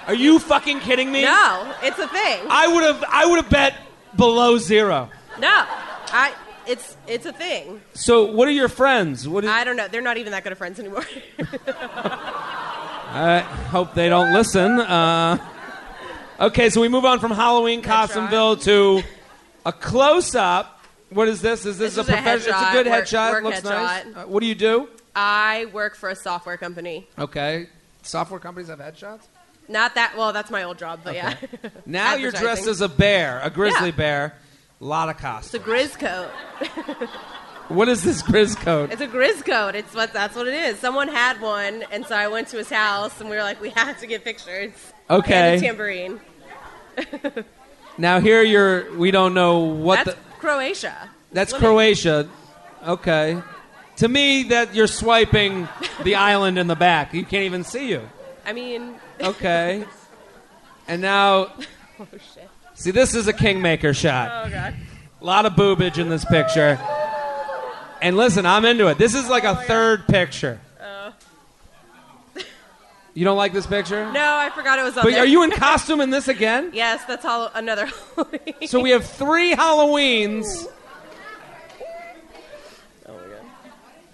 Are 0.07 0.13
you 0.13 0.37
fucking 0.39 0.81
kidding 0.81 1.11
me? 1.11 1.23
No. 1.23 1.73
It's 1.81 1.97
a 1.99 2.07
thing. 2.07 2.41
I 2.49 2.67
would 2.67 2.83
have. 2.83 3.03
I 3.07 3.25
would 3.25 3.37
have 3.41 3.49
bet 3.49 3.75
below 4.15 4.57
zero. 4.57 5.09
No. 5.39 5.47
I. 5.49 6.33
It's 6.65 6.95
it's 7.07 7.25
a 7.25 7.33
thing. 7.33 7.81
So, 7.93 8.31
what 8.31 8.47
are 8.47 8.51
your 8.51 8.69
friends? 8.69 9.27
What? 9.27 9.43
Is, 9.43 9.49
I 9.49 9.65
don't 9.65 9.75
know. 9.75 9.87
They're 9.89 10.01
not 10.01 10.15
even 10.17 10.31
that 10.31 10.43
good 10.43 10.53
of 10.53 10.57
friends 10.57 10.79
anymore. 10.79 11.03
I 13.15 13.39
hope 13.69 13.93
they 13.93 14.09
don't 14.09 14.33
listen. 14.33 14.79
Uh, 14.79 15.37
okay, 16.39 16.69
so 16.69 16.81
we 16.81 16.87
move 16.87 17.05
on 17.05 17.19
from 17.19 17.31
Halloween 17.31 17.81
Costumeville 17.81 18.55
to 18.57 19.03
a 19.65 19.71
close 19.71 20.35
up. 20.35 20.79
What 21.09 21.27
is 21.27 21.41
this? 21.41 21.65
Is 21.65 21.77
this 21.77 21.95
This 21.95 21.97
a 21.97 22.01
is 22.01 22.09
a 22.09 22.11
professional? 22.13 22.59
It's 22.59 22.69
a 22.69 22.73
good 22.73 22.87
work- 22.87 23.05
headshot. 23.05 23.31
work 23.31 23.43
Looks 23.43 23.61
headshot. 23.61 24.05
nice. 24.05 24.05
Uh, 24.15 24.23
what 24.27 24.39
do 24.41 24.47
you 24.47 24.55
do? 24.55 24.89
I 25.15 25.67
work 25.73 25.95
for 25.95 26.09
a 26.09 26.15
software 26.15 26.57
company. 26.57 27.07
Okay, 27.19 27.67
software 28.01 28.39
companies 28.39 28.69
have 28.69 28.79
headshots. 28.79 29.21
Not 29.69 29.95
that 29.95 30.15
well. 30.17 30.33
That's 30.33 30.49
my 30.51 30.63
old 30.63 30.77
job, 30.79 31.01
but 31.03 31.13
yeah. 31.15 31.35
Now 31.85 32.15
you're 32.21 32.31
dressed 32.31 32.67
as 32.67 32.81
a 32.81 32.89
bear, 32.89 33.39
a 33.43 33.49
grizzly 33.49 33.89
Yeah. 33.89 33.95
bear. 33.95 34.35
A 34.81 34.85
lot 34.85 35.07
of 35.09 35.15
It's 35.15 35.53
a 35.53 35.59
costumes. 35.59 35.63
grizz 35.65 35.99
coat. 35.99 37.09
What 37.69 37.87
is 37.87 38.03
this 38.03 38.21
grizz 38.21 38.57
coat? 38.57 38.91
It's 38.91 39.01
a 39.01 39.07
grizz 39.07 39.45
coat. 39.45 39.73
It's 39.73 39.95
what 39.95 40.11
that's 40.11 40.35
what 40.35 40.47
it 40.47 40.53
is. 40.53 40.79
Someone 40.79 41.07
had 41.07 41.39
one, 41.39 41.83
and 41.91 42.05
so 42.05 42.13
I 42.13 42.27
went 42.27 42.49
to 42.49 42.57
his 42.57 42.69
house, 42.69 43.21
and 43.21 43.29
we 43.29 43.37
were 43.37 43.41
like, 43.41 43.61
we 43.61 43.69
have 43.69 43.97
to 44.01 44.05
get 44.05 44.25
pictures. 44.25 44.73
Okay. 45.09 45.53
And 45.55 45.63
a 45.63 45.65
tambourine. 45.65 46.19
Now 47.97 48.19
here 48.19 48.41
you're. 48.41 48.95
We 48.97 49.11
don't 49.11 49.33
know 49.33 49.59
what 49.59 50.05
That's 50.05 50.17
the. 50.17 50.23
Croatia. 50.39 51.09
That's 51.31 51.53
Living. 51.53 51.67
Croatia. 51.67 52.29
Okay. 52.87 53.41
To 53.97 54.07
me, 54.07 54.43
that 54.43 54.73
you're 54.73 54.87
swiping 54.87 55.67
the 56.03 56.15
island 56.31 56.57
in 56.57 56.67
the 56.67 56.75
back. 56.75 57.13
You 57.13 57.23
can't 57.23 57.43
even 57.43 57.63
see 57.63 57.89
you. 57.89 58.01
I 58.45 58.53
mean, 58.53 58.95
Okay. 59.21 59.85
And 60.87 61.01
now, 61.01 61.53
oh 61.99 62.07
shit. 62.11 62.49
see, 62.73 62.91
this 62.91 63.15
is 63.15 63.27
a 63.27 63.33
kingmaker 63.33 63.93
shot. 63.93 64.45
Oh 64.45 64.49
god. 64.49 64.75
A 65.21 65.25
lot 65.25 65.45
of 65.45 65.53
boobage 65.53 65.97
in 65.97 66.09
this 66.09 66.25
picture. 66.25 66.79
And 68.01 68.17
listen, 68.17 68.45
I'm 68.45 68.65
into 68.65 68.87
it. 68.87 68.97
This 68.97 69.15
is 69.15 69.29
like 69.29 69.45
a 69.45 69.51
oh, 69.51 69.63
third 69.63 70.07
picture. 70.07 70.59
You 73.15 73.25
don't 73.25 73.37
like 73.37 73.53
this 73.53 73.67
picture? 73.67 74.11
No, 74.11 74.35
I 74.37 74.49
forgot 74.49 74.79
it 74.79 74.83
was 74.83 74.97
on 74.97 75.03
But 75.03 75.11
there. 75.11 75.21
are 75.21 75.25
you 75.25 75.43
in 75.43 75.51
costume 75.51 76.01
in 76.01 76.09
this 76.09 76.27
again? 76.27 76.71
Yes, 76.73 77.03
that's 77.05 77.25
all 77.25 77.51
another. 77.53 77.85
Halloween. 78.15 78.67
So 78.67 78.79
we 78.79 78.89
have 78.91 79.05
three 79.05 79.53
Halloweens. 79.53 80.67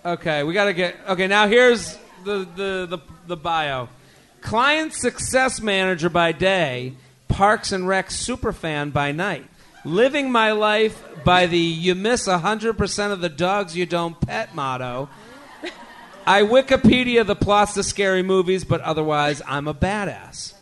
Okay, 0.06 0.44
we 0.44 0.54
gotta 0.54 0.74
get. 0.74 0.96
Okay, 1.10 1.28
now 1.28 1.48
here's 1.48 1.98
the 2.24 2.48
the 2.56 2.86
the, 2.90 3.00
the 3.28 3.36
bio. 3.38 3.90
Client 4.42 4.94
success 4.94 5.62
manager 5.62 6.10
by 6.10 6.32
day, 6.32 6.94
Parks 7.28 7.72
and 7.74 7.88
Rec 7.88 8.08
superfan 8.08 8.94
by 8.94 9.12
night. 9.12 9.46
Living 9.84 10.32
my 10.32 10.54
life 10.54 11.04
by 11.26 11.48
the 11.48 11.58
"you 11.58 11.96
miss 11.96 12.28
hundred 12.28 12.78
percent 12.78 13.12
of 13.12 13.20
the 13.20 13.30
dogs 13.30 13.76
you 13.76 13.86
don't 13.86 14.20
pet" 14.22 14.56
motto. 14.56 15.10
I 16.26 16.44
Wikipedia 16.44 17.26
the 17.26 17.36
plots 17.36 17.74
to 17.74 17.84
scary 17.84 18.24
movies, 18.24 18.64
but 18.64 18.82
otherwise 18.82 19.42
I'm 19.48 19.68
a 19.68 19.74
badass. 19.74 20.54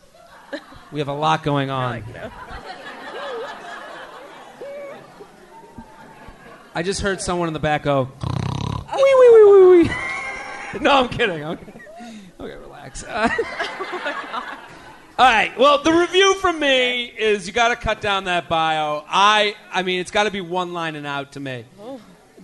We 0.92 1.00
have 1.00 1.10
a 1.10 1.14
lot 1.14 1.44
going 1.44 1.70
on. 1.70 2.04
I 6.74 6.84
just 6.84 7.02
heard 7.02 7.22
someone 7.22 7.48
in 7.48 7.54
the 7.54 7.60
back 7.60 7.84
go, 7.84 8.10
wee, 8.96 9.16
wee, 9.20 9.30
wee, 9.34 9.44
wee, 9.44 9.84
wee. 9.84 9.90
No, 10.80 10.92
I'm 10.92 11.10
kidding. 11.10 11.44
Okay, 11.44 11.74
okay 12.40 12.56
relax. 12.56 13.04
Uh, 15.20 15.24
all 15.24 15.32
right. 15.34 15.58
Well, 15.58 15.82
the 15.82 15.92
review 15.92 16.36
from 16.36 16.60
me 16.60 17.06
is 17.06 17.48
you 17.48 17.54
got 17.54 17.70
to 17.70 17.76
cut 17.76 18.02
down 18.02 18.26
that 18.26 18.48
bio. 18.48 19.04
I, 19.10 19.56
I 19.72 19.82
mean, 19.82 20.00
it's 20.00 20.12
got 20.12 20.26
to 20.26 20.32
be 20.32 20.42
one 20.42 20.74
line 20.74 20.96
and 20.96 21.08
out 21.08 21.32
to 21.32 21.40
me 21.40 21.66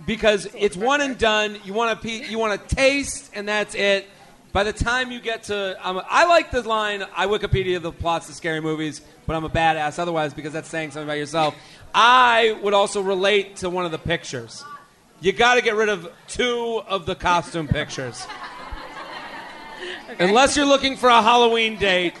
because 0.06 0.46
it's 0.56 0.76
one 0.76 1.00
and 1.00 1.18
done. 1.18 1.58
You 1.64 1.72
want 1.72 2.00
to 2.00 2.08
you 2.08 2.38
want 2.38 2.68
to 2.68 2.74
taste, 2.74 3.30
and 3.34 3.48
that's 3.48 3.74
it. 3.74 4.08
By 4.52 4.62
the 4.62 4.72
time 4.72 5.10
you 5.10 5.20
get 5.20 5.44
to, 5.44 5.76
um, 5.86 6.00
I 6.08 6.26
like 6.26 6.52
the 6.52 6.62
line. 6.62 7.04
I 7.16 7.26
Wikipedia 7.26 7.82
the 7.82 7.90
plots 7.90 8.28
of 8.28 8.36
scary 8.36 8.60
movies, 8.60 9.00
but 9.26 9.34
I'm 9.34 9.44
a 9.44 9.50
badass 9.50 9.98
otherwise 9.98 10.32
because 10.32 10.52
that's 10.52 10.68
saying 10.68 10.92
something 10.92 11.08
about 11.08 11.18
yourself. 11.18 11.56
I 11.92 12.56
would 12.62 12.74
also 12.74 13.00
relate 13.00 13.56
to 13.56 13.70
one 13.70 13.84
of 13.84 13.90
the 13.90 13.98
pictures. 13.98 14.64
You 15.20 15.32
got 15.32 15.54
to 15.56 15.62
get 15.62 15.74
rid 15.74 15.88
of 15.88 16.08
two 16.28 16.82
of 16.86 17.06
the 17.06 17.14
costume 17.14 17.66
pictures. 17.66 18.26
Unless 20.20 20.56
you're 20.56 20.66
looking 20.66 20.96
for 20.96 21.08
a 21.08 21.22
Halloween 21.22 21.76
date, 21.76 22.14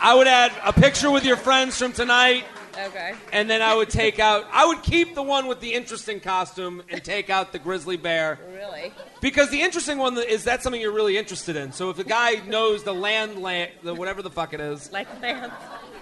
I 0.00 0.14
would 0.14 0.26
add 0.26 0.52
a 0.64 0.72
picture 0.72 1.10
with 1.10 1.24
your 1.24 1.36
friends 1.36 1.78
from 1.78 1.92
tonight 1.92 2.44
okay. 2.86 3.14
and 3.32 3.48
then 3.48 3.62
I 3.62 3.74
would 3.74 3.90
take 3.90 4.18
out. 4.18 4.44
I 4.52 4.66
would 4.66 4.82
keep 4.82 5.14
the 5.14 5.22
one 5.22 5.46
with 5.46 5.60
the 5.60 5.72
interesting 5.74 6.20
costume 6.20 6.82
and 6.90 7.02
take 7.02 7.30
out 7.30 7.52
the 7.52 7.58
grizzly 7.58 7.96
bear 7.96 8.38
Really? 8.54 8.92
because 9.20 9.50
the 9.50 9.60
interesting 9.60 9.98
one 9.98 10.16
is 10.18 10.44
that's 10.44 10.62
something 10.62 10.80
you're 10.80 10.92
really 10.92 11.16
interested 11.16 11.56
in. 11.56 11.72
So 11.72 11.90
if 11.90 11.98
a 11.98 12.04
guy 12.04 12.42
knows 12.46 12.82
the 12.84 12.94
land 12.94 13.38
lamp, 13.40 13.70
the 13.82 13.94
whatever 13.94 14.22
the 14.22 14.30
fuck 14.30 14.52
it 14.54 14.60
is, 14.60 14.90
Like 14.92 15.08
lamp, 15.22 15.52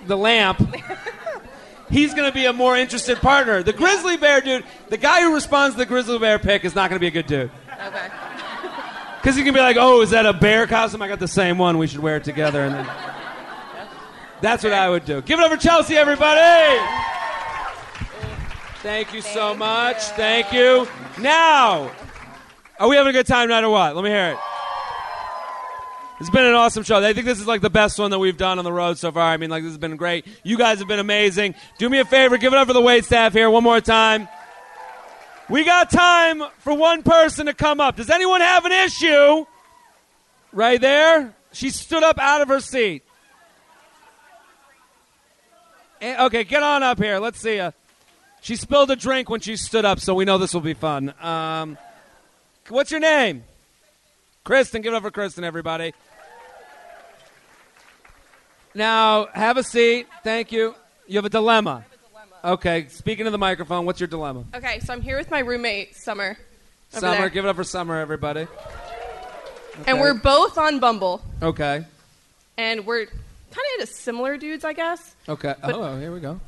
the 0.06 0.16
lamp, 0.16 0.60
he's 1.90 2.14
going 2.14 2.28
to 2.28 2.34
be 2.34 2.46
a 2.46 2.52
more 2.52 2.76
interested 2.76 3.18
partner. 3.18 3.62
The 3.62 3.72
grizzly 3.72 4.16
bear 4.16 4.40
dude, 4.40 4.64
the 4.88 4.96
guy 4.96 5.22
who 5.22 5.34
responds 5.34 5.74
to 5.74 5.78
the 5.78 5.86
grizzly 5.86 6.18
bear 6.18 6.38
pic 6.38 6.64
is 6.64 6.74
not 6.74 6.90
going 6.90 6.96
to 6.96 7.00
be 7.00 7.08
a 7.08 7.10
good 7.10 7.26
dude 7.26 7.50
Okay. 7.86 8.08
because 9.20 9.36
he 9.36 9.42
can 9.44 9.54
be 9.54 9.60
like, 9.60 9.76
"Oh, 9.78 10.00
is 10.02 10.10
that 10.10 10.26
a 10.26 10.32
bear 10.32 10.66
costume? 10.66 11.02
I 11.02 11.08
got 11.08 11.18
the 11.20 11.28
same 11.28 11.58
one. 11.58 11.78
We 11.78 11.86
should 11.86 12.00
wear 12.00 12.16
it 12.16 12.24
together." 12.24 12.62
And 12.64 12.74
then 12.74 12.86
that's 14.42 14.64
what 14.64 14.72
I 14.72 14.90
would 14.90 15.04
do. 15.04 15.22
Give 15.22 15.38
it 15.38 15.44
up 15.44 15.52
for 15.52 15.56
Chelsea, 15.56 15.96
everybody. 15.96 16.78
Thank 18.82 19.14
you 19.14 19.20
so 19.22 19.54
much. 19.54 19.98
Thank 19.98 20.52
you. 20.52 20.88
Now, 21.20 21.90
are 22.80 22.88
we 22.88 22.96
having 22.96 23.10
a 23.10 23.12
good 23.12 23.26
time 23.26 23.46
tonight 23.46 23.62
or 23.62 23.70
what? 23.70 23.94
Let 23.94 24.02
me 24.02 24.10
hear 24.10 24.30
it. 24.30 24.38
It's 26.20 26.30
been 26.30 26.44
an 26.44 26.54
awesome 26.54 26.82
show. 26.82 27.02
I 27.02 27.12
think 27.12 27.26
this 27.26 27.40
is 27.40 27.46
like 27.46 27.60
the 27.60 27.70
best 27.70 27.98
one 27.98 28.10
that 28.10 28.18
we've 28.18 28.36
done 28.36 28.58
on 28.58 28.64
the 28.64 28.72
road 28.72 28.98
so 28.98 29.10
far. 29.10 29.32
I 29.32 29.36
mean, 29.36 29.50
like 29.50 29.62
this 29.62 29.70
has 29.70 29.78
been 29.78 29.96
great. 29.96 30.26
You 30.42 30.58
guys 30.58 30.80
have 30.80 30.88
been 30.88 30.98
amazing. 30.98 31.54
Do 31.78 31.88
me 31.88 32.00
a 32.00 32.04
favor, 32.04 32.36
give 32.38 32.52
it 32.52 32.56
up 32.56 32.66
for 32.66 32.72
the 32.72 32.80
wait 32.80 33.04
staff 33.04 33.32
here 33.32 33.48
one 33.50 33.62
more 33.62 33.80
time. 33.80 34.28
We 35.48 35.64
got 35.64 35.90
time 35.90 36.42
for 36.58 36.74
one 36.74 37.02
person 37.02 37.46
to 37.46 37.54
come 37.54 37.80
up. 37.80 37.96
Does 37.96 38.10
anyone 38.10 38.40
have 38.40 38.64
an 38.64 38.72
issue? 38.72 39.46
Right 40.52 40.80
there. 40.80 41.34
She 41.52 41.70
stood 41.70 42.02
up 42.02 42.18
out 42.18 42.40
of 42.40 42.48
her 42.48 42.60
seat. 42.60 43.02
Eh, 46.02 46.24
Okay, 46.26 46.44
get 46.44 46.62
on 46.62 46.82
up 46.82 46.98
here. 46.98 47.18
Let's 47.18 47.40
see 47.40 47.56
ya. 47.56 47.70
She 48.42 48.56
spilled 48.56 48.90
a 48.90 48.96
drink 48.96 49.30
when 49.30 49.40
she 49.40 49.56
stood 49.56 49.84
up, 49.84 50.00
so 50.00 50.14
we 50.14 50.24
know 50.24 50.36
this 50.36 50.52
will 50.52 50.60
be 50.60 50.74
fun. 50.74 51.14
Um, 51.20 51.78
what's 52.68 52.90
your 52.90 52.98
name? 52.98 53.44
Kristen. 54.42 54.82
Give 54.82 54.92
it 54.92 54.96
up 54.96 55.04
for 55.04 55.12
Kristen, 55.12 55.44
everybody. 55.44 55.94
Now, 58.74 59.26
have 59.32 59.56
a 59.58 59.62
seat. 59.62 60.08
Thank 60.24 60.50
you. 60.50 60.74
You 61.06 61.18
have 61.18 61.24
a 61.24 61.30
dilemma. 61.30 61.84
Okay, 62.44 62.88
speaking 62.88 63.26
to 63.26 63.30
the 63.30 63.38
microphone, 63.38 63.86
what's 63.86 64.00
your 64.00 64.08
dilemma? 64.08 64.44
Okay, 64.54 64.80
so 64.80 64.92
I'm 64.92 65.00
here 65.00 65.16
with 65.16 65.30
my 65.30 65.38
roommate, 65.38 65.94
Summer. 65.94 66.36
Summer, 66.88 67.16
there. 67.16 67.28
give 67.28 67.44
it 67.44 67.48
up 67.48 67.54
for 67.54 67.62
Summer, 67.62 68.00
everybody. 68.00 68.48
And 69.86 70.00
we're 70.00 70.14
both 70.14 70.58
on 70.58 70.80
Bumble. 70.80 71.22
Okay. 71.40 71.84
And 72.58 72.84
we're 72.84 73.06
kind 73.52 73.66
of 73.76 73.80
into 73.80 73.92
similar 73.94 74.36
dudes, 74.36 74.64
I 74.64 74.72
guess. 74.72 75.14
Okay. 75.28 75.54
But- 75.60 75.74
oh, 75.74 75.82
oh, 75.82 76.00
here 76.00 76.12
we 76.12 76.20
go. 76.20 76.40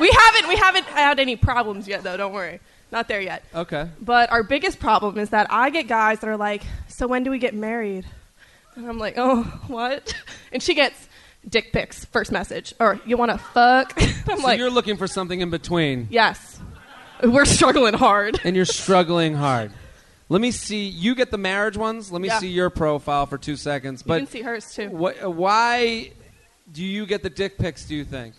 We 0.00 0.10
haven't 0.10 0.48
we 0.48 0.56
haven't 0.56 0.86
had 0.86 1.18
any 1.18 1.36
problems 1.36 1.88
yet 1.88 2.02
though, 2.02 2.16
don't 2.16 2.32
worry. 2.32 2.60
Not 2.90 3.08
there 3.08 3.20
yet. 3.20 3.44
Okay. 3.54 3.88
But 4.00 4.30
our 4.32 4.42
biggest 4.42 4.78
problem 4.80 5.18
is 5.18 5.30
that 5.30 5.46
I 5.50 5.70
get 5.70 5.88
guys 5.88 6.20
that 6.20 6.28
are 6.28 6.36
like, 6.36 6.62
"So 6.88 7.06
when 7.06 7.22
do 7.24 7.30
we 7.30 7.38
get 7.38 7.54
married?" 7.54 8.06
And 8.76 8.88
I'm 8.88 8.98
like, 8.98 9.14
"Oh, 9.16 9.42
what?" 9.66 10.14
And 10.52 10.62
she 10.62 10.74
gets 10.74 11.08
dick 11.48 11.72
pics 11.72 12.04
first 12.06 12.30
message 12.32 12.74
or 12.80 13.00
you 13.06 13.16
want 13.16 13.30
to 13.32 13.38
fuck? 13.38 13.94
I'm 14.28 14.38
so 14.38 14.44
like, 14.44 14.58
you're 14.58 14.70
looking 14.70 14.96
for 14.96 15.06
something 15.06 15.40
in 15.40 15.50
between, 15.50 16.08
"Yes." 16.10 16.60
We're 17.22 17.46
struggling 17.46 17.94
hard. 17.94 18.40
and 18.44 18.54
you're 18.54 18.64
struggling 18.82 19.34
hard. 19.34 19.72
Let 20.28 20.40
me 20.42 20.50
see. 20.50 20.86
You 20.88 21.14
get 21.14 21.30
the 21.30 21.38
marriage 21.38 21.76
ones. 21.76 22.12
Let 22.12 22.20
me 22.20 22.28
Yeah. 22.28 22.38
see 22.38 22.48
your 22.48 22.68
profile 22.70 23.24
for 23.26 23.38
two 23.38 23.56
seconds. 23.56 24.02
you 24.02 24.08
But 24.08 24.18
can 24.18 24.26
see 24.26 24.42
hers 24.42 24.74
too. 24.74 24.88
wh- 24.88 25.24
why 25.36 26.10
do 26.70 26.84
you 26.84 27.06
get 27.06 27.22
the 27.22 27.30
dick 27.30 27.56
pics? 27.58 27.84
Do 27.86 27.94
you 27.96 28.04
think? 28.04 28.34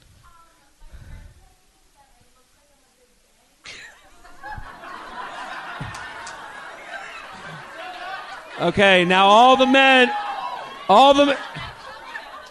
Okay, 8.60 9.06
now 9.06 9.28
all 9.28 9.56
the 9.56 9.66
men, 9.66 10.12
all 10.90 11.14
the. 11.14 11.38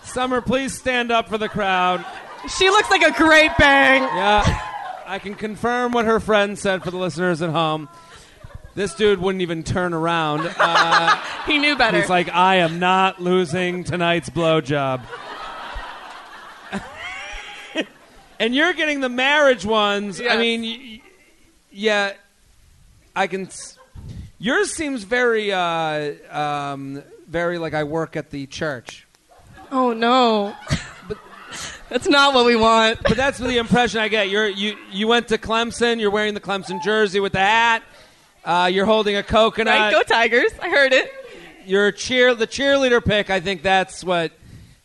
Summer, 0.04 0.40
please 0.40 0.72
stand 0.76 1.12
up 1.12 1.28
for 1.28 1.36
the 1.36 1.48
crowd. 1.50 2.04
She 2.56 2.70
looks 2.70 2.90
like 2.90 3.02
a 3.02 3.12
great 3.12 3.50
bang. 3.58 4.02
Yeah, 4.02 4.42
I 5.06 5.18
can 5.18 5.34
confirm 5.34 5.92
what 5.92 6.06
her 6.06 6.18
friend 6.18 6.58
said 6.58 6.82
for 6.82 6.90
the 6.90 6.96
listeners 6.96 7.42
at 7.42 7.50
home. 7.50 7.90
This 8.78 8.94
dude 8.94 9.18
wouldn't 9.18 9.42
even 9.42 9.64
turn 9.64 9.92
around. 9.92 10.48
Uh, 10.56 11.16
He 11.46 11.58
knew 11.58 11.76
better. 11.76 11.98
he's 12.00 12.08
like, 12.08 12.28
I 12.32 12.56
am 12.56 12.78
not 12.78 13.20
losing 13.20 13.82
tonight's 13.82 14.30
blowjob. 14.30 15.00
and 18.38 18.54
you're 18.54 18.72
getting 18.74 19.00
the 19.00 19.08
marriage 19.08 19.64
ones. 19.66 20.20
I 20.20 20.36
mean, 20.36 20.62
y- 20.62 21.00
yeah, 21.72 22.12
I 23.16 23.26
can. 23.26 23.46
s- 23.46 23.78
Yours 24.38 24.72
seems 24.72 25.02
very, 25.02 25.52
uh, 25.52 26.12
um, 26.30 27.02
very 27.26 27.58
like 27.58 27.74
I 27.74 27.82
work 27.84 28.14
at 28.16 28.30
the 28.30 28.46
church. 28.46 29.06
oh 29.72 29.92
no. 29.92 30.54
That's 31.88 32.06
not 32.08 32.34
what 32.34 32.44
we 32.44 32.54
want. 32.54 33.02
But 33.02 33.16
that's 33.16 33.38
the 33.38 33.56
impression 33.56 33.98
I 34.00 34.08
get. 34.08 34.28
You're 34.28 34.46
you 34.46 34.76
you 34.92 35.08
went 35.08 35.28
to 35.28 35.38
Clemson. 35.38 35.98
You're 35.98 36.10
wearing 36.10 36.34
the 36.34 36.40
Clemson 36.40 36.82
jersey 36.82 37.18
with 37.18 37.32
the 37.32 37.38
hat. 37.40 37.82
Uh, 38.48 38.64
you're 38.64 38.86
holding 38.86 39.14
a 39.14 39.22
coconut. 39.22 39.74
Right? 39.74 39.90
Go 39.90 40.02
Tigers. 40.02 40.52
I 40.62 40.70
heard 40.70 40.94
it. 40.94 41.12
You're 41.66 41.88
a 41.88 41.92
cheer 41.92 42.34
the 42.34 42.46
cheerleader 42.46 43.04
pic. 43.04 43.28
I 43.28 43.40
think 43.40 43.60
that's 43.60 44.02
what 44.02 44.32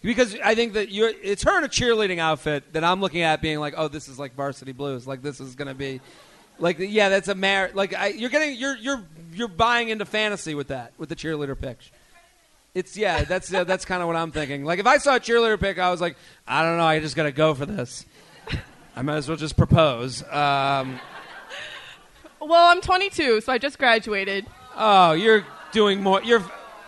because 0.01 0.35
I 0.43 0.53
think 0.53 0.73
that 0.73 0.91
you're 0.91 1.13
it's 1.23 1.43
her 1.43 1.57
in 1.59 1.63
a 1.63 1.69
cheerleading 1.69 2.17
outfit 2.17 2.73
that 2.73 2.83
I'm 2.83 2.99
looking 2.99 3.21
at 3.21 3.41
being 3.41 3.61
like, 3.61 3.73
oh, 3.77 3.87
this 3.87 4.09
is 4.09 4.19
like 4.19 4.35
Varsity 4.35 4.73
Blues. 4.73 5.07
Like 5.07 5.21
this 5.21 5.39
is 5.39 5.55
gonna 5.55 5.73
be 5.73 6.01
like 6.59 6.75
yeah, 6.77 7.07
that's 7.07 7.29
a 7.29 7.35
mar 7.35 7.71
like 7.73 7.93
I, 7.93 8.07
you're 8.07 8.29
getting 8.29 8.57
you're 8.57 8.75
you're 8.75 9.01
you're 9.31 9.47
buying 9.47 9.87
into 9.87 10.03
fantasy 10.03 10.55
with 10.55 10.67
that 10.67 10.91
with 10.97 11.07
the 11.07 11.15
cheerleader 11.15 11.57
pic. 11.57 11.77
It's 12.75 12.97
yeah, 12.97 13.23
that's 13.23 13.49
yeah, 13.49 13.63
that's 13.63 13.85
kind 13.85 14.01
of 14.01 14.07
what 14.07 14.17
I'm 14.17 14.33
thinking. 14.33 14.65
Like 14.65 14.79
if 14.79 14.87
I 14.87 14.97
saw 14.97 15.15
a 15.15 15.19
cheerleader 15.21 15.57
pic, 15.57 15.79
I 15.79 15.89
was 15.89 16.01
like, 16.01 16.17
I 16.45 16.63
don't 16.63 16.77
know, 16.77 16.83
I 16.83 16.99
just 16.99 17.15
gotta 17.15 17.31
go 17.31 17.53
for 17.53 17.65
this. 17.65 18.05
I 18.93 19.03
might 19.03 19.15
as 19.15 19.29
well 19.29 19.37
just 19.37 19.55
propose. 19.55 20.21
Um, 20.29 20.99
Well, 22.47 22.69
I'm 22.69 22.81
22, 22.81 23.41
so 23.41 23.53
I 23.53 23.57
just 23.57 23.77
graduated. 23.79 24.45
oh, 24.75 25.13
you're 25.13 25.45
doing 25.71 26.01
more. 26.01 26.21
You're 26.23 26.43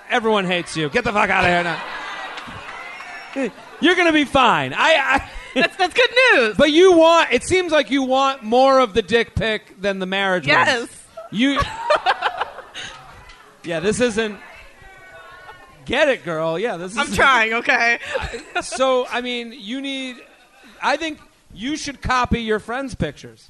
everyone 0.10 0.46
hates 0.46 0.76
you. 0.78 0.90
Get 0.90 1.04
the 1.04 1.14
fuck 1.14 1.30
out 1.30 1.44
of 1.44 1.50
here 1.50 1.64
now. 1.64 3.52
You're 3.82 3.96
gonna 3.96 4.14
be 4.14 4.26
fine. 4.26 4.74
I, 4.74 4.96
I 4.96 5.30
That's 5.56 5.76
that's 5.78 5.94
good 5.94 6.10
news. 6.34 6.58
But 6.58 6.72
you 6.72 6.98
want. 6.98 7.32
It 7.32 7.44
seems 7.44 7.72
like 7.72 7.90
you 7.90 8.04
want 8.04 8.44
more 8.44 8.80
of 8.80 8.94
the 8.94 9.02
dick 9.02 9.36
pic 9.36 9.80
than 9.80 10.00
the 10.00 10.06
marriage. 10.06 10.46
yes. 10.46 10.90
You. 11.32 11.62
yeah, 13.64 13.80
this 13.80 14.02
isn't. 14.02 14.38
Get 15.86 16.10
it, 16.10 16.26
girl. 16.26 16.60
Yeah, 16.60 16.76
this 16.76 16.92
is. 16.92 16.98
I'm 16.98 17.12
trying, 17.14 17.54
okay? 17.54 18.00
So, 18.62 19.08
I 19.08 19.22
mean, 19.22 19.54
you 19.58 19.80
need. 19.80 20.18
I 20.82 20.98
think 20.98 21.20
you 21.54 21.78
should 21.78 22.02
copy 22.02 22.42
your 22.42 22.60
friends' 22.60 22.94
pictures. 22.96 23.50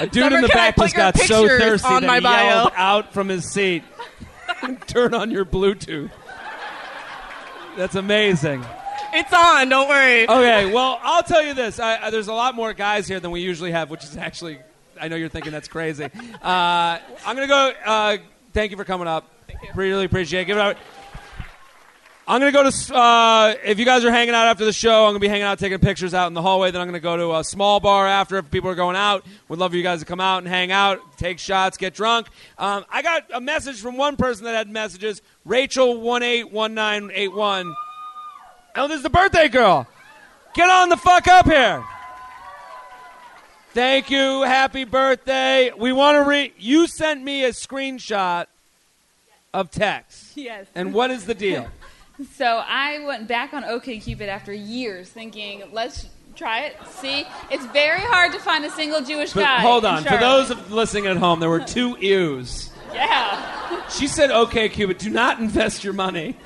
A 0.00 0.06
dude 0.06 0.22
Summer, 0.22 0.36
in 0.36 0.42
the 0.42 0.48
back 0.48 0.76
just 0.76 0.94
got 0.94 1.16
so 1.18 1.46
thirsty 1.46 1.86
on 1.86 2.02
that 2.02 2.06
my 2.06 2.16
he 2.16 2.20
bio? 2.20 2.44
yelled 2.46 2.72
out 2.76 3.12
from 3.12 3.28
his 3.28 3.50
seat. 3.50 3.82
Turn 4.86 5.14
on 5.14 5.30
your 5.30 5.44
Bluetooth. 5.44 6.10
That's 7.76 7.94
amazing. 7.94 8.64
It's 9.12 9.32
on, 9.32 9.68
don't 9.68 9.88
worry. 9.88 10.28
Okay, 10.28 10.72
well, 10.72 10.98
I'll 11.02 11.22
tell 11.22 11.44
you 11.44 11.54
this. 11.54 11.80
I, 11.80 12.06
I, 12.06 12.10
there's 12.10 12.28
a 12.28 12.32
lot 12.32 12.54
more 12.54 12.72
guys 12.72 13.08
here 13.08 13.20
than 13.20 13.30
we 13.30 13.40
usually 13.40 13.72
have, 13.72 13.90
which 13.90 14.04
is 14.04 14.16
actually, 14.16 14.58
I 15.00 15.08
know 15.08 15.16
you're 15.16 15.28
thinking 15.28 15.50
that's 15.52 15.68
crazy. 15.68 16.04
Uh, 16.04 16.08
I'm 16.42 17.36
going 17.36 17.46
to 17.46 17.46
go. 17.48 17.72
Uh, 17.84 18.16
thank 18.52 18.70
you 18.70 18.76
for 18.76 18.84
coming 18.84 19.08
up. 19.08 19.28
Really 19.74 20.04
appreciate 20.04 20.42
it. 20.42 20.44
Give 20.46 20.56
it 20.56 20.60
up. 20.60 20.76
I'm 22.28 22.40
going 22.40 22.52
to 22.52 22.56
go 22.56 22.70
to, 22.70 22.94
uh, 22.94 23.54
if 23.64 23.80
you 23.80 23.84
guys 23.84 24.04
are 24.04 24.12
hanging 24.12 24.34
out 24.34 24.46
after 24.46 24.64
the 24.64 24.72
show, 24.72 25.06
I'm 25.06 25.12
going 25.12 25.16
to 25.16 25.20
be 25.20 25.28
hanging 25.28 25.42
out 25.42 25.58
taking 25.58 25.78
pictures 25.78 26.14
out 26.14 26.28
in 26.28 26.34
the 26.34 26.42
hallway. 26.42 26.70
Then 26.70 26.80
I'm 26.80 26.86
going 26.86 26.94
to 26.94 27.00
go 27.00 27.16
to 27.16 27.34
a 27.36 27.44
small 27.44 27.80
bar 27.80 28.06
after 28.06 28.38
if 28.38 28.48
people 28.50 28.70
are 28.70 28.76
going 28.76 28.94
out. 28.94 29.26
Would 29.48 29.58
love 29.58 29.72
for 29.72 29.76
you 29.76 29.82
guys 29.82 29.98
to 30.00 30.06
come 30.06 30.20
out 30.20 30.38
and 30.38 30.46
hang 30.46 30.70
out, 30.70 31.00
take 31.16 31.40
shots, 31.40 31.76
get 31.76 31.94
drunk. 31.94 32.28
Um, 32.56 32.84
I 32.88 33.02
got 33.02 33.24
a 33.34 33.40
message 33.40 33.80
from 33.80 33.96
one 33.96 34.16
person 34.16 34.44
that 34.44 34.54
had 34.54 34.68
messages 34.68 35.22
Rachel181981. 35.46 37.74
Oh, 38.76 38.86
this 38.86 38.98
is 38.98 39.02
the 39.02 39.10
birthday 39.10 39.48
girl. 39.48 39.88
Get 40.54 40.70
on 40.70 40.88
the 40.88 40.96
fuck 40.96 41.26
up 41.26 41.46
here. 41.46 41.82
Thank 43.72 44.10
you. 44.10 44.42
Happy 44.42 44.84
birthday. 44.84 45.72
We 45.76 45.92
want 45.92 46.16
to 46.16 46.22
read. 46.28 46.52
You 46.58 46.86
sent 46.86 47.22
me 47.22 47.44
a 47.44 47.50
screenshot 47.50 48.46
of 49.52 49.70
text. 49.70 50.36
Yes. 50.36 50.66
And 50.74 50.94
what 50.94 51.10
is 51.10 51.26
the 51.26 51.34
deal? 51.34 51.68
So 52.36 52.62
I 52.66 53.04
went 53.04 53.28
back 53.28 53.52
on 53.54 53.62
OkCupid 53.62 54.28
after 54.28 54.52
years, 54.52 55.08
thinking, 55.08 55.62
let's 55.72 56.06
try 56.36 56.60
it. 56.62 56.76
See, 56.88 57.24
it's 57.50 57.64
very 57.66 58.00
hard 58.00 58.32
to 58.32 58.38
find 58.38 58.64
a 58.64 58.70
single 58.70 59.02
Jewish 59.02 59.32
But 59.32 59.42
guy. 59.44 59.60
hold 59.60 59.84
in 59.84 59.90
on. 59.90 60.02
For 60.02 60.10
Charlotte. 60.10 60.20
those 60.48 60.50
of 60.50 60.72
listening 60.72 61.06
at 61.06 61.16
home, 61.16 61.40
there 61.40 61.50
were 61.50 61.60
two 61.64 61.96
ews. 62.00 62.70
yeah. 62.94 63.88
She 63.90 64.06
said, 64.06 64.30
"Okay, 64.30 64.68
Cupid, 64.68 64.98
do 64.98 65.10
not 65.10 65.38
invest 65.40 65.82
your 65.84 65.92
money 65.92 66.36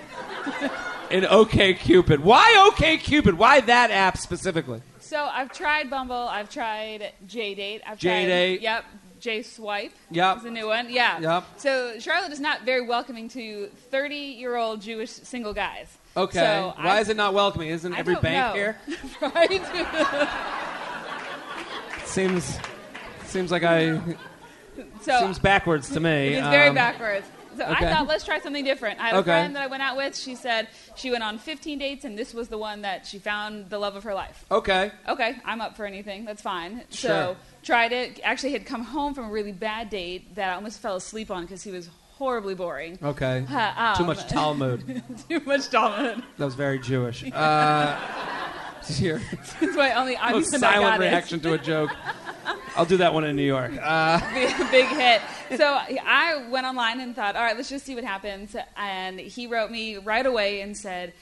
in 1.11 1.25
OK 1.27 1.75
Cupid." 1.75 2.21
Why 2.21 2.69
OK 2.73 2.97
Cupid? 2.99 3.37
Why 3.39 3.61
that 3.61 3.91
app 3.91 4.17
specifically? 4.19 4.81
So 5.01 5.23
I've 5.25 5.53
tried 5.53 5.91
Bumble. 5.91 6.17
I've 6.17 6.49
tried 6.51 7.13
JDate. 7.27 7.83
I've 7.87 7.99
JDate. 7.99 8.57
tried. 8.57 8.63
Yep. 8.63 8.85
JSwipe. 9.25 9.91
Yep. 10.11 10.37
Is 10.39 10.45
a 10.45 10.51
new 10.51 10.67
one. 10.67 10.91
Yeah. 10.91 11.19
Yep. 11.21 11.45
So 11.57 11.99
Charlotte 11.99 12.33
is 12.33 12.41
not 12.41 12.63
very 12.63 12.87
welcoming 12.87 13.29
to 13.31 13.69
30 13.91 14.15
year 14.17 14.57
old 14.57 14.83
Jewish 14.83 15.11
single 15.11 15.55
guys. 15.55 15.87
Okay. 16.17 16.39
So 16.39 16.75
Why 16.77 16.97
I- 16.97 17.01
is 17.01 17.09
it 17.09 17.17
not 17.17 17.33
welcoming? 17.35 17.69
Isn't 17.69 17.95
I 17.95 17.99
every 17.99 18.17
bank 18.17 18.55
know. 18.55 18.61
here? 18.61 18.79
right. 19.21 19.63
Seems 22.05 22.59
seems 23.27 23.51
like 23.51 23.65
I 23.65 24.01
so 25.01 25.19
seems 25.21 25.39
backwards 25.41 25.89
to 25.91 26.01
me. 26.01 26.35
It's 26.35 26.47
very 26.49 26.69
Um, 26.69 26.75
backwards. 26.77 27.27
So 27.57 27.65
okay. 27.65 27.87
I 27.87 27.93
thought, 27.93 28.07
let's 28.07 28.25
try 28.25 28.41
something 28.41 28.65
different. 28.65 29.01
I 29.01 29.09
had 29.09 29.15
Okay. 29.17 29.31
a 29.31 29.35
friend 29.35 29.57
that 29.57 29.63
I 29.63 29.67
went 29.67 29.83
out 29.83 29.97
with. 29.97 30.17
She 30.17 30.35
said 30.35 30.69
she 30.97 31.11
went 31.11 31.23
on 31.23 31.39
15 31.39 31.79
dates, 31.79 32.05
and 32.05 32.19
this 32.19 32.35
was 32.35 32.49
the 32.49 32.59
one 32.59 32.83
that 32.83 33.07
she 33.07 33.19
found 33.19 33.71
the 33.71 33.79
love 33.79 33.97
of 33.97 34.05
her 34.05 34.15
life. 34.15 34.45
Okay. 34.51 34.91
Okay, 35.09 35.37
I'm 35.45 35.61
up 35.61 35.77
for 35.77 35.87
anything. 35.87 36.25
That's 36.25 36.43
fine. 36.43 36.83
Sure. 36.91 37.11
So 37.11 37.37
tried 37.63 37.93
it. 37.93 38.21
Actually, 38.23 38.53
had 38.53 38.67
come 38.67 38.83
home 38.83 39.15
from 39.15 39.27
a 39.27 39.31
really 39.31 39.53
bad 39.53 39.91
date 39.91 40.35
that 40.35 40.51
I 40.51 40.55
almost 40.55 40.81
fell 40.81 40.97
asleep 40.97 41.31
on 41.31 41.43
because 41.43 41.63
he 41.63 41.71
was 41.71 41.89
horribly 42.17 42.55
boring. 42.55 42.99
Okay. 43.03 43.45
Uh, 43.51 43.95
Too 43.97 44.03
um, 44.03 44.07
much 44.07 44.27
Talmud. 44.29 45.03
Too 45.29 45.41
much 45.41 45.69
Talmud. 45.69 46.23
That 46.39 46.45
was 46.45 46.55
very 46.55 46.79
Jewish. 46.79 47.25
Uh, 47.35 47.99
here. 48.89 49.23
That's 49.61 49.77
my 49.77 49.93
only. 49.95 50.17
I'm 50.17 50.33
Most 50.33 50.59
silent 50.59 51.01
reaction 51.01 51.41
to 51.41 51.55
a 51.55 51.59
joke. 51.59 51.91
I'll 52.77 52.85
do 52.87 52.97
that 52.99 53.15
one 53.15 53.25
in 53.25 53.37
New 53.37 53.43
York. 53.47 53.73
Uh, 53.83 54.19
big, 54.71 54.87
hit. 54.87 55.21
So 55.57 55.65
I 55.67 56.47
went 56.51 56.67
online 56.67 57.01
and 57.01 57.15
thought, 57.15 57.37
all 57.37 57.43
right, 57.43 57.57
let's 57.57 57.69
just 57.69 57.85
see 57.87 57.95
what 57.95 58.05
happens. 58.05 58.57
And 58.77 59.21
he 59.21 59.47
wrote 59.47 59.71
me 59.71 59.97
right 59.99 60.25
away 60.25 60.61
and 60.63 60.77
said, 60.77 61.13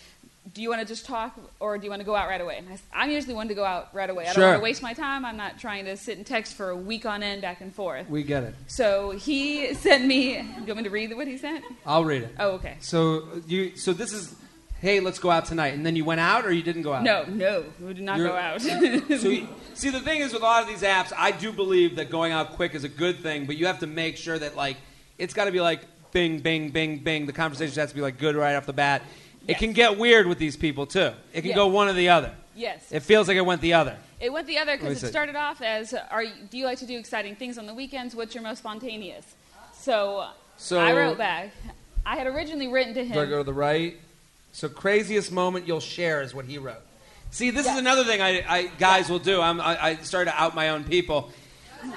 do 0.55 0.61
you 0.61 0.69
want 0.69 0.81
to 0.81 0.87
just 0.87 1.07
talk 1.07 1.39
or 1.61 1.79
do 1.79 1.85
you 1.85 1.91
want 1.91 2.01
to 2.01 2.05
go 2.07 2.17
out 2.17 2.29
right 2.29 2.41
away? 2.41 2.59
And 2.59 2.69
I, 2.69 3.03
I'm 3.05 3.11
usually 3.11 3.35
one 3.35 3.49
to 3.49 3.55
go 3.55 3.65
out 3.65 3.95
right 3.95 4.11
away. 4.11 4.25
I 4.27 4.33
Sure. 4.33 4.43
don't 4.43 4.51
want 4.51 4.61
to 4.61 4.65
waste 4.65 4.83
my 4.83 4.93
time. 4.93 5.25
I'm 5.25 5.37
not 5.37 5.59
trying 5.59 5.85
to 5.85 5.97
sit 5.97 6.17
and 6.19 6.27
text 6.27 6.55
for 6.55 6.71
a 6.71 6.77
week 6.77 7.07
on 7.07 7.23
end 7.23 7.43
back 7.43 7.61
and 7.61 7.73
forth. 7.75 8.09
we 8.09 8.23
get 8.25 8.43
it. 8.43 8.55
So 8.67 9.11
he 9.11 9.73
sent 9.75 10.05
me. 10.05 10.35
Do 10.35 10.39
you 10.43 10.67
want 10.67 10.77
me 10.79 10.83
to 10.85 10.91
read 10.91 11.15
what 11.17 11.27
he 11.29 11.37
sent? 11.39 11.65
I'll 11.87 12.05
read 12.05 12.23
it. 12.23 12.35
Oh, 12.41 12.53
okay. 12.53 12.77
So 12.81 13.41
you. 13.47 13.77
So 13.77 13.93
this 13.93 14.13
is. 14.13 14.35
Hey, 14.83 14.99
let's 15.01 15.19
go 15.21 15.31
out 15.31 15.47
tonight. 15.47 15.75
And 15.75 15.87
then 15.87 15.95
you 15.97 16.05
went 16.05 16.21
out, 16.21 16.45
or 16.45 16.53
you 16.53 16.63
didn't 16.63 16.83
go 16.83 16.93
out? 16.93 17.05
No, 17.05 17.25
no, 17.25 17.65
we 17.81 17.95
did 17.95 18.03
not 18.03 18.19
You're- 18.19 18.31
go 18.31 18.37
out. 18.37 18.61
So 19.21 19.29
you, 19.29 19.49
see, 19.75 19.91
the 19.91 20.01
thing 20.01 20.21
is 20.21 20.33
with 20.33 20.43
a 20.43 20.45
lot 20.45 20.63
of 20.63 20.69
these 20.69 20.83
apps, 20.83 21.13
I 21.17 21.31
do 21.31 21.53
believe 21.53 21.97
that 21.97 22.11
going 22.11 22.33
out 22.33 22.51
quick 22.55 22.75
is 22.75 22.83
a 22.83 22.89
good 22.89 23.21
thing, 23.21 23.47
but 23.47 23.57
you 23.57 23.67
have 23.67 23.79
to 23.79 23.87
make 23.87 24.17
sure 24.17 24.39
that 24.39 24.57
like 24.57 24.77
it's 25.19 25.35
got 25.35 25.45
to 25.45 25.53
be 25.53 25.61
like 25.61 25.83
bing, 26.11 26.41
bing, 26.41 26.71
bing, 26.71 26.99
bing. 26.99 27.27
The 27.27 27.33
conversation 27.33 27.79
has 27.81 27.91
to 27.91 27.95
be 27.95 28.03
like 28.03 28.19
good 28.19 28.35
right 28.35 28.57
off 28.57 28.67
the 28.67 28.73
bat. 28.73 29.03
It 29.47 29.59
can 29.59 29.73
get 29.73 29.99
weird 29.99 30.27
with 30.27 30.39
these 30.39 30.57
people 30.57 30.85
too. 30.87 31.13
It 31.33 31.41
can 31.43 31.51
Yes. 31.51 31.57
go 31.57 31.69
one 31.69 31.89
or 31.89 31.93
the 31.95 32.09
other. 32.09 32.33
yes. 32.55 32.91
It 32.93 33.01
feels 33.01 33.29
like 33.29 33.37
it 33.37 33.47
went 33.47 33.61
the 33.61 33.75
other. 33.75 33.97
It 34.21 34.33
went 34.33 34.47
the 34.49 34.59
other 34.59 34.77
because 34.77 35.03
it 35.03 35.09
started 35.09 35.37
off 35.37 35.63
as, 35.63 35.95
"Are 36.11 36.23
you, 36.25 36.33
do 36.51 36.59
you 36.59 36.65
like 36.65 36.79
to 36.79 36.87
do 36.87 36.99
exciting 36.99 37.35
things 37.37 37.57
on 37.57 37.67
the 37.67 37.75
weekends? 37.75 38.15
What's 38.17 38.35
your 38.35 38.43
most 38.45 38.59
spontaneous?" 38.59 39.27
So, 39.73 40.29
So- 40.57 40.79
I 40.81 40.93
wrote 40.93 41.19
back. 41.19 41.51
I 42.05 42.17
had 42.17 42.27
originally 42.27 42.67
written 42.69 42.95
to 42.95 43.05
him. 43.05 43.13
Do 43.15 43.21
I 43.21 43.27
go 43.27 43.39
to 43.39 43.45
the 43.45 43.53
right? 43.55 43.97
So 44.53 44.69
craziest 44.69 45.33
moment 45.33 45.67
you'll 45.67 45.81
share 45.81 46.23
is 46.23 46.35
what 46.35 46.45
he 46.45 46.59
wrote. 46.59 46.83
See, 47.31 47.51
this 47.51 47.67
is 47.67 47.77
another 47.79 48.05
thing 48.05 48.21
I, 48.21 48.45
I 48.47 48.63
guys 48.79 49.09
will 49.09 49.19
do. 49.19 49.41
I'm, 49.41 49.61
I, 49.61 49.83
I 49.83 49.97
started 49.97 50.31
to 50.33 50.41
out 50.43 50.55
my 50.55 50.69
own 50.69 50.85
people. 50.85 51.31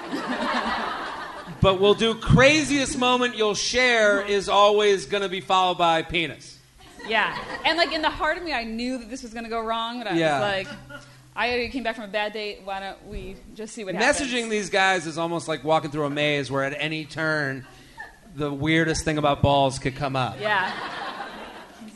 but 1.60 1.80
we'll 1.80 1.94
do 1.94 2.14
craziest 2.14 2.98
moment 2.98 3.36
you'll 3.36 3.54
share 3.54 4.22
is 4.24 4.48
always 4.48 5.06
going 5.06 5.22
to 5.22 5.28
be 5.28 5.40
followed 5.40 5.78
by 5.78 6.02
penis. 6.02 6.58
Yeah, 7.06 7.38
and 7.64 7.78
like 7.78 7.92
in 7.92 8.02
the 8.02 8.10
heart 8.10 8.36
of 8.36 8.42
me, 8.42 8.52
I 8.52 8.64
knew 8.64 8.98
that 8.98 9.08
this 9.08 9.22
was 9.22 9.32
going 9.32 9.44
to 9.44 9.50
go 9.50 9.60
wrong. 9.60 9.98
But 9.98 10.08
I 10.08 10.16
Yeah. 10.16 10.40
was 10.40 10.66
like, 10.66 11.02
I 11.36 11.48
already 11.48 11.68
came 11.68 11.82
back 11.82 11.94
from 11.96 12.04
a 12.06 12.08
bad 12.08 12.32
date. 12.32 12.62
Why 12.64 12.80
don't 12.80 13.06
we 13.06 13.36
just 13.54 13.74
see 13.74 13.84
what 13.84 13.94
Messaging 13.94 14.30
happens? 14.30 14.50
these 14.50 14.70
guys 14.70 15.06
is 15.06 15.18
almost 15.18 15.46
like 15.48 15.62
walking 15.62 15.90
through 15.90 16.06
a 16.06 16.10
maze 16.10 16.50
where 16.50 16.64
at 16.64 16.74
any 16.78 17.04
turn 17.04 17.66
the 18.34 18.52
weirdest 18.52 19.04
thing 19.04 19.18
about 19.18 19.40
balls 19.42 19.78
could 19.78 19.94
come 19.96 20.16
up. 20.16 20.40
Yeah, 20.40 20.72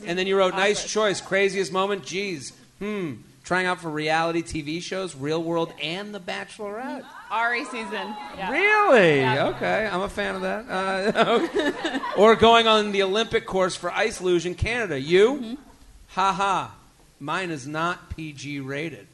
And 0.05 0.17
then 0.17 0.27
you 0.27 0.37
wrote, 0.37 0.53
nice 0.53 0.89
choice, 0.89 1.21
craziest 1.21 1.71
moment, 1.71 2.03
geez, 2.05 2.53
hmm, 2.79 3.13
trying 3.43 3.65
out 3.65 3.79
for 3.79 3.89
reality 3.89 4.41
TV 4.41 4.81
shows, 4.81 5.15
Real 5.15 5.41
World, 5.43 5.73
and 5.81 6.13
The 6.13 6.19
Bachelorette. 6.19 7.03
Ari 7.29 7.65
season. 7.65 8.15
Yeah. 8.37 8.51
Really? 8.51 9.19
Yeah. 9.19 9.47
Okay, 9.55 9.87
I'm 9.91 10.01
a 10.01 10.09
fan 10.09 10.35
of 10.35 10.41
that. 10.41 10.65
Uh, 10.69 11.99
or 12.17 12.35
going 12.35 12.67
on 12.67 12.91
the 12.91 13.03
Olympic 13.03 13.45
course 13.45 13.75
for 13.75 13.91
ice 13.91 14.19
luge 14.21 14.45
in 14.45 14.55
Canada. 14.55 14.99
You? 14.99 15.33
Mm-hmm. 15.35 15.53
Ha 16.09 16.33
ha. 16.33 16.75
Mine 17.19 17.51
is 17.51 17.67
not 17.67 18.09
PG 18.15 18.59
rated. 18.61 19.07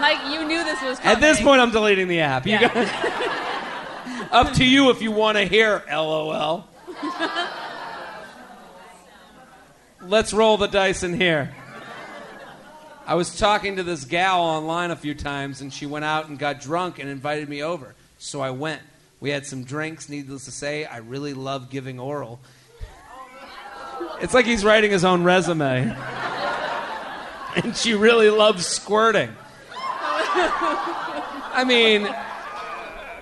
Mike, 0.00 0.18
you 0.32 0.44
knew 0.44 0.64
this 0.64 0.80
was 0.82 0.98
coming. 0.98 1.14
At 1.16 1.20
this 1.20 1.40
point, 1.40 1.60
I'm 1.60 1.70
deleting 1.70 2.08
the 2.08 2.20
app. 2.20 2.46
You 2.46 2.52
Yeah. 2.54 2.74
got 2.74 4.32
up 4.48 4.52
to 4.54 4.64
you 4.64 4.90
if 4.90 5.00
you 5.02 5.12
want 5.12 5.38
to 5.38 5.44
hear 5.44 5.84
LOL. 5.88 6.66
Let's 10.06 10.34
roll 10.34 10.56
the 10.56 10.66
dice 10.66 11.02
in 11.02 11.14
here. 11.14 11.54
I 13.06 13.14
was 13.14 13.38
talking 13.38 13.76
to 13.76 13.82
this 13.82 14.04
gal 14.04 14.40
online 14.40 14.90
a 14.90 14.96
few 14.96 15.14
times, 15.14 15.60
and 15.60 15.72
she 15.72 15.86
went 15.86 16.04
out 16.04 16.28
and 16.28 16.38
got 16.38 16.60
drunk 16.60 16.98
and 16.98 17.08
invited 17.08 17.48
me 17.48 17.62
over. 17.62 17.94
So 18.18 18.40
I 18.40 18.50
went. 18.50 18.82
We 19.20 19.30
had 19.30 19.46
some 19.46 19.64
drinks. 19.64 20.08
Needless 20.08 20.44
to 20.44 20.50
say, 20.50 20.84
I 20.84 20.98
really 20.98 21.32
love 21.34 21.70
giving 21.70 21.98
oral. 21.98 22.40
It's 24.20 24.34
like 24.34 24.46
he's 24.46 24.64
writing 24.64 24.90
his 24.90 25.04
own 25.04 25.24
resume. 25.24 25.96
And 27.56 27.76
she 27.76 27.94
really 27.94 28.30
loves 28.30 28.66
squirting. 28.66 29.30
I 31.54 31.62
mean, 31.64 32.12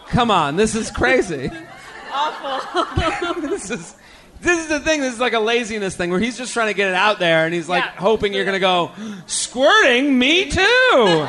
come 0.09 0.31
on, 0.31 0.57
this 0.57 0.75
is 0.75 0.91
crazy. 0.91 1.51
awful. 2.13 3.41
this 3.43 3.71
is 3.71 3.95
this 4.43 4.59
is 4.61 4.69
the 4.69 4.81
thing. 4.81 5.01
This 5.01 5.15
is 5.15 5.21
like 5.21 5.33
a 5.33 5.41
laziness 5.41 5.97
thing 5.97 6.11
where 6.11 6.21
he's 6.21 6.37
just 6.37 6.53
trying 6.53 6.69
to 6.69 6.75
get 6.75 6.89
it 6.89 6.95
out 6.95 7.19
there, 7.19 7.45
and 7.47 7.55
he's 7.55 7.69
like 7.69 7.85
Yeah. 7.85 7.91
hoping 7.93 8.33
you're 8.35 8.45
gonna 8.45 8.59
go 8.61 8.91
squirting. 9.27 10.19
Me 10.19 10.51
too. 10.51 11.27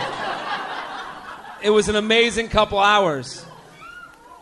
it 1.62 1.70
was 1.70 1.88
an 1.90 1.96
amazing 1.96 2.50
couple 2.50 2.80
hours, 2.80 3.46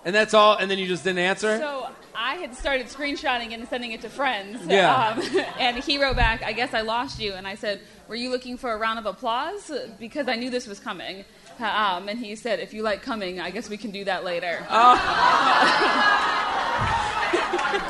and 0.05 0.15
that's 0.15 0.33
all. 0.33 0.57
And 0.57 0.71
then 0.71 0.79
you 0.79 0.87
just 0.87 1.03
didn't 1.03 1.19
answer. 1.19 1.57
So 1.59 1.87
I 2.15 2.35
had 2.35 2.55
started 2.55 2.87
screenshotting 2.87 3.53
and 3.53 3.67
sending 3.67 3.91
it 3.93 4.01
to 4.01 4.09
friends. 4.09 4.65
Yeah. 4.67 5.15
Um, 5.17 5.21
and 5.59 5.77
he 5.77 6.01
wrote 6.01 6.15
back, 6.15 6.43
I 6.43 6.53
guess 6.53 6.73
I 6.73 6.81
lost 6.81 7.19
you. 7.19 7.33
And 7.33 7.47
I 7.47 7.55
said, 7.55 7.81
Were 8.07 8.15
you 8.15 8.29
looking 8.29 8.57
for 8.57 8.71
a 8.71 8.77
round 8.77 8.99
of 8.99 9.05
applause? 9.05 9.71
Because 9.99 10.27
I 10.27 10.35
knew 10.35 10.49
this 10.49 10.67
was 10.67 10.79
coming. 10.79 11.25
Um, 11.59 12.09
and 12.09 12.17
he 12.19 12.35
said, 12.35 12.59
If 12.59 12.73
you 12.73 12.83
like 12.83 13.01
coming, 13.01 13.39
I 13.39 13.49
guess 13.49 13.69
we 13.69 13.77
can 13.77 13.91
do 13.91 14.03
that 14.05 14.23
later. 14.23 14.65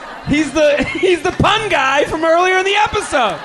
He's 0.31 0.51
the 0.53 0.81
he's 0.83 1.21
the 1.21 1.31
pun 1.31 1.69
guy 1.69 2.05
from 2.05 2.23
earlier 2.23 2.57
in 2.59 2.65
the 2.65 2.75
episode. 2.75 3.39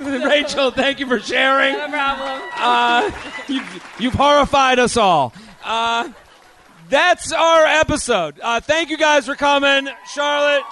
Rachel, 0.00 0.70
thank 0.70 1.00
you 1.00 1.06
for 1.08 1.18
sharing. 1.18 1.74
no 1.74 1.88
problem. 1.88 2.42
Uh, 2.56 3.10
you've, 3.48 3.84
you've 3.98 4.14
horrified 4.14 4.78
us 4.78 4.96
all. 4.96 5.32
Uh, 5.64 6.10
that's 6.88 7.32
our 7.32 7.64
episode. 7.64 8.38
Uh, 8.40 8.60
thank 8.60 8.90
you 8.90 8.96
guys 8.96 9.26
for 9.26 9.34
coming, 9.34 9.88
Charlotte. 10.14 10.62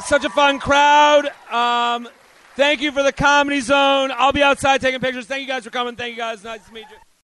Such 0.00 0.24
a 0.24 0.30
fun 0.30 0.58
crowd. 0.58 1.30
Um, 1.50 2.08
thank 2.56 2.80
you 2.80 2.92
for 2.92 3.02
the 3.02 3.12
comedy 3.12 3.60
zone. 3.60 4.10
I'll 4.14 4.32
be 4.32 4.42
outside 4.42 4.80
taking 4.80 5.00
pictures. 5.00 5.26
Thank 5.26 5.42
you 5.42 5.48
guys 5.48 5.64
for 5.64 5.70
coming. 5.70 5.96
Thank 5.96 6.12
you 6.12 6.18
guys. 6.18 6.42
Nice 6.42 6.64
to 6.66 6.72
meet 6.72 6.86
you. 6.90 6.96